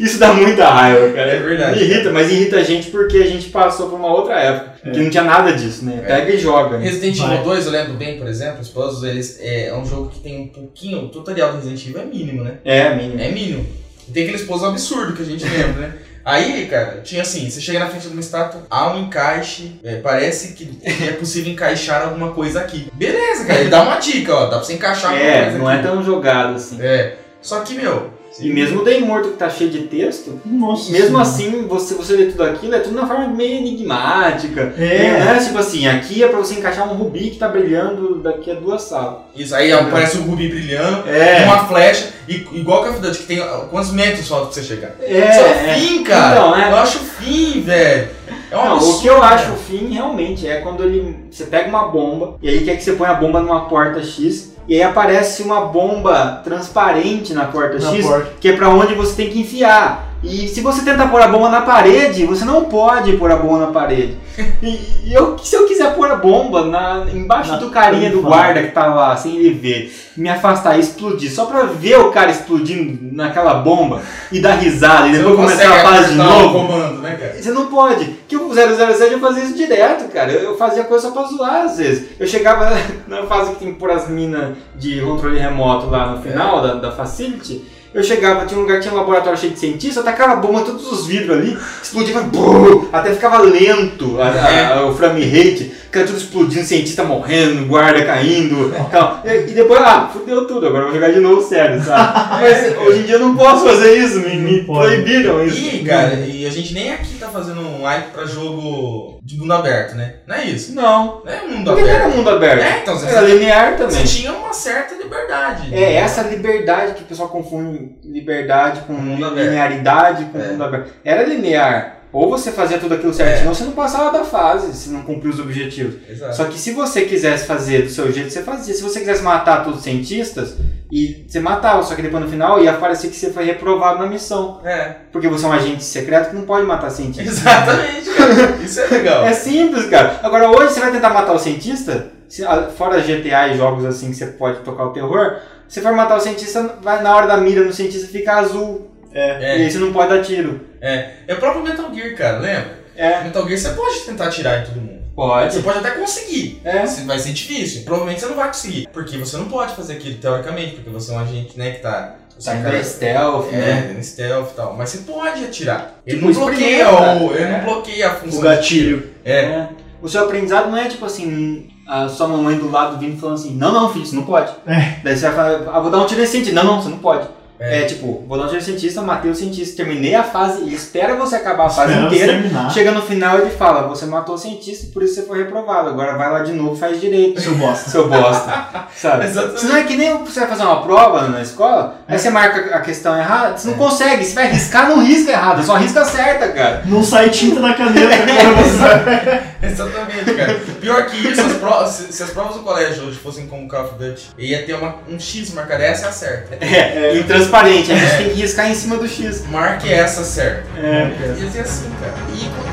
isso 0.00 0.18
dá 0.18 0.32
muita 0.32 0.68
raiva, 0.68 1.12
cara. 1.12 1.30
É 1.32 1.38
verdade. 1.40 1.78
Me 1.78 1.84
irrita, 1.86 2.10
mas 2.10 2.30
irrita 2.30 2.56
a 2.56 2.62
gente 2.62 2.90
porque 2.90 3.18
a 3.18 3.26
gente 3.26 3.48
passou 3.50 3.88
por 3.88 3.96
uma 3.96 4.08
outra 4.12 4.34
época. 4.38 4.72
Que 4.90 4.98
não 4.98 5.10
tinha 5.10 5.22
nada 5.24 5.52
disso, 5.52 5.84
né? 5.84 6.02
Pega 6.06 6.32
e 6.32 6.38
joga. 6.38 6.78
né? 6.78 6.84
Resident 6.84 7.16
Vai. 7.18 7.34
Evil 7.34 7.44
2, 7.44 7.66
eu 7.66 7.72
lembro 7.72 7.92
bem, 7.94 8.18
por 8.18 8.26
exemplo, 8.26 8.60
os 8.60 8.68
puzzles, 8.68 9.02
eles, 9.08 9.38
é, 9.40 9.68
é 9.68 9.76
um 9.76 9.86
jogo 9.86 10.08
que 10.08 10.18
tem 10.20 10.40
um 10.40 10.48
pouquinho, 10.48 11.04
o 11.04 11.08
tutorial 11.08 11.50
do 11.52 11.56
Resident 11.58 11.86
Evil 11.86 12.00
é 12.00 12.04
mínimo, 12.04 12.42
né? 12.44 12.54
É, 12.64 12.94
mínimo. 12.94 13.20
É 13.20 13.30
mínimo. 13.30 13.66
E 14.08 14.12
tem 14.12 14.24
aqueles 14.24 14.42
puzzles 14.42 14.70
absurdos 14.70 15.16
que 15.16 15.22
a 15.22 15.26
gente 15.26 15.44
lembra, 15.44 15.80
né? 15.88 15.92
Aí, 16.24 16.66
cara, 16.66 17.00
tinha 17.02 17.22
assim, 17.22 17.50
você 17.50 17.60
chega 17.60 17.80
na 17.80 17.88
frente 17.88 18.02
de 18.06 18.12
uma 18.12 18.20
estátua, 18.20 18.62
há 18.70 18.92
um 18.92 19.00
encaixe, 19.02 19.72
é, 19.82 19.96
parece 19.96 20.52
que 20.52 20.78
é 20.84 21.10
possível 21.14 21.52
encaixar 21.52 22.02
alguma 22.04 22.30
coisa 22.30 22.60
aqui. 22.60 22.86
Beleza, 22.94 23.44
cara, 23.44 23.60
ele 23.60 23.70
dá 23.70 23.82
uma 23.82 23.96
dica, 23.98 24.32
ó, 24.32 24.42
dá 24.44 24.50
pra 24.50 24.62
você 24.62 24.74
encaixar 24.74 25.10
alguma 25.10 25.28
É, 25.28 25.42
coisa 25.44 25.58
não 25.58 25.66
aqui. 25.68 25.78
é 25.78 25.82
tão 25.82 26.04
jogado 26.04 26.54
assim. 26.54 26.78
É, 26.80 27.16
só 27.40 27.60
que, 27.60 27.74
meu... 27.74 28.11
E 28.40 28.48
mesmo 28.48 28.80
o 28.80 28.84
Day 28.84 29.00
Morto 29.02 29.28
que 29.30 29.36
tá 29.36 29.50
cheio 29.50 29.68
de 29.70 29.80
texto, 29.82 30.40
Nossa 30.44 30.90
mesmo 30.90 31.06
Senhora. 31.08 31.22
assim, 31.22 31.66
você, 31.68 31.94
você 31.94 32.14
lê 32.16 32.26
tudo 32.26 32.44
aquilo, 32.44 32.74
é 32.74 32.78
tudo 32.80 32.94
na 32.96 33.06
forma 33.06 33.28
meio 33.28 33.58
enigmática. 33.58 34.72
É. 34.78 35.18
Não 35.24 35.32
é 35.34 35.38
tipo 35.38 35.58
assim, 35.58 35.86
aqui 35.86 36.22
é 36.24 36.28
pra 36.28 36.38
você 36.38 36.54
encaixar 36.54 36.90
um 36.90 36.96
rubi 36.96 37.30
que 37.30 37.38
tá 37.38 37.48
brilhando 37.48 38.16
daqui 38.16 38.50
a 38.50 38.54
duas 38.54 38.82
salas. 38.82 39.18
Isso 39.36 39.54
aí 39.54 39.70
aparece 39.72 40.18
o 40.18 40.22
Ruby 40.22 40.48
brilhando, 40.48 41.08
É. 41.08 41.44
uma 41.44 41.66
flecha, 41.66 42.08
e, 42.28 42.36
igual 42.52 42.82
Call 42.84 42.92
of 42.92 43.00
Duty, 43.00 43.18
que 43.18 43.24
tem 43.26 43.42
quantos 43.70 43.92
metros 43.92 44.28
falta 44.28 44.46
pra 44.46 44.54
você 44.54 44.62
chegar? 44.62 44.92
É, 45.00 45.30
Isso 45.30 45.40
é 45.40 45.42
o 45.42 45.70
é. 45.70 45.74
fim, 45.74 46.02
cara. 46.04 46.36
Então, 46.36 46.56
é. 46.58 46.70
Eu 46.70 46.76
acho 46.76 46.98
o 46.98 47.00
fim, 47.02 47.60
velho. 47.60 48.08
É 48.50 48.56
um 48.56 48.64
Não, 48.64 48.72
absurdo, 48.76 48.96
o 48.98 49.00
que 49.00 49.06
eu 49.08 49.20
cara. 49.20 49.34
acho 49.34 49.52
o 49.52 49.56
fim 49.56 49.92
realmente 49.92 50.46
é 50.46 50.56
quando 50.60 50.84
ele 50.84 51.16
você 51.30 51.44
pega 51.44 51.68
uma 51.70 51.88
bomba 51.88 52.36
e 52.42 52.48
aí 52.50 52.64
quer 52.64 52.76
que 52.76 52.84
você 52.84 52.92
ponha 52.92 53.10
a 53.10 53.14
bomba 53.14 53.40
numa 53.40 53.62
porta 53.66 54.02
X 54.02 54.51
e 54.68 54.74
aí 54.74 54.82
aparece 54.82 55.42
uma 55.42 55.62
bomba 55.62 56.40
transparente 56.44 57.32
na 57.34 57.46
porta 57.46 57.78
Na 57.78 57.90
X 57.94 58.06
porta. 58.06 58.30
que 58.40 58.48
é 58.48 58.56
pra 58.56 58.68
onde 58.68 58.94
você 58.94 59.14
tem 59.14 59.30
que 59.30 59.40
enfiar. 59.40 60.11
E 60.22 60.46
se 60.46 60.60
você 60.60 60.82
tentar 60.82 61.08
pôr 61.08 61.20
a 61.20 61.26
bomba 61.26 61.48
na 61.48 61.62
parede, 61.62 62.24
você 62.24 62.44
não 62.44 62.64
pode 62.64 63.16
pôr 63.16 63.30
a 63.30 63.36
bomba 63.36 63.66
na 63.66 63.72
parede. 63.72 64.16
E, 64.62 65.12
eu, 65.12 65.36
se 65.38 65.56
eu 65.56 65.66
quiser 65.66 65.94
pôr 65.96 66.08
a 66.08 66.14
bomba 66.14 66.64
na, 66.64 67.06
embaixo 67.12 67.50
Na 67.50 67.56
do 67.58 67.70
carinha 67.70 68.08
do 68.08 68.22
guarda 68.22 68.62
que 68.62 68.70
tá 68.70 68.86
lá, 68.86 69.16
sem 69.16 69.36
ele 69.36 69.50
ver, 69.50 69.92
me 70.16 70.28
afastar 70.28 70.76
e 70.76 70.80
explodir, 70.80 71.30
só 71.30 71.46
pra 71.46 71.64
ver 71.64 71.98
o 71.98 72.12
cara 72.12 72.30
explodindo 72.30 72.98
naquela 73.12 73.54
bomba 73.54 74.00
e 74.30 74.40
dar 74.40 74.54
risada 74.54 75.08
e 75.08 75.12
depois 75.12 75.34
começar 75.34 75.68
a 75.68 75.80
fase 75.80 76.10
de 76.10 76.14
novo. 76.14 76.66
comando, 76.66 77.02
né, 77.02 77.16
cara? 77.20 77.34
Você 77.34 77.50
não 77.50 77.66
pode. 77.66 78.04
Que 78.28 78.36
o 78.36 78.54
007 78.54 79.12
eu 79.12 79.20
fazia 79.20 79.42
isso 79.42 79.56
direto, 79.56 80.08
cara. 80.08 80.30
Eu 80.30 80.52
eu 80.52 80.58
fazia 80.58 80.84
coisa 80.84 81.08
só 81.08 81.12
pra 81.12 81.24
zoar 81.24 81.62
às 81.64 81.78
vezes. 81.78 82.10
Eu 82.18 82.26
chegava 82.26 82.70
na 83.08 83.24
fase 83.24 83.52
que 83.52 83.60
tem 83.60 83.72
que 83.72 83.78
pôr 83.78 83.90
as 83.90 84.08
minas 84.08 84.56
de 84.76 85.00
controle 85.00 85.38
remoto 85.38 85.88
lá 85.88 86.12
no 86.12 86.22
final 86.22 86.62
da, 86.62 86.74
da 86.74 86.92
Facility. 86.92 87.64
Eu 87.94 88.02
chegava, 88.02 88.46
tinha 88.46 88.58
um 88.58 88.62
lugar 88.62 88.76
que 88.78 88.82
tinha 88.82 88.94
um 88.94 88.96
laboratório 88.96 89.38
cheio 89.38 89.52
de 89.52 89.58
cientistas, 89.58 89.96
eu 89.98 90.02
tacava 90.04 90.32
a 90.32 90.36
bomba 90.36 90.60
em 90.60 90.64
todos 90.64 90.90
os 90.90 91.06
vidros 91.06 91.36
ali, 91.36 91.58
explodia, 91.82 92.20
brrr, 92.22 92.88
até 92.92 93.12
ficava 93.12 93.38
lento 93.42 94.18
a- 94.20 94.28
a- 94.28 94.78
a- 94.78 94.86
o 94.86 94.94
frame 94.94 95.22
rate, 95.24 95.64
ficava 95.84 96.06
tudo 96.06 96.16
explodindo, 96.16 96.64
cientista 96.64 97.04
morrendo, 97.04 97.66
guarda 97.66 98.02
caindo. 98.04 98.74
Tal. 98.90 99.20
E, 99.24 99.28
e 99.50 99.54
depois, 99.54 99.80
ah, 99.82 100.08
fudeu 100.12 100.46
tudo, 100.46 100.66
agora 100.66 100.84
vou 100.84 100.94
jogar 100.94 101.12
de 101.12 101.20
novo 101.20 101.42
sério, 101.46 101.82
sabe? 101.84 102.12
Mas 102.40 102.78
hoje 102.78 103.00
em 103.00 103.02
dia 103.02 103.16
eu 103.16 103.20
não 103.20 103.36
posso 103.36 103.66
fazer 103.66 103.94
isso, 103.98 104.20
me, 104.20 104.36
me 104.36 104.62
proibiram 104.64 105.44
isso. 105.44 105.58
E, 105.58 105.84
cara, 105.84 106.14
e 106.14 106.46
a 106.46 106.50
gente 106.50 106.72
nem 106.72 106.92
aqui 106.92 107.16
tá 107.20 107.28
fazendo 107.28 107.60
um 107.60 107.82
hype 107.82 108.10
pra 108.12 108.24
jogo 108.24 109.18
de 109.24 109.38
mundo 109.38 109.52
aberto, 109.52 109.94
né? 109.94 110.16
Não 110.26 110.34
é 110.34 110.44
isso. 110.46 110.74
Não. 110.74 111.22
Não 111.24 111.32
é 111.32 111.42
mundo 111.46 111.70
Porque 111.70 111.82
não 111.82 111.88
era 111.88 112.04
aberto. 112.04 112.16
mundo 112.16 112.30
aberto. 112.30 112.60
É, 112.62 112.78
então, 112.80 112.98
você, 112.98 113.06
Era 113.06 113.20
linear 113.20 113.76
também. 113.76 113.90
você 113.90 114.02
tinha 114.18 114.32
uma 114.32 114.52
certa 114.52 114.94
liberdade. 114.96 115.72
É 115.74 115.94
essa 115.94 116.22
liberdade 116.22 116.94
que 116.94 117.02
o 117.02 117.06
pessoal 117.06 117.28
confunde 117.28 117.96
liberdade 118.02 118.80
com 118.80 118.94
Mundo 118.94 119.24
aberto. 119.24 119.44
linearidade 119.46 120.24
com 120.26 120.40
É. 120.40 120.48
mundo 120.48 120.64
aberto. 120.64 120.92
Era 121.04 121.22
linear. 121.22 121.98
Ou 122.12 122.28
você 122.28 122.52
fazia 122.52 122.78
tudo 122.78 122.94
aquilo 122.94 123.12
certinho, 123.14 123.46
É. 123.46 123.48
ou 123.48 123.54
você 123.54 123.64
não 123.64 123.72
passava 123.72 124.10
da 124.16 124.22
fase, 124.24 124.76
se 124.76 124.90
não 124.90 125.00
cumpria 125.02 125.32
os 125.32 125.40
objetivos. 125.40 125.94
Exato. 126.08 126.36
Só 126.36 126.44
que 126.44 126.58
se 126.58 126.72
você 126.72 127.02
quisesse 127.02 127.46
fazer 127.46 127.82
do 127.82 127.88
seu 127.88 128.12
jeito, 128.12 128.30
você 128.30 128.42
fazia. 128.42 128.74
Se 128.74 128.82
você 128.82 129.00
quisesse 129.00 129.22
matar 129.22 129.64
todos 129.64 129.78
os 129.78 129.84
cientistas, 129.84 130.56
e 130.90 131.24
você 131.26 131.40
matava, 131.40 131.82
só 131.82 131.94
que 131.94 132.02
depois 132.02 132.22
no 132.22 132.28
final 132.28 132.62
ia 132.62 132.74
parecer 132.74 133.08
que 133.08 133.16
você 133.16 133.32
foi 133.32 133.44
reprovado 133.46 133.98
na 133.98 134.06
missão. 134.06 134.60
É, 134.62 134.96
Porque 135.10 135.26
você 135.26 135.46
é 135.46 135.48
um 135.48 135.52
agente 135.52 135.82
secreto 135.82 136.28
que 136.30 136.36
não 136.36 136.42
pode 136.42 136.66
matar 136.66 136.90
cientistas. 136.90 137.38
exatamente, 137.38 138.10
cara. 138.10 138.56
Isso 138.62 138.78
é 138.80 138.86
legal. 138.88 139.24
É 139.24 139.32
simples, 139.32 139.86
cara. 139.86 140.20
Agora, 140.22 140.50
hoje 140.50 140.74
você 140.74 140.80
vai 140.80 140.92
tentar 140.92 141.08
matar 141.08 141.32
o 141.32 141.38
cientista, 141.38 142.08
se- 142.28 142.44
a- 142.44 142.68
fora 142.68 143.00
GTA 143.00 143.48
e 143.48 143.56
jogos 143.56 143.86
assim 143.86 144.10
que 144.10 144.16
você 144.16 144.26
pode 144.26 144.58
tocar 144.60 144.84
o 144.84 144.90
terror, 144.90 145.36
se 145.66 145.80
for 145.80 145.92
matar 145.94 146.18
o 146.18 146.20
cientista, 146.20 146.76
vai 146.82 147.02
na 147.02 147.16
hora 147.16 147.26
da 147.26 147.38
mira 147.38 147.64
no 147.64 147.72
cientista 147.72 148.06
fica 148.06 148.34
azul. 148.34 148.90
É. 149.14 149.40
E 149.58 149.62
aí 149.62 149.70
você 149.70 149.78
não 149.78 149.94
pode 149.94 150.10
dar 150.10 150.20
tiro. 150.22 150.60
É. 150.82 151.10
É 151.28 151.34
o 151.34 151.38
próprio 151.38 151.62
Metal 151.62 151.94
Gear, 151.94 152.16
cara, 152.16 152.38
lembra? 152.38 152.82
É, 152.96 153.22
Metal 153.24 153.46
Gear 153.46 153.58
você 153.58 153.70
pode 153.70 154.00
tentar 154.00 154.26
atirar 154.26 154.60
em 154.62 154.66
todo 154.66 154.76
mundo. 154.80 155.00
pode. 155.14 155.54
Você 155.54 155.60
pode 155.62 155.78
até 155.78 155.90
conseguir. 155.92 156.60
É. 156.64 156.84
Se- 156.86 157.04
Vai 157.04 157.18
ser 157.18 157.32
difícil. 157.32 157.82
Provavelmente 157.84 158.20
você 158.20 158.26
não 158.26 158.34
vai 158.36 158.48
conseguir. 158.48 158.88
Porque 158.92 159.16
você 159.18 159.36
não 159.36 159.44
pode 159.48 159.74
fazer 159.74 159.94
aquilo, 159.94 160.16
teoricamente. 160.18 160.72
Porque 160.74 160.90
você 160.90 161.12
é 161.12 161.14
um 161.14 161.18
agente, 161.20 161.58
né, 161.58 161.70
que 161.70 161.80
tá... 161.80 162.16
Você 162.38 162.50
Tá 162.50 162.56
é 162.56 162.60
em 162.60 162.62
cara- 162.64 162.82
stealth, 162.84 163.48
É, 163.52 163.56
né? 163.94 164.02
stealth 164.02 164.50
e 164.50 164.54
tal. 164.54 164.74
Mas 164.76 164.88
você 164.90 164.98
pode 164.98 165.44
atirar. 165.44 166.00
Ele 166.06 166.16
Tipo, 166.18 166.32
não 166.32 166.46
bloqueia 166.46 166.90
o. 166.90 167.32
Ele 167.34 167.44
É. 167.44 167.50
não 167.58 167.60
bloqueia 167.64 168.08
a 168.08 168.14
função. 168.16 168.40
O 168.40 168.42
gatilho. 168.42 169.10
É. 169.24 169.32
É. 169.44 169.68
O 170.00 170.08
seu 170.08 170.24
aprendizado 170.24 170.68
não 170.70 170.76
é 170.78 170.88
tipo 170.88 171.04
assim, 171.04 171.68
a 171.86 172.08
sua 172.08 172.26
mamãe 172.26 172.56
do 172.58 172.68
lado 172.70 172.98
vindo 172.98 173.20
falando 173.20 173.36
assim, 173.36 173.54
não, 173.54 173.70
não, 173.70 173.92
filho, 173.92 174.04
você 174.06 174.16
não 174.16 174.24
pode. 174.24 174.50
É. 174.66 174.96
Daí 175.04 175.16
você 175.16 175.28
vai 175.28 175.34
falar, 175.36 175.76
ah, 175.76 175.80
vou 175.80 175.90
dar 175.90 175.98
um 175.98 176.06
tiro 176.06 176.20
nesse 176.20 176.32
cientista. 176.32 176.54
Não, 176.56 176.64
não, 176.64 176.82
você 176.82 176.88
não 176.88 176.98
pode. 176.98 177.28
É. 177.60 177.82
É, 177.82 177.84
tipo, 177.84 178.24
vou 178.26 178.36
dar 178.36 178.44
um 178.44 178.46
tiro 178.48 178.58
nesse 178.58 178.70
cientista, 178.70 179.02
matei 179.02 179.30
o 179.30 179.34
cientista, 179.34 179.76
terminei 179.76 180.14
a 180.14 180.24
fase, 180.24 180.62
ele 180.62 180.74
espera 180.74 181.14
você 181.14 181.36
acabar 181.36 181.66
a 181.66 181.70
fase 181.70 181.92
Espera 181.92 182.08
você 182.08 182.16
inteira. 182.16 182.32
terminar. 182.32 182.70
Chega 182.70 182.90
no 182.90 183.02
final 183.02 183.38
ele 183.38 183.50
fala, 183.50 183.86
você 183.86 184.04
matou 184.06 184.34
o 184.34 184.38
cientista 184.38 184.86
e 184.86 184.88
por 184.88 185.02
isso 185.02 185.14
você 185.14 185.22
foi 185.22 185.38
reprovado. 185.38 185.90
Agora 185.90 186.16
vai 186.16 186.30
lá 186.30 186.40
de 186.40 186.52
novo 186.52 186.74
e 186.74 186.78
faz 186.78 187.00
direito. 187.00 187.40
Seu 187.40 187.54
bosta. 187.54 187.88
Seu 187.90 188.08
bosta. 188.08 188.86
Sabe? 188.96 189.24
Exatamente. 189.26 189.60
Senão 189.60 189.76
é 189.76 189.82
que 189.84 189.96
nem 189.96 190.18
você 190.24 190.40
vai 190.40 190.48
fazer 190.48 190.62
uma 190.64 190.82
prova 190.82 191.28
na 191.28 191.40
escola, 191.40 191.98
aí 192.08 192.18
você 192.18 192.30
marca 192.30 192.74
a 192.74 192.80
questão 192.80 193.16
errada, 193.16 193.56
você 193.56 193.68
não 193.68 193.76
consegue. 193.76 194.24
Se 194.24 194.34
vai 194.34 194.48
riscar, 194.50 194.88
não 194.88 195.04
risca 195.04 195.30
errado, 195.30 195.62
só 195.64 195.76
risca 195.76 196.04
certa, 196.04 196.48
cara. 196.48 196.82
Não 196.86 197.02
sai 197.02 197.30
tinta 197.30 197.60
da 197.60 197.74
caneta 197.74 198.16
você 198.56 199.51
Exatamente, 199.70 200.34
cara. 200.34 200.60
Pior 200.80 201.06
que 201.06 201.16
isso, 201.28 201.40
as 201.40 201.52
provas, 201.54 201.90
se, 201.90 202.12
se 202.12 202.22
as 202.22 202.30
provas 202.30 202.56
do 202.56 202.62
colégio 202.62 203.04
hoje 203.04 203.18
fossem 203.18 203.46
como 203.46 203.68
Call 203.68 203.84
of 203.84 203.94
Duty, 203.94 204.30
ia 204.36 204.66
ter 204.66 204.74
uma, 204.74 204.96
um 205.08 205.18
X 205.18 205.54
marcado, 205.54 205.82
essa 205.82 206.06
é 206.06 206.08
a 206.08 206.12
certa. 206.12 206.64
É, 206.64 207.16
intransparente, 207.16 207.92
a 207.92 207.96
gente 207.96 208.16
tem 208.16 208.28
que 208.30 208.40
riscar 208.40 208.68
em 208.68 208.74
cima 208.74 208.96
do 208.96 209.06
X. 209.06 209.46
Marque 209.46 209.92
essa 209.92 210.24
certa. 210.24 210.66
É. 210.78 211.36
Ia 211.40 211.50
ser 211.50 211.60
assim, 211.60 211.90
cara. 212.00 212.14
E 212.34 212.71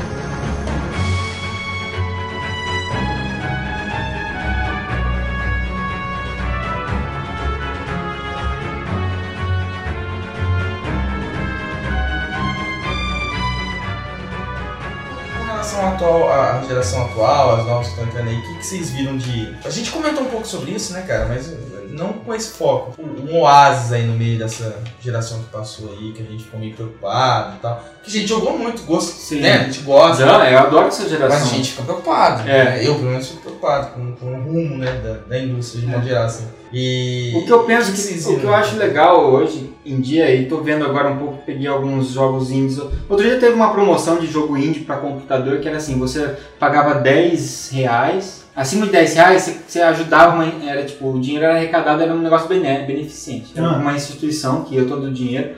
atual, 16.00 16.30
à 16.32 16.64
geração 16.66 17.04
atual, 17.04 17.56
as 17.56 17.66
novas 17.66 17.86
que 17.86 17.92
estão 17.92 18.06
entrando 18.06 18.28
aí, 18.28 18.38
o 18.38 18.42
que, 18.42 18.58
que 18.58 18.66
vocês 18.66 18.90
viram 18.90 19.16
de. 19.16 19.54
A 19.64 19.70
gente 19.70 19.90
comentou 19.90 20.24
um 20.24 20.30
pouco 20.30 20.46
sobre 20.46 20.72
isso, 20.72 20.92
né, 20.92 21.02
cara? 21.02 21.26
Mas 21.26 21.52
não 21.90 22.12
com 22.12 22.34
esse 22.34 22.50
foco. 22.50 22.94
Um 23.02 23.40
oásis 23.40 23.92
aí 23.92 24.06
no 24.06 24.14
meio 24.14 24.38
dessa 24.38 24.76
geração 25.00 25.38
que 25.40 25.50
passou 25.50 25.92
aí, 25.92 26.12
que 26.12 26.22
a 26.22 26.26
gente 26.26 26.44
ficou 26.44 26.58
meio 26.58 26.74
preocupado 26.74 27.56
e 27.56 27.60
tal. 27.60 27.84
Que 28.02 28.10
a 28.10 28.12
gente 28.12 28.28
jogou 28.28 28.58
muito, 28.58 28.82
gosto, 28.82 29.12
Sim. 29.12 29.40
né? 29.40 29.52
A 29.52 29.64
gente 29.64 29.80
gosta. 29.80 30.24
Não, 30.24 30.44
eu 30.44 30.58
adoro 30.58 30.88
essa 30.88 31.08
geração. 31.08 31.38
Mas 31.38 31.52
a 31.52 31.54
gente 31.54 31.70
fica 31.70 31.82
preocupado. 31.82 32.48
É. 32.48 32.64
né? 32.64 32.86
Eu, 32.86 32.94
pelo 32.94 33.10
menos, 33.10 33.28
fico 33.28 33.42
preocupado 33.42 33.94
com, 33.94 34.12
com 34.12 34.26
o 34.26 34.42
rumo 34.42 34.78
né, 34.78 34.92
da, 35.02 35.14
da 35.28 35.38
indústria 35.38 35.82
de 35.82 35.86
modo 35.86 36.06
geral. 36.06 36.24
Assim. 36.24 36.46
E. 36.72 37.32
O 37.36 37.44
que 37.44 37.52
eu 37.52 37.64
penso 37.64 37.92
que 37.92 38.28
o 38.30 38.40
que 38.40 38.44
eu 38.44 38.54
acho 38.54 38.76
legal 38.76 39.32
hoje 39.32 39.70
em 39.84 40.00
dia, 40.00 40.32
e 40.34 40.46
tô 40.46 40.58
vendo 40.58 40.84
agora 40.84 41.10
um 41.10 41.18
pouco, 41.18 41.42
peguei 41.44 41.66
alguns 41.66 42.08
jogos 42.08 42.50
indies. 42.50 42.78
Outro 43.08 43.26
dia 43.26 43.38
teve 43.38 43.54
uma 43.54 43.72
promoção 43.72 44.18
de 44.18 44.26
jogo 44.26 44.56
indie 44.56 44.80
para 44.80 44.96
computador 44.96 45.58
que 45.58 45.68
era 45.68 45.78
assim, 45.78 45.98
você 45.98 46.36
pagava 46.58 46.94
10 46.94 47.70
reais, 47.72 48.39
acima 48.60 48.86
de 48.86 48.92
10 48.92 49.14
reais 49.14 49.42
você, 49.42 49.56
você 49.66 49.80
ajudava, 49.80 50.34
uma, 50.36 50.44
era 50.70 50.84
tipo, 50.84 51.10
o 51.12 51.20
dinheiro 51.20 51.44
era 51.46 51.54
arrecadado, 51.56 52.02
era 52.02 52.12
um 52.14 52.18
negócio 52.20 52.48
bene- 52.48 52.86
beneficente. 52.86 53.52
Ah. 53.58 53.76
uma 53.76 53.94
instituição 53.94 54.62
que 54.64 54.74
ia 54.76 54.84
todo 54.84 55.06
o 55.06 55.10
dinheiro. 55.12 55.50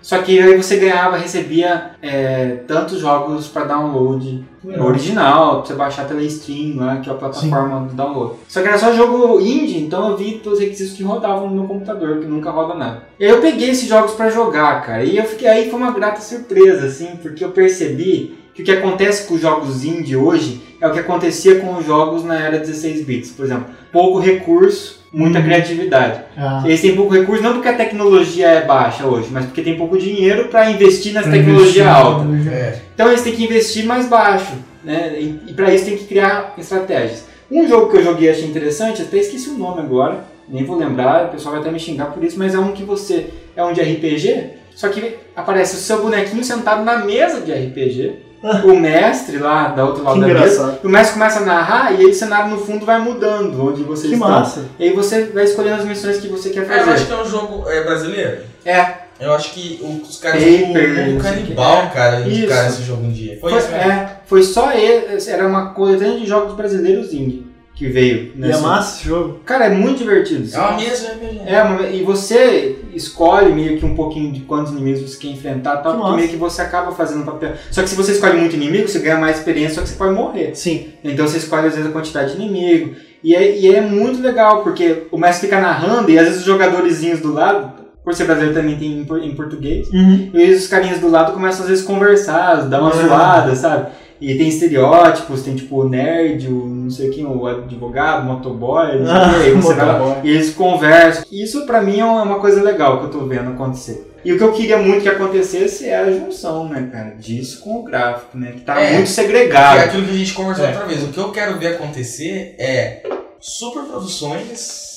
Só 0.00 0.18
que 0.18 0.40
aí 0.40 0.56
você 0.56 0.76
ganhava, 0.76 1.16
recebia 1.16 1.90
é, 2.00 2.60
tantos 2.68 3.00
jogos 3.00 3.48
para 3.48 3.64
download 3.64 4.44
no 4.62 4.86
original, 4.86 5.58
pra 5.58 5.66
você 5.66 5.74
baixar 5.74 6.06
pela 6.06 6.22
Steam 6.30 6.76
lá, 6.76 6.98
que 6.98 7.10
é 7.10 7.12
a 7.12 7.16
plataforma 7.16 7.80
do 7.80 7.94
download. 7.94 8.34
Só 8.46 8.62
que 8.62 8.68
era 8.68 8.78
só 8.78 8.92
jogo 8.92 9.40
indie, 9.40 9.78
então 9.82 10.10
eu 10.10 10.16
vi 10.16 10.34
todos 10.38 10.60
os 10.60 10.64
requisitos 10.64 10.96
que 10.96 11.02
rodavam 11.02 11.48
no 11.50 11.56
meu 11.56 11.64
computador, 11.64 12.20
que 12.20 12.26
nunca 12.26 12.48
roda 12.50 12.74
nada. 12.74 13.02
E 13.18 13.24
aí 13.24 13.30
eu 13.30 13.40
peguei 13.40 13.70
esses 13.70 13.88
jogos 13.88 14.12
pra 14.12 14.30
jogar, 14.30 14.82
cara, 14.86 15.02
e 15.02 15.16
eu 15.16 15.24
fiquei 15.24 15.48
aí 15.48 15.68
foi 15.68 15.78
uma 15.80 15.90
grata 15.90 16.20
surpresa, 16.20 16.86
assim, 16.86 17.16
porque 17.20 17.44
eu 17.44 17.50
percebi 17.50 18.37
que 18.58 18.62
o 18.62 18.64
que 18.64 18.72
acontece 18.72 19.28
com 19.28 19.34
os 19.34 19.40
jogos 19.40 19.84
indie 19.84 20.16
hoje 20.16 20.60
é 20.80 20.86
o 20.88 20.92
que 20.92 20.98
acontecia 20.98 21.60
com 21.60 21.76
os 21.76 21.86
jogos 21.86 22.24
na 22.24 22.38
era 22.40 22.58
16 22.58 23.04
bits, 23.04 23.30
por 23.30 23.44
exemplo. 23.44 23.66
Pouco 23.92 24.18
recurso, 24.18 25.04
muita 25.12 25.38
Uhum. 25.38 25.44
criatividade. 25.44 26.20
Ah, 26.36 26.62
Eles 26.64 26.80
têm 26.80 26.96
pouco 26.96 27.14
recurso 27.14 27.40
não 27.42 27.52
porque 27.54 27.68
a 27.68 27.76
tecnologia 27.76 28.48
é 28.48 28.64
baixa 28.64 29.06
hoje, 29.06 29.28
mas 29.30 29.44
porque 29.44 29.62
tem 29.62 29.76
pouco 29.76 29.96
dinheiro 29.96 30.48
para 30.48 30.68
investir 30.70 31.12
nessa 31.12 31.28
pra 31.28 31.38
tecnologia 31.38 31.82
investir 31.82 31.84
na 31.84 31.94
alta. 31.94 32.18
tecnologia. 32.20 32.52
É. 32.52 32.80
Então 32.94 33.08
eles 33.08 33.22
têm 33.22 33.32
que 33.36 33.44
investir 33.44 33.86
mais 33.86 34.08
baixo, 34.08 34.52
né? 34.84 35.16
E, 35.20 35.40
e 35.48 35.52
para 35.54 35.72
isso 35.72 35.84
tem 35.84 35.96
que 35.96 36.04
criar 36.04 36.54
estratégias. 36.58 37.24
Um 37.50 37.66
jogo 37.68 37.90
que 37.90 37.96
eu 37.98 38.02
joguei 38.04 38.28
e 38.28 38.30
achei 38.30 38.44
interessante, 38.44 39.02
até 39.02 39.18
esqueci 39.18 39.48
o 39.50 39.56
nome 39.56 39.80
agora, 39.80 40.24
nem 40.48 40.64
vou 40.64 40.76
lembrar, 40.76 41.26
o 41.26 41.28
pessoal 41.28 41.52
vai 41.52 41.62
até 41.62 41.70
me 41.70 41.78
xingar 41.78 42.06
por 42.06 42.22
isso, 42.24 42.36
mas 42.38 42.54
é 42.54 42.58
um 42.58 42.72
que 42.72 42.82
você 42.82 43.28
é 43.56 43.64
um 43.64 43.72
de 43.72 43.80
RPG, 43.80 44.50
só 44.74 44.88
que 44.88 45.14
aparece 45.34 45.76
o 45.76 45.78
seu 45.78 46.02
bonequinho 46.02 46.44
sentado 46.44 46.84
na 46.84 46.98
mesa 47.04 47.40
de 47.40 47.52
RPG. 47.52 48.27
O 48.64 48.76
mestre 48.78 49.38
lá 49.38 49.68
da 49.68 49.84
outra 49.84 50.02
lado 50.04 50.14
Que 50.14 50.20
da 50.20 50.26
mesa, 50.28 50.38
engraçado. 50.38 50.78
e 50.82 50.86
o 50.86 50.90
mestre 50.90 51.12
começa 51.14 51.38
a 51.40 51.44
narrar 51.44 51.92
e 51.92 51.96
aí 51.96 52.06
o 52.06 52.14
cenário 52.14 52.50
no 52.50 52.58
fundo 52.58 52.86
vai 52.86 52.98
mudando 53.00 53.68
onde 53.68 53.82
você 53.82 54.08
Que 54.08 54.14
está. 54.14 54.28
massa. 54.28 54.64
E 54.78 54.84
aí 54.84 54.92
você 54.92 55.24
vai 55.24 55.44
escolhendo 55.44 55.76
as 55.82 55.84
missões 55.84 56.18
que 56.18 56.28
você 56.28 56.50
quer 56.50 56.60
É, 56.60 56.62
eu 56.62 56.66
fazer. 56.78 56.90
acho 56.92 57.06
que 57.06 57.12
é 57.12 57.16
um 57.16 57.28
jogo 57.28 57.68
é, 57.68 57.82
brasileiro. 57.82 58.38
É, 58.64 58.86
Eu 59.20 59.32
acho 59.34 59.52
que 59.52 59.80
os 60.08 60.18
caras 60.18 60.40
Paper, 60.40 60.56
do 60.66 60.68
não 60.68 60.72
sei 60.94 61.04
Mundo 61.06 61.18
o 61.18 61.22
Canibal, 61.24 61.82
que. 61.88 61.94
cara, 61.94 62.20
indicaram 62.20 62.68
esse 62.68 62.82
jogo 62.84 63.02
um 63.04 63.10
dia. 63.10 63.36
Foi, 63.40 63.50
Foi, 63.50 63.58
isso 63.58 63.72
mesmo. 63.72 63.90
é, 63.90 64.16
foi 64.26 64.42
só 64.44 64.72
ele, 64.72 65.06
era 65.28 65.46
uma 65.48 65.70
coletânea 65.74 66.20
de 66.20 66.24
jogos 66.26 66.54
brasileiros 66.54 67.12
indie 67.12 67.44
que 67.78 67.86
veio. 67.86 68.32
E 68.36 68.44
é 68.50 68.56
massa 68.58 68.96
esse 68.98 69.08
jogo. 69.08 69.40
Cara, 69.44 69.66
é 69.66 69.68
muito 69.70 69.98
divertido. 69.98 70.48
É 70.52 70.58
uma 70.58 70.72
mesa 70.76 71.12
RPG. 71.12 71.40
É, 71.46 71.62
uma- 71.62 71.82
e 71.88 72.02
você 72.02 72.76
escolhe 72.92 73.52
meio 73.54 73.78
que 73.78 73.86
um 73.86 73.94
pouquinho 73.94 74.32
de 74.32 74.40
quantos 74.40 74.72
inimigos 74.72 75.00
você 75.02 75.16
quer 75.18 75.28
enfrentar, 75.28 75.76
tal, 75.76 75.92
Que 75.92 75.98
porque 76.00 76.16
meio 76.16 76.28
que 76.28 76.36
você 76.36 76.60
acaba 76.60 76.90
fazendo 76.90 77.24
papel. 77.24 77.52
Só 77.70 77.80
que 77.82 77.88
se 77.88 77.94
você 77.94 78.12
escolhe 78.12 78.36
muito 78.36 78.56
inimigo, 78.56 78.88
você 78.88 78.98
ganha 78.98 79.16
mais 79.18 79.38
experiência, 79.38 79.76
só 79.76 79.82
que 79.82 79.88
você 79.90 79.94
pode 79.96 80.12
morrer. 80.12 80.50
Sim. 80.56 80.88
Então 81.04 81.26
você 81.28 81.38
escolhe 81.38 81.68
às 81.68 81.74
vezes 81.74 81.88
a 81.88 81.92
quantidade 81.92 82.34
de 82.34 82.42
inimigo. 82.42 82.96
E 83.22 83.34
é, 83.34 83.56
e 83.58 83.72
é 83.74 83.80
muito 83.80 84.20
legal, 84.20 84.62
porque 84.64 85.04
o 85.12 85.16
mestre 85.18 85.48
fica 85.48 85.60
narrando 85.60 86.10
e 86.10 86.18
às 86.18 86.24
vezes 86.24 86.40
os 86.40 86.46
jogadorzinhos 86.46 87.20
do 87.20 87.32
lado, 87.32 87.72
por 88.04 88.12
ser 88.14 88.24
brasileiro 88.24 88.54
também 88.54 88.76
tem 88.76 89.00
em, 89.00 89.04
por- 89.04 89.22
em 89.22 89.34
português, 89.34 89.88
Uhum. 89.92 90.30
e 90.34 90.50
os 90.52 90.66
carinhas 90.66 90.98
do 90.98 91.08
lado 91.10 91.32
começam 91.32 91.62
às 91.62 91.68
vezes 91.68 91.84
a 91.84 91.86
conversar, 91.86 92.54
dar 92.68 92.80
uma 92.80 92.90
Ah. 92.90 93.06
zoada, 93.06 93.54
sabe? 93.54 93.86
E 94.20 94.36
tem 94.36 94.48
estereótipos, 94.48 95.42
tem 95.42 95.54
tipo 95.54 95.80
o 95.82 95.88
nerd, 95.88 96.48
o 96.48 96.66
não 96.66 96.90
sei 96.90 97.08
quem, 97.10 97.24
o 97.24 97.46
advogado, 97.46 98.22
o 98.22 98.26
motoboy, 98.26 98.98
não 99.00 99.40
sei 99.40 99.52
o 99.52 99.62
você 99.62 99.74
vai 99.74 99.86
motoboy. 99.98 100.16
e 100.24 100.30
eles 100.30 100.54
conversam. 100.54 101.24
Isso 101.30 101.64
pra 101.66 101.80
mim 101.80 102.00
é 102.00 102.04
uma 102.04 102.40
coisa 102.40 102.60
legal 102.62 102.98
que 102.98 103.04
eu 103.06 103.10
tô 103.10 103.26
vendo 103.26 103.50
acontecer. 103.50 104.12
E 104.24 104.32
o 104.32 104.36
que 104.36 104.42
eu 104.42 104.52
queria 104.52 104.76
muito 104.78 105.02
que 105.02 105.08
acontecesse 105.08 105.88
é 105.88 105.96
a 105.96 106.10
junção, 106.10 106.68
né, 106.68 106.88
cara, 106.90 107.10
disso 107.16 107.60
com 107.60 107.76
o 107.78 107.82
gráfico, 107.84 108.36
né? 108.36 108.50
Que 108.52 108.60
tá 108.62 108.74
É. 108.80 108.94
muito 108.94 108.96
Que 108.96 109.02
é 109.02 109.06
segregado. 109.06 109.78
aquilo 109.80 110.04
que 110.04 110.10
a 110.10 110.14
gente 110.18 110.34
conversou 110.34 110.64
É. 110.64 110.68
outra 110.70 110.86
vez. 110.86 111.02
O 111.04 111.08
que 111.08 111.18
eu 111.18 111.30
quero 111.30 111.56
ver 111.58 111.68
acontecer 111.74 112.56
é 112.58 113.02
superproduções 113.38 114.88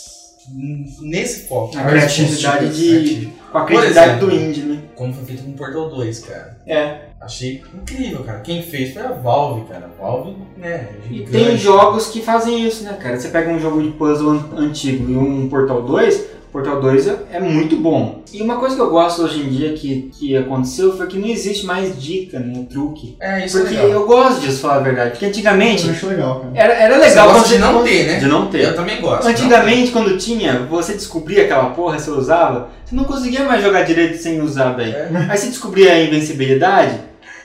nesse 1.02 1.48
foco. 1.48 1.78
A 1.78 1.84
criatividade 1.84 2.70
de. 2.70 3.30
Com 3.52 3.58
a 3.58 3.66
criatividade 3.66 4.10
exemplo, 4.12 4.28
do 4.30 4.36
indie, 4.36 4.62
né? 4.64 4.80
Como 4.96 5.14
foi 5.14 5.26
feito 5.26 5.44
com 5.44 5.52
Portal 5.54 5.90
2, 5.90 6.20
cara. 6.20 6.58
É. 6.66 7.11
Achei 7.22 7.62
incrível, 7.74 8.24
cara. 8.24 8.40
Quem 8.40 8.64
fez 8.64 8.94
foi 8.94 9.04
a 9.04 9.12
Valve, 9.12 9.66
cara. 9.70 9.90
A 10.00 10.02
Valve, 10.04 10.36
né, 10.58 10.88
E 11.10 11.18
gigante. 11.18 11.32
tem 11.32 11.58
jogos 11.58 12.08
que 12.08 12.22
fazem 12.22 12.66
isso, 12.68 12.84
né, 12.84 12.94
cara? 13.00 13.20
Você 13.20 13.30
pega 13.30 13.50
um 13.52 13.60
jogo 13.60 13.82
de 13.82 13.90
puzzle 13.92 14.32
an- 14.32 14.46
antigo 14.58 15.10
e 15.12 15.16
um 15.16 15.48
Portal 15.48 15.84
2, 15.84 16.42
Portal 16.52 16.82
2 16.82 17.08
é, 17.08 17.16
é 17.34 17.40
muito 17.40 17.78
bom. 17.78 18.22
E 18.34 18.42
uma 18.42 18.58
coisa 18.58 18.76
que 18.76 18.82
eu 18.82 18.90
gosto 18.90 19.22
hoje 19.24 19.40
em 19.40 19.48
dia 19.50 19.72
que, 19.74 20.12
que 20.14 20.36
aconteceu 20.36 20.98
foi 20.98 21.08
que 21.08 21.18
não 21.18 21.28
existe 21.30 21.66
mais 21.66 21.98
dica, 22.02 22.40
né, 22.40 22.66
truque. 22.70 23.16
É, 23.22 23.46
isso 23.46 23.60
Porque 23.60 23.76
é 23.76 23.84
legal. 23.84 24.02
eu 24.02 24.08
gosto 24.08 24.42
disso, 24.42 24.60
falar 24.60 24.76
a 24.78 24.80
verdade. 24.80 25.12
Porque 25.12 25.26
Eu 25.26 25.30
antigamente 25.30 25.90
acho 25.90 26.08
legal, 26.08 26.40
cara. 26.42 26.52
era, 26.56 26.74
era 26.74 26.94
Você 26.96 27.10
legal 27.10 27.28
gosta 27.28 27.42
quando 27.44 27.54
de 27.54 27.58
não 27.60 27.84
ter, 27.84 28.08
né? 28.08 28.20
De 28.20 28.26
não 28.26 28.48
ter. 28.48 28.64
Eu 28.66 28.76
também 28.76 29.00
gosto. 29.00 29.28
Antigamente, 29.28 29.92
quando 29.92 30.18
tinha, 30.18 30.66
você 30.70 30.94
descobria 30.94 31.44
aquela 31.46 31.70
porra, 31.70 31.98
você 32.00 32.10
usava, 32.10 32.70
você 32.84 32.96
não 32.96 33.04
conseguia 33.06 33.46
mais 33.46 33.64
jogar 33.64 33.84
direito 33.84 34.18
sem 34.18 34.42
usar 34.42 34.72
daí. 34.74 34.92
É. 34.92 35.10
Aí 35.30 35.38
você 35.38 35.48
descobria 35.48 35.94
a 35.94 36.02
invencibilidade, 36.04 37.00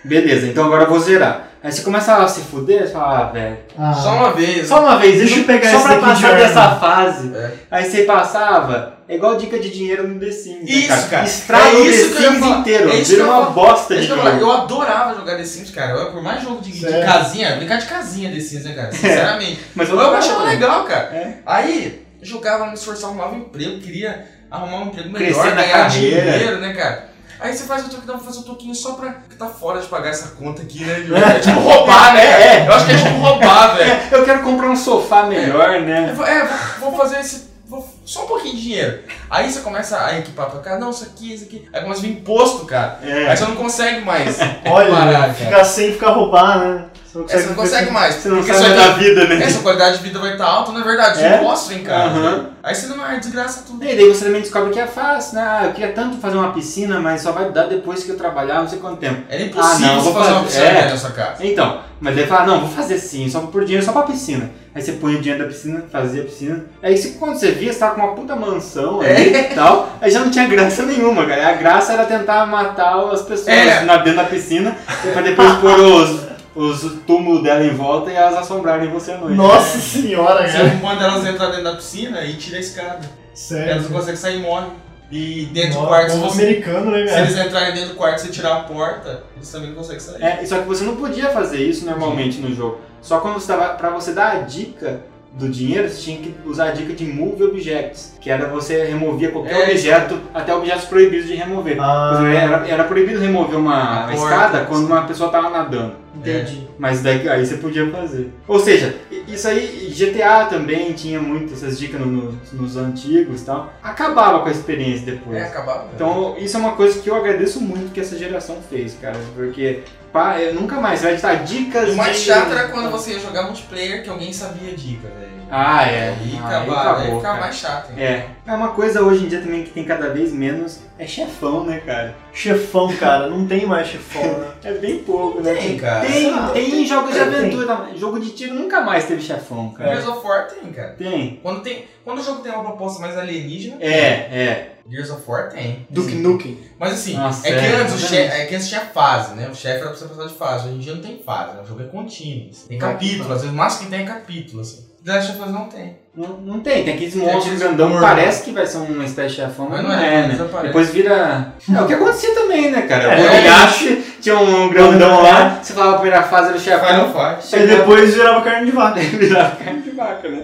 beleza, 0.07 0.47
então 0.47 0.65
agora 0.67 0.85
eu 0.85 0.89
vou 0.91 0.99
zerar. 1.01 1.45
Aí 1.63 1.73
você 1.73 1.83
começa 1.83 2.15
a 2.17 2.29
se 2.29 2.43
fuder, 2.43 2.83
você 2.87 2.93
fala, 2.93 3.19
ah, 3.19 3.33
velho, 3.33 3.57
Ah, 3.77 3.93
Só 3.93 4.15
uma 4.15 4.33
vez. 4.33 4.69
só 4.69 4.81
uma 4.81 4.97
vez, 4.99 5.19
Deixa 5.19 5.41
eu 5.41 5.45
pegar 5.45 5.71
só 5.71 5.77
esse 5.79 5.87
pra 5.87 5.95
daqui 5.97 6.07
de 6.07 6.13
passar 6.13 6.29
arma. 6.29 6.39
dessa 6.39 6.77
fase. 6.77 7.33
É. 7.37 7.51
Aí 7.71 7.85
você 7.85 8.03
passava, 8.05 8.99
é 9.09 9.17
igual 9.17 9.37
dica 9.37 9.59
de 9.59 9.71
dinheiro 9.71 10.07
no 10.07 10.21
The 10.21 10.31
Sims. 10.31 10.61
né, 10.65 10.71
Isso, 10.71 11.09
cara. 11.11 11.25
Estraga 11.25 11.65
É 11.69 11.73
o 11.73 11.83
The 11.83 11.89
isso 11.91 12.15
eu 12.15 12.21
ia 12.23 12.31
Sims 12.31 12.47
inteiro, 12.59 12.89
É 12.91 12.97
vira 12.97 13.23
eu 13.23 13.27
uma 13.31 13.51
bosta 13.51 13.95
É 13.95 13.99
de 13.99 14.07
que 14.07 14.13
eu, 14.13 14.19
eu 14.39 14.53
adorava 14.53 15.15
jogar 15.17 15.37
The 15.37 15.45
Sims, 15.45 15.71
cara. 15.73 15.93
Eu, 15.99 16.13
por 16.13 16.23
mais 16.23 16.41
jogo 16.43 16.61
de, 16.63 16.71
de 16.71 16.87
casinha, 16.87 17.57
brincar 17.57 17.79
de 17.79 17.87
casinha 17.87 18.31
The 18.31 18.39
Sims, 18.41 18.65
né, 18.65 18.73
cara? 18.73 18.93
Sinceramente. 18.93 19.61
Mas 19.75 19.89
eu, 19.89 19.99
adorava 19.99 20.19
achava 20.19 20.45
legal, 20.45 20.85
cara. 20.85 21.05
É. 21.17 21.39
Aí, 21.45 22.07
jogava, 22.23 22.67
me 22.67 22.75
esforçava, 22.75 23.13
arrumava 23.13 23.35
um 23.35 23.39
emprego, 23.39 23.81
queria 23.81 24.25
arrumar 24.49 24.83
um 24.85 24.87
emprego 24.87 25.11
melhor, 25.11 25.33
Crescer 25.33 25.55
na 25.57 25.63
ganhar 25.63 25.79
carreira. 25.79 26.31
dinheiro, 26.33 26.61
né, 26.61 26.73
cara? 26.75 27.16
Aí 27.41 27.55
você 27.57 27.65
faz 27.65 27.85
o 27.87 27.91
toque, 27.91 28.07
não, 28.07 28.17
vou 28.17 28.25
fazer 28.27 28.39
o 28.41 28.43
toquinho 28.43 28.75
só 28.75 28.93
pra 28.95 29.13
que 29.29 29.37
tá 29.37 29.47
fora 29.47 29.81
de 29.81 29.87
pagar 29.87 30.11
essa 30.11 30.29
conta 30.37 30.63
aqui, 30.63 30.85
né? 30.85 31.05
É 31.37 31.39
tipo 31.39 31.61
roubar, 31.61 32.15
né? 32.15 32.25
É, 32.25 32.67
Eu 32.69 32.73
acho 32.73 32.87
que 32.87 32.93
é 32.93 32.97
tipo 32.97 33.19
roubar, 33.19 33.77
velho. 33.77 34.01
Eu 34.13 34.25
quero 34.25 34.43
comprar 34.43 34.69
um 34.69 34.77
sofá 34.77 35.25
melhor, 35.25 35.81
né? 35.83 36.11
Eu 36.11 36.15
vou- 36.17 36.27
É, 36.27 36.45
vou, 36.81 36.91
vou 36.91 36.99
fazer 37.01 37.21
esse. 37.21 37.47
vou- 37.67 37.87
só 38.05 38.25
um 38.25 38.27
pouquinho 38.29 38.55
de 38.57 38.63
dinheiro. 38.63 39.01
Aí 39.29 39.51
você 39.51 39.61
começa 39.61 40.01
a 40.01 40.19
equipar 40.19 40.49
pra 40.49 40.61
cá, 40.61 40.79
não, 40.79 40.91
isso 40.91 41.05
aqui, 41.05 41.35
isso 41.35 41.45
aqui. 41.45 41.69
Aí 41.73 41.83
começa 41.83 42.01
a 42.01 42.03
vir 42.03 42.11
imposto, 42.13 42.65
cara. 42.65 42.99
É. 43.03 43.29
Aí 43.29 43.37
você 43.37 43.45
não 43.45 43.57
consegue 43.57 44.05
mais. 44.05 44.39
Olha, 44.65 44.91
parar, 44.95 45.35
ficar 45.35 45.65
sem 45.65 45.93
ficar 45.93 46.11
roubar, 46.11 46.59
né? 46.59 46.85
Você 47.25 47.37
É, 47.37 47.41
você 47.41 47.47
não 47.49 47.55
consegue 47.55 47.91
mais. 47.91 48.15
Você 48.17 48.29
não 48.29 48.37
porque 48.39 48.53
sabe 48.53 48.75
da 48.75 48.89
vida, 48.93 49.27
né? 49.27 49.43
Essa 49.43 49.61
qualidade 49.61 49.99
de 49.99 50.03
vida 50.05 50.19
vai 50.19 50.33
estar 50.33 50.45
alta, 50.47 50.73
não 50.73 50.81
é 50.81 50.85
verdade? 50.85 51.23
É? 51.23 51.37
impostos 51.37 51.69
vem 51.69 51.83
cá. 51.85 52.05
Aham. 52.05 52.47
Aí 52.63 52.75
você 52.75 52.87
não 52.89 52.97
vai, 52.99 53.21
desgraça 53.21 53.63
tudo. 53.67 53.83
E 53.85 53.95
daí 53.95 54.09
você 54.09 54.25
também 54.25 54.41
descobre 54.41 54.71
que 54.73 54.81
é 54.81 54.87
fácil, 54.87 55.37
né? 55.37 55.43
Ah, 55.47 55.65
eu 55.67 55.73
queria 55.73 55.93
tanto 55.93 56.17
fazer 56.19 56.37
uma 56.37 56.53
piscina, 56.53 56.99
mas 56.99 57.23
só 57.23 57.31
vai 57.33 57.51
dar 57.51 57.67
depois 57.69 58.03
que 58.03 58.11
eu 58.11 58.17
trabalhar, 58.17 58.61
não 58.61 58.69
sei 58.69 58.79
quanto 58.81 58.97
tempo. 58.97 59.23
Era 59.29 59.43
impossível 59.43 59.89
Ah, 59.89 59.95
não, 59.95 60.01
vou 60.03 60.13
fazer 60.15 60.33
uma 60.33 60.43
fazer- 60.45 60.61
piscina 60.61 60.79
é. 60.81 60.91
na 60.91 60.97
sua 60.97 61.11
casa. 61.11 61.47
Então, 61.47 61.81
mas 62.01 62.17
daí 62.17 62.27
fala, 62.27 62.47
não, 62.47 62.61
vou 62.61 62.69
fazer 62.71 62.99
sim, 62.99 63.29
só 63.31 63.41
por 63.41 63.65
dinheiro, 63.65 63.85
só 63.87 63.93
pra 63.93 64.03
piscina. 64.03 64.51
Aí 64.75 64.83
você 64.83 64.93
põe 64.93 65.15
o 65.15 65.21
dinheiro 65.23 65.45
da 65.45 65.49
piscina, 65.49 65.85
fazia 65.91 66.23
a 66.23 66.25
piscina. 66.25 66.65
Aí 66.83 66.97
você- 66.99 67.11
quando 67.21 67.39
você 67.39 67.53
via, 67.53 67.73
você 67.73 67.79
tava 67.79 67.95
com 67.95 68.01
uma 68.03 68.15
puta 68.15 68.35
mansão 68.35 69.01
ali 69.01 69.33
É. 69.35 69.53
e 69.53 69.55
tal. 69.55 69.89
Aí 70.01 70.11
já 70.11 70.19
não 70.21 70.31
tinha 70.31 70.47
graça 70.49 70.83
nenhuma, 70.83 71.25
cara. 71.25 71.49
A 71.49 71.53
graça 71.53 71.93
era 71.93 72.05
tentar 72.05 72.45
matar 72.47 72.99
as 73.13 73.23
pessoas 73.23 73.49
É. 73.57 73.85
na, 73.85 73.97
dentro 73.99 74.17
da 74.23 74.25
piscina 74.25 74.77
pra 75.13 75.23
depois 75.23 75.53
pôr 75.59 75.79
os, 75.79 76.21
os 76.57 76.81
túmulos 77.07 77.43
dela 77.43 77.63
em 77.65 77.75
volta 77.75 78.11
e 78.11 78.15
elas 78.15 78.35
assombrarem 78.39 78.89
você 78.91 79.13
à 79.13 79.19
noite. 79.19 79.37
Nossa 79.37 79.79
senhora, 79.79 80.49
Você 80.49 80.57
cara. 80.57 80.75
manda 80.83 81.05
elas 81.05 81.27
entrar 81.27 81.47
dentro 81.49 81.65
da 81.65 81.75
piscina 81.75 82.25
e 82.25 82.35
tira 82.35 82.57
a 82.57 82.61
escada. 82.61 83.01
Sério. 83.35 83.73
Elas 83.73 83.85
não 83.85 83.91
conseguem 83.91 84.17
sair 84.17 84.39
e 84.39 84.43
morrem. 84.43 84.71
E 85.11 85.49
dentro 85.53 85.81
do 85.83 85.87
quarto, 85.87 86.11
se 86.11 86.19
povo 86.19 86.31
você 86.31 86.43
americano, 86.43 86.91
né, 86.91 87.07
Se 87.07 87.19
eles 87.19 87.37
entrarem 87.39 87.75
dentro 87.75 87.91
do 87.91 87.95
quarto 87.95 88.19
e 88.19 88.21
você 88.23 88.29
tirar 88.33 88.55
a 88.57 88.61
porta, 88.61 89.23
eles 89.37 89.49
também 89.53 89.69
não 89.69 89.77
conseguem 89.77 90.01
sair. 90.01 90.23
É, 90.23 90.45
só 90.45 90.59
que 90.59 90.67
você 90.67 90.83
não 90.83 90.97
podia 90.97 91.29
fazer 91.29 91.59
isso 91.59 91.87
normalmente 91.87 92.41
no 92.41 92.53
jogo. 92.53 92.81
Só 93.01 93.21
quando 93.21 93.35
você 93.35 93.47
tava, 93.47 93.75
pra 93.75 93.91
você 93.91 94.13
dar 94.13 94.33
a 94.33 94.39
dica 94.41 95.03
do 95.35 95.49
dinheiro, 95.49 95.89
você 95.89 96.01
tinha 96.01 96.17
que 96.19 96.35
usar 96.45 96.69
a 96.69 96.73
dica 96.73 96.93
de 96.95 97.05
Move 97.05 97.45
Objects, 97.45 98.15
que 98.21 98.31
era 98.31 98.49
você 98.49 98.85
removia 98.87 99.31
qualquer 99.31 99.69
É. 99.69 99.71
objeto, 99.71 100.19
até 100.35 100.53
objetos 100.55 100.87
proibidos 100.87 101.27
de 101.29 101.35
remover. 101.35 101.77
Ah. 101.79 102.23
Era, 102.35 102.67
era 102.67 102.85
proibido 102.85 103.21
remover 103.21 103.59
uma 103.59 104.09
escada 104.13 104.65
quando 104.65 104.87
sim. 104.87 104.93
uma 104.93 105.03
pessoa 105.03 105.31
tava 105.31 105.51
nadando. 105.51 105.95
Entendi. 106.19 106.67
Mas 106.79 107.03
daí 107.03 107.29
aí 107.29 107.45
você 107.47 107.57
podia 107.57 107.89
fazer. 107.91 108.31
Ou 108.47 108.59
seja, 108.59 108.95
isso 109.29 109.47
aí, 109.49 109.91
GTA 109.95 110.45
também 110.47 110.93
tinha 110.93 111.21
muito 111.21 111.55
essas 111.55 111.79
dicas 111.79 112.01
no- 112.01 112.07
no- 112.07 112.39
nos 112.53 112.77
antigos 112.77 113.43
e 113.43 113.45
tal. 113.45 113.73
Acabava 113.83 114.41
com 114.41 114.49
a 114.49 114.53
experiência 114.53 115.07
depois. 115.07 115.37
É, 115.37 115.43
acabava. 115.45 115.89
Então, 115.95 116.37
isso 116.39 116.57
é 116.57 116.61
uma 116.61 116.73
coisa 116.73 116.99
que 117.01 117.09
eu 117.09 117.15
agradeço 117.15 117.61
muito 117.61 117.93
que 117.93 118.01
essa 118.01 118.17
geração 118.19 118.59
fez, 118.69 118.97
cara. 119.01 119.19
Porque, 119.35 119.81
pá, 120.13 120.41
eu 120.41 120.55
nunca 120.55 120.81
mais. 120.81 121.01
Você 121.01 121.07
vai 121.07 121.15
estar 121.17 121.35
dicas. 121.45 121.91
O 121.93 121.97
mais 121.97 122.17
de- 122.19 122.23
chato 122.25 122.51
era 122.53 122.69
quando 122.69 122.91
você 122.91 123.13
ia 123.13 123.21
jogar 123.21 123.45
multiplayer 123.45 124.03
que 124.03 124.11
alguém 124.11 124.33
sabia 124.33 124.73
a 124.73 124.75
dica, 124.75 125.09
velho. 125.09 125.36
Ah, 125.51 125.83
é. 125.89 126.09
Aí 126.09 126.17
Aí 126.19 126.33
aí 126.33 126.39
acabou, 126.39 126.75
ficava 127.17 127.21
cara. 127.23 127.41
mais 127.41 127.57
chato. 127.57 127.91
hein? 127.93 128.03
É. 128.05 128.29
É 128.47 128.53
uma 128.53 128.69
coisa 128.69 129.03
hoje 129.03 129.25
em 129.25 129.29
dia 129.29 129.41
também 129.41 129.65
que 129.65 129.71
tem 129.71 129.85
cada 129.85 130.11
vez 130.11 130.33
menos. 130.33 130.81
É 130.99 131.07
chefão, 131.07 131.65
né, 131.65 131.81
cara? 131.85 132.15
Chefão, 132.33 132.95
cara, 132.97 133.29
não 133.29 133.47
tem 133.47 133.67
mais 133.67 133.89
chefão, 133.89 134.23
né? 134.39 134.47
É 134.65 134.73
bem 134.75 134.99
pouco, 134.99 135.41
né? 135.41 135.55
Tem, 135.55 135.77
cara. 135.77 136.05
Tem, 136.07 136.33
Ah, 136.33 136.51
tem, 136.53 136.71
tem. 136.71 136.87
jogos 136.87 137.13
de 137.13 137.19
É, 137.19 137.23
aventura. 137.23 137.89
Jogo 137.97 138.19
de 138.19 138.31
tiro 138.31 138.55
nunca 138.55 138.81
mais 138.81 139.05
teve 139.07 139.21
chefão, 139.23 139.71
cara. 139.71 139.91
Gears 139.91 140.09
of 140.09 140.27
War 140.27 140.47
tem, 140.49 140.73
cara. 140.73 140.93
Tem. 140.95 141.39
Quando, 141.43 141.61
tem. 141.63 141.85
quando 142.05 142.19
o 142.21 142.23
jogo 142.25 142.41
tem 142.41 142.53
uma 142.53 142.65
proposta 142.65 143.01
mais 143.01 143.17
alienígena, 143.17 143.77
É, 143.81 143.91
é. 143.91 144.73
Gears 144.89 145.11
of 145.11 145.23
War 145.29 145.49
tem. 145.51 145.87
Duke 145.91 146.13
Sim. 146.13 146.23
Nukem. 146.23 146.59
Mas 146.79 146.93
assim, 146.95 147.15
Nossa, 147.15 147.47
é 147.49 147.51
que 147.51 147.67
é, 147.67 147.77
antes 147.77 147.95
o 147.95 147.99
chefe, 147.99 148.41
é 148.41 148.47
que 148.47 148.55
antes 148.55 148.69
tinha 148.69 148.81
fase, 148.81 149.35
né? 149.35 149.49
O 149.51 149.55
chefe 149.55 149.81
era 149.81 149.89
pra 149.91 149.97
você 149.99 150.05
passar 150.07 150.29
de 150.29 150.35
fase. 150.35 150.69
Hoje 150.69 150.77
em 150.77 150.81
dia 150.81 150.95
não 150.95 151.03
tem 151.03 151.19
fase, 151.25 151.55
né? 151.57 151.63
O 151.63 151.67
jogo 151.67 151.83
é 151.83 151.87
contínuo. 151.87 152.51
Tem 152.69 152.79
Vai 152.79 152.93
capítulo, 152.93 153.25
que 153.27 153.33
às 153.33 153.41
vezes 153.41 153.53
o 153.55 153.57
máximo 153.57 153.85
que 153.85 153.91
tem 153.91 154.03
é 154.05 154.07
capítulo, 154.07 154.61
assim. 154.63 154.86
The 155.07 155.13
Last 155.13 155.31
of 155.31 155.43
Us 155.43 155.53
não 155.53 155.69
tem. 155.69 155.97
Não, 156.17 156.29
não 156.39 156.59
tem, 156.61 156.83
tem 156.83 156.95
aqueles 156.95 157.15
monstros 157.15 157.61
grandão 157.61 157.87
que 157.87 157.93
gordos. 157.93 158.09
parece 158.09 158.43
que 158.43 158.51
vai 158.51 158.67
ser 158.67 158.79
uma 158.79 159.05
espécie 159.05 159.37
de 159.37 159.43
chefão, 159.43 159.69
mas, 159.71 159.81
não, 159.81 159.91
não 159.91 159.97
é, 159.97 160.25
é, 160.25 160.27
né? 160.27 160.49
Depois 160.63 160.91
vira. 160.91 161.53
É 161.73 161.81
o 161.81 161.87
que 161.87 161.95
acontecia 161.95 162.35
também, 162.35 162.73
né, 162.73 162.83
cara? 162.83 163.15
É. 163.15 163.23
o 163.23 163.25
Oriashi 163.25 164.05
tinha 164.21 164.37
um 164.37 164.69
grandão 164.69 165.23
lá, 165.23 165.61
você 165.63 165.75
falava 165.75 165.93
a 165.93 166.01
primeira 166.01 166.25
fase 166.25 166.49
era 166.49 166.57
o 166.57 166.61
chefão. 166.61 167.39
Aí 167.53 167.67
depois 167.69 168.15
virava 168.15 168.41
carne 168.41 168.67
de 168.67 168.73
vaca. 168.73 168.99
virava 169.17 169.55
carne 169.55 169.83
de 169.83 169.91
vaca, 169.91 170.29
né? 170.29 170.43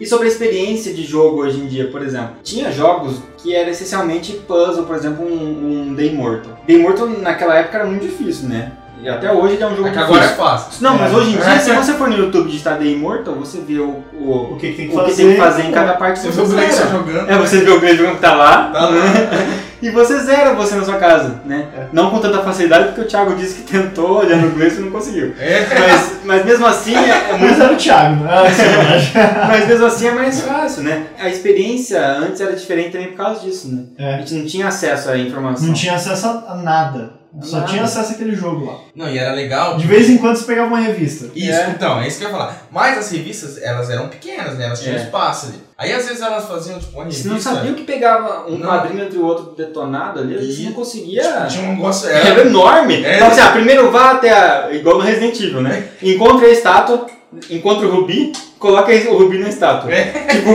E 0.00 0.04
sobre 0.04 0.26
a 0.26 0.30
experiência 0.30 0.92
de 0.92 1.04
jogo 1.04 1.42
hoje 1.42 1.60
em 1.60 1.68
dia, 1.68 1.86
por 1.86 2.02
exemplo, 2.02 2.34
tinha 2.42 2.72
jogos 2.72 3.22
que 3.38 3.54
era 3.54 3.70
essencialmente 3.70 4.32
puzzle, 4.32 4.86
por 4.86 4.96
exemplo, 4.96 5.24
um, 5.24 5.90
um 5.90 5.94
The 5.94 6.06
Immortal. 6.06 6.58
The 6.66 6.72
Immortal 6.72 7.06
naquela 7.10 7.54
época 7.54 7.78
era 7.78 7.86
muito 7.86 8.02
difícil, 8.02 8.48
né? 8.48 8.72
E 9.04 9.08
até 9.08 9.30
hoje 9.32 9.54
ele 9.54 9.62
é 9.62 9.66
um 9.66 9.76
jogo 9.76 9.88
É 9.88 9.90
que 9.90 9.98
difícil. 9.98 10.14
agora 10.16 10.24
é 10.32 10.34
fácil. 10.34 10.70
Não, 10.80 10.96
mas 10.98 11.12
É. 11.12 11.16
hoje 11.16 11.28
em 11.30 11.36
dia, 11.36 11.60
se 11.60 11.72
você 11.72 11.92
for 11.92 12.08
no 12.08 12.16
YouTube 12.16 12.48
digitar 12.50 12.78
The 12.78 12.84
Immortal, 12.84 13.34
você 13.34 13.58
vê 13.60 13.78
o, 13.78 14.02
o, 14.14 14.52
O 14.54 14.56
que, 14.58 14.70
que 14.70 14.76
tem 14.76 14.86
o 14.86 14.90
que 14.90 14.96
que 14.96 15.02
fazer? 15.10 15.22
tem 15.24 15.32
que 15.34 15.40
fazer 15.40 15.62
em 15.64 15.70
cada 15.72 15.92
parte 15.94 16.20
Você 16.20 16.28
do 16.28 16.32
vê 16.34 16.40
o 16.42 16.46
Gleison 16.46 16.72
zera. 16.76 16.88
jogando. 16.90 17.30
É, 17.30 17.38
você 17.38 17.58
vê 17.58 17.70
o 17.70 17.80
grande 17.80 17.96
jogo 17.98 18.14
que 18.14 18.20
tá 18.20 18.34
lá, 18.34 18.70
Tá 18.72 18.80
lá. 18.88 19.02
e 19.82 19.90
você 19.90 20.18
zera 20.20 20.54
você 20.54 20.74
na 20.76 20.84
sua 20.84 20.96
casa, 20.96 21.42
né? 21.44 21.66
É. 21.76 21.84
Não 21.92 22.08
com 22.10 22.18
tanta 22.18 22.38
facilidade, 22.42 22.86
porque 22.86 23.02
o 23.02 23.04
Thiago 23.06 23.34
disse 23.34 23.56
que 23.62 23.70
tentou 23.72 24.20
olhando 24.20 24.46
o 24.46 24.50
Gleison 24.50 24.80
e 24.80 24.84
não 24.84 24.90
conseguiu. 24.92 25.34
É. 25.38 25.66
Mas, 25.78 26.12
mas 26.24 26.44
mesmo 26.46 26.66
assim, 26.66 26.94
é, 26.96 27.10
é 27.10 27.32
Mas 27.32 27.40
muito 27.40 27.62
era 27.62 27.72
o 27.72 27.76
Thiago, 27.76 28.24
né? 28.24 28.30
Ah, 28.32 29.46
mas 29.48 29.68
mesmo 29.68 29.86
assim 29.86 30.06
é 30.08 30.12
mais 30.12 30.40
fácil, 30.40 30.82
né? 30.82 31.04
A 31.18 31.28
experiência 31.28 32.00
antes 32.18 32.40
era 32.40 32.52
diferente 32.56 32.90
também 32.92 33.08
por 33.08 33.18
causa 33.18 33.40
disso, 33.40 33.68
né? 33.70 33.82
A 33.98 34.02
É. 34.02 34.18
gente 34.20 34.34
não 34.34 34.46
tinha 34.46 34.68
acesso 34.68 35.10
à 35.10 35.18
informação. 35.18 35.66
Não 35.66 35.74
tinha 35.74 35.94
acesso 35.94 36.26
a 36.26 36.44
a 36.52 36.56
nada. 36.56 37.23
Só 37.42 37.56
Nada. 37.56 37.68
tinha 37.68 37.82
acesso 37.82 38.12
àquele 38.12 38.34
jogo 38.36 38.64
lá. 38.66 38.78
Não, 38.94 39.08
e 39.10 39.18
era 39.18 39.32
legal. 39.32 39.76
De 39.76 39.86
vez 39.88 40.08
em 40.08 40.18
quando 40.18 40.36
você 40.36 40.44
pegava 40.44 40.68
uma 40.68 40.78
revista. 40.78 41.30
Isso, 41.34 41.50
É. 41.50 41.70
então, 41.70 42.00
é 42.00 42.06
isso 42.06 42.18
que 42.18 42.24
eu 42.24 42.28
ia 42.28 42.32
falar. 42.36 42.66
Mas 42.70 42.96
as 42.96 43.10
revistas, 43.10 43.60
elas 43.60 43.90
eram 43.90 44.08
pequenas, 44.08 44.56
né? 44.56 44.66
Elas 44.66 44.80
tinham 44.80 44.96
É. 44.96 45.02
espaço 45.02 45.46
ali. 45.46 45.60
Aí 45.76 45.92
às 45.92 46.06
vezes 46.06 46.22
elas 46.22 46.46
faziam, 46.46 46.78
tipo, 46.78 46.92
uma 46.96 47.04
Você 47.10 47.28
revista. 47.28 47.28
não 47.50 47.56
sabia 47.56 47.72
o 47.72 47.74
que 47.74 47.82
pegava 47.82 48.44
um 48.48 48.56
Não. 48.58 48.68
quadrinho 48.68 49.04
entre 49.04 49.18
o 49.18 49.24
outro 49.24 49.54
detonado 49.56 50.20
ali, 50.20 50.34
vezes 50.34 50.56
você 50.58 50.62
não 50.62 50.70
E- 50.70 50.74
conseguia. 50.74 51.22
Tipo, 51.22 51.46
tinha 51.48 51.68
um 51.68 51.74
negócio. 51.74 52.08
Era 52.08 52.28
Era, 52.28 52.40
enorme. 52.42 53.04
É. 53.04 53.16
Então, 53.16 53.26
assim, 53.28 53.40
ah, 53.40 53.50
primeiro 53.50 53.90
vá 53.90 54.12
até 54.12 54.30
a. 54.32 54.68
igual 54.72 54.98
no 54.98 55.02
Resident 55.04 55.34
Evil, 55.40 55.60
né? 55.60 55.88
Encontre 56.00 56.46
a 56.46 56.50
estátua, 56.50 57.06
encontre 57.50 57.86
o 57.86 57.90
rubi, 57.90 58.30
coloca 58.60 58.92
o 58.92 59.18
rubi 59.18 59.38
na 59.38 59.48
estátua. 59.48 59.92
É. 59.92 60.04
Tipo. 60.30 60.50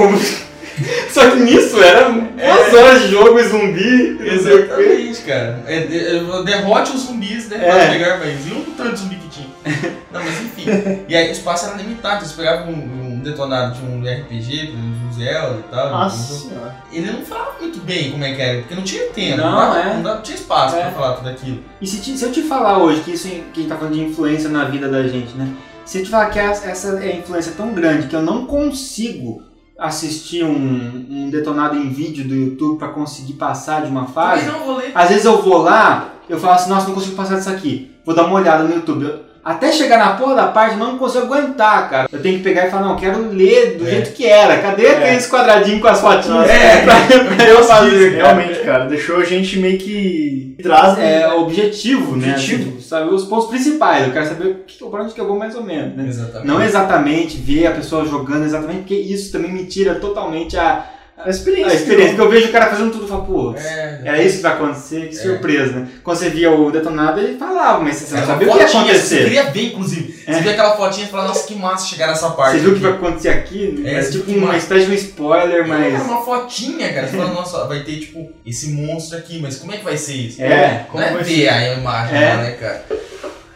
Só 1.11 1.30
que 1.32 1.38
nisso 1.38 1.82
era 1.82 2.09
duas 2.09 2.73
horas 2.73 3.01
de 3.03 3.07
jogo 3.09 3.39
e 3.39 3.43
zumbi. 3.43 4.17
não 4.19 4.25
o. 4.25 4.34
Exatamente, 4.34 5.21
cara. 5.21 5.63
É, 5.67 5.80
de- 5.82 5.97
é, 6.17 6.43
derrote 6.43 6.91
os 6.95 7.01
zumbis, 7.03 7.49
né? 7.49 7.57
É. 7.61 7.69
Pra 7.71 7.89
pegar 7.93 8.17
mais. 8.19 8.47
E 8.47 8.53
um 8.53 8.63
tanto 8.77 8.91
de 8.93 8.99
zumbi 8.99 9.15
que 9.15 9.27
tinha. 9.30 9.49
Não, 10.11 10.23
mas 10.23 10.41
enfim. 10.41 10.65
E 11.07 11.15
aí 11.15 11.30
o 11.30 11.32
espaço 11.32 11.67
era 11.67 11.75
limitado. 11.75 12.25
Você 12.25 12.36
pegava 12.36 12.67
um, 12.69 12.73
um 12.73 13.19
detonado 13.19 13.75
de 13.75 13.86
um 13.86 14.01
RPG, 14.01 14.67
de 14.67 14.71
um 14.75 15.13
Zelda 15.13 15.59
e 15.59 15.69
tal. 15.69 15.89
Nossa 15.91 16.34
um- 16.34 16.49
senhora. 16.49 16.75
Ele 16.91 17.11
não 17.11 17.21
falava 17.21 17.51
muito 17.59 17.80
bem 17.82 18.11
como 18.11 18.23
é 18.23 18.34
que 18.34 18.41
era, 18.41 18.59
porque 18.59 18.73
não 18.75 18.84
tinha 18.84 19.05
tempo. 19.09 19.38
Não, 19.38 19.51
dava- 19.51 19.80
é. 19.80 19.93
não 19.93 20.01
dava- 20.01 20.21
tinha 20.21 20.36
espaço 20.36 20.75
É. 20.77 20.82
pra 20.82 20.91
falar 20.91 21.13
tudo 21.17 21.30
aquilo. 21.30 21.63
E 21.80 21.86
se, 21.86 21.97
te- 22.01 22.17
se 22.17 22.23
eu 22.25 22.32
te 22.32 22.41
falar 22.43 22.77
hoje 22.80 23.01
que 23.01 23.11
isso 23.11 23.27
que 23.27 23.41
a 23.53 23.55
gente 23.59 23.67
tá 23.67 23.75
falando 23.75 23.93
de 23.93 24.01
influência 24.01 24.49
na 24.49 24.65
vida 24.65 24.88
da 24.88 25.03
gente, 25.03 25.36
né? 25.36 25.47
Se 25.86 25.99
eu 25.99 26.03
te 26.03 26.09
falar 26.09 26.27
que 26.27 26.39
essa 26.39 26.67
essa 26.69 26.99
é 27.03 27.17
influência 27.17 27.51
tão 27.55 27.73
grande 27.73 28.07
que 28.07 28.15
eu 28.15 28.21
não 28.21 28.45
consigo 28.45 29.43
assistir 29.80 30.43
um, 30.43 31.05
um 31.09 31.30
detonado 31.30 31.77
em 31.77 31.89
vídeo 31.89 32.27
do 32.27 32.36
YouTube 32.36 32.77
pra 32.77 32.89
conseguir 32.89 33.34
passar 33.34 33.84
de 33.84 33.89
uma 33.89 34.05
fase. 34.05 34.45
Também 34.45 34.59
não 34.59 34.65
vou 34.65 34.77
ler. 34.77 34.91
Às 34.93 35.09
vezes 35.09 35.25
eu 35.25 35.41
vou 35.41 35.57
lá, 35.59 36.15
eu 36.27 36.38
falo 36.38 36.53
assim, 36.53 36.69
nossa, 36.69 36.88
não 36.88 36.93
consigo 36.93 37.15
passar 37.15 37.38
disso 37.38 37.49
aqui. 37.49 37.91
Vou 38.05 38.13
dar 38.13 38.25
uma 38.25 38.36
olhada 38.36 38.63
no 38.63 38.73
YouTube. 38.73 39.05
Até 39.43 39.71
chegar 39.71 39.97
na 39.97 40.11
porra 40.13 40.35
da 40.35 40.47
parte, 40.47 40.73
eu 40.73 40.79
não 40.79 40.97
consigo 40.97 41.25
aguentar, 41.33 41.89
cara. 41.89 42.09
Eu 42.11 42.21
tenho 42.21 42.37
que 42.37 42.43
pegar 42.43 42.67
e 42.67 42.71
falar, 42.71 42.87
não, 42.87 42.95
quero 42.97 43.29
ler 43.31 43.77
do 43.77 43.87
É. 43.87 43.91
jeito 43.91 44.11
que 44.13 44.25
era. 44.25 44.57
Cadê 44.59 44.87
aqueles 44.87 45.27
quadradinhos 45.29 45.81
com 45.81 45.87
as 45.87 45.99
fotinhas? 46.01 46.49
É. 46.49 46.81
pra, 46.83 46.95
pra 47.35 47.45
eu 47.47 47.63
fazer. 47.63 48.15
Realmente, 48.15 48.59
cara, 48.59 48.85
deixou 48.85 49.17
a 49.17 49.23
gente 49.25 49.57
meio 49.59 49.77
que. 49.77 50.55
Traz. 50.61 50.97
É 50.99 51.27
objetivo, 51.29 52.15
né? 52.17 52.31
Objetivo. 52.33 52.69
Assim, 52.71 52.81
saber 52.81 53.13
os 53.13 53.23
pontos 53.25 53.47
principais. 53.49 54.05
Eu 54.07 54.13
quero 54.13 54.25
saber 54.27 54.65
pra 54.91 55.03
onde 55.03 55.13
que 55.13 55.21
eu 55.21 55.27
vou 55.27 55.37
mais 55.39 55.55
ou 55.55 55.63
menos, 55.63 55.95
né? 55.95 56.05
Exatamente. 56.07 56.47
Não 56.47 56.61
exatamente 56.61 57.37
ver 57.37 57.67
a 57.67 57.71
pessoa 57.71 58.05
jogando 58.05 58.43
exatamente, 58.43 58.79
porque 58.79 58.95
isso 58.95 59.31
também 59.31 59.51
me 59.51 59.65
tira 59.65 59.95
totalmente 59.95 60.57
a, 60.57 60.83
a 61.26 61.30
experiência. 61.30 61.72
a 61.72 61.76
experiência. 61.76 62.15
Porque 62.15 62.22
eu 62.22 62.30
vejo 62.30 62.47
o 62.49 62.51
cara 62.51 62.67
fazendo 62.67 62.91
tudo 62.91 63.05
e 63.05 63.07
falo, 63.09 63.26
pô, 63.26 63.55
É, 63.57 64.01
era 64.05 64.22
isso 64.24 64.38
que 64.38 64.43
vai 64.43 64.53
acontecer, 64.53 65.07
que 65.09 65.17
É. 65.17 65.22
surpresa, 65.22 65.72
né? 65.74 65.88
Quando 66.03 66.17
você 66.17 66.30
via 66.30 66.51
o 66.51 66.72
detonado, 66.72 67.20
ele 67.20 67.38
falava, 67.38 67.84
mas 67.84 67.95
você 67.97 68.11
não 68.11 68.17
Era 68.20 68.28
sabia 68.28 68.47
o 68.47 68.51
que 68.51 68.57
ia 68.59 68.67
fotinha, 68.67 68.84
Você 68.84 68.89
acontecer. 68.93 69.24
queria 69.24 69.43
ver, 69.51 69.61
inclusive. 69.63 70.24
É. 70.28 70.34
Você 70.34 70.39
via 70.41 70.51
aquela 70.51 70.78
fotinha 70.78 71.05
e 71.05 71.09
falava, 71.09 71.28
nossa, 71.30 71.47
que 71.47 71.55
massa 71.55 71.88
chegar 71.88 72.07
nessa 72.07 72.30
parte. 72.32 72.55
Você 72.57 72.59
viu 72.63 72.72
o 72.72 72.76
que 72.76 72.82
vai 72.82 72.91
acontecer 72.93 73.30
aqui? 73.30 73.84
É, 73.86 73.95
É, 73.95 74.01
tipo 74.03 74.32
uma 74.32 74.55
espécie 74.57 74.86
de 74.86 74.91
um 74.91 74.95
spoiler, 74.95 75.55
Era 75.59 75.67
mas. 75.67 76.01
uma 76.03 76.22
fotinha, 76.24 76.93
cara. 76.93 77.07
Você 77.07 77.17
fala, 77.17 77.34
nossa, 77.34 77.65
vai 77.65 77.80
ter, 77.84 77.99
tipo, 77.99 78.32
esse 78.45 78.72
monstro 78.72 79.17
aqui, 79.17 79.39
mas 79.41 79.57
como 79.57 79.74
é 79.74 79.78
que 79.78 79.84
vai 79.84 79.97
ser 79.97 80.13
isso? 80.13 80.41
É, 80.41 80.86
como 80.89 81.01
Não 81.03 81.09
é 81.09 81.13
vai 81.13 81.24
ver 81.24 81.36
ser? 81.41 81.49
a 81.49 81.74
imagem 81.74 82.17
É. 82.17 82.30
lá, 82.30 82.38
né, 82.43 82.51
cara? 82.51 82.86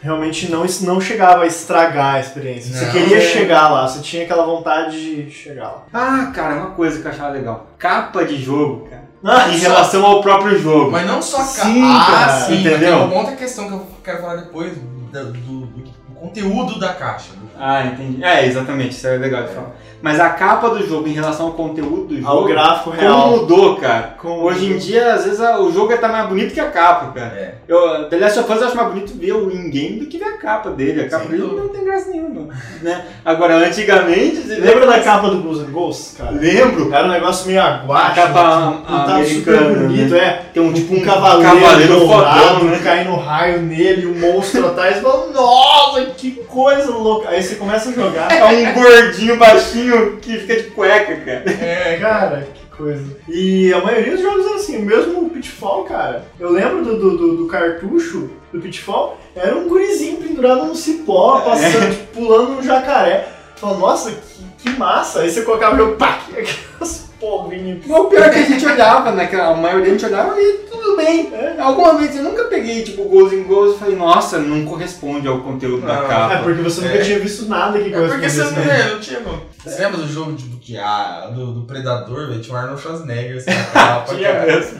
Realmente 0.03 0.51
não, 0.51 0.65
não 0.81 0.99
chegava 0.99 1.43
a 1.43 1.47
estragar 1.47 2.15
a 2.15 2.19
experiência. 2.19 2.75
Você 2.75 2.85
Não, 2.85 2.91
queria 2.91 3.17
é. 3.17 3.21
chegar 3.21 3.69
lá, 3.69 3.87
você 3.87 4.01
tinha 4.01 4.23
aquela 4.23 4.45
vontade 4.45 4.99
de 5.25 5.31
chegar 5.31 5.63
lá. 5.63 5.85
Ah, 5.93 6.31
cara, 6.35 6.55
uma 6.55 6.71
coisa 6.71 6.99
que 7.01 7.07
eu 7.07 7.11
achava 7.11 7.29
legal. 7.29 7.67
Capa 7.79 8.25
de 8.25 8.35
jogo, 8.35 8.89
cara. 8.89 9.03
Ah, 9.25 9.47
Em 9.49 9.57
relação 9.57 10.05
ao 10.05 10.21
próprio 10.21 10.59
jogo. 10.59 10.91
Mas 10.91 11.07
não 11.07 11.21
só 11.21 11.37
ca- 11.37 11.43
Sim, 11.45 11.81
Ah, 11.81 12.05
cara. 12.11 12.39
sim, 12.41 12.59
Entendeu? 12.59 12.79
Tem 12.97 13.07
uma 13.07 13.15
outra 13.15 13.35
questão 13.37 13.67
que 13.67 13.73
eu 13.73 13.87
quero 14.03 14.19
falar 14.21 14.35
depois 14.35 14.73
do, 14.75 15.31
do- 15.31 15.65
do 15.67 15.93
conteúdo 16.19 16.77
da 16.77 16.93
caixa. 16.93 17.29
Ah, 17.57 17.85
entendi. 17.85 18.21
É, 18.21 18.45
exatamente, 18.45 18.91
isso 18.91 19.07
é 19.07 19.17
legal 19.17 19.43
de 19.43 19.53
falar. 19.53 19.71
Mas 20.03 20.19
a 20.19 20.31
capa 20.31 20.69
do 20.69 20.85
jogo 20.85 21.07
em 21.07 21.13
relação 21.13 21.45
ao 21.45 21.51
conteúdo 21.53 22.13
do 22.13 22.27
Ao 22.27 22.39
jogo. 22.39 22.49
gráfico 22.49 22.89
Como 22.89 23.01
real. 23.01 23.29
mudou, 23.29 23.77
cara? 23.77 24.15
Com- 24.21 24.43
Hoje 24.43 24.65
em 24.73 24.77
dia, 24.77 25.13
às 25.13 25.23
vezes, 25.23 25.39
a- 25.39 25.57
o 25.61 25.71
jogo 25.71 25.95
tá 25.97 26.09
mais 26.09 26.27
bonito 26.27 26.53
que 26.53 26.59
a 26.59 26.69
capa, 26.69 27.13
cara. 27.17 27.33
É. 27.37 27.53
Eu, 27.69 28.09
The 28.09 28.17
Last 28.17 28.39
of 28.39 28.51
Us 28.51 28.59
eu 28.61 28.67
acho 28.67 28.75
mais 28.75 28.89
bonito 28.89 29.13
ver 29.17 29.31
o 29.31 29.49
in-game 29.49 30.01
do 30.01 30.07
que 30.07 30.17
ver 30.17 30.25
a 30.25 30.37
capa 30.37 30.71
dele. 30.71 31.03
A 31.03 31.09
capa 31.09 31.23
Sem 31.29 31.37
dele 31.39 31.53
não 31.55 31.69
tem 31.69 31.85
graça 31.85 32.09
nenhuma. 32.09 32.49
Né? 32.81 33.05
Agora, 33.23 33.55
antigamente. 33.55 34.43
Lembra 34.45 34.85
da 34.87 34.99
capa 34.99 35.29
do 35.29 35.37
Ghouls 35.41 35.59
and 35.61 35.71
Ghosts, 35.71 36.17
cara? 36.17 36.31
Lembro. 36.31 36.93
Era 36.93 37.07
um 37.07 37.11
negócio 37.11 37.47
meio 37.47 37.61
aguache. 37.61 38.19
A 38.19 38.23
capa 38.25 38.43
né? 38.43 38.77
Tava 38.85 39.25
super 39.25 39.55
americana, 39.55 39.87
bonito, 39.87 40.15
é. 40.15 40.41
Tem 40.53 40.61
um 40.61 40.73
tipo 40.73 40.93
Um 40.95 40.97
um 40.97 41.01
cavaleiro, 41.05 41.61
cavaleiro 41.61 41.99
dourado, 42.01 42.65
né? 42.65 42.81
caindo 42.83 43.15
raio 43.15 43.61
nele, 43.61 44.05
um 44.07 44.19
monstro 44.19 44.67
atrás. 44.67 44.97
e 44.97 45.01
fala, 45.01 45.27
Nossa, 45.33 46.01
que 46.17 46.31
coisa 46.47 46.91
louca. 46.91 47.29
Aí 47.29 47.41
você 47.41 47.55
começa 47.55 47.89
a 47.89 47.93
jogar. 47.93 48.29
É 48.29 48.43
um 48.43 48.73
gordinho 48.73 49.37
baixinho 49.37 49.92
que 50.21 50.37
fica 50.39 50.55
de 50.55 50.63
cueca, 50.71 51.15
cara. 51.17 51.43
É, 51.51 51.97
cara, 51.99 52.47
que 52.53 52.77
coisa. 52.77 53.03
E 53.27 53.73
a 53.73 53.81
maioria 53.81 54.11
dos 54.13 54.21
jogos 54.21 54.45
é 54.47 54.53
assim, 54.55 54.79
mesmo 54.79 55.21
o 55.25 55.29
Pitfall, 55.29 55.83
cara. 55.83 56.25
Eu 56.39 56.51
lembro 56.51 56.83
do, 56.83 56.97
do, 56.99 57.17
do- 57.17 57.37
do 57.37 57.45
cartucho 57.47 58.29
do 58.51 58.59
Pitfall, 58.61 59.17
era 59.35 59.55
um 59.55 59.67
gurizinho 59.67 60.17
pendurado 60.17 60.65
num 60.65 60.75
cipó, 60.75 61.41
passando, 61.41 61.89
tipo, 61.91 62.07
pulando 62.13 62.59
um 62.59 62.63
jacaré. 62.63 63.27
Falando, 63.55 63.79
nossa, 63.79 64.11
que, 64.11 64.69
que 64.69 64.77
massa. 64.77 65.21
Aí 65.21 65.29
você 65.29 65.41
colocava 65.43 65.75
o 65.75 65.77
jogo, 65.77 65.95
pá, 65.95 66.19
aquelas 66.29 67.09
polvinhas. 67.19 67.79
Mas 67.87 67.99
o 67.99 68.05
pior 68.05 68.23
é 68.23 68.29
que 68.29 68.39
a 68.39 68.43
gente 68.43 68.65
olhava, 68.65 69.11
naquela, 69.11 69.47
a 69.49 69.55
maioria 69.55 69.87
a 69.87 69.89
gente 69.91 70.05
olhava 70.05 70.35
e 70.41 70.53
tudo 70.69 70.97
bem. 70.97 71.31
Alguma 71.59 71.93
vez 71.97 72.15
eu 72.17 72.23
nunca 72.23 72.43
peguei, 72.45 72.83
tipo, 72.83 73.03
Ghosts 73.05 73.39
in 73.39 73.43
Ghosts 73.43 73.77
e 73.77 73.79
falei, 73.79 73.95
nossa, 73.95 74.37
não 74.39 74.65
corresponde 74.65 75.27
ao 75.27 75.39
conteúdo 75.39 75.85
da 75.87 76.01
Não, 76.01 76.07
capa. 76.07 76.33
É 76.33 76.37
porque 76.43 76.61
você 76.61 76.81
nunca 76.81 76.95
É. 76.95 77.01
tinha 77.01 77.19
visto 77.19 77.45
nada 77.45 77.79
que 77.79 77.85
É 77.87 77.91
porque 77.91 77.95
correspondesse 78.07 78.37
você 78.37 78.43
não, 78.43 78.65
nele. 78.65 78.81
é, 78.81 78.89
não 78.93 78.99
tinha 78.99 79.19
como. 79.21 79.41
Você 79.63 79.81
lembra 79.81 79.97
do 79.97 80.07
jogo 80.07 80.33
de, 80.33 80.47
de- 80.49 80.77
ah, 80.77 81.31
do, 81.33 81.53
do 81.53 81.61
Predador, 81.61 82.27
velho? 82.27 82.41
Tinha 82.41 82.55
o 82.55 82.59
Arnold 82.59 82.81
Schwarzenegger, 82.81 83.37
assim, 83.37 83.49
na 83.55 83.63
capa, 83.65 84.13
Tinha 84.15 84.31
cara. 84.33 84.45
mesmo. 84.45 84.77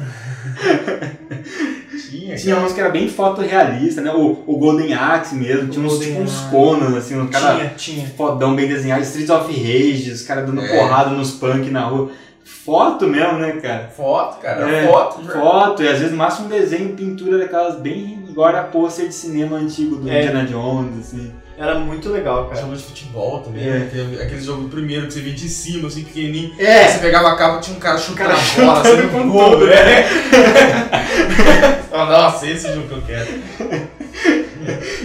Tinha, 2.10 2.36
Tinha 2.36 2.58
uns 2.58 2.74
que 2.74 2.80
era 2.80 2.90
bem 2.90 3.08
fotorrealista, 3.08 4.02
né? 4.02 4.12
O, 4.12 4.44
o 4.46 4.58
Golden 4.58 4.94
Axe 4.94 5.36
mesmo, 5.36 5.70
tinha 5.70 5.86
uns, 5.86 6.00
tipo, 6.00 6.20
uns 6.20 6.36
conos, 6.52 6.96
assim, 6.96 7.20
um 7.20 7.28
cara 7.28 7.56
Tinha, 7.56 7.70
tinha. 7.70 8.08
fodão 8.18 8.56
bem 8.56 8.68
desenhado, 8.68 9.02
Streets 9.04 9.30
of 9.30 9.52
Rage, 9.52 10.12
os 10.12 10.22
caras 10.24 10.46
dando 10.46 10.62
É. 10.62 10.78
porrada 10.80 11.12
nos 11.12 11.32
punk 11.32 11.70
na 11.70 11.86
rua. 11.86 12.12
Foto 12.44 13.08
mesmo, 13.08 13.40
né, 13.40 13.54
cara? 13.54 13.88
Foto, 13.96 14.40
cara. 14.42 14.70
É, 14.70 14.88
foto. 14.88 15.22
Foto, 15.32 15.84
e 15.84 15.88
às 15.88 15.98
vezes 15.98 16.12
no 16.12 16.18
máximo 16.18 16.48
um 16.48 16.50
desenho, 16.50 16.94
pintura 16.96 17.38
daquelas 17.38 17.76
bem 17.80 18.20
igual 18.30 18.56
a 18.56 18.64
pôster 18.64 19.08
de 19.08 19.14
cinema 19.14 19.58
antigo 19.58 19.96
do 19.98 20.10
É. 20.10 20.20
Indiana 20.26 20.46
Jones, 20.46 21.00
assim. 21.00 21.32
Era 21.58 21.78
muito 21.78 22.10
legal, 22.10 22.48
cara. 22.50 22.62
Jogo 22.62 22.76
de 22.76 22.84
futebol 22.84 23.40
também, 23.42 23.68
É. 23.68 23.72
né? 23.80 23.90
Aquele, 24.24 24.42
jogo 24.42 24.68
primeiro 24.70 25.06
que 25.08 25.14
você 25.14 25.22
via 25.22 25.34
de 25.34 25.48
cima, 25.48 25.88
assim, 25.88 26.04
pequenininho. 26.04 26.54
Aí 26.58 26.66
É, 26.66 26.88
você 26.88 26.98
pegava 27.00 27.30
a 27.30 27.36
capa 27.36 27.60
tinha 27.60 27.78
um 27.78 27.80
cara 27.80 27.98
chutando 27.98 28.30
cara 28.30 28.34
a 28.34 28.66
bola, 28.66 28.82
assim, 28.82 29.08
com 29.10 29.30
gol, 29.30 29.52
tudo, 29.52 29.68
né? 29.68 29.76
Ah, 31.96 32.06
Nossa, 32.06 32.48
esse 32.48 32.74
jogo 32.74 32.88
que 32.88 32.94
eu 32.96 33.02
quero. 33.04 33.28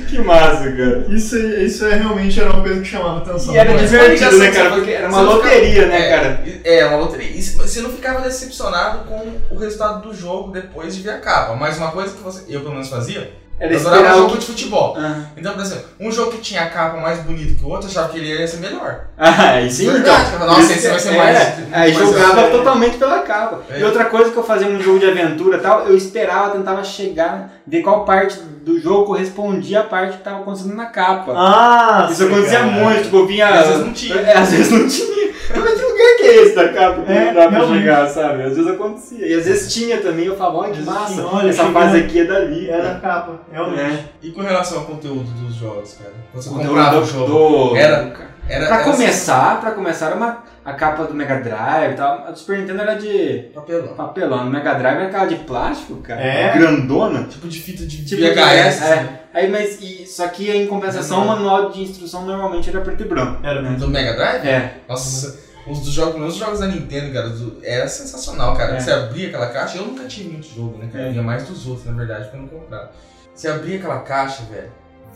que 0.09 0.19
massa, 0.21 0.73
cara. 0.73 1.05
Isso, 1.11 1.37
isso 1.39 1.85
é, 1.87 1.97
realmente 1.97 2.41
era 2.41 2.51
uma 2.51 2.63
coisa 2.63 2.81
que 2.81 2.87
chamava 2.89 3.19
atenção. 3.19 3.55
E 3.55 3.59
era 3.59 3.73
Mas 3.73 3.91
divertido, 3.91 4.39
né, 4.39 4.51
cara? 4.51 4.71
Porque 4.71 4.91
era 4.91 5.07
uma 5.09 5.19
ficava- 5.19 5.35
loteria, 5.37 5.87
né, 5.87 6.01
é, 6.01 6.09
cara? 6.11 6.45
É, 6.65 6.87
uma 6.87 6.97
loteria. 6.97 7.29
E 7.29 7.43
você 7.43 7.83
não 7.83 7.91
ficava 7.91 8.23
decepcionado 8.23 9.05
com 9.07 9.33
o 9.51 9.59
resultado 9.59 10.09
do 10.09 10.15
jogo 10.15 10.51
depois 10.51 10.97
de 10.97 11.03
ver 11.03 11.11
a 11.11 11.19
capa. 11.21 11.55
Mas 11.57 11.77
uma 11.77 11.91
coisa 11.91 12.15
que 12.15 12.23
você, 12.23 12.43
eu 12.49 12.61
pelo 12.61 12.73
menos 12.73 12.89
fazia, 12.89 13.31
Era 13.61 13.73
eu 13.75 13.81
adorava 13.81 14.17
jogo 14.19 14.33
que... 14.33 14.39
de 14.39 14.47
futebol. 14.47 14.97
Ah, 14.99 15.23
Então, 15.37 15.53
por 15.55 15.63
exemplo, 15.63 15.85
um 15.99 16.13
jogo 16.13 16.31
que 16.33 16.39
tinha 16.39 16.63
a 16.63 16.67
capa 16.71 16.97
mais 17.01 17.19
bonita 17.21 17.55
que 17.55 17.65
o 17.65 17.69
outro, 17.69 17.87
eu 17.87 17.91
achava 17.91 18.09
que 18.09 18.19
ele 18.19 18.29
ia 18.39 18.47
ser 18.47 18.59
melhor. 18.59 19.07
ah 19.19 19.61
e 19.61 19.71
sim, 19.71 19.85
então. 19.89 19.95
Verdade. 19.95 20.39
Nossa, 20.47 20.61
isso 20.63 20.73
esse 20.73 20.89
vai 20.89 20.99
ser 20.99 21.15
é, 21.15 21.17
mais- 21.17 21.59
Aí 21.73 21.95
mais 21.95 21.97
jogava 21.97 22.41
assim. 22.43 22.51
totalmente 22.53 22.97
pela 22.99 23.19
capa. 23.21 23.61
É. 23.71 23.81
E 23.81 23.85
outra 23.85 24.05
coisa 24.05 24.31
que 24.31 24.37
eu 24.37 24.45
fazia 24.45 24.69
num 24.69 24.81
jogo 24.81 24.99
de 25.01 25.07
aventura 25.11 25.57
e 25.57 25.61
tal, 25.61 25.87
eu 25.87 25.97
esperava, 25.97 26.57
tentava 26.57 26.85
chegar, 26.85 27.51
ver 27.67 27.83
qual 27.83 28.05
parte 28.05 28.39
do 28.65 28.79
jogo 28.81 29.07
correspondia 29.07 29.81
à 29.81 29.85
parte 29.85 30.19
que 30.19 30.23
tava 30.23 30.41
acontecendo 30.41 30.75
na 30.75 30.87
capa. 30.87 31.33
Ah, 31.35 32.09
Isso 32.11 32.25
acontecia 32.25 32.61
cara. 32.61 32.71
muito, 32.71 33.03
tipo, 33.05 33.17
eu 33.17 33.27
vinha. 33.27 33.49
Às 33.49 33.67
vezes 33.69 33.85
não 33.87 33.93
tinha. 33.93 34.15
É, 34.17 34.37
às 34.37 34.51
vezes 34.53 34.71
não 34.71 34.87
tinha. 34.89 35.29
Mas 35.51 35.75
que 35.75 35.83
lugar 35.83 35.97
que 35.97 36.03
é 36.03 36.17
esse 36.31 36.55
da 36.55 36.69
capa 36.69 37.03
que 37.03 37.13
É, 37.13 37.25
não 37.27 37.35
dá 37.35 37.49
pra 37.49 37.67
chegar, 37.67 38.07
sabe? 38.09 38.43
Às 38.45 38.57
vezes 38.57 38.67
acontecia. 38.71 39.27
E 39.27 39.35
às 39.35 39.45
vezes 39.47 39.73
tinha 39.73 39.99
também, 40.01 40.27
eu 40.27 40.37
falava, 40.37 40.59
olha 40.59 40.73
que 40.73 40.83
massa, 40.83 41.15
tinha, 41.15 41.27
olha, 41.27 41.49
essa 41.51 41.65
fase 41.73 41.99
aqui 41.99 42.21
é 42.21 42.25
dali. 42.25 42.69
Era 42.71 42.83
cara. 42.83 42.97
a 42.97 43.01
capa, 43.01 43.33
realmente. 43.53 43.81
É. 43.83 44.05
E 44.23 44.31
com 44.31 44.41
relação 44.43 44.79
ao 44.79 44.85
conteúdo 44.85 45.25
dos 45.31 45.55
jogos, 45.55 45.95
cara? 45.95 46.13
Você 46.35 46.49
comprava 46.51 46.97
do- 46.97 47.03
o 47.03 47.05
jogo. 47.07 47.27
do- 47.71 47.77
Era- 47.77 48.29
Era, 48.51 48.65
Pra 48.67 48.77
era 48.77 48.85
começar, 48.85 49.61
pra 49.61 49.73
começar, 49.73 50.07
era 50.07 50.15
uma, 50.15 50.43
a 50.65 50.73
capa 50.73 51.05
do 51.05 51.13
Mega 51.13 51.37
Drive 51.39 51.93
e 51.93 51.97
tal. 51.97 52.25
A 52.27 52.31
do 52.31 52.39
Super 52.39 52.57
Nintendo 52.59 52.81
era 52.81 52.95
de 52.95 53.07
assim, 53.07 53.51
papelão. 53.55 53.89
papelão. 53.95 54.45
No 54.47 54.51
Mega 54.51 54.73
Drive 54.73 54.97
era 54.97 55.07
aquela 55.09 55.27
de 55.27 55.35
plástico, 55.37 55.97
cara. 55.97 56.19
É. 56.23 56.57
Grandona. 56.57 57.25
Tipo 57.25 57.47
de 57.47 57.61
fita 57.61 57.85
de 57.85 58.07
Tipo, 58.07 58.23
VHS. 58.23 58.83
é, 58.83 58.97
né? 58.97 59.19
Aí, 59.35 59.51
mas, 59.51 59.79
e, 59.83 60.07
só 60.07 60.27
que 60.29 60.51
em 60.51 60.67
compensação, 60.67 61.25
o 61.25 61.27
manual 61.27 61.69
de 61.69 61.83
instrução 61.83 62.25
normalmente 62.25 62.71
era 62.71 62.81
preto 62.81 63.03
e 63.03 63.07
branco. 63.07 63.39
Era 63.47 63.61
muito. 63.61 63.81
Do 63.81 63.89
Mega 63.89 64.15
Drive? 64.15 64.49
É. 64.49 64.77
Nossa, 64.89 65.39
os 65.69 65.81
dos 65.81 65.93
jogos, 65.93 66.21
os 66.23 66.37
jogos 66.37 66.61
da 66.61 66.67
Nintendo, 66.67 67.13
cara, 67.13 67.33
era 67.63 67.89
sensacional, 67.89 68.57
cara. 68.57 68.77
É. 68.77 68.81
Você 68.81 68.91
abria 68.91 69.29
aquela 69.29 69.49
caixa, 69.49 69.79
eu 69.79 69.87
nunca 69.87 70.05
tive 70.07 70.31
muito 70.31 70.49
jogo, 70.55 70.79
né, 70.79 70.89
cara? 70.93 71.07
É. 71.07 71.11
Vinha 71.11 71.23
mais 71.23 71.47
dos 71.47 71.67
outros, 71.67 71.87
na 71.87 71.93
verdade, 71.93 72.25
porque 72.25 72.37
eu 72.37 72.43
não 72.43 72.49
comprava. 72.49 72.91
Você 73.35 73.49
abria 73.49 73.79
aquela 73.79 74.01
caixa, 74.01 74.43
velho, 74.51 74.71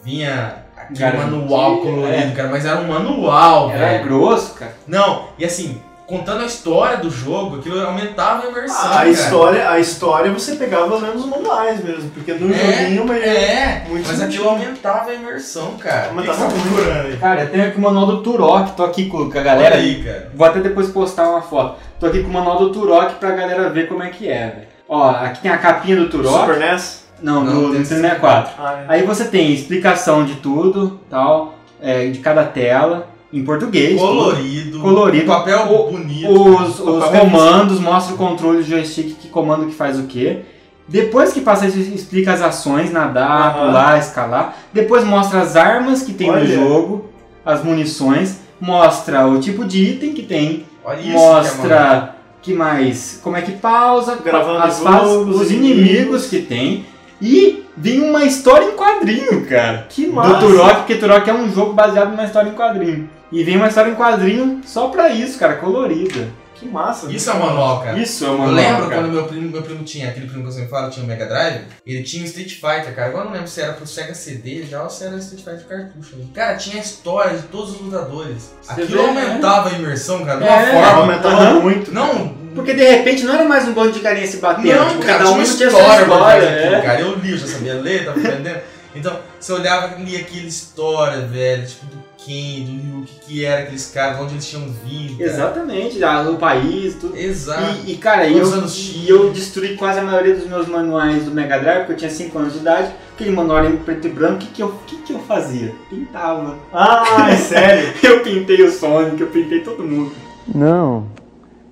vinha 0.05 0.65
aquele 0.77 1.17
manual 1.17 1.79
colorido, 1.79 2.13
é. 2.13 2.31
cara, 2.33 2.49
mas 2.49 2.65
era 2.65 2.81
um 2.81 2.89
manual, 2.89 3.71
Era 3.71 3.87
velho. 3.87 4.05
grosso, 4.05 4.55
cara. 4.55 4.75
Não, 4.87 5.29
e 5.39 5.45
assim, 5.45 5.81
contando 6.13 6.43
a 6.43 6.45
história 6.45 6.99
do 6.99 7.09
jogo, 7.11 7.57
aquilo 7.57 7.81
aumentava 7.87 8.47
a 8.47 8.51
imersão, 8.51 8.87
A 8.87 8.95
cara. 8.97 9.09
história, 9.09 9.71
a 9.71 9.79
história 9.81 10.31
você 10.31 10.57
pegava 10.57 10.95
os 10.95 11.01
mesmos 11.01 11.25
manuais 11.25 11.83
mesmo, 11.83 12.11
porque 12.11 12.35
no 12.35 12.53
É, 12.53 12.59
joguinho, 12.83 13.07
mas 13.07 13.23
É, 13.23 13.85
Muito 13.89 14.07
mas 14.07 14.21
aquilo 14.21 14.47
aumentava 14.51 15.11
a 15.11 15.15
imersão, 15.15 15.73
cara. 15.79 16.11
Mas 16.15 16.27
tá 16.27 16.35
muito. 16.35 16.53
procurando 16.69 17.07
aí? 17.07 17.17
Cara, 17.17 17.41
eu 17.45 17.49
tenho 17.51 17.67
aqui 17.67 17.79
o 17.79 17.81
manual 17.81 18.07
do 18.07 18.23
Turok, 18.23 18.73
tô 18.73 18.85
aqui 18.85 19.07
com 19.07 19.17
a 19.17 19.21
Olha 19.23 19.43
galera. 19.43 19.77
aí, 19.77 20.05
cara. 20.05 20.31
Vou 20.35 20.47
até 20.47 20.61
depois 20.61 20.91
postar 20.91 21.31
uma 21.31 21.41
foto. 21.41 21.77
Tô 21.99 22.05
aqui 22.07 22.23
com 22.23 22.29
o 22.29 22.33
manual 22.33 22.59
do 22.59 22.71
Turok 22.73 23.15
pra 23.15 23.31
galera 23.31 23.71
ver 23.71 23.89
como 23.89 24.03
é 24.03 24.11
que 24.11 24.29
é, 24.29 24.49
velho. 24.49 24.67
Ó, 24.87 25.09
aqui 25.09 25.41
tem 25.41 25.51
a 25.51 25.57
capinha 25.57 25.97
do 25.97 26.11
Turok. 26.11 26.41
Super 26.41 26.59
NES. 26.59 27.05
Não, 27.23 27.43
Não, 27.43 27.55
do 27.55 27.71
tem 27.71 27.79
Nintendo 27.81 28.01
64. 28.03 28.53
Ah, 28.59 28.73
é. 28.81 28.85
Aí 28.89 29.03
você 29.07 29.25
tem 29.25 29.51
explicação 29.53 30.25
de 30.27 30.35
tudo, 30.35 31.01
tal, 31.09 31.55
é, 31.81 32.09
de 32.09 32.19
cada 32.19 32.45
tela, 32.45 33.07
em 33.33 33.45
português. 33.45 33.99
Colorido, 33.99 34.81
Colorido. 34.81 35.27
papel 35.27 35.89
bonito. 35.91 36.31
Os, 36.31 36.81
os 36.81 37.05
papel 37.05 37.21
comandos 37.23 37.81
mostram 37.81 38.15
o 38.15 38.19
controle 38.19 38.59
do 38.59 38.65
joystick, 38.65 39.17
que 39.21 39.29
comando 39.29 39.67
que 39.67 39.75
faz 39.75 39.99
o 39.99 40.05
quê. 40.05 40.41
Depois 40.87 41.33
que 41.33 41.41
passa 41.41 41.67
isso, 41.67 41.79
explica 41.79 42.33
as 42.33 42.43
ações, 42.43 42.93
nadar, 42.93 43.57
Aham. 43.57 43.67
pular, 43.67 43.99
escalar. 43.99 44.57
Depois 44.73 45.05
mostra 45.05 45.41
as 45.41 45.57
armas 45.57 46.03
que 46.03 46.13
tem 46.13 46.31
Olha. 46.31 46.45
no 46.45 46.47
jogo, 46.53 47.05
as 47.45 47.63
munições. 47.65 48.41
Mostra 48.61 49.27
o 49.27 49.41
tipo 49.41 49.65
de 49.65 49.83
item 49.83 50.13
que 50.13 50.23
tem. 50.23 50.65
Olha 50.85 51.01
isso, 51.01 51.11
que 51.11 51.17
é 51.17 51.19
mostra 51.19 52.17
que 52.43 52.53
mais, 52.53 53.21
como 53.23 53.37
é 53.37 53.43
que 53.43 53.53
pausa, 53.53 54.17
Gravando 54.23 54.59
as 54.59 54.81
fases, 54.81 55.13
os 55.13 55.41
os 55.41 55.51
inimigos. 55.51 55.81
inimigos 55.91 56.27
que 56.27 56.41
tem. 56.43 56.85
E 57.23 57.65
vem 57.77 58.01
uma 58.03 58.25
história 58.25 58.67
em 58.67 58.73
quadrinho, 58.77 59.47
cara. 59.47 59.87
Que 59.89 60.07
Do 60.07 60.13
massa. 60.13 60.41
Turok, 60.41 60.75
porque 60.79 60.97
Turok 60.97 61.31
é 61.31 61.35
um 61.35 61.53
jogo 61.53 61.73
baseado 61.73 62.11
numa 62.11 62.25
história 62.25 62.49
em 62.51 62.55
quadrinho. 62.55 63.09
E 63.31 63.45
vem 63.45 63.57
uma 63.57 63.69
história 63.69 63.91
em 63.91 63.95
quadrinho 63.95 64.61
só 64.65 64.89
pra 64.89 65.09
isso, 65.11 65.39
cara, 65.39 65.55
colorida. 65.57 66.29
Que 66.55 66.69
massa. 66.69 67.11
Isso 67.11 67.29
é 67.29 67.35
um 67.35 67.39
manual, 67.41 67.81
cara. 67.83 67.99
Isso 67.99 68.25
é 68.25 68.29
uma 68.29 68.47
Eu 68.47 68.53
lembro 68.53 68.89
cara. 68.89 68.95
quando 69.03 69.13
meu 69.13 69.25
primo, 69.25 69.51
meu 69.51 69.63
primo 69.63 69.83
tinha, 69.83 70.09
aquele 70.11 70.27
primo 70.27 70.45
que 70.45 70.53
você 70.53 70.61
me 70.63 70.69
fala, 70.69 70.91
tinha 70.91 71.05
o 71.05 71.09
Mega 71.09 71.27
Drive, 71.27 71.63
ele 71.85 72.03
tinha 72.05 72.23
o 72.23 72.27
Street 72.27 72.53
Fighter, 72.53 72.95
cara. 72.95 73.09
Agora 73.09 73.23
eu 73.23 73.27
não 73.27 73.33
lembro 73.33 73.49
se 73.49 73.61
era 73.61 73.73
pro 73.73 73.85
Sega 73.87 74.15
CD 74.15 74.63
já 74.65 74.83
ou 74.83 74.89
se 74.91 75.05
era 75.05 75.17
Street 75.17 75.43
Fighter 75.43 75.67
cartucho. 75.67 76.17
né? 76.17 76.25
Cara, 76.35 76.57
tinha 76.57 76.77
a 76.77 76.81
história 76.81 77.37
de 77.37 77.45
todos 77.49 77.75
os 77.75 77.81
lutadores. 77.81 78.53
Você 78.63 78.81
Aquilo 78.83 79.03
vê, 79.03 79.09
aumentava 79.09 79.71
a 79.71 79.73
imersão, 79.73 80.25
cara, 80.25 80.39
de 80.39 80.45
uma 80.45 80.53
É, 80.53 80.73
forma. 80.73 81.01
Aumentava 81.03 81.35
Aham. 81.43 81.61
muito. 81.63 81.93
Não, 81.93 82.33
Porque 82.55 82.75
de 82.75 82.85
repente 82.85 83.25
não 83.25 83.35
era 83.35 83.45
mais 83.45 83.67
um 83.67 83.73
bando 83.73 83.93
de 83.93 84.01
carinha 84.01 84.27
se 84.27 84.39
batendo. 84.39 84.75
não, 84.75 84.89
tipo, 84.89 85.03
cara, 85.03 85.19
cada 85.19 85.25
tinha 85.25 85.31
um 85.31 85.45
tinha 85.45 85.69
história, 85.69 85.71
sua 85.71 86.01
história. 86.03 86.51
daquilo, 86.51 86.75
é. 86.75 86.81
cara. 86.83 87.01
Eu 87.01 87.15
li, 87.17 87.31
eu 87.33 87.39
já 87.39 87.47
sabia 87.47 87.75
ler, 87.75 88.05
tava 88.05 88.21
aprendendo. 88.21 88.61
Então, 88.95 89.19
você 89.41 89.53
olhava 89.53 89.99
e 89.99 90.05
lia 90.05 90.21
aquela 90.21 90.47
história, 90.47 91.23
velho, 91.23 91.67
tipo, 91.67 91.87
do 91.87 92.03
Ken, 92.19 92.65
do 92.65 92.71
Ryu, 92.73 92.99
o 93.01 93.05
que, 93.05 93.21
que 93.21 93.45
era 93.45 93.63
aqueles 93.63 93.91
caras, 93.91 94.21
onde 94.21 94.35
eles 94.35 94.47
tinham 94.47 94.69
vindo. 94.85 95.19
cara. 95.19 95.31
Exatamente, 95.31 95.99
o 96.05 96.37
país, 96.37 96.95
tudo. 96.97 97.17
Exato. 97.17 97.63
E, 97.87 97.93
e, 97.93 97.97
cara, 97.97 98.29
eu, 98.29 98.47
e 98.67 99.09
eu 99.09 99.31
destruí 99.33 99.77
quase 99.77 99.99
a 99.99 100.03
maioria 100.03 100.35
dos 100.35 100.47
meus 100.47 100.67
manuais 100.69 101.25
do 101.25 101.31
Mega 101.31 101.59
Drive, 101.59 101.79
porque 101.79 101.93
eu 101.93 101.97
tinha 101.97 102.11
5 102.11 102.39
anos 102.39 102.53
de 102.53 102.59
idade. 102.61 102.93
Aquele 103.15 103.31
manual 103.31 103.65
em 103.65 103.77
preto 103.77 104.07
e 104.07 104.11
branco, 104.11 104.37
o 104.37 104.39
que, 104.39 104.47
que, 104.47 104.63
eu, 104.63 104.75
que, 104.87 104.97
que 104.99 105.13
eu 105.13 105.19
fazia? 105.21 105.75
Pintava. 105.89 106.57
Ah, 106.73 107.29
é 107.31 107.37
sério? 107.37 107.93
Eu 108.03 108.21
pintei 108.21 108.63
o 108.63 108.71
Sonic, 108.71 109.21
eu 109.21 109.29
pintei 109.29 109.61
todo 109.61 109.85
mundo. 109.85 110.13
Não. 110.53 111.07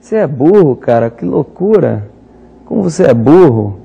Você 0.00 0.16
é 0.16 0.26
burro, 0.26 0.76
cara. 0.76 1.10
Que 1.10 1.24
loucura. 1.24 2.10
Como 2.64 2.82
você 2.82 3.04
é 3.04 3.14
burro. 3.14 3.78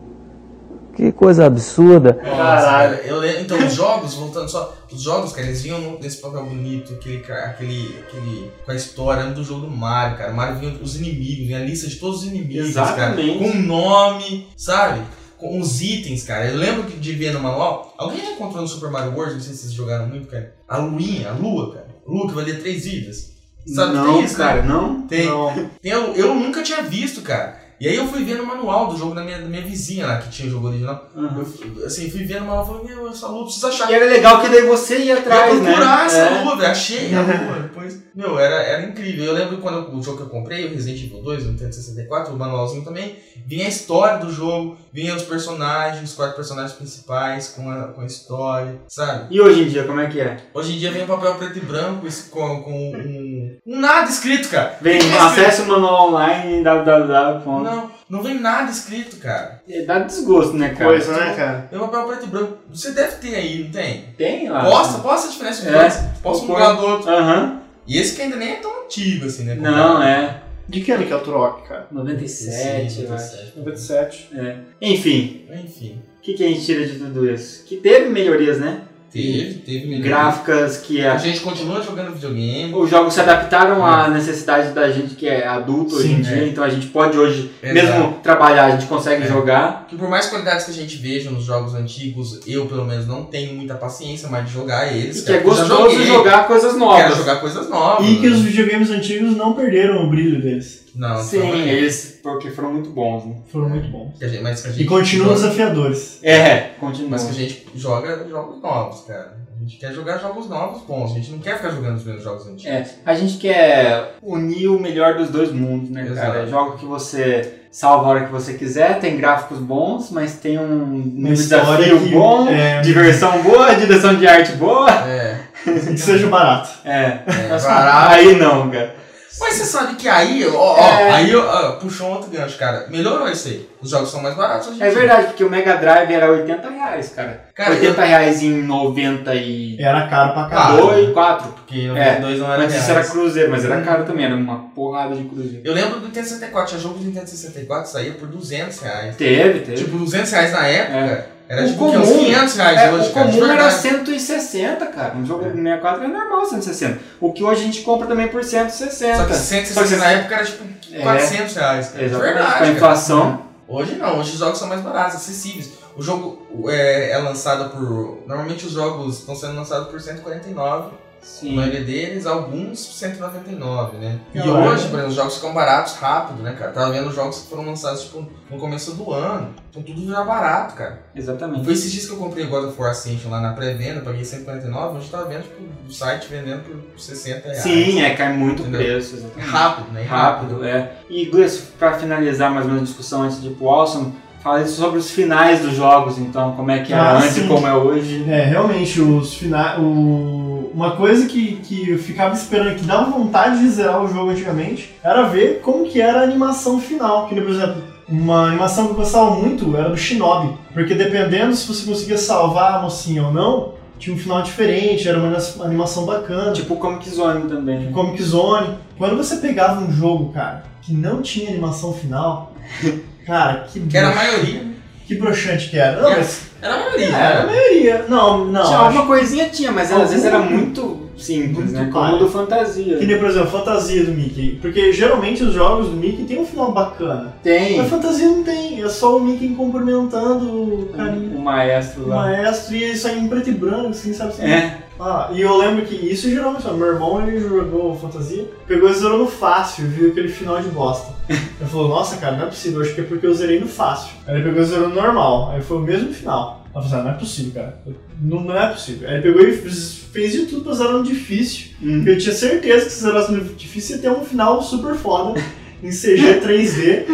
Que 0.95 1.11
coisa 1.11 1.45
absurda. 1.45 2.13
Nossa, 2.23 2.37
Caralho. 2.37 2.95
cara, 2.97 3.07
eu 3.07 3.19
lembro, 3.19 3.41
então 3.41 3.67
os 3.67 3.73
jogos, 3.73 4.13
voltando 4.13 4.49
só, 4.49 4.73
os 4.89 5.01
jogos, 5.01 5.33
cara, 5.33 5.45
eles 5.45 5.61
vinham 5.61 5.97
nesse 6.01 6.21
papel 6.21 6.45
bonito, 6.45 6.93
aquele, 6.93 7.17
aquele, 7.17 7.99
aquele, 7.99 8.51
com 8.63 8.71
a 8.71 8.75
história 8.75 9.25
do 9.25 9.43
jogo 9.43 9.65
do 9.65 9.69
Mario, 9.71 10.17
cara, 10.17 10.31
o 10.31 10.35
Mario 10.37 10.57
vinha 10.57 10.73
os 10.81 10.95
inimigos, 10.95 11.47
vinha 11.47 11.59
a 11.59 11.63
lista 11.65 11.89
de 11.89 11.97
todos 11.97 12.21
os 12.21 12.27
inimigos, 12.27 12.69
Exatamente. 12.69 13.27
cara, 13.27 13.51
com 13.51 13.57
nome, 13.57 14.47
sabe, 14.55 15.01
com 15.37 15.59
os 15.59 15.81
itens, 15.81 16.23
cara, 16.23 16.45
eu 16.45 16.55
lembro 16.55 16.83
que 16.85 16.97
de 16.97 17.11
ver 17.11 17.33
no 17.33 17.41
manual, 17.41 17.93
alguém 17.97 18.23
já 18.23 18.31
encontrou 18.31 18.61
no 18.61 18.67
Super 18.69 18.89
Mario 18.89 19.11
World, 19.15 19.33
não 19.33 19.41
sei 19.41 19.51
se 19.53 19.63
vocês 19.63 19.73
jogaram 19.73 20.07
muito, 20.07 20.29
cara, 20.29 20.55
a 20.65 20.77
luinha, 20.77 21.29
a 21.29 21.33
lua, 21.33 21.73
cara, 21.73 21.87
lua 22.07 22.25
que 22.29 22.33
valia 22.33 22.55
três 22.57 22.85
vidas, 22.85 23.33
sabe, 23.73 23.93
não, 23.95 24.13
tem 24.15 24.23
isso, 24.23 24.37
cara, 24.37 24.61
né? 24.61 24.67
não. 24.67 25.01
Tem, 25.07 25.25
Não. 25.27 25.69
tem, 25.81 25.91
eu, 25.91 26.13
eu 26.15 26.35
nunca 26.35 26.61
tinha 26.63 26.81
visto, 26.83 27.21
cara, 27.21 27.63
e 27.79 27.87
aí 27.87 27.95
eu 27.95 28.07
fui 28.07 28.23
ver 28.23 28.37
no 28.37 28.45
manual 28.45 28.87
do 28.87 28.97
jogo 28.97 29.13
da 29.13 29.21
minha, 29.23 29.37
da 29.39 29.47
minha 29.47 29.61
vizinha 29.61 30.07
lá, 30.07 30.17
que 30.17 30.29
tinha 30.29 30.47
o 30.47 30.51
jogo 30.51 30.67
original, 30.69 31.09
Uhum. 31.15 31.39
eu, 31.39 31.45
fui- 31.45 31.83
assim, 31.85 32.09
fui 32.09 32.23
vendo 32.23 32.43
uma 32.45 32.65
falei, 32.65 32.83
meu, 32.85 33.09
essa 33.09 33.27
lua 33.27 33.43
precisa 33.43 33.67
achar. 33.67 33.91
E 33.91 33.93
era 33.95 34.05
legal 34.05 34.41
que 34.41 34.47
daí 34.49 34.65
você 34.65 34.97
ia 34.99 35.17
atrás, 35.17 35.49
eu 35.51 35.57
ia 35.57 35.63
procurar 35.63 35.97
né? 35.99 36.05
essa 36.05 36.17
É. 36.17 36.43
lua, 36.43 36.55
velho. 36.55 36.71
Achei 36.71 37.13
a 37.13 37.21
lua. 37.21 37.59
Depois, 37.63 38.01
meu, 38.15 38.39
era, 38.39 38.55
era 38.63 38.83
incrível. 38.87 39.25
Eu 39.25 39.33
lembro 39.33 39.57
quando 39.57 39.89
eu- 39.89 39.93
o 39.95 40.01
jogo 40.01 40.17
que 40.17 40.23
eu 40.23 40.29
comprei, 40.29 40.65
o 40.65 40.69
Resident 40.69 41.03
Evil 41.03 41.21
2, 41.21 41.43
o 41.45 41.47
Nintendo 41.51 41.75
64, 41.75 42.33
o 42.33 42.37
manualzinho 42.37 42.83
também, 42.85 43.17
vinha 43.45 43.65
a 43.65 43.69
história 43.69 44.19
do 44.25 44.31
jogo, 44.31 44.77
vinha 44.93 45.13
os 45.13 45.23
personagens, 45.23 46.09
os 46.09 46.15
quatro 46.15 46.35
personagens 46.37 46.71
principais 46.77 47.49
com 47.49 47.69
a, 47.69 47.89
com 47.89 48.01
a 48.01 48.05
história, 48.05 48.79
sabe? 48.87 49.35
E 49.35 49.41
hoje 49.41 49.63
em 49.63 49.67
dia, 49.67 49.83
como 49.83 49.99
é 49.99 50.07
que 50.07 50.19
é? 50.21 50.37
Hoje 50.53 50.73
em 50.73 50.77
dia 50.79 50.91
vem 50.91 51.03
um 51.03 51.07
papel 51.07 51.35
preto 51.35 51.57
e 51.57 51.61
branco 51.61 52.07
com, 52.31 52.63
com 52.63 52.71
um, 52.71 53.34
Nada 53.65 54.09
escrito, 54.09 54.49
cara. 54.49 54.77
Vem, 54.81 54.99
é 54.99 55.17
acesse 55.19 55.61
o 55.61 55.65
manual 55.67 56.09
online 56.09 56.55
em 56.55 56.63
www. 56.63 57.63
Não, 57.63 57.91
não 58.09 58.23
vem 58.23 58.39
nada 58.39 58.69
escrito, 58.71 59.17
cara. 59.17 59.61
É, 59.69 59.81
Dá 59.83 59.99
desgosto, 59.99 60.53
né, 60.53 60.69
cara? 60.69 60.85
Coisa, 60.91 61.11
né, 61.13 61.33
cara? 61.35 61.69
É 61.71 61.77
um 61.77 61.87
papel 61.87 62.07
preto 62.07 62.23
e 62.25 62.27
branco. 62.27 62.57
Você 62.71 62.91
deve 62.91 63.15
ter 63.17 63.35
aí, 63.35 63.63
não 63.63 63.71
tem? 63.71 64.05
Tem 64.17 64.49
lá. 64.49 64.63
Posta, 64.65 64.99
posta 64.99 65.27
a 65.27 65.31
diferença 65.31 65.61
de 65.61 65.67
É. 65.69 65.71
dois. 65.79 65.95
Posta 66.21 66.43
um 66.45 66.47
Põe. 66.47 66.75
do 66.75 66.85
outro. 66.85 67.09
Aham. 67.09 67.61
E 67.87 67.97
esse 67.99 68.15
que 68.15 68.21
ainda 68.23 68.35
nem 68.35 68.53
é 68.53 68.55
tão 68.55 68.83
antigo 68.83 69.25
assim, 69.27 69.43
né? 69.43 69.55
Não, 69.55 70.01
é. 70.01 70.41
De 70.67 70.81
que 70.81 70.91
ano 70.91 71.05
que 71.05 71.13
é 71.13 71.15
o 71.15 71.19
Turok, 71.19 71.67
cara? 71.67 71.85
97, 71.91 73.03
eu 73.03 73.13
acho. 73.13 73.35
97. 73.35 73.59
97. 73.59 74.29
É. 74.35 74.55
Enfim, 74.81 75.45
Enfim. 75.63 76.01
o 76.17 76.21
que, 76.21 76.33
que 76.33 76.43
a 76.43 76.47
gente 76.47 76.65
tira 76.65 76.85
de 76.87 76.97
tudo 76.97 77.29
isso? 77.29 77.63
Que 77.65 77.77
teve 77.77 78.09
melhorias, 78.09 78.59
né? 78.59 78.81
Teve, 79.21 79.53
teve 79.65 79.85
melhoria. 79.87 80.11
Gráficas 80.11 80.77
que 80.77 81.01
A 81.05 81.13
a 81.13 81.17
gente 81.17 81.39
continua 81.39 81.81
jogando 81.81 82.13
videogame. 82.13 82.73
Os 82.75 82.89
jogos 82.89 83.13
se 83.13 83.21
adaptaram 83.21 83.85
à 83.85 84.09
necessidade 84.09 84.73
da 84.73 84.91
gente 84.91 85.15
que 85.15 85.25
é 85.27 85.47
adulto 85.47 85.95
hoje 85.95 86.07
Sim, 86.09 86.15
em 86.15 86.21
dia, 86.21 86.43
é. 86.43 86.47
então 86.47 86.63
a 86.63 86.69
gente 86.69 86.87
pode 86.87 87.17
hoje, 87.17 87.49
Exato. 87.63 87.73
mesmo 87.73 88.13
trabalhar, 88.21 88.65
a 88.65 88.71
gente 88.71 88.85
consegue 88.87 89.23
É. 89.23 89.27
jogar. 89.27 89.85
Que 89.87 89.95
por 89.95 90.09
mais 90.09 90.25
qualidades 90.27 90.65
que 90.65 90.71
a 90.71 90.73
gente 90.73 90.97
veja 90.97 91.31
nos 91.31 91.45
jogos 91.45 91.73
antigos, 91.73 92.41
eu 92.45 92.65
pelo 92.65 92.83
menos 92.85 93.07
não 93.07 93.23
tenho 93.23 93.53
muita 93.53 93.75
paciência 93.75 94.27
mais 94.27 94.45
de 94.45 94.51
jogar 94.51 94.93
eles. 94.93 95.21
E 95.21 95.25
que 95.25 95.31
é 95.31 95.37
gostoso 95.39 96.03
jogar 96.03 96.45
coisas 96.47 96.73
Quero 96.73 96.79
novas. 96.85 97.17
jogar 97.17 97.35
coisas 97.37 97.69
novas. 97.69 98.07
E 98.09 98.15
que 98.17 98.27
né? 98.29 98.35
os 98.35 98.41
videogames 98.41 98.89
antigos 98.91 99.35
não 99.37 99.53
perderam 99.53 100.05
o 100.05 100.09
brilho 100.09 100.41
deles. 100.41 100.84
Não, 100.95 101.21
Sim, 101.21 101.51
é. 101.51 101.73
eles 101.73 102.19
porque 102.23 102.49
foram 102.51 102.71
muito 102.73 102.89
bons. 102.89 103.25
Né? 103.25 103.35
Foram 103.51 103.69
muito 103.69 103.87
bons. 103.89 104.17
Que 104.17 104.25
a 104.25 104.27
gente- 104.27 104.41
mas 104.43 104.61
que 104.61 104.67
a 104.67 104.71
gente 104.71 104.83
E 104.83 104.85
continuam 104.85 105.29
joga- 105.35 105.41
desafiadores. 105.41 106.19
É, 106.23 106.69
continua. 106.79 107.09
Mas 107.11 107.23
que 107.25 107.29
a 107.31 107.33
gente 107.33 107.65
joga 107.75 108.25
jogos 108.29 108.61
novos, 108.61 109.01
cara. 109.01 109.37
A 109.57 109.59
gente 109.67 109.77
quer 109.77 109.93
jogar 109.93 110.17
jogos 110.19 110.49
novos 110.49 110.81
bons. 110.83 111.11
A 111.11 111.15
gente 111.15 111.31
não 111.31 111.39
quer 111.39 111.57
ficar 111.57 111.69
jogando 111.69 111.95
os 111.97 112.03
mesmos 112.03 112.23
jogos 112.23 112.45
antigos. 112.47 112.65
É, 112.65 112.85
a 113.05 113.15
gente 113.15 113.37
quer 113.37 114.15
unir 114.21 114.67
o 114.67 114.79
melhor 114.79 115.15
dos 115.15 115.29
dois 115.29 115.51
mundos, 115.51 115.89
né, 115.89 116.03
cara? 116.13 116.39
Exato. 116.43 116.49
Jogo 116.49 116.77
que 116.77 116.85
você 116.85 117.53
salva 117.71 118.05
a 118.05 118.09
hora 118.09 118.25
que 118.25 118.31
você 118.31 118.53
quiser, 118.53 118.99
tem 118.99 119.17
gráficos 119.17 119.59
bons, 119.59 120.09
mas 120.11 120.35
tem 120.35 120.57
um, 120.59 120.93
um 120.95 121.23
desafio 121.33 121.99
que- 121.99 122.09
bom, 122.13 122.47
é. 122.49 122.81
diversão 122.81 123.41
boa, 123.43 123.73
direção 123.75 124.15
de 124.15 124.27
arte 124.27 124.53
boa. 124.53 124.89
É. 124.91 125.39
Que 125.65 125.97
seja 125.97 126.27
barato. 126.27 126.69
É, 126.85 127.21
é 127.25 127.47
Mas 127.49 127.63
barato. 127.63 128.13
aí 128.13 128.35
não, 128.37 128.69
cara. 128.69 128.95
Mas 129.39 129.55
você 129.55 129.65
sabe 129.65 129.95
que 129.95 130.07
aí, 130.07 130.47
ó, 130.47 130.55
ó, 130.55 130.77
É. 130.77 131.11
aí 131.11 131.35
ó, 131.35 131.71
puxou 131.73 132.07
um 132.07 132.11
outro 132.13 132.29
gancho, 132.29 132.57
cara. 132.57 132.85
Melhorou 132.89 133.27
isso 133.29 133.47
aí. 133.49 133.69
Os 133.81 133.89
jogos 133.89 134.09
são 134.09 134.21
mais 134.21 134.35
baratos 134.35 134.67
hoje 134.69 134.79
em 134.79 134.83
É 134.83 134.89
dia. 134.89 134.99
verdade, 134.99 135.27
porque 135.27 135.43
o 135.43 135.49
Mega 135.49 135.75
Drive 135.75 136.11
era 136.11 136.31
80 136.31 136.69
reais, 136.69 137.09
cara. 137.15 137.43
Cara, 137.53 137.71
80 137.71 138.03
reais 138.03 138.41
em 138.41 138.63
90 138.63 139.35
e... 139.35 139.77
Era 139.79 140.07
caro 140.07 140.33
pra 140.33 140.45
caralho. 140.49 140.77
Dois, 140.81 141.13
quatro. 141.13 141.47
Porque 141.53 141.79
em 141.81 141.87
92 141.89 142.39
não 142.39 142.53
era 142.53 142.63
Antes 142.63 142.75
isso 142.77 142.91
era 142.91 143.03
cruzeiro, 143.03 143.51
mas 143.51 143.65
era 143.65 143.77
Hum. 143.77 143.83
caro 143.83 144.03
também, 144.05 144.25
era 144.25 144.35
uma 144.35 144.57
porrada 144.73 145.15
de 145.15 145.23
cruzeiro. 145.25 145.61
Eu 145.63 145.73
lembro 145.73 145.99
do 145.99 146.05
Nintendo 146.07 146.27
64, 146.27 146.69
tinha 146.69 146.81
jogo 146.81 146.99
do 146.99 147.05
Nintendo 147.05 147.27
64 147.29 147.89
saía 147.91 148.11
por 148.13 148.27
200 148.27 148.79
reais. 148.79 149.15
Teve, 149.15 149.59
teve. 149.59 149.77
Tipo, 149.77 149.97
200 149.97 150.31
reais 150.31 150.51
na 150.51 150.65
época, 150.67 151.27
era 151.47 151.63
O 151.63 151.67
tipo 151.67 151.91
que, 151.91 151.97
uns 151.97 152.09
500 152.09 152.55
reais 152.55 152.79
é, 152.81 152.91
hoje, 152.93 153.09
o 153.09 153.13
cara. 153.13 153.25
comum 153.27 153.43
era 153.45 153.53
verdade. 153.53 153.81
160, 153.81 154.85
cara. 154.87 155.15
Um 155.15 155.25
jogo 155.25 155.43
do 155.45 155.55
64 155.55 156.03
é 156.03 156.07
normal 156.07 156.45
160. 156.45 156.99
O 157.21 157.31
que 157.33 157.43
hoje 157.43 157.61
a 157.61 157.65
gente 157.65 157.81
compra 157.81 158.07
também 158.07 158.27
por 158.27 158.43
160. 158.43 159.15
Só 159.17 159.25
que 159.25 159.33
160 159.33 159.97
na 159.97 160.11
época 160.11 160.35
era 160.35 160.45
tipo 160.45 160.63
É. 160.91 161.01
400 161.01 161.55
reais, 161.55 161.87
cara. 161.89 161.99
De 161.99 162.05
Exatamente, 162.05 162.33
verdade, 162.33 162.47
com 162.51 162.55
a 162.55 162.59
cara. 162.59 162.71
inflação. 162.71 163.41
Hoje 163.67 163.95
não, 163.95 164.19
hoje 164.19 164.31
os 164.33 164.39
jogos 164.39 164.59
são 164.59 164.67
mais 164.67 164.81
baratos, 164.81 165.15
acessíveis. 165.15 165.71
O 165.97 166.01
jogo 166.03 166.67
é, 166.69 167.11
é 167.11 167.17
lançado 167.17 167.69
por. 167.71 168.23
Normalmente 168.27 168.65
os 168.65 168.71
jogos 168.73 169.19
estão 169.19 169.35
sendo 169.35 169.55
lançados 169.55 169.87
por 169.87 169.99
149, 169.99 170.89
a 171.25 171.27
Sim. 171.27 171.55
maioria 171.55 171.83
deles, 171.83 172.25
alguns 172.25 172.79
199, 172.79 173.97
né? 173.97 174.19
E 174.33 174.37
Caralho. 174.39 174.53
hoje, 174.69 174.83
por 174.87 174.93
exemplo, 174.93 175.07
os 175.09 175.15
jogos 175.15 175.35
ficam 175.35 175.53
baratos 175.53 175.93
rápido, 175.95 176.41
né, 176.43 176.55
cara? 176.57 176.71
Tava 176.71 176.91
vendo 176.91 177.11
jogos 177.11 177.39
que 177.39 177.49
foram 177.49 177.65
lançados 177.65 178.03
tipo, 178.03 178.25
no 178.49 178.57
começo 178.57 178.93
do 178.93 179.11
ano. 179.11 179.49
Então 179.69 179.83
tudo 179.83 180.05
já 180.09 180.23
barato, 180.23 180.75
cara. 180.75 181.01
Exatamente. 181.15 181.65
Foi 181.65 181.73
esses 181.73 181.91
dias 181.91 182.05
que 182.05 182.13
eu 182.13 182.17
comprei 182.17 182.45
o 182.45 182.49
God 182.49 182.65
of 182.69 182.79
War 182.81 182.91
Ascension 182.91 183.29
lá 183.31 183.41
na 183.41 183.53
pré-venda, 183.53 184.01
paguei 184.01 184.23
149, 184.23 184.97
hoje 184.99 185.09
tava 185.09 185.25
vendo 185.25 185.41
tipo, 185.43 185.61
o 185.87 185.91
site 185.91 186.27
vendendo 186.29 186.63
por 186.63 186.99
60 186.99 187.41
reais. 187.47 187.57
Sim, 187.59 188.01
é, 188.01 188.13
cai 188.15 188.31
muito 188.33 188.63
o 188.63 188.69
preço. 188.69 189.15
Exatamente. 189.15 189.49
Rápido, 189.49 189.91
né? 189.93 190.03
Rápido, 190.03 190.63
é. 190.65 190.91
E 191.09 191.25
Gleice, 191.25 191.63
pra 191.77 191.93
finalizar 191.97 192.49
mais 192.51 192.65
ou 192.65 192.71
menos 192.71 192.83
a 192.83 192.85
discussão 192.91 193.23
antes 193.23 193.41
de 193.41 193.47
ir 193.47 193.55
pro 193.55 193.67
Awesome, 193.67 194.13
fala 194.41 194.65
sobre 194.67 194.99
os 194.99 195.09
finais 195.09 195.61
dos 195.61 195.73
jogos, 195.75 196.17
então, 196.19 196.55
como 196.55 196.69
é 196.71 196.79
que 196.79 196.93
era 196.93 197.01
Ah, 197.01 197.17
antes 197.17 197.31
sim. 197.31 197.45
e 197.45 197.47
como 197.47 197.67
é 197.67 197.75
hoje. 197.75 198.23
É, 198.29 198.45
realmente, 198.45 199.01
os 199.01 199.33
finais. 199.33 199.79
O... 199.81 200.44
Uma 200.75 200.91
coisa 200.97 201.25
que, 201.25 201.55
que 201.63 201.91
eu 201.91 201.97
ficava 201.97 202.35
esperando, 202.35 202.75
que 202.75 202.83
dava 202.83 203.09
vontade 203.09 203.59
de 203.59 203.69
zerar 203.69 204.03
o 204.03 204.09
jogo 204.09 204.31
antigamente, 204.31 204.93
era 205.01 205.23
ver 205.23 205.61
como 205.61 205.85
que 205.85 206.01
era 206.01 206.19
a 206.19 206.23
animação 206.23 206.81
final. 206.81 207.29
Que, 207.29 207.35
por 207.39 207.49
exemplo, 207.49 207.81
uma 208.09 208.47
animação 208.47 208.87
que 208.87 208.91
eu 208.91 208.97
gostava 208.97 209.31
muito 209.31 209.73
era 209.77 209.87
do 209.87 209.95
Shinobi. 209.95 210.57
Porque 210.73 210.93
dependendo 210.93 211.55
se 211.55 211.65
você 211.65 211.85
conseguia 211.85 212.17
salvar 212.17 212.73
a 212.73 212.81
mocinha 212.81 213.23
ou 213.23 213.31
não, 213.31 213.73
tinha 213.97 214.13
um 214.13 214.19
final 214.19 214.41
diferente, 214.41 215.07
era 215.07 215.17
uma 215.17 215.33
animação 215.63 216.05
bacana. 216.05 216.51
Tipo 216.51 216.73
o 216.73 216.77
Comic 216.77 217.09
Zone 217.09 217.47
também. 217.47 217.89
Comic 217.93 218.21
Zone. 218.21 218.75
Quando 218.97 219.15
você 219.15 219.37
pegava 219.37 219.81
um 219.81 219.89
jogo, 219.93 220.33
cara, 220.33 220.65
que 220.81 220.93
não 220.93 221.21
tinha 221.21 221.51
animação 221.51 221.93
final, 221.93 222.53
cara, 223.25 223.65
que, 223.71 223.79
Que 223.79 223.97
era 223.97 224.09
a 224.11 224.15
maioria. 224.15 224.61
né? 224.61 224.74
Que 225.07 225.15
broxante 225.15 225.69
que 225.69 225.77
era. 225.77 226.01
Não, 226.01 226.09
mas 226.11 226.41
Era 226.61 226.73
a 226.75 226.79
maioria. 226.79 227.07
era 227.15 227.41
a 227.41 227.45
maioria. 227.45 228.05
Não, 228.09 228.45
não. 228.45 228.63
tinha 228.63 228.77
acho- 228.77 228.85
alguma 228.87 229.05
coisinha 229.05 229.49
tinha, 229.49 229.71
mas 229.71 229.91
às 229.91 230.09
vezes 230.09 230.25
era 230.25 230.39
muito 230.39 231.04
simples, 231.17 231.71
né? 231.71 231.89
Como 231.91 232.15
o 232.15 232.19
do 232.19 232.27
Fantasia. 232.29 232.97
Que 232.97 233.05
nem, 233.05 233.17
por 233.17 233.29
exemplo, 233.29 233.49
fantasia 233.49 234.03
do 234.03 234.11
Mickey. 234.11 234.59
Porque 234.61 234.91
geralmente 234.91 235.43
os 235.43 235.53
jogos 235.53 235.87
do 235.89 235.95
Mickey 235.95 236.23
tem 236.25 236.39
um 236.39 236.45
final 236.45 236.71
bacana. 236.71 237.33
Tem 237.43 237.77
Mas 237.77 237.89
fantasia 237.89 238.27
não 238.27 238.43
tem. 238.43 238.81
É 238.81 238.89
só 238.89 239.17
o 239.17 239.21
Mickey 239.23 239.49
cumprimentando 239.55 240.45
o 240.45 240.89
carinha. 240.95 241.35
o 241.37 241.41
maestro 241.41 242.03
O 242.03 242.07
lá. 242.09 242.15
maestro 242.23 242.75
e 242.75 242.91
isso 242.91 243.07
aí 243.07 243.19
em 243.19 243.27
preto 243.27 243.49
e 243.49 243.53
branco, 243.53 243.89
assim, 243.89 244.13
sabe? 244.13 244.31
assim? 244.31 244.43
É, 244.43 244.77
Ah, 244.99 245.29
e 245.33 245.41
eu 245.41 245.57
lembro 245.57 245.85
que 245.85 245.93
isso 245.93 246.29
geralmente, 246.29 246.65
ó, 246.67 246.73
meu 246.73 246.87
irmão 246.87 247.21
ele 247.27 247.39
jogou 247.39 247.95
fantasia, 247.97 248.45
pegou 248.65 248.89
e 248.89 248.93
zerou 248.93 249.17
no 249.17 249.27
fácil, 249.27 249.87
viu 249.87 250.09
aquele 250.09 250.29
final 250.29 250.61
de 250.61 250.69
bosta. 250.69 251.13
Ele 251.27 251.69
falou, 251.69 251.87
nossa 251.89 252.17
cara, 252.17 252.35
não 252.37 252.43
é 252.43 252.47
possível, 252.47 252.81
acho 252.81 252.93
que 252.93 253.01
é 253.01 253.03
porque 253.03 253.25
eu 253.25 253.33
zerei 253.33 253.59
no 253.59 253.67
fácil. 253.67 254.13
Aí 254.27 254.35
ele 254.35 254.43
pegou 254.43 254.61
e 254.61 254.65
zerou 254.65 254.89
no 254.89 254.95
normal, 254.95 255.51
aí 255.51 255.61
foi 255.61 255.77
o 255.77 255.81
mesmo 255.81 256.13
final. 256.13 256.64
Aí 256.75 256.83
eu 256.83 256.89
falei, 256.89 256.99
ah, 256.99 257.03
não 257.03 257.11
é 257.11 257.13
possível, 257.13 257.51
cara. 257.53 257.81
Não, 258.21 258.41
não 258.41 258.57
é 258.57 258.67
possível. 258.67 259.07
Aí 259.07 259.15
ele 259.15 259.23
pegou 259.23 259.41
e 259.47 259.53
fez, 259.53 260.31
de 260.33 260.45
tudo 260.47 260.65
pra 260.65 260.73
zerar 260.73 260.91
no 260.93 261.03
difícil. 261.03 261.67
Hum. 261.81 262.03
Eu 262.05 262.17
tinha 262.17 262.35
certeza 262.35 262.85
que 262.85 262.91
se 262.91 263.01
zerasse 263.01 263.31
no 263.31 263.41
difícil 263.55 263.95
ia 263.95 264.01
ter 264.01 264.09
um 264.09 264.25
final 264.25 264.61
super 264.61 264.93
foda. 264.95 265.39
Em 265.83 265.89
CG 265.89 266.39
3D 266.41 267.05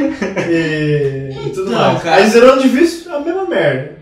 e, 0.50 1.48
e 1.48 1.50
tudo 1.52 1.72
Não, 1.72 1.94
mais. 1.94 2.04
cara. 2.04 2.16
Aí 2.18 2.30
zerou 2.30 2.56
no 2.56 2.62
difícil, 2.62 3.14
a 3.14 3.20
mesma 3.20 3.46
merda. 3.46 3.98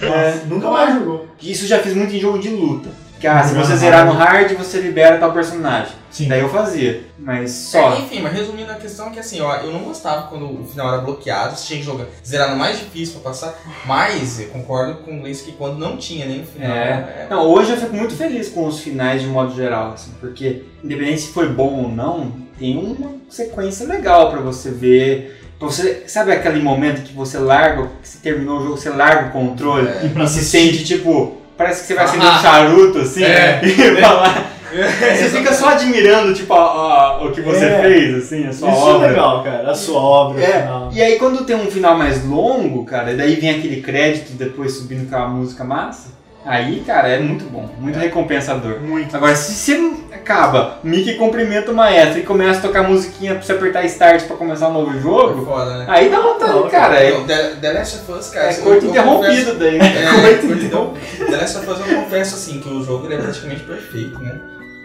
É. 0.00 0.44
Nunca 0.46 0.70
mais 0.70 0.94
jogou. 0.94 1.28
Isso 1.42 1.64
eu 1.64 1.68
já 1.68 1.78
fiz 1.80 1.94
muito 1.94 2.14
em 2.14 2.20
jogo 2.20 2.38
de 2.38 2.48
luta. 2.50 2.90
Que 3.20 3.26
ah, 3.26 3.42
se 3.42 3.54
você 3.54 3.76
zerar 3.76 4.06
no 4.06 4.12
hard. 4.12 4.52
você 4.52 4.80
libera 4.80 5.18
tal 5.18 5.32
personagem. 5.32 5.92
Sim. 6.10 6.28
Daí 6.28 6.40
eu 6.40 6.48
fazia. 6.48 7.04
Mas 7.18 7.50
só. 7.50 7.94
É, 7.94 8.00
enfim, 8.00 8.20
mas 8.22 8.32
resumindo 8.32 8.70
a 8.70 8.76
questão 8.76 9.08
é 9.08 9.10
que 9.10 9.18
assim, 9.18 9.40
ó, 9.40 9.56
eu 9.56 9.72
não 9.72 9.80
gostava 9.80 10.28
quando 10.28 10.60
o 10.60 10.64
final 10.64 10.88
era 10.88 11.02
bloqueado, 11.02 11.56
você 11.56 11.66
tinha 11.66 11.80
que 11.80 11.84
jogar, 11.84 12.06
zerar 12.24 12.50
no 12.50 12.56
mais 12.56 12.78
difícil 12.78 13.20
pra 13.20 13.30
passar, 13.30 13.54
mas 13.84 14.40
eu 14.40 14.48
concordo 14.48 15.02
com 15.02 15.16
o 15.16 15.20
Gleice 15.20 15.44
que 15.44 15.52
quando 15.52 15.78
não 15.78 15.96
tinha 15.96 16.26
nem 16.26 16.42
o 16.42 16.46
final. 16.46 16.70
É. 16.70 17.26
Não, 17.28 17.46
hoje 17.46 17.72
eu 17.72 17.76
fico 17.76 17.94
muito 17.94 18.14
feliz 18.14 18.48
com 18.48 18.66
os 18.66 18.80
finais 18.80 19.20
de 19.20 19.28
modo 19.28 19.54
geral, 19.54 19.92
assim, 19.92 20.12
porque 20.20 20.64
independente 20.82 21.22
se 21.22 21.32
foi 21.32 21.48
bom 21.48 21.82
ou 21.82 21.88
não, 21.88 22.32
tem 22.58 22.76
uma 22.78 23.16
sequência 23.28 23.86
legal 23.86 24.30
pra 24.30 24.40
você 24.40 24.70
ver. 24.70 25.42
Pra 25.58 25.66
você, 25.66 26.04
sabe 26.06 26.32
aquele 26.32 26.62
momento 26.62 27.02
que 27.02 27.12
você 27.12 27.36
larga, 27.36 27.90
que 28.00 28.08
você 28.08 28.18
terminou 28.18 28.60
o 28.60 28.62
jogo, 28.62 28.76
você 28.76 28.90
larga 28.90 29.28
o 29.28 29.32
controle 29.32 29.88
É. 29.88 30.24
E 30.24 30.28
se 30.28 30.44
sente 30.44 30.84
tipo, 30.84 31.37
parece 31.58 31.82
que 31.82 31.86
você 31.88 31.94
vai 31.94 32.04
acender 32.04 32.26
Ah. 32.26 32.32
um 32.38 32.40
charuto 32.40 32.98
assim, 33.00 33.24
É. 33.24 33.60
e 33.66 34.00
falar. 34.00 34.52
Você 34.70 35.30
fica 35.30 35.52
só 35.54 35.70
admirando 35.70 36.34
tipo 36.34 36.52
a- 36.52 36.58
a- 36.60 37.24
o 37.24 37.32
que 37.32 37.40
você 37.40 37.64
É. 37.64 37.80
fez, 37.80 38.14
assim, 38.24 38.46
a 38.46 38.52
sua 38.52 38.70
Isso 38.70 38.80
obra. 38.80 39.06
é 39.06 39.10
legal, 39.10 39.42
cara. 39.42 39.70
A 39.70 39.74
sua 39.74 39.98
obra. 40.00 40.42
É, 40.42 40.60
final. 40.62 40.90
e 40.92 41.02
aí 41.02 41.18
quando 41.18 41.44
tem 41.44 41.56
um 41.56 41.70
final 41.70 41.96
mais 41.96 42.24
longo, 42.24 42.84
cara, 42.84 43.12
e 43.12 43.16
daí 43.16 43.34
vem 43.36 43.50
aquele 43.50 43.80
crédito 43.80 44.32
depois 44.32 44.72
subindo 44.72 45.08
com 45.08 45.16
a 45.16 45.26
música 45.26 45.64
massa, 45.64 46.10
aí, 46.48 46.82
cara, 46.86 47.08
é 47.08 47.18
muito 47.20 47.44
bom, 47.44 47.68
muito 47.78 47.98
recompensador. 47.98 48.80
Muito. 48.80 49.14
Agora, 49.16 49.36
se 49.36 49.52
você 49.52 49.92
acaba, 50.12 50.78
Mickey 50.82 51.14
cumprimenta 51.14 51.70
o 51.70 51.74
maestro 51.74 52.18
e 52.18 52.22
começa 52.22 52.58
a 52.58 52.62
tocar 52.62 52.82
musiquinha 52.82 53.34
pra 53.34 53.42
você 53.42 53.52
apertar 53.52 53.84
start 53.84 54.24
pra 54.26 54.36
começar 54.36 54.68
um 54.68 54.72
novo 54.72 54.98
jogo, 55.00 55.44
foda, 55.44 55.78
né? 55.78 55.84
aí 55.88 56.08
dá 56.08 56.20
vontade, 56.20 56.52
Não, 56.52 56.68
cara. 56.68 56.96
É, 56.96 57.12
Não, 57.12 57.24
The, 57.24 57.36
The 57.60 57.72
Last 57.72 57.96
of 57.98 58.12
Us, 58.18 58.30
cara. 58.30 58.46
é 58.46 58.48
assim, 58.50 58.66
eu 58.66 58.76
interrompido 58.78 59.54
daí, 59.54 59.78
né? 59.78 59.88
confesso- 59.88 60.26
É, 60.26 60.36
corte 60.48 60.64
interrompido. 60.64 61.26
The 61.26 61.36
Last 61.36 61.58
of 61.58 61.70
Us 61.70 61.78
eu 61.80 61.96
confesso 62.02 62.34
assim 62.34 62.60
que 62.60 62.68
o 62.68 62.82
jogo 62.82 63.06
ele 63.06 63.14
é 63.14 63.18
praticamente 63.18 63.62
perfeito, 63.62 64.18
né? 64.20 64.34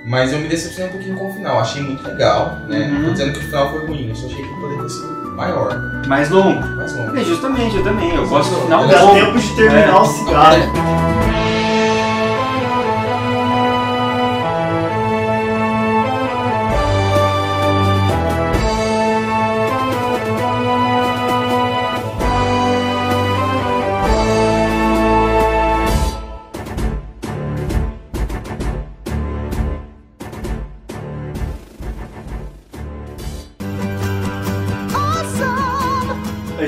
Mas 0.06 0.34
eu 0.34 0.40
me 0.40 0.50
decepcionei 0.50 0.90
um 0.90 0.92
pouquinho 0.94 1.18
com 1.18 1.30
o 1.30 1.34
final. 1.34 1.60
Achei 1.62 1.82
muito 1.82 2.06
legal, 2.06 2.58
né? 2.68 2.92
Uhum. 2.94 3.06
Tô 3.06 3.12
dizendo 3.12 3.32
que 3.34 3.40
o 3.40 3.44
final 3.44 3.72
foi 3.72 3.88
ruim, 3.88 4.10
eu 4.10 4.16
só 4.16 4.26
achei 4.28 4.44
que 4.44 4.54
poderia 4.60 4.84
ter 4.84 4.90
sido 4.90 5.32
maior, 5.34 5.76
Mais 6.08 6.30
longo. 6.30 6.60
mais 6.76 6.94
longo. 6.98 7.18
É, 7.18 7.24
justamente, 7.24 7.76
eu 7.78 7.84
também. 7.84 8.14
Eu 8.14 8.28
gosto 8.28 8.54
do 8.54 8.62
final 8.64 8.86
Dá 8.88 9.08
tempo 9.14 9.40
de 9.40 9.56
terminar 9.56 9.88
É. 9.88 10.00
o 10.00 10.06
cigarro. 10.06 11.53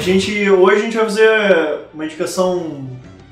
Gente, 0.05 0.49
hoje 0.51 0.75
a 0.75 0.81
gente 0.81 0.95
vai 0.95 1.05
fazer 1.05 1.79
uma 1.93 2.05
indicação 2.05 2.87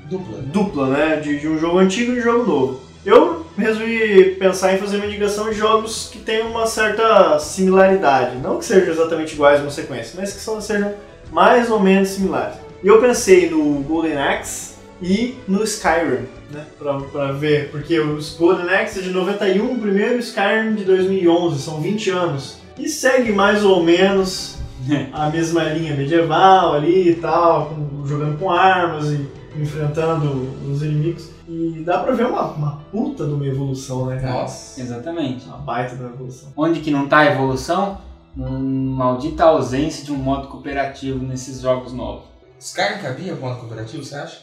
Dupla. 0.06 0.38
dupla, 0.42 0.88
né? 0.88 1.16
De, 1.16 1.38
de 1.38 1.48
um 1.48 1.56
jogo 1.56 1.78
antigo 1.78 2.12
e 2.12 2.18
um 2.18 2.22
jogo 2.22 2.44
novo. 2.44 2.80
Eu 3.06 3.46
resolvi 3.56 4.36
pensar 4.38 4.74
em 4.74 4.78
fazer 4.78 4.96
uma 4.96 5.06
indicação 5.06 5.50
de 5.50 5.56
jogos 5.56 6.10
que 6.12 6.18
tenham 6.18 6.50
uma 6.50 6.66
certa 6.66 7.38
similaridade. 7.38 8.36
Não 8.38 8.58
que 8.58 8.64
sejam 8.64 8.92
exatamente 8.92 9.34
iguais 9.34 9.60
uma 9.60 9.70
sequência, 9.70 10.14
mas 10.18 10.32
que 10.32 10.40
são, 10.40 10.60
sejam 10.60 10.92
mais 11.30 11.70
ou 11.70 11.78
menos 11.78 12.08
similares. 12.08 12.56
E 12.82 12.88
eu 12.88 13.00
pensei 13.00 13.48
no 13.48 13.80
Golden 13.82 14.18
Axe 14.18 14.74
e 15.00 15.36
no 15.46 15.62
Skyrim, 15.62 16.26
né? 16.50 16.64
Pra, 16.78 16.98
pra 17.00 17.32
ver, 17.32 17.70
porque 17.70 18.00
os 18.00 18.34
Golden 18.34 18.68
Axe 18.68 18.98
é 18.98 19.02
de 19.02 19.10
91, 19.10 19.74
o 19.74 19.78
primeiro 19.78 20.18
Skyrim 20.18 20.74
de 20.74 20.84
2011, 20.84 21.62
são 21.62 21.80
20 21.80 22.10
anos. 22.10 22.56
E 22.76 22.88
segue 22.88 23.32
mais 23.32 23.64
ou 23.64 23.82
menos 23.82 24.56
a 25.12 25.28
mesma 25.30 25.64
linha 25.64 25.94
medieval 25.94 26.74
ali 26.74 27.10
e 27.10 27.14
tal, 27.16 27.66
com- 27.66 28.06
jogando 28.06 28.38
com 28.38 28.50
armas 28.50 29.10
e 29.10 29.28
enfrentando 29.56 30.48
os 30.70 30.82
inimigos. 30.82 31.30
E 31.48 31.82
dá 31.84 31.98
pra 31.98 32.12
ver 32.14 32.26
uma, 32.26 32.42
uma 32.52 32.80
puta 32.90 33.26
de 33.26 33.32
uma 33.32 33.46
evolução, 33.46 34.06
né, 34.06 34.18
cara? 34.20 34.32
Nossa. 34.32 34.80
Exatamente. 34.80 35.46
Uma 35.46 35.58
baita 35.58 35.94
de 35.96 36.02
uma 36.02 36.12
evolução. 36.12 36.48
Onde 36.56 36.80
que 36.80 36.90
não 36.90 37.06
tá 37.06 37.18
a 37.18 37.32
evolução? 37.32 37.98
Uma 38.36 38.50
maldita 38.58 39.44
ausência 39.44 40.04
de 40.04 40.10
um 40.12 40.16
modo 40.16 40.48
cooperativo 40.48 41.24
nesses 41.24 41.60
jogos 41.60 41.92
novos. 41.92 42.24
Skyrim 42.58 42.98
cabia 42.98 43.34
modo 43.34 43.60
cooperativo, 43.60 44.02
você 44.02 44.14
acha? 44.16 44.40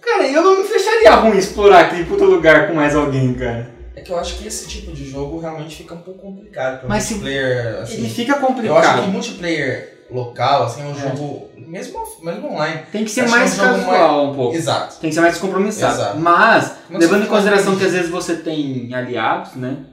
Cara, 0.00 0.28
eu 0.28 0.42
não 0.42 0.58
me 0.58 0.64
fecharia 0.64 1.14
ruim 1.14 1.38
explorar 1.38 1.80
aquele 1.86 2.04
puta 2.04 2.24
lugar 2.24 2.68
com 2.68 2.74
mais 2.74 2.94
alguém, 2.94 3.32
cara. 3.34 3.70
É 3.94 4.00
que 4.00 4.10
eu 4.10 4.18
acho 4.18 4.38
que 4.38 4.46
esse 4.46 4.66
tipo 4.68 4.92
de 4.92 5.08
jogo 5.08 5.38
realmente 5.38 5.76
fica 5.76 5.94
um 5.94 6.00
pouco 6.00 6.20
complicado 6.20 6.80
pra 6.80 6.88
Mas 6.88 7.04
se- 7.04 7.14
multiplayer, 7.14 7.82
assim. 7.82 7.94
Ele 7.98 8.08
fica 8.08 8.32
Eu 8.32 8.36
acho 8.36 8.46
que 8.46 8.46
complicado. 8.54 9.08
multiplayer 9.12 10.06
local, 10.10 10.62
assim, 10.64 10.82
é 10.82 10.84
um 10.86 10.90
É. 10.92 10.94
jogo, 10.94 11.50
mesmo, 11.56 11.98
mesmo 12.22 12.52
online. 12.52 12.82
Tem 12.90 13.04
que 13.04 13.10
ser 13.10 13.22
Acho 13.22 13.30
mais 13.30 13.54
que 13.54 13.60
é 13.60 13.64
um 13.64 13.74
casual 13.74 14.30
um 14.30 14.34
pouco. 14.34 14.56
Exato. 14.56 14.96
Tem 15.00 15.08
que 15.10 15.14
ser 15.14 15.20
mais 15.20 15.34
descompromissado. 15.34 15.94
Exato. 15.94 16.18
Mas, 16.18 16.76
Não 16.90 17.00
levando 17.00 17.24
em 17.24 17.28
consideração 17.28 17.76
que 17.76 17.84
às 17.84 17.92
vezes 17.92 18.10
você 18.10 18.36
tem 18.36 18.92
aliados, 18.94 19.54
né? 19.54 19.84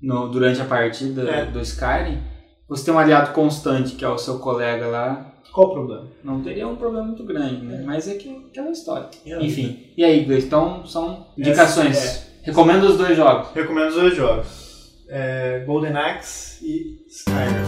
No, 0.00 0.28
durante 0.28 0.60
a 0.60 0.64
partida 0.64 1.22
É. 1.28 1.44
do 1.46 1.60
Skyrim, 1.60 2.18
você 2.68 2.84
tem 2.84 2.94
um 2.94 2.98
aliado 2.98 3.32
constante, 3.32 3.94
que 3.96 4.04
é 4.04 4.08
o 4.08 4.16
seu 4.18 4.38
colega 4.38 4.86
lá, 4.86 5.32
Qual 5.52 5.68
o 5.68 5.72
problema? 5.72 6.06
não 6.22 6.40
teria 6.42 6.68
um 6.68 6.76
problema 6.76 7.06
muito 7.06 7.24
grande, 7.24 7.64
né? 7.64 7.82
Mas 7.84 8.06
é 8.08 8.14
que 8.14 8.46
aquela 8.50 8.70
história. 8.70 9.08
É. 9.26 9.42
Enfim. 9.42 9.86
E 9.96 10.04
aí, 10.04 10.24
Gleice? 10.24 10.46
Então, 10.46 10.86
são 10.86 11.26
indicações. 11.36 12.27
Recomendo 12.42 12.84
os 12.84 12.96
dois 12.96 13.16
jogos. 13.16 13.48
Recomendo 13.54 13.88
os 13.88 13.94
dois 13.94 14.16
jogos. 14.16 14.46
É, 15.08 15.62
Golden 15.66 15.96
Axe 15.96 16.64
e 16.64 16.98
Skyrim. 17.08 17.64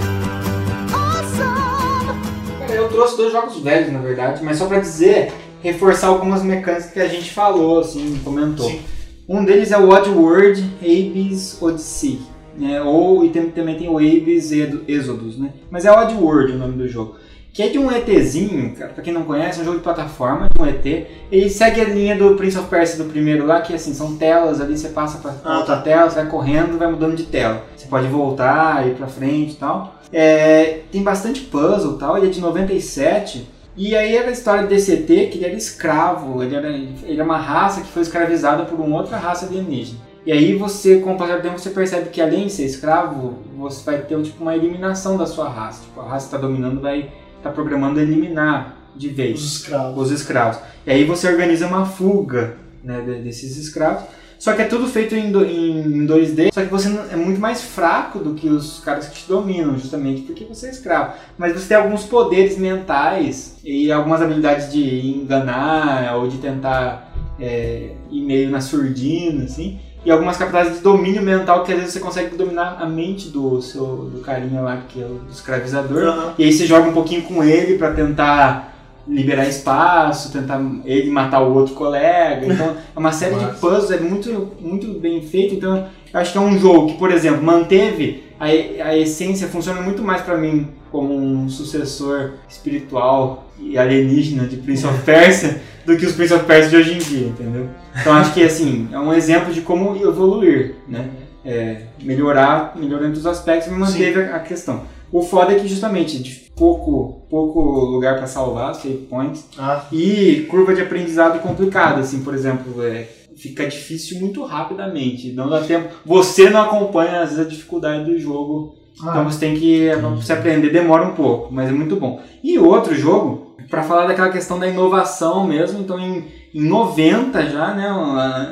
Cara, 2.58 2.72
eu 2.74 2.88
trouxe 2.88 3.16
dois 3.16 3.32
jogos 3.32 3.58
velhos, 3.60 3.92
na 3.92 4.00
verdade, 4.00 4.42
mas 4.44 4.58
só 4.58 4.66
pra 4.66 4.78
dizer, 4.78 5.32
reforçar 5.62 6.08
algumas 6.08 6.42
mecânicas 6.42 6.90
que 6.90 7.00
a 7.00 7.08
gente 7.08 7.30
falou, 7.32 7.80
assim, 7.80 8.20
comentou. 8.22 8.68
Sim. 8.68 8.80
Um 9.28 9.44
deles 9.44 9.70
é 9.72 9.78
o 9.78 9.88
Oddworld 9.88 10.60
Abyss 10.82 11.58
Odyssey, 11.62 12.20
né? 12.56 12.82
Ou 12.82 13.24
e 13.24 13.30
tem- 13.30 13.50
também 13.50 13.78
tem 13.78 13.88
o 13.88 13.96
Abyss 13.98 14.50
Edo- 14.52 14.82
Exodus, 14.88 15.38
né? 15.38 15.50
Mas 15.70 15.84
é 15.84 15.92
Oddworld 15.92 16.52
o 16.52 16.58
nome 16.58 16.76
do 16.76 16.88
jogo. 16.88 17.16
Que 17.52 17.64
é 17.64 17.68
de 17.68 17.78
um 17.78 17.90
ETzinho, 17.90 18.74
cara, 18.76 18.92
pra 18.92 19.02
quem 19.02 19.12
não 19.12 19.24
conhece, 19.24 19.58
é 19.58 19.62
um 19.62 19.64
jogo 19.64 19.78
de 19.78 19.82
plataforma, 19.82 20.48
de 20.54 20.62
um 20.62 20.66
ET. 20.66 20.86
Ele 21.32 21.50
segue 21.50 21.80
a 21.80 21.84
linha 21.84 22.16
do 22.16 22.36
Prince 22.36 22.56
of 22.56 22.68
Persia 22.68 23.02
do 23.02 23.10
primeiro 23.10 23.44
lá, 23.44 23.60
que 23.60 23.74
assim, 23.74 23.92
são 23.92 24.16
telas 24.16 24.60
ali, 24.60 24.78
você 24.78 24.90
passa 24.90 25.18
pra 25.18 25.34
Ah, 25.44 25.58
outra 25.58 25.76
tá. 25.76 25.82
tela, 25.82 26.08
você 26.08 26.16
vai 26.16 26.26
correndo, 26.26 26.78
vai 26.78 26.88
mudando 26.88 27.16
de 27.16 27.24
tela. 27.24 27.64
Você 27.76 27.86
pode 27.88 28.06
voltar, 28.06 28.86
ir 28.86 28.94
pra 28.94 29.08
frente 29.08 29.52
e 29.52 29.56
tal. 29.56 29.96
É, 30.12 30.80
tem 30.92 31.02
bastante 31.02 31.40
puzzle 31.42 31.96
e 31.96 31.98
tal, 31.98 32.16
ele 32.16 32.26
é 32.28 32.30
de 32.30 32.40
97. 32.40 33.48
E 33.76 33.96
aí 33.96 34.16
era 34.16 34.28
a 34.28 34.32
história 34.32 34.66
desse 34.66 34.92
ET, 34.92 35.06
que 35.06 35.38
ele 35.38 35.44
era 35.46 35.54
escravo, 35.54 36.42
ele 36.42 36.54
era, 36.54 36.68
ele 36.68 37.14
era 37.14 37.24
uma 37.24 37.38
raça 37.38 37.80
que 37.80 37.88
foi 37.88 38.02
escravizada 38.02 38.64
por 38.64 38.78
uma 38.78 38.96
outra 38.96 39.16
raça 39.16 39.46
alienígena. 39.46 39.98
E 40.26 40.30
aí 40.32 40.54
você, 40.54 40.98
com 40.98 41.14
o 41.14 41.16
passar 41.16 41.36
do 41.38 41.42
tempo, 41.42 41.58
você 41.58 41.70
percebe 41.70 42.10
que 42.10 42.20
além 42.20 42.46
de 42.46 42.52
ser 42.52 42.64
escravo, 42.64 43.38
você 43.56 43.82
vai 43.84 43.98
ter 44.02 44.20
tipo, 44.22 44.42
uma 44.42 44.54
eliminação 44.54 45.16
da 45.16 45.26
sua 45.26 45.48
raça. 45.48 45.82
Tipo, 45.82 46.00
a 46.00 46.04
raça 46.04 46.28
que 46.28 46.34
está 46.34 46.38
dominando 46.46 46.80
vai 46.80 47.10
estar 47.40 47.50
programando 47.50 48.00
eliminar 48.00 48.76
de 48.96 49.08
vez 49.08 49.38
Os 49.42 49.52
escravos. 49.56 50.02
os 50.06 50.10
escravos. 50.20 50.58
E 50.86 50.90
aí 50.90 51.04
você 51.04 51.28
organiza 51.28 51.66
uma 51.66 51.86
fuga 51.86 52.56
né, 52.84 53.00
de- 53.00 53.22
desses 53.22 53.56
escravos. 53.56 54.04
Só 54.38 54.54
que 54.54 54.62
é 54.62 54.64
tudo 54.64 54.86
feito 54.86 55.14
em, 55.14 55.30
do- 55.30 55.44
em 55.44 56.06
2D, 56.06 56.50
só 56.52 56.62
que 56.62 56.68
você 56.70 56.88
é 57.12 57.16
muito 57.16 57.38
mais 57.38 57.60
fraco 57.62 58.18
do 58.20 58.32
que 58.34 58.48
os 58.48 58.80
caras 58.80 59.06
que 59.08 59.20
te 59.22 59.28
dominam, 59.28 59.76
justamente 59.78 60.22
porque 60.22 60.44
você 60.46 60.68
é 60.68 60.70
escravo. 60.70 61.12
Mas 61.36 61.52
você 61.52 61.68
tem 61.68 61.76
alguns 61.76 62.04
poderes 62.04 62.56
mentais 62.56 63.58
e 63.62 63.92
algumas 63.92 64.22
habilidades 64.22 64.72
de 64.72 65.06
enganar 65.08 66.16
ou 66.16 66.26
de 66.26 66.38
tentar 66.38 67.12
é, 67.38 67.92
ir 68.10 68.22
meio 68.22 68.50
na 68.50 68.60
surdina, 68.62 69.44
assim. 69.44 69.78
E 70.04 70.10
algumas 70.10 70.36
capacidades 70.36 70.78
de 70.78 70.82
domínio 70.82 71.22
mental 71.22 71.62
que 71.62 71.72
às 71.72 71.78
vezes 71.78 71.92
você 71.92 72.00
consegue 72.00 72.36
dominar 72.36 72.78
a 72.80 72.86
mente 72.86 73.28
do 73.28 73.60
seu 73.60 73.84
do 74.12 74.20
carinha 74.20 74.62
lá, 74.62 74.82
que 74.88 75.00
é 75.00 75.04
o 75.04 75.20
escravizador. 75.30 76.02
Aham. 76.04 76.34
E 76.38 76.44
aí 76.44 76.52
você 76.52 76.66
joga 76.66 76.88
um 76.88 76.92
pouquinho 76.92 77.22
com 77.22 77.44
ele 77.44 77.76
pra 77.76 77.92
tentar 77.92 78.70
liberar 79.06 79.46
espaço, 79.46 80.32
tentar 80.32 80.60
ele 80.84 81.10
matar 81.10 81.40
o 81.42 81.54
outro 81.54 81.74
colega. 81.74 82.46
Então 82.46 82.76
é 82.94 82.98
uma 82.98 83.12
série 83.12 83.34
de 83.34 83.44
Massa. 83.46 83.58
puzzles, 83.58 83.90
é 83.90 84.00
muito, 84.00 84.52
muito 84.60 84.98
bem 84.98 85.20
feito. 85.22 85.54
Então 85.54 85.86
eu 86.12 86.20
acho 86.20 86.32
que 86.32 86.38
é 86.38 86.40
um 86.40 86.58
jogo 86.58 86.88
que, 86.88 86.98
por 86.98 87.10
exemplo, 87.10 87.42
manteve 87.42 88.24
a, 88.38 88.46
a 88.46 88.96
essência, 88.96 89.48
funciona 89.48 89.82
muito 89.82 90.02
mais 90.02 90.22
pra 90.22 90.36
mim 90.36 90.68
como 90.90 91.14
um 91.14 91.48
sucessor 91.48 92.32
espiritual 92.48 93.46
e 93.58 93.78
alienígena 93.78 94.46
de 94.46 94.56
Prince 94.56 94.86
of 94.86 94.98
Persia 95.04 95.60
do 95.84 95.96
que 95.96 96.06
os 96.06 96.12
Prince 96.12 96.34
of 96.34 96.44
Persia 96.44 96.70
de 96.70 96.76
hoje 96.76 96.94
em 96.94 96.98
dia, 96.98 97.26
entendeu? 97.28 97.68
Então 97.98 98.12
acho 98.12 98.32
que 98.32 98.42
assim, 98.42 98.88
é 98.92 98.98
um 98.98 99.12
exemplo 99.12 99.52
de 99.52 99.60
como 99.62 99.96
evoluir, 99.96 100.76
né? 100.88 101.08
É, 101.44 101.82
melhorar, 102.02 102.74
melhorando 102.76 103.18
os 103.18 103.26
aspectos, 103.26 103.68
mas 103.72 103.90
manteve 103.90 104.22
a, 104.22 104.36
a 104.36 104.40
questão. 104.40 104.82
O 105.10 105.22
foda 105.22 105.52
é 105.52 105.58
que 105.58 105.66
justamente 105.66 106.22
de 106.22 106.50
pouco, 106.54 107.22
pouco 107.28 107.60
lugar 107.60 108.16
para 108.18 108.26
salvar, 108.26 108.74
save 108.74 109.06
points, 109.08 109.46
Ah, 109.58 109.84
e 109.90 110.46
curva 110.50 110.74
de 110.74 110.82
aprendizado 110.82 111.40
complicada, 111.40 112.00
assim, 112.00 112.22
por 112.22 112.34
exemplo, 112.34 112.82
é, 112.84 113.08
fica 113.36 113.66
difícil 113.66 114.20
muito 114.20 114.44
rapidamente, 114.44 115.32
não 115.32 115.48
dá 115.48 115.62
tempo. 115.62 115.88
Você 116.04 116.50
não 116.50 116.60
acompanha 116.60 117.22
às 117.22 117.30
vezes 117.30 117.46
a 117.46 117.48
dificuldade 117.48 118.04
do 118.04 118.18
jogo, 118.18 118.76
então 119.02 119.24
você 119.24 119.40
tem 119.40 119.56
que 119.56 119.88
você 120.16 120.34
aprender 120.34 120.70
demora 120.70 121.06
um 121.06 121.14
pouco, 121.14 121.52
mas 121.52 121.68
é 121.70 121.72
muito 121.72 121.96
bom. 121.96 122.20
E 122.44 122.58
outro 122.58 122.94
jogo, 122.94 123.56
para 123.68 123.82
falar 123.82 124.06
daquela 124.06 124.28
questão 124.28 124.58
da 124.58 124.68
inovação 124.68 125.46
mesmo, 125.46 125.80
então 125.80 125.98
em, 125.98 126.24
em 126.54 126.62
90 126.68 127.46
já, 127.46 127.74
né, 127.74 127.88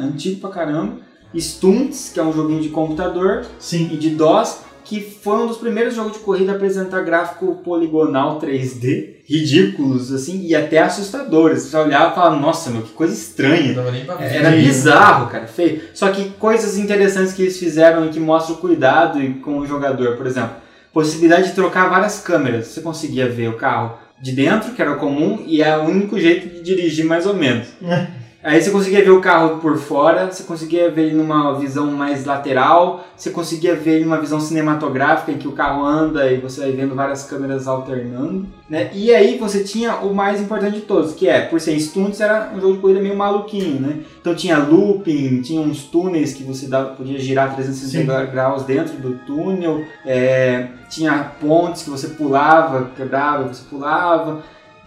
antigo 0.02 0.40
pra 0.40 0.50
caramba, 0.50 0.96
Stunts, 1.34 2.10
que 2.12 2.18
é 2.18 2.22
um 2.22 2.32
joguinho 2.32 2.60
de 2.62 2.68
computador, 2.70 3.44
sim. 3.58 3.90
e 3.92 3.96
de 3.96 4.10
DOS, 4.10 4.60
que 4.84 5.00
foi 5.02 5.36
um 5.42 5.46
dos 5.46 5.58
primeiros 5.58 5.94
jogos 5.94 6.14
de 6.14 6.20
corrida 6.20 6.52
a 6.52 6.54
apresentar 6.54 7.02
gráfico 7.02 7.56
poligonal 7.56 8.40
3D, 8.40 9.16
ridículos, 9.26 10.10
assim, 10.10 10.40
e 10.46 10.54
até 10.54 10.78
assustadores. 10.78 11.64
Você 11.64 11.76
olhava 11.76 12.12
e 12.12 12.14
falava, 12.14 12.36
nossa, 12.36 12.70
meu, 12.70 12.80
que 12.80 12.92
coisa 12.92 13.12
Não 13.12 13.20
estranha. 13.20 13.74
dava 13.74 13.90
nem 13.90 14.06
pra 14.06 14.14
ver. 14.14 14.34
Era 14.36 14.50
bizarro, 14.52 15.28
cara, 15.28 15.46
feio. 15.46 15.82
Só 15.92 16.10
que 16.10 16.30
coisas 16.38 16.78
interessantes 16.78 17.34
que 17.34 17.42
eles 17.42 17.58
fizeram 17.58 18.06
e 18.06 18.08
que 18.08 18.18
mostram 18.18 18.56
o 18.56 18.58
cuidado 18.60 19.20
e- 19.22 19.34
com 19.34 19.58
o 19.58 19.66
jogador, 19.66 20.16
por 20.16 20.26
exemplo, 20.26 20.52
possibilidade 20.94 21.48
de 21.48 21.54
trocar 21.54 21.90
várias 21.90 22.20
câmeras. 22.20 22.68
Você 22.68 22.80
conseguia 22.80 23.28
ver 23.28 23.48
o 23.50 23.58
carro 23.58 23.98
de 24.20 24.32
dentro, 24.32 24.72
que 24.72 24.82
era 24.82 24.94
comum, 24.96 25.44
e 25.46 25.62
é 25.62 25.76
o 25.76 25.82
único 25.84 26.18
jeito 26.18 26.48
de 26.48 26.62
dirigir 26.62 27.04
mais 27.04 27.26
ou 27.26 27.34
menos. 27.34 27.68
Aí 28.48 28.62
você 28.62 28.70
conseguia 28.70 29.04
ver 29.04 29.10
o 29.10 29.20
carro 29.20 29.58
por 29.58 29.76
fora, 29.76 30.32
você 30.32 30.42
conseguia 30.42 30.90
ver 30.90 31.08
ele 31.08 31.16
numa 31.16 31.58
visão 31.58 31.90
mais 31.90 32.24
lateral, 32.24 33.04
você 33.14 33.28
conseguia 33.28 33.76
ver 33.76 33.96
ele 33.96 34.04
numa 34.06 34.18
visão 34.18 34.40
cinematográfica 34.40 35.30
em 35.30 35.36
que 35.36 35.46
o 35.46 35.52
carro 35.52 35.84
anda 35.84 36.32
e 36.32 36.38
você 36.38 36.62
vai 36.62 36.72
vendo 36.72 36.94
várias 36.94 37.24
câmeras 37.24 37.68
alternando, 37.68 38.46
né? 38.66 38.90
E 38.94 39.14
aí 39.14 39.36
você 39.36 39.62
tinha 39.62 39.96
o 39.96 40.14
mais 40.14 40.40
importante 40.40 40.76
de 40.76 40.80
todos, 40.80 41.12
que 41.12 41.28
é, 41.28 41.42
por 41.42 41.60
ser 41.60 41.78
stunts, 41.78 42.22
era 42.22 42.50
um 42.56 42.58
jogo 42.58 42.72
de 42.72 42.80
corrida 42.80 43.02
meio 43.02 43.14
maluquinho, 43.14 43.82
né? 43.82 43.98
Então 44.18 44.34
tinha 44.34 44.56
looping, 44.56 45.42
tinha 45.42 45.60
uns 45.60 45.82
túneis 45.82 46.32
que 46.32 46.42
você 46.42 46.68
dava, 46.68 46.94
podia 46.94 47.18
girar 47.18 47.54
360 47.54 48.24
graus 48.32 48.62
dentro 48.62 48.96
do 48.96 49.18
túnel, 49.26 49.84
é, 50.06 50.68
tinha 50.88 51.32
pontes 51.38 51.82
que 51.82 51.90
você 51.90 52.08
pulava, 52.08 52.92
quebrava, 52.96 53.46
você 53.46 53.64
pulava. 53.68 54.42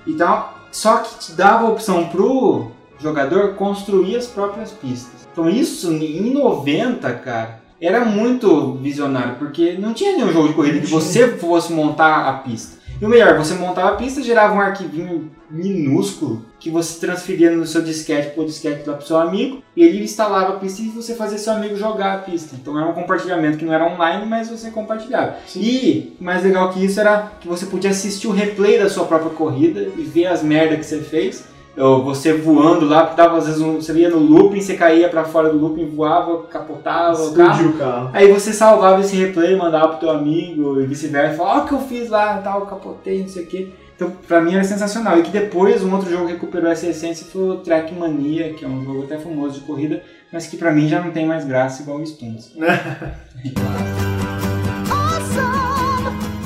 Então, 0.08 0.46
só 0.72 0.98
que 0.98 1.20
te 1.20 1.34
dava 1.34 1.68
a 1.68 1.70
opção 1.70 2.08
pro 2.08 2.81
jogador 3.02 3.56
construir 3.56 4.16
as 4.16 4.28
próprias 4.28 4.72
pistas. 4.72 5.28
Então 5.32 5.50
isso 5.50 5.92
em 5.92 6.34
90, 6.34 7.12
cara, 7.16 7.62
era 7.80 8.06
muito 8.06 8.74
visionário, 8.76 9.36
porque 9.38 9.74
não 9.74 9.94
tinha 9.94 10.16
nenhum 10.16 10.32
jogo 10.32 10.50
de 10.50 10.54
corrida 10.54 10.80
que 10.80 10.88
você 10.88 11.30
fosse 11.30 11.74
montar 11.74 12.28
a 12.28 12.34
pista. 12.34 12.82
E 13.02 13.06
o 13.06 13.10
melhor, 13.10 13.36
você 13.36 13.56
montava 13.56 13.90
a 13.90 13.96
pista, 13.96 14.22
gerava 14.22 14.54
um 14.54 14.62
arquivinho 14.62 15.32
minúsculo 15.50 16.46
que 16.60 16.70
você 16.70 17.00
transferia 17.00 17.50
no 17.50 17.66
seu 17.66 17.82
disquete 17.82 18.30
para 18.30 18.44
o 18.44 18.46
disquete 18.46 18.88
lá 18.88 18.96
pro 18.96 19.06
seu 19.06 19.18
amigo 19.18 19.64
e 19.76 19.84
ele 19.84 20.04
instalava 20.04 20.54
a 20.54 20.60
pista 20.60 20.84
e 20.84 20.90
você 20.90 21.16
fazia 21.16 21.40
seu 21.40 21.54
amigo 21.54 21.76
jogar 21.76 22.14
a 22.14 22.18
pista. 22.20 22.56
Então 22.56 22.78
era 22.80 22.88
um 22.88 22.94
compartilhamento 22.94 23.58
que 23.58 23.66
não 23.66 23.74
era 23.74 23.92
online, 23.92 24.28
mas 24.28 24.50
você 24.50 24.70
compartilhava. 24.70 25.38
E 25.56 26.16
mais 26.22 26.44
legal 26.44 26.72
que 26.72 26.86
isso 26.86 27.00
era 27.00 27.32
que 27.42 27.48
você 27.48 27.66
podia 27.66 27.90
assistir 27.90 28.28
o 28.28 28.32
replay 28.32 28.78
da 28.78 28.88
sua 28.88 29.06
própria 29.06 29.32
corrida 29.32 29.90
e 29.98 30.04
ver 30.04 30.28
as 30.28 30.44
merdas 30.44 30.78
que 30.78 30.86
você 30.86 31.00
fez 31.00 31.44
ou 31.78 32.04
você 32.04 32.34
voando 32.34 32.86
lá, 32.86 33.06
porque 33.06 33.22
dava, 33.22 33.38
às 33.38 33.46
vezes 33.46 33.62
um, 33.62 33.76
você 33.76 33.94
ia 33.94 34.10
no 34.10 34.20
looping, 34.20 34.60
você 34.60 34.76
caía 34.76 35.08
pra 35.08 35.24
fora 35.24 35.50
do 35.50 35.58
looping, 35.58 35.86
voava, 35.88 36.44
capotava 36.44 37.24
o 37.24 37.34
carro. 37.34 37.70
O 37.70 37.74
carro. 37.74 38.10
Aí 38.14 38.32
você 38.32 38.52
salvava 38.52 39.00
esse 39.02 39.16
replay, 39.16 39.56
mandava 39.56 39.90
pro 39.90 40.00
teu 40.00 40.10
amigo 40.10 40.82
e 40.82 40.86
vice-versa, 40.86 41.38
falava, 41.38 41.60
ó 41.60 41.64
o 41.64 41.68
que 41.68 41.74
eu 41.74 41.80
fiz 41.80 42.10
lá, 42.10 42.38
tal, 42.40 42.66
capotei, 42.66 43.22
não 43.22 43.30
sei 43.30 43.44
o 43.44 43.48
quê. 43.48 43.70
Então, 43.96 44.12
pra 44.28 44.42
mim 44.42 44.56
era 44.56 44.64
sensacional. 44.64 45.20
E 45.20 45.22
que 45.22 45.30
depois 45.30 45.84
um 45.84 45.94
outro 45.94 46.10
jogo 46.10 46.26
que 46.26 46.34
recuperou 46.34 46.72
essa 46.72 46.88
essência 46.88 47.24
foi 47.26 47.50
o 47.50 47.58
Trackmania, 47.58 48.54
que 48.54 48.66
é 48.66 48.68
um 48.68 48.84
jogo 48.84 49.04
até 49.04 49.20
famoso 49.20 49.60
de 49.60 49.66
corrida, 49.66 50.04
mas 50.34 50.48
que 50.48 50.58
pra 50.58 50.72
mim 50.72 50.88
já 50.88 51.00
não 51.00 51.12
tem 51.12 51.28
mais 51.28 51.46
graça 51.46 51.84
igual 51.84 52.00
o 52.00 52.06
Stunts. 52.06 52.52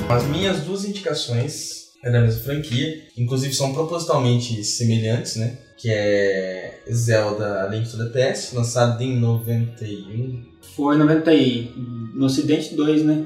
As 0.08 0.24
minhas 0.26 0.60
duas 0.60 0.84
indicações 0.84 1.85
é 2.06 2.10
da 2.10 2.20
mesma 2.20 2.40
franquia, 2.40 3.02
inclusive 3.18 3.52
são 3.52 3.74
propositalmente 3.74 4.62
semelhantes, 4.62 5.34
né? 5.36 5.58
Que 5.76 5.90
é 5.90 6.80
Zelda 6.90 7.68
Link 7.68 7.90
to 7.90 7.98
the 7.98 8.04
Past, 8.04 8.54
lançado 8.54 9.02
em 9.02 9.18
91. 9.18 10.44
Foi 10.76 10.94
em 10.94 10.98
90 10.98 11.34
e... 11.34 11.72
no 12.14 12.26
Ocidente 12.26 12.76
2, 12.76 13.04
né? 13.04 13.24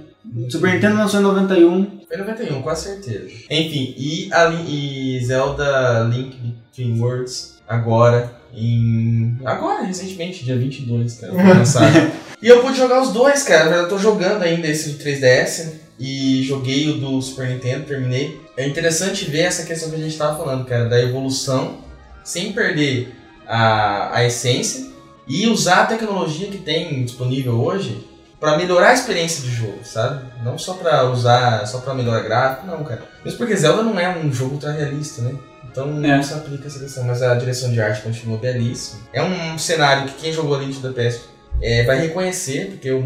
Super 0.49 0.73
Nintendo 0.73 0.97
lançou 0.97 1.21
em 1.21 1.25
91. 1.25 2.01
Foi 2.09 2.17
em 2.17 2.21
91, 2.21 2.63
com 2.63 2.75
certeza. 2.75 3.29
Enfim, 3.51 3.95
e, 3.99 4.29
a, 4.33 4.51
e 4.67 5.21
Zelda 5.25 6.09
Link 6.11 6.37
Between 6.71 7.01
Worlds 7.01 7.61
agora 7.69 8.33
em. 8.55 9.37
Agora, 9.45 9.83
recentemente, 9.83 10.43
dia 10.43 10.57
22, 10.57 11.19
cara, 11.19 11.35
foi 11.35 11.43
lançado. 11.43 12.13
e 12.43 12.49
eu 12.49 12.63
pude 12.63 12.79
jogar 12.79 13.03
os 13.03 13.13
dois, 13.13 13.43
cara. 13.43 13.77
Eu 13.77 13.89
tô 13.89 13.99
jogando 13.99 14.43
ainda 14.43 14.67
esse 14.67 14.91
do 14.91 15.05
3DS 15.05 15.65
né? 15.65 15.73
e 15.99 16.43
joguei 16.45 16.89
o 16.89 16.95
do 16.95 17.21
Super 17.21 17.49
Nintendo, 17.49 17.85
terminei. 17.85 18.40
É 18.57 18.67
interessante 18.67 19.25
ver 19.31 19.41
essa 19.43 19.65
questão 19.65 19.91
que 19.91 19.97
a 19.97 19.99
gente 20.01 20.17
tava 20.17 20.37
falando, 20.37 20.65
cara, 20.67 20.89
da 20.89 21.01
evolução 21.01 21.79
sem 22.25 22.53
perder 22.53 23.15
a, 23.47 24.17
a 24.19 24.25
essência 24.25 24.91
e 25.27 25.47
usar 25.47 25.83
a 25.83 25.87
tecnologia 25.87 26.49
que 26.49 26.59
tem 26.59 27.05
disponível 27.05 27.61
hoje 27.61 28.07
pra 28.39 28.57
melhorar 28.57 28.91
a 28.91 28.95
experiência 28.95 29.43
de 29.43 29.51
jogo, 29.51 29.79
sabe? 29.85 30.25
Não 30.43 30.57
só 30.59 30.75
pra 30.75 31.05
usar, 31.05 31.67
só 31.67 31.79
pra 31.79 31.95
melhorar 31.95 32.21
gráfico, 32.21 32.67
não, 32.67 32.83
cara. 32.85 33.03
Mesmo 33.25 33.39
porque 33.39 33.55
Zelda 33.57 33.83
não 33.83 33.99
é 33.99 34.17
um 34.17 34.33
jogo 34.33 34.55
ultra 34.55 34.73
realista, 34.73 35.23
né? 35.23 35.35
Então 35.71 35.89
É. 35.89 36.17
não 36.17 36.23
se 36.23 36.35
aplica 36.35 36.67
essa 36.67 36.81
questão, 36.81 37.05
mas 37.05 37.23
a 37.23 37.35
direção 37.35 37.71
de 37.71 37.81
arte 37.81 38.03
continua 38.03 38.39
belíssima. 38.39 39.03
É 39.13 39.23
um 39.23 39.57
cenário 39.59 40.09
que 40.09 40.23
quem 40.23 40.33
jogou 40.33 40.59
Link 40.59 40.81
to 40.81 40.93
the 40.93 41.03
Past 41.03 41.23
é, 41.63 41.85
vai 41.85 42.01
reconhecer, 42.01 42.71
porque 42.71 42.91
o, 42.91 43.01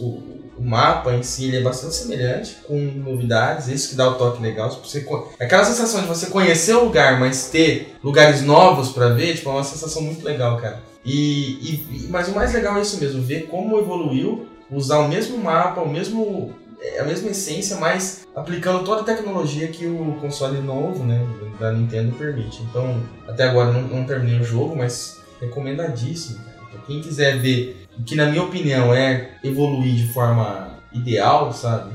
o, 0.00 0.39
o 0.58 0.62
mapa 0.62 1.12
em 1.14 1.22
si 1.22 1.56
é 1.56 1.60
bastante 1.62 1.94
semelhante, 1.94 2.56
com 2.66 2.76
novidades, 2.78 3.68
isso 3.68 3.90
que 3.90 3.94
dá 3.96 4.08
o 4.08 4.14
toque 4.14 4.42
legal. 4.42 4.70
Você, 4.84 5.00
co- 5.02 5.32
aquela 5.40 5.64
sensação 5.64 6.02
de 6.02 6.06
você 6.06 6.26
conhecer 6.26 6.74
o 6.74 6.84
lugar, 6.84 7.18
mas 7.18 7.48
ter 7.50 7.94
lugares 8.04 8.42
novos 8.42 8.90
pra 8.90 9.08
ver, 9.08 9.36
tipo, 9.36 9.48
é 9.48 9.52
uma 9.52 9.64
sensação 9.64 10.02
muito 10.02 10.24
legal, 10.24 10.56
cara. 10.58 10.82
E, 11.04 11.12
e- 11.12 11.86
e- 12.04 12.06
mas 12.10 12.28
o 12.28 12.32
mais 12.34 12.52
legal 12.52 12.76
é 12.76 12.82
isso 12.82 12.98
mesmo, 13.00 13.22
ver 13.22 13.46
como 13.46 13.78
evoluiu, 13.78 14.46
usar 14.70 14.98
o 14.98 15.08
mesmo 15.08 15.38
mapa, 15.38 15.80
o 15.80 15.88
mesmo 15.88 16.54
é 16.82 17.00
a 17.00 17.04
mesma 17.04 17.30
essência, 17.30 17.76
mas 17.76 18.26
aplicando 18.34 18.84
toda 18.84 19.02
a 19.02 19.04
tecnologia 19.04 19.68
que 19.68 19.86
o 19.86 20.16
console 20.20 20.60
novo, 20.62 21.04
né, 21.04 21.26
da 21.58 21.72
Nintendo 21.72 22.12
permite. 22.16 22.62
Então, 22.62 23.02
até 23.28 23.44
agora 23.44 23.70
não, 23.70 23.82
não 23.82 24.04
terminei 24.04 24.40
o 24.40 24.44
jogo, 24.44 24.74
mas 24.76 25.18
recomendadíssimo. 25.40 26.38
Quem 26.90 27.00
quiser 27.00 27.38
ver 27.38 27.86
o 27.98 28.02
que, 28.02 28.14
na 28.16 28.26
minha 28.26 28.42
opinião, 28.42 28.94
é 28.94 29.30
evoluir 29.44 29.94
de 29.94 30.08
forma 30.12 30.68
ideal, 30.92 31.52
sabe? 31.52 31.90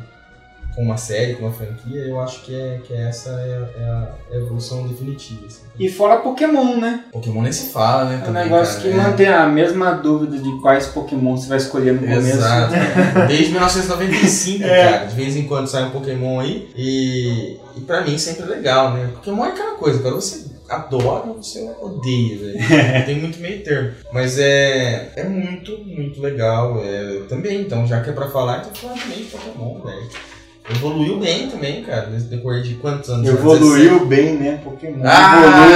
Com 0.75 0.83
uma 0.83 0.97
série, 0.97 1.35
com 1.35 1.45
uma 1.45 1.53
franquia, 1.53 2.01
eu 2.01 2.19
acho 2.19 2.41
que, 2.43 2.53
é, 2.53 2.81
que 2.85 2.93
essa 2.93 3.29
é, 3.29 3.57
a- 3.57 3.81
é 4.31 4.33
a 4.33 4.37
evolução 4.39 4.85
definitiva. 4.85 5.45
Assim. 5.47 5.61
E 5.79 5.89
fora 5.89 6.17
Pokémon, 6.17 6.77
né? 6.77 7.05
Pokémon 7.13 7.41
nem 7.43 7.51
se 7.51 7.71
fala, 7.71 8.05
né? 8.09 8.23
É 8.25 8.29
um 8.29 8.33
negócio 8.33 8.75
cara, 8.75 8.81
que 8.81 8.89
é. 8.89 9.03
mantém 9.03 9.27
a 9.29 9.47
mesma 9.47 9.91
dúvida 9.93 10.37
de 10.37 10.59
quais 10.59 10.87
Pokémon 10.87 11.37
você 11.37 11.47
vai 11.47 11.57
escolher 11.59 11.93
no 11.93 11.99
começo. 12.01 12.27
Exato. 12.27 12.73
Desde 13.29 13.51
1995, 13.51 14.63
É. 14.65 14.91
cara. 14.91 15.05
De 15.05 15.15
vez 15.15 15.35
em 15.37 15.47
quando 15.47 15.67
sai 15.67 15.83
um 15.85 15.91
Pokémon 15.91 16.41
aí. 16.41 16.69
E, 16.75 17.57
e 17.77 17.81
pra 17.81 18.01
mim 18.01 18.17
sempre 18.17 18.43
é 18.43 18.47
legal, 18.47 18.93
né? 18.93 19.11
Pokémon 19.15 19.45
é 19.45 19.49
aquela 19.49 19.75
coisa, 19.75 20.03
cara. 20.03 20.15
Você 20.15 20.45
adora 20.69 21.27
ou 21.27 21.41
você 21.41 21.69
odeia, 21.81 22.37
velho. 22.37 22.59
Tem 23.05 23.19
muito 23.19 23.39
meio 23.39 23.63
termo. 23.63 23.91
Mas 24.11 24.37
é, 24.39 25.11
é 25.15 25.23
muito, 25.23 25.77
muito 25.85 26.21
legal. 26.21 26.81
É, 26.83 27.21
também, 27.27 27.61
então, 27.61 27.85
já 27.87 28.01
que 28.01 28.09
é 28.09 28.13
pra 28.13 28.29
falar, 28.29 28.59
então 28.59 28.73
falar 28.73 28.99
também 29.01 29.17
de 29.17 29.25
Pokémon, 29.25 29.81
velho. 29.81 30.09
Evoluiu 30.69 31.19
bem 31.19 31.47
também, 31.47 31.83
cara, 31.83 32.07
nesse 32.07 32.25
decorrer 32.25 32.63
de 32.63 32.73
quantos 32.75 33.09
anos? 33.09 33.27
Evoluiu 33.27 34.05
bem, 34.07 34.35
né? 34.35 34.59
Pokémon. 34.63 35.01
Ah! 35.03 35.37
Evolui. 35.37 35.75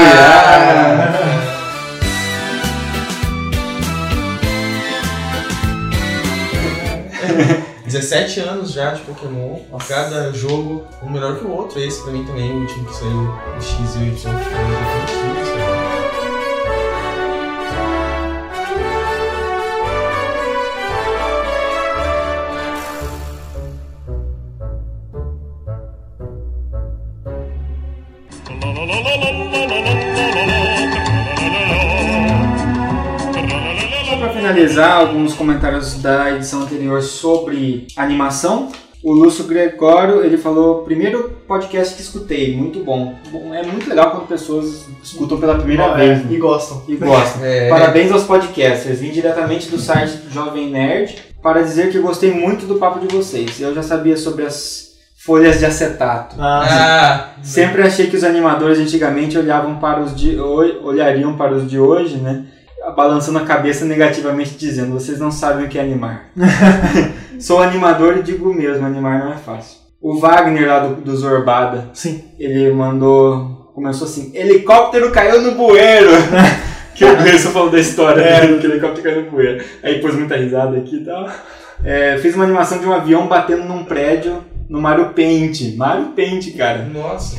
Ah! 7.56 7.66
17 7.90 8.42
anos 8.42 8.72
já 8.72 8.92
de 8.92 9.02
Pokémon, 9.02 9.62
cada 9.88 10.32
jogo 10.32 10.86
um 11.02 11.10
melhor 11.10 11.40
que 11.40 11.46
o 11.46 11.50
outro. 11.50 11.80
Esse 11.80 12.04
pra 12.04 12.12
mim 12.12 12.24
também, 12.24 12.52
o 12.52 12.62
último 12.62 12.86
que 12.86 12.96
saiu, 12.96 13.34
o 13.58 13.62
X 13.62 13.96
e 13.96 13.98
o 13.98 14.04
Y, 14.04 14.20
finalizar, 34.54 34.98
alguns 34.98 35.34
comentários 35.34 35.96
da 36.02 36.32
edição 36.32 36.64
anterior 36.64 37.02
sobre 37.04 37.86
animação. 37.96 38.70
O 39.02 39.14
Lúcio 39.14 39.46
Gregório, 39.46 40.26
ele 40.26 40.38
falou, 40.38 40.84
primeiro 40.84 41.30
podcast 41.48 41.96
que 41.96 42.02
escutei, 42.02 42.58
muito 42.58 42.84
bom. 42.84 43.16
Bom, 43.32 43.54
É 43.54 43.64
muito 43.64 43.88
legal 43.88 44.12
quando 44.12 44.28
pessoas 44.28 44.88
escutam 45.02 45.40
pela 45.40 45.56
primeira 45.56 45.84
É, 45.84 45.96
vez 45.96 46.26
né? 46.26 46.32
E 46.32 46.38
gostam. 46.38 46.84
e 46.88 46.96
gostam. 46.96 47.46
É, 47.46 47.70
Parabéns 47.70 48.12
aos 48.12 48.24
podcasters. 48.24 49.00
Vim 49.00 49.12
diretamente 49.12 49.70
do 49.70 49.78
site 49.80 50.18
do 50.18 50.34
Jovem 50.34 50.70
Nerd 50.70 51.16
para 51.42 51.62
dizer 51.62 51.92
que 51.92 52.00
gostei 52.00 52.34
muito 52.34 52.66
do 52.66 52.76
papo 52.76 53.00
de 53.06 53.16
vocês. 53.16 53.62
Eu 53.62 53.74
já 53.74 53.82
sabia 53.84 54.18
sobre 54.18 54.46
as 54.46 54.90
folhas 55.24 55.60
de 55.60 55.66
acetato. 55.66 56.36
Ah, 56.38 56.66
Ah, 56.70 57.30
Sempre 57.42 57.84
achei 57.84 58.08
que 58.08 58.18
os 58.18 58.24
animadores 58.26 58.80
antigamente 58.80 59.38
olhavam 59.38 59.78
para 59.78 60.02
os 60.02 60.14
de 60.14 60.38
olhariam 60.38 61.38
para 61.38 61.54
os 61.54 61.70
de 61.70 61.80
hoje, 61.80 62.18
né? 62.18 62.46
Balançando 62.96 63.40
a 63.40 63.46
cabeça 63.46 63.86
negativamente, 63.86 64.58
dizendo: 64.58 64.94
vocês 64.94 65.20
não 65.20 65.32
sabem 65.32 65.66
o 65.66 65.70
que 65.70 65.78
é 65.78 65.82
animar. 65.82 66.30
Sou 67.40 67.62
animador 67.62 68.18
e 68.18 68.24
digo 68.24 68.54
mesmo: 68.54 68.86
animar 68.86 69.20
não 69.20 69.34
é 69.34 69.38
fácil. 69.38 69.78
O 70.02 70.18
Wagner 70.20 70.68
lá 70.68 70.80
do, 70.80 70.96
do 71.02 71.16
Zorbada, 71.16 71.90
sim. 71.94 72.24
ele 72.40 72.72
mandou. 72.72 73.72
Começou 73.74 74.08
assim: 74.08 74.32
helicóptero 74.36 75.12
caiu 75.12 75.42
no 75.42 75.52
bueiro. 75.54 76.10
que 76.96 77.06
o 77.06 77.16
Gleison 77.16 77.52
falou 77.52 77.70
da 77.70 77.80
história 77.80 78.22
É. 78.22 78.42
dele, 78.42 78.60
que 78.60 78.68
o 78.68 78.72
helicóptero 78.72 79.04
caiu 79.04 79.26
no 79.26 79.32
bueiro. 79.32 79.64
Aí 79.84 80.00
pôs 80.02 80.16
muita 80.16 80.36
risada 80.36 80.78
aqui 80.78 80.98
e 80.98 81.06
tal. 81.06 81.30
É, 81.84 82.18
fiz 82.18 82.36
uma 82.36 82.44
animação 82.44 82.78
de 82.80 82.86
um 82.86 82.92
avião 82.94 83.28
batendo 83.28 83.64
num 83.64 83.86
prédio 83.86 84.44
no 84.68 84.82
Mario 84.82 85.14
Paint. 85.14 85.76
Mario 85.78 86.08
Paint, 86.08 86.56
cara. 86.58 86.84
nossa. 86.94 87.38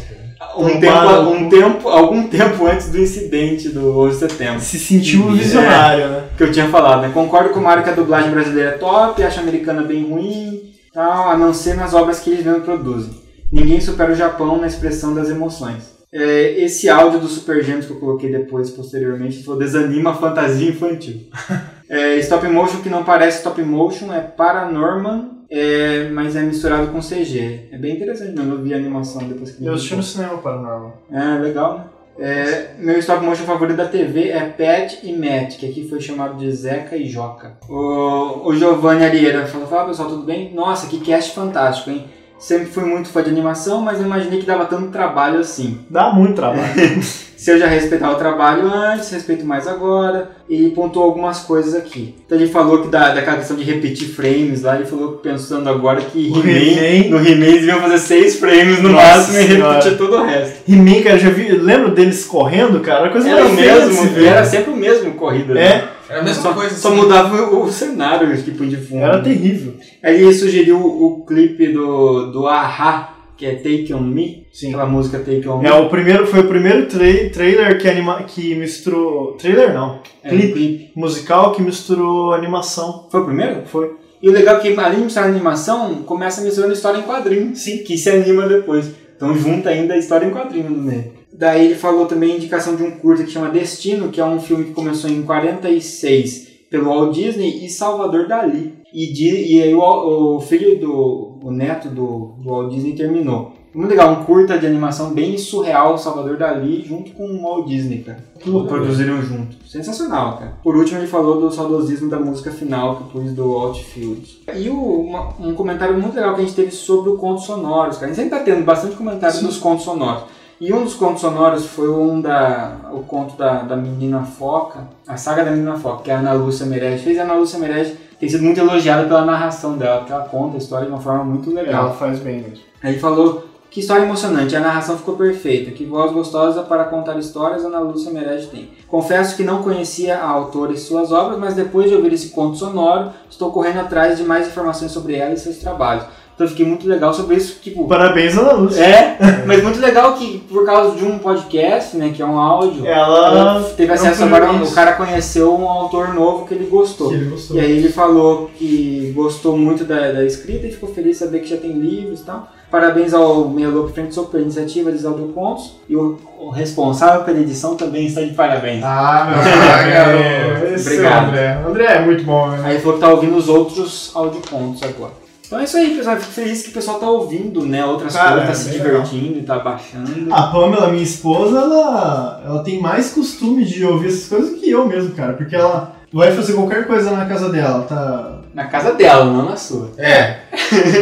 Um 0.57 0.81
Tomara 0.81 1.19
tempo, 1.19 1.31
um 1.31 1.49
tempo, 1.49 1.89
algum 1.89 2.27
tempo 2.27 2.67
antes 2.67 2.89
do 2.89 2.99
incidente 2.99 3.69
do 3.69 3.99
11 4.01 4.13
de 4.19 4.33
setembro. 4.33 4.61
Se 4.61 4.79
sentiu 4.79 5.29
É. 5.31 5.33
visionário, 5.35 6.09
né? 6.09 6.25
que 6.37 6.43
eu 6.43 6.51
tinha 6.51 6.69
falado, 6.69 7.03
né? 7.03 7.11
Concordo 7.13 7.51
com 7.51 7.61
o 7.61 7.63
Mário 7.63 7.83
que 7.85 7.91
a 7.91 7.95
dublagem 7.95 8.31
brasileira 8.31 8.71
é 8.71 8.79
top, 8.79 9.23
acho 9.23 9.39
a 9.39 9.43
americana 9.43 9.83
bem 9.83 10.09
ruim, 10.11 10.63
tal, 10.95 11.31
a 11.31 11.37
não 11.37 11.53
ser 11.53 11.75
nas 11.75 11.93
obras 11.93 12.21
que 12.21 12.31
eles 12.31 12.45
mesmos 12.45 12.65
produzem. 12.65 13.11
Ninguém 13.53 13.81
supera 13.81 14.13
o 14.13 14.17
Japão 14.17 14.59
na 14.59 14.67
expressão 14.67 15.15
das 15.15 15.29
emoções. 15.29 15.99
É, 16.13 16.63
esse 16.65 16.89
áudio 16.89 17.21
do 17.21 17.29
Super 17.29 17.63
Gêmeos 17.63 17.87
que 17.87 17.93
eu 17.93 18.01
coloquei 18.01 18.33
depois, 18.33 18.71
posteriormente, 18.71 19.45
falou 19.45 19.61
desanima 19.61 20.11
a 20.11 20.15
fantasia 20.15 20.69
infantil. 20.71 21.21
É, 21.93 22.19
stop 22.21 22.47
motion 22.47 22.83
que 22.83 22.89
não 22.89 23.03
parece 23.03 23.39
stop 23.39 23.61
motion 23.63 24.13
é 24.15 24.21
Paranorman, 24.21 25.29
é, 25.51 26.09
mas 26.11 26.37
é 26.37 26.43
misturado 26.43 26.89
com 26.89 27.01
CG. 27.01 27.69
É 27.73 27.77
bem 27.79 27.97
interessante, 27.97 28.37
mesmo, 28.37 28.55
eu 28.55 28.63
vi 28.63 28.73
a 28.73 28.77
animação 28.77 29.27
depois 29.27 29.51
que 29.51 29.65
Eu 29.65 29.75
assisti 29.75 29.97
no 29.97 30.03
cinema 30.03 30.39
Paranormal. 30.39 31.03
é, 31.11 31.39
legal, 31.39 31.79
né? 31.79 31.85
É, 32.19 32.75
meu 32.79 32.99
stop 32.99 33.25
motion 33.25 33.45
favorito 33.45 33.79
da 33.79 33.89
TV 33.89 34.29
é 34.29 34.41
Pet 34.41 35.01
e 35.03 35.13
Matt, 35.13 35.57
que 35.57 35.67
aqui 35.67 35.89
foi 35.89 36.01
chamado 36.01 36.37
de 36.37 36.53
Zeca 36.53 36.95
e 36.95 37.09
Joca. 37.09 37.57
O, 37.67 38.49
o 38.49 38.55
Giovanni 38.55 39.05
Arieira 39.05 39.47
falou: 39.47 39.67
Fala 39.67 39.87
pessoal, 39.87 40.11
tudo 40.11 40.25
bem? 40.25 40.53
Nossa, 40.53 40.87
que 40.87 41.01
cast 41.01 41.35
fantástico, 41.35 41.89
hein? 41.89 42.05
Sempre 42.41 42.67
fui 42.67 42.85
muito 42.85 43.09
fã 43.11 43.23
de 43.23 43.29
animação, 43.29 43.83
mas 43.83 44.01
eu 44.01 44.07
imaginei 44.07 44.41
que 44.41 44.47
dava 44.47 44.65
tanto 44.65 44.89
trabalho 44.89 45.39
assim. 45.41 45.79
Dá 45.91 46.11
muito 46.11 46.35
trabalho. 46.35 46.73
Se 47.41 47.51
eu 47.53 47.59
já 47.59 47.67
respeitava 47.67 48.13
o 48.13 48.19
trabalho 48.19 48.67
antes, 48.71 49.11
respeito 49.11 49.47
mais 49.47 49.67
agora. 49.67 50.31
E 50.49 50.71
pontuou 50.71 51.07
algumas 51.07 51.41
coisas 51.41 51.75
aqui. 51.75 52.15
Então 52.27 52.37
ele 52.37 52.47
falou 52.51 52.83
que 52.83 52.89
da, 52.89 53.15
daquela 53.15 53.39
questão 53.39 53.57
de 53.57 53.63
repetir 53.65 54.09
frames 54.09 54.63
lá, 54.63 54.77
ele 54.77 54.85
falou 54.85 55.13
que 55.13 55.23
pensando 55.23 55.69
agora 55.71 56.01
que 56.03 56.29
He-Man, 56.29 56.51
He-Man- 56.51 57.09
no 57.19 57.27
He-Man 57.27 57.47
eles 57.47 57.65
iam 57.67 57.81
fazer 57.81 57.99
seis 57.99 58.37
frames 58.37 58.83
no 58.83 58.91
Nossa 58.91 59.07
máximo 59.07 59.39
e 59.39 59.47
Senhora. 59.47 59.73
repetir 59.79 59.97
todo 59.99 60.17
o 60.17 60.25
resto. 60.27 60.71
He-Man, 60.71 61.03
cara, 61.03 61.19
já 61.19 61.31
vi. 61.31 61.49
Lembra 61.53 61.91
deles 61.91 62.25
correndo, 62.27 62.81
cara? 62.81 63.01
Era 63.05 63.11
coisa 63.11 63.31
Era 63.31 63.47
o 63.47 63.53
mesmo, 63.55 64.19
era 64.27 64.45
sempre 64.45 64.73
o 64.73 64.77
mesmo 64.77 65.13
corrida. 65.15 65.55
né? 65.55 65.63
É, 65.63 65.89
Era 66.11 66.21
a 66.21 66.25
mesma 66.25 66.43
só, 66.43 66.53
coisa. 66.53 66.75
Só 66.77 66.89
assim. 66.89 66.97
mudava 66.99 67.37
o, 67.55 67.63
o 67.65 67.73
cenário, 67.73 68.37
tipo, 68.43 68.67
de 68.67 68.77
fundo. 68.77 69.03
era 69.03 69.23
terrível. 69.23 69.75
Ele 70.03 70.33
sugeriu 70.33 70.79
o, 70.79 71.25
clipe 71.25 71.69
do, 71.69 72.31
do 72.33 72.47
Aha, 72.47 73.17
que 73.37 73.47
é 73.47 73.55
Take 73.55 73.93
On 73.95 74.01
Me. 74.01 74.47
Sim. 74.53 74.69
Aquela 74.69 74.87
música 74.87 75.19
Take 75.19 75.47
On 75.49 75.59
Me. 75.59 75.69
É, 75.69 75.73
o 75.73 75.89
primeiro, 75.89 76.27
foi 76.27 76.41
o 76.41 76.49
primeiro 76.49 76.87
trai- 76.87 77.31
trailer 77.31 77.79
que, 77.81 77.89
anima, 77.89 78.23
que 78.25 78.55
misturou. 78.55 79.33
Trailer 79.33 79.73
não. 79.75 80.01
É, 80.23 80.29
clipe. 80.29 80.53
clipe. 80.53 80.91
Musical 80.97 81.53
que 81.53 81.63
misturou 81.63 82.33
animação. 82.33 83.07
Foi 83.11 83.21
o 83.21 83.25
primeiro? 83.25 83.63
Foi. 83.67 83.95
E 84.23 84.29
o 84.29 84.33
legal 84.33 84.57
é 84.57 84.61
que, 84.61 84.79
além 84.79 84.99
de 84.99 85.05
misturar 85.05 85.29
animação, 85.29 86.03
começa 86.03 86.43
misturando 86.43 86.73
história 86.75 86.99
em 86.99 87.03
quadrinho. 87.03 87.57
Sim. 87.57 87.79
Que 87.79 87.97
se 87.97 88.11
anima 88.11 88.47
depois. 88.47 88.91
Então 89.17 89.35
junta 89.35 89.69
ainda 89.71 89.95
a 89.95 89.99
história 89.99 90.27
em 90.27 90.31
quadrinho 90.31 90.71
no 90.71 90.83
meio. 90.83 91.13
Daí 91.33 91.67
ele 91.67 91.75
falou 91.75 92.07
também 92.07 92.33
a 92.33 92.37
indicação 92.37 92.77
de 92.77 92.83
um 92.83 92.91
curta 92.91 93.23
que 93.25 93.31
chama 93.31 93.49
Destino, 93.51 94.09
que 94.09 94.21
é 94.21 94.25
um 94.25 94.41
filme 94.41 94.65
que 94.65 94.73
começou 94.73 95.09
em 95.09 95.23
46 95.23 96.49
pelo 96.71 96.87
Walt 96.87 97.15
Disney 97.15 97.65
e 97.65 97.69
Salvador 97.69 98.27
Dali. 98.29 98.75
E, 98.93 99.13
di- 99.13 99.57
e 99.57 99.63
aí 99.63 99.75
o, 99.75 100.37
o 100.37 100.41
filho 100.41 100.79
do. 100.81 101.39
o 101.43 101.51
neto 101.51 101.89
do, 101.89 102.35
do 102.39 102.49
Walt 102.51 102.73
Disney 102.73 102.93
terminou. 102.95 103.53
Muito 103.73 103.89
legal, 103.91 104.11
um 104.13 104.25
curta 104.25 104.59
de 104.59 104.67
animação 104.67 105.11
bem 105.15 105.39
surreal, 105.39 105.97
Salvador 105.97 106.37
Dali, 106.37 106.85
junto 106.85 107.13
com 107.13 107.25
o 107.25 107.41
Walt 107.43 107.69
Disney, 107.69 107.99
cara. 107.99 108.19
Tudo. 108.43 108.67
Produziram 108.67 109.23
junto. 109.23 109.55
Sensacional, 109.65 110.39
cara. 110.39 110.55
Por 110.61 110.77
último, 110.77 110.99
ele 110.99 111.07
falou 111.07 111.41
do 111.41 111.53
saudosismo 111.53 112.11
da 112.11 112.19
música 112.19 112.51
final 112.51 112.97
que 112.97 113.03
eu 113.03 113.23
pus 113.23 113.33
do 113.33 113.45
Outfield. 113.53 114.41
E 114.57 114.69
o, 114.69 114.75
uma- 115.03 115.29
um 115.39 115.55
comentário 115.55 115.97
muito 115.97 116.17
legal 116.17 116.35
que 116.35 116.41
a 116.41 116.45
gente 116.45 116.57
teve 116.57 116.73
sobre 116.73 117.11
o 117.11 117.17
contos 117.17 117.45
sonoros, 117.45 117.95
cara. 117.97 118.07
A 118.07 118.09
gente 118.15 118.17
sempre 118.25 118.37
tá 118.39 118.45
tendo 118.45 118.65
bastante 118.65 118.97
comentário 118.97 119.41
dos 119.41 119.57
contos 119.59 119.85
sonoros. 119.85 120.25
E 120.61 120.73
um 120.75 120.83
dos 120.83 120.95
contos 120.95 121.21
sonoros 121.21 121.65
foi 121.67 121.89
um 121.89 122.21
da. 122.21 122.77
o 122.93 123.05
conto 123.05 123.37
da, 123.37 123.63
da 123.63 123.77
menina 123.77 124.25
foca, 124.25 124.89
a 125.07 125.17
saga 125.17 125.45
da 125.45 125.53
menina 125.53 125.77
foca, 125.79 126.03
que 126.03 126.11
a 126.11 126.19
Ana 126.19 126.33
Lúcia 126.33 126.67
Merege 126.67 127.05
fez. 127.05 127.19
A 127.19 127.23
Ana 127.23 127.35
Lúcia 127.35 127.59
Merege 127.59 127.95
tem 128.21 128.29
sido 128.29 128.45
muito 128.45 128.61
elogiada 128.61 129.09
pela 129.09 129.25
narração 129.25 129.79
dela, 129.79 130.01
porque 130.01 130.13
ela 130.13 130.25
conta 130.25 130.57
a 130.57 130.59
história 130.59 130.87
de 130.87 130.93
uma 130.93 131.01
forma 131.01 131.25
muito 131.25 131.51
legal. 131.53 131.87
Ela 131.87 131.95
faz 131.95 132.19
bem 132.21 132.43
mesmo. 132.43 132.65
Aí 132.83 132.93
ele 132.93 133.01
falou 133.01 133.45
que 133.71 133.81
história 133.81 134.03
emocionante, 134.03 134.55
a 134.55 134.61
narração 134.61 134.99
ficou 134.99 135.17
perfeita, 135.17 135.71
que 135.71 135.87
voz 135.87 136.13
gostosa 136.13 136.63
para 136.63 136.85
contar 136.85 137.17
histórias 137.19 137.65
Ana 137.65 137.79
Lúcia 137.79 138.13
Merege 138.13 138.49
tem. 138.49 138.71
Confesso 138.89 139.37
que 139.37 139.45
não 139.45 139.63
conhecia 139.63 140.19
a 140.19 140.29
autora 140.29 140.73
e 140.73 140.77
suas 140.77 141.13
obras, 141.13 141.39
mas 141.39 141.55
depois 141.55 141.89
de 141.89 141.95
ouvir 141.95 142.13
esse 142.13 142.31
conto 142.31 142.59
sonoro, 142.59 143.11
estou 143.31 143.53
correndo 143.53 143.79
atrás 143.79 144.19
de 144.19 144.25
mais 144.25 144.49
informações 144.49 144.91
sobre 144.91 145.15
ela 145.15 145.33
e 145.33 145.39
seus 145.39 145.59
trabalhos. 145.59 146.05
Então 146.41 146.47
eu 146.47 146.53
fiquei 146.53 146.65
muito 146.65 146.89
legal 146.89 147.13
sobre 147.13 147.37
isso, 147.37 147.59
tipo... 147.61 147.87
Parabéns, 147.87 148.35
Ana 148.39 148.53
Lúcia. 148.53 148.83
É, 148.83 149.19
mas 149.47 149.63
muito 149.63 149.79
legal 149.79 150.15
que 150.15 150.39
por 150.51 150.65
causa 150.65 150.97
de 150.97 151.05
um 151.05 151.19
podcast, 151.19 151.95
né, 151.99 152.13
que 152.17 152.23
é 152.23 152.25
um 152.25 152.41
áudio, 152.41 152.87
Ela 152.87 153.27
ela 153.27 153.63
teve 153.77 153.93
é 153.93 153.95
acesso 153.95 154.25
agora, 154.25 154.51
o 154.51 154.73
cara 154.73 154.95
conheceu 154.95 155.55
um 155.55 155.69
autor 155.69 156.15
novo 156.15 156.47
que 156.47 156.55
ele 156.55 156.65
gostou. 156.65 157.11
Que 157.11 157.17
ele 157.17 157.29
gostou. 157.29 157.59
E 157.59 157.61
aí 157.61 157.73
ele 157.73 157.91
falou 157.91 158.51
que 158.57 159.13
gostou 159.15 159.55
muito 159.55 159.85
da, 159.85 160.13
da 160.13 160.25
escrita 160.25 160.67
e 160.67 160.73
ficou 160.73 160.89
feliz 160.95 161.19
de 161.19 161.25
saber 161.25 161.41
que 161.41 161.51
já 161.51 161.59
tem 161.59 161.73
livros 161.73 162.21
e 162.21 162.25
tal. 162.25 162.49
Parabéns 162.71 163.13
ao 163.13 163.47
Meia 163.47 163.69
Louco 163.69 163.91
Frente 163.91 164.15
Soco 164.15 164.31
pela 164.31 164.43
iniciativa 164.43 164.91
de 164.91 165.05
Audio 165.05 165.29
Contos. 165.35 165.75
E 165.91 165.95
o, 165.95 166.19
o 166.39 166.49
responsável 166.49 167.23
pela 167.23 167.41
edição 167.41 167.77
também 167.77 168.07
está 168.07 168.23
de 168.23 168.33
parabéns. 168.33 168.83
Ah, 168.83 169.27
meu 169.29 169.93
garoto. 169.93 170.81
Obrigado. 170.81 171.29
André. 171.29 171.65
André 171.69 171.85
é 171.85 172.01
muito 172.01 172.25
bom, 172.25 172.49
né? 172.49 172.63
Aí 172.65 172.79
falou 172.79 172.95
que 172.95 173.01
tá 173.01 173.11
ouvindo 173.11 173.37
os 173.37 173.47
outros 173.47 174.11
audiocontos 174.15 174.83
agora. 174.83 175.21
Então 175.51 175.59
é 175.59 175.65
isso 175.65 175.77
aí, 175.77 175.97
pessoal. 175.97 176.17
Fico 176.17 176.33
feliz 176.33 176.63
que 176.63 176.69
o 176.69 176.73
pessoal 176.73 177.01
tá 177.01 177.11
ouvindo, 177.11 177.67
né? 177.67 177.85
Outras 177.85 178.15
Cara, 178.15 178.37
coisas, 178.37 178.47
tá 178.47 178.53
é 178.53 178.55
se 178.55 178.79
legal. 178.79 179.03
divertindo 179.03 179.39
e 179.41 179.43
tá 179.43 179.59
baixando. 179.59 180.33
A 180.33 180.45
Pamela, 180.45 180.93
minha 180.93 181.03
esposa, 181.03 181.59
ela, 181.59 182.41
ela 182.47 182.63
tem 182.63 182.81
mais 182.81 183.11
costume 183.11 183.65
de 183.65 183.85
ouvir 183.85 184.07
essas 184.07 184.29
coisas 184.29 184.61
que 184.61 184.71
eu 184.71 184.87
mesmo, 184.87 185.11
cara. 185.11 185.33
Porque 185.33 185.57
ela 185.57 185.97
vai 186.13 186.31
fazer 186.31 186.53
qualquer 186.53 186.87
coisa 186.87 187.11
na 187.11 187.27
casa 187.27 187.49
dela. 187.49 187.83
Tá... 187.83 188.39
Na 188.55 188.69
casa 188.69 188.93
dela, 188.93 189.25
não 189.25 189.47
na 189.47 189.57
sua. 189.57 189.91
É, 189.99 190.39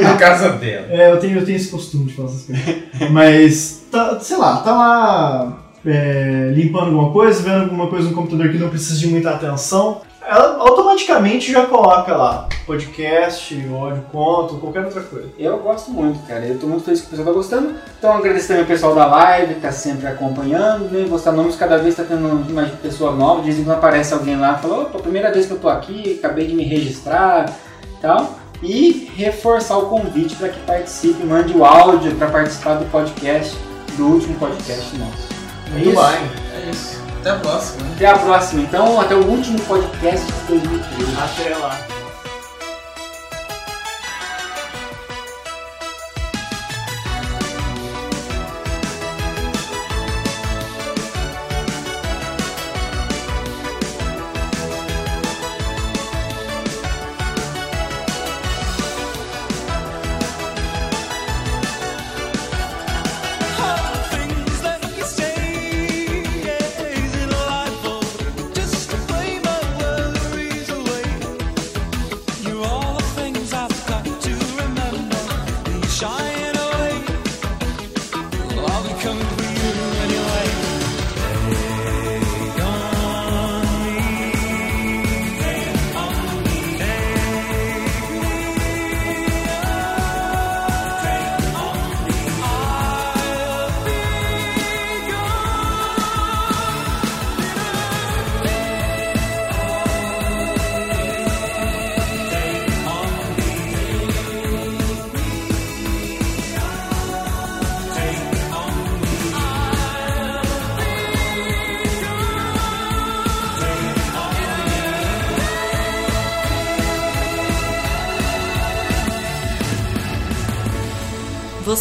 na 0.03 0.17
casa 0.17 0.49
dela. 0.53 0.87
É, 0.89 1.13
eu 1.13 1.19
tenho, 1.19 1.41
eu 1.41 1.45
tenho 1.45 1.57
esse 1.57 1.69
costume 1.69 2.07
de 2.07 2.15
falar 2.15 2.29
essas 2.29 2.47
coisas. 2.47 3.11
Mas, 3.11 3.83
tá, 3.91 4.19
sei 4.19 4.39
lá, 4.39 4.57
tá 4.63 4.73
lá 4.73 5.59
é, 5.85 6.53
limpando 6.55 6.87
alguma 6.87 7.11
coisa, 7.11 7.43
vendo 7.43 7.65
alguma 7.65 7.89
coisa 7.89 8.09
no 8.09 8.15
computador 8.15 8.51
que 8.51 8.57
não 8.57 8.71
precisa 8.71 8.99
de 8.99 9.09
muita 9.09 9.29
atenção. 9.29 10.01
Ela 10.29 10.59
automaticamente 10.59 11.51
já 11.51 11.65
coloca 11.65 12.15
lá 12.15 12.47
podcast, 12.67 13.67
áudio 13.73 14.05
conto, 14.13 14.57
qualquer 14.57 14.85
outra 14.85 15.01
coisa. 15.01 15.31
Eu 15.39 15.57
gosto 15.57 15.91
muito, 15.91 16.19
cara. 16.27 16.45
Eu 16.45 16.59
tô 16.59 16.67
muito 16.67 16.85
feliz 16.85 17.01
que 17.01 17.07
o 17.07 17.11
pessoal 17.11 17.29
tá 17.29 17.33
gostando. 17.33 17.75
Então 17.99 18.13
agradecer 18.13 18.49
também 18.49 18.65
o 18.65 18.67
pessoal 18.67 18.95
da 18.95 19.07
live, 19.07 19.55
que 19.55 19.61
tá 19.63 19.73
sempre 19.73 20.07
acompanhando, 20.07 20.91
né? 20.91 21.07
Gostar 21.09 21.33
nomes, 21.33 21.57
cada 21.57 21.79
vez 21.79 21.97
tá 21.97 22.05
tendo 22.07 22.29
mais 22.53 22.71
pessoa 22.73 23.13
nova. 23.13 23.41
De 23.41 23.47
vez 23.47 23.59
em 23.59 23.65
quando 23.65 23.79
aparece 23.79 24.13
alguém 24.13 24.39
lá 24.39 24.59
e 24.59 24.61
fala, 24.61 24.83
opa, 24.83 24.99
primeira 24.99 25.33
vez 25.33 25.47
que 25.47 25.53
eu 25.53 25.59
tô 25.59 25.71
aqui, 25.71 26.19
acabei 26.19 26.47
de 26.47 26.55
me 26.55 26.65
registrar 26.65 27.51
e 27.85 28.01
tal. 28.03 28.35
E 28.63 29.11
reforçar 29.17 29.79
o 29.79 29.87
convite 29.87 30.37
para 30.37 30.51
que 30.51 30.61
participe, 30.61 31.25
mande 31.25 31.57
o 31.57 31.65
áudio 31.65 32.15
para 32.17 32.29
participar 32.29 32.75
do 32.75 32.85
podcast, 32.91 33.57
do 33.97 34.07
último 34.07 34.39
podcast 34.39 34.95
nosso. 34.99 35.29
Muito 35.73 35.89
isso. 35.89 36.03
bem. 36.03 36.48
Até 37.21 37.31
a 37.31 37.37
próxima. 37.37 37.83
né? 37.85 37.93
Até 37.97 38.07
a 38.07 38.19
próxima, 38.19 38.63
então, 38.63 39.01
até 39.01 39.15
o 39.15 39.27
último 39.27 39.59
podcast 39.61 40.27
de 40.27 40.33
2013. 40.49 41.17
Até 41.19 41.57
lá. 41.57 41.98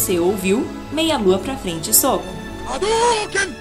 Você 0.08 0.18
ouviu 0.18 0.66
Meia 0.90 1.18
Lua 1.18 1.38
pra 1.38 1.54
Frente 1.54 1.94
Soco. 1.94 2.24
Hadouken! 2.66 3.57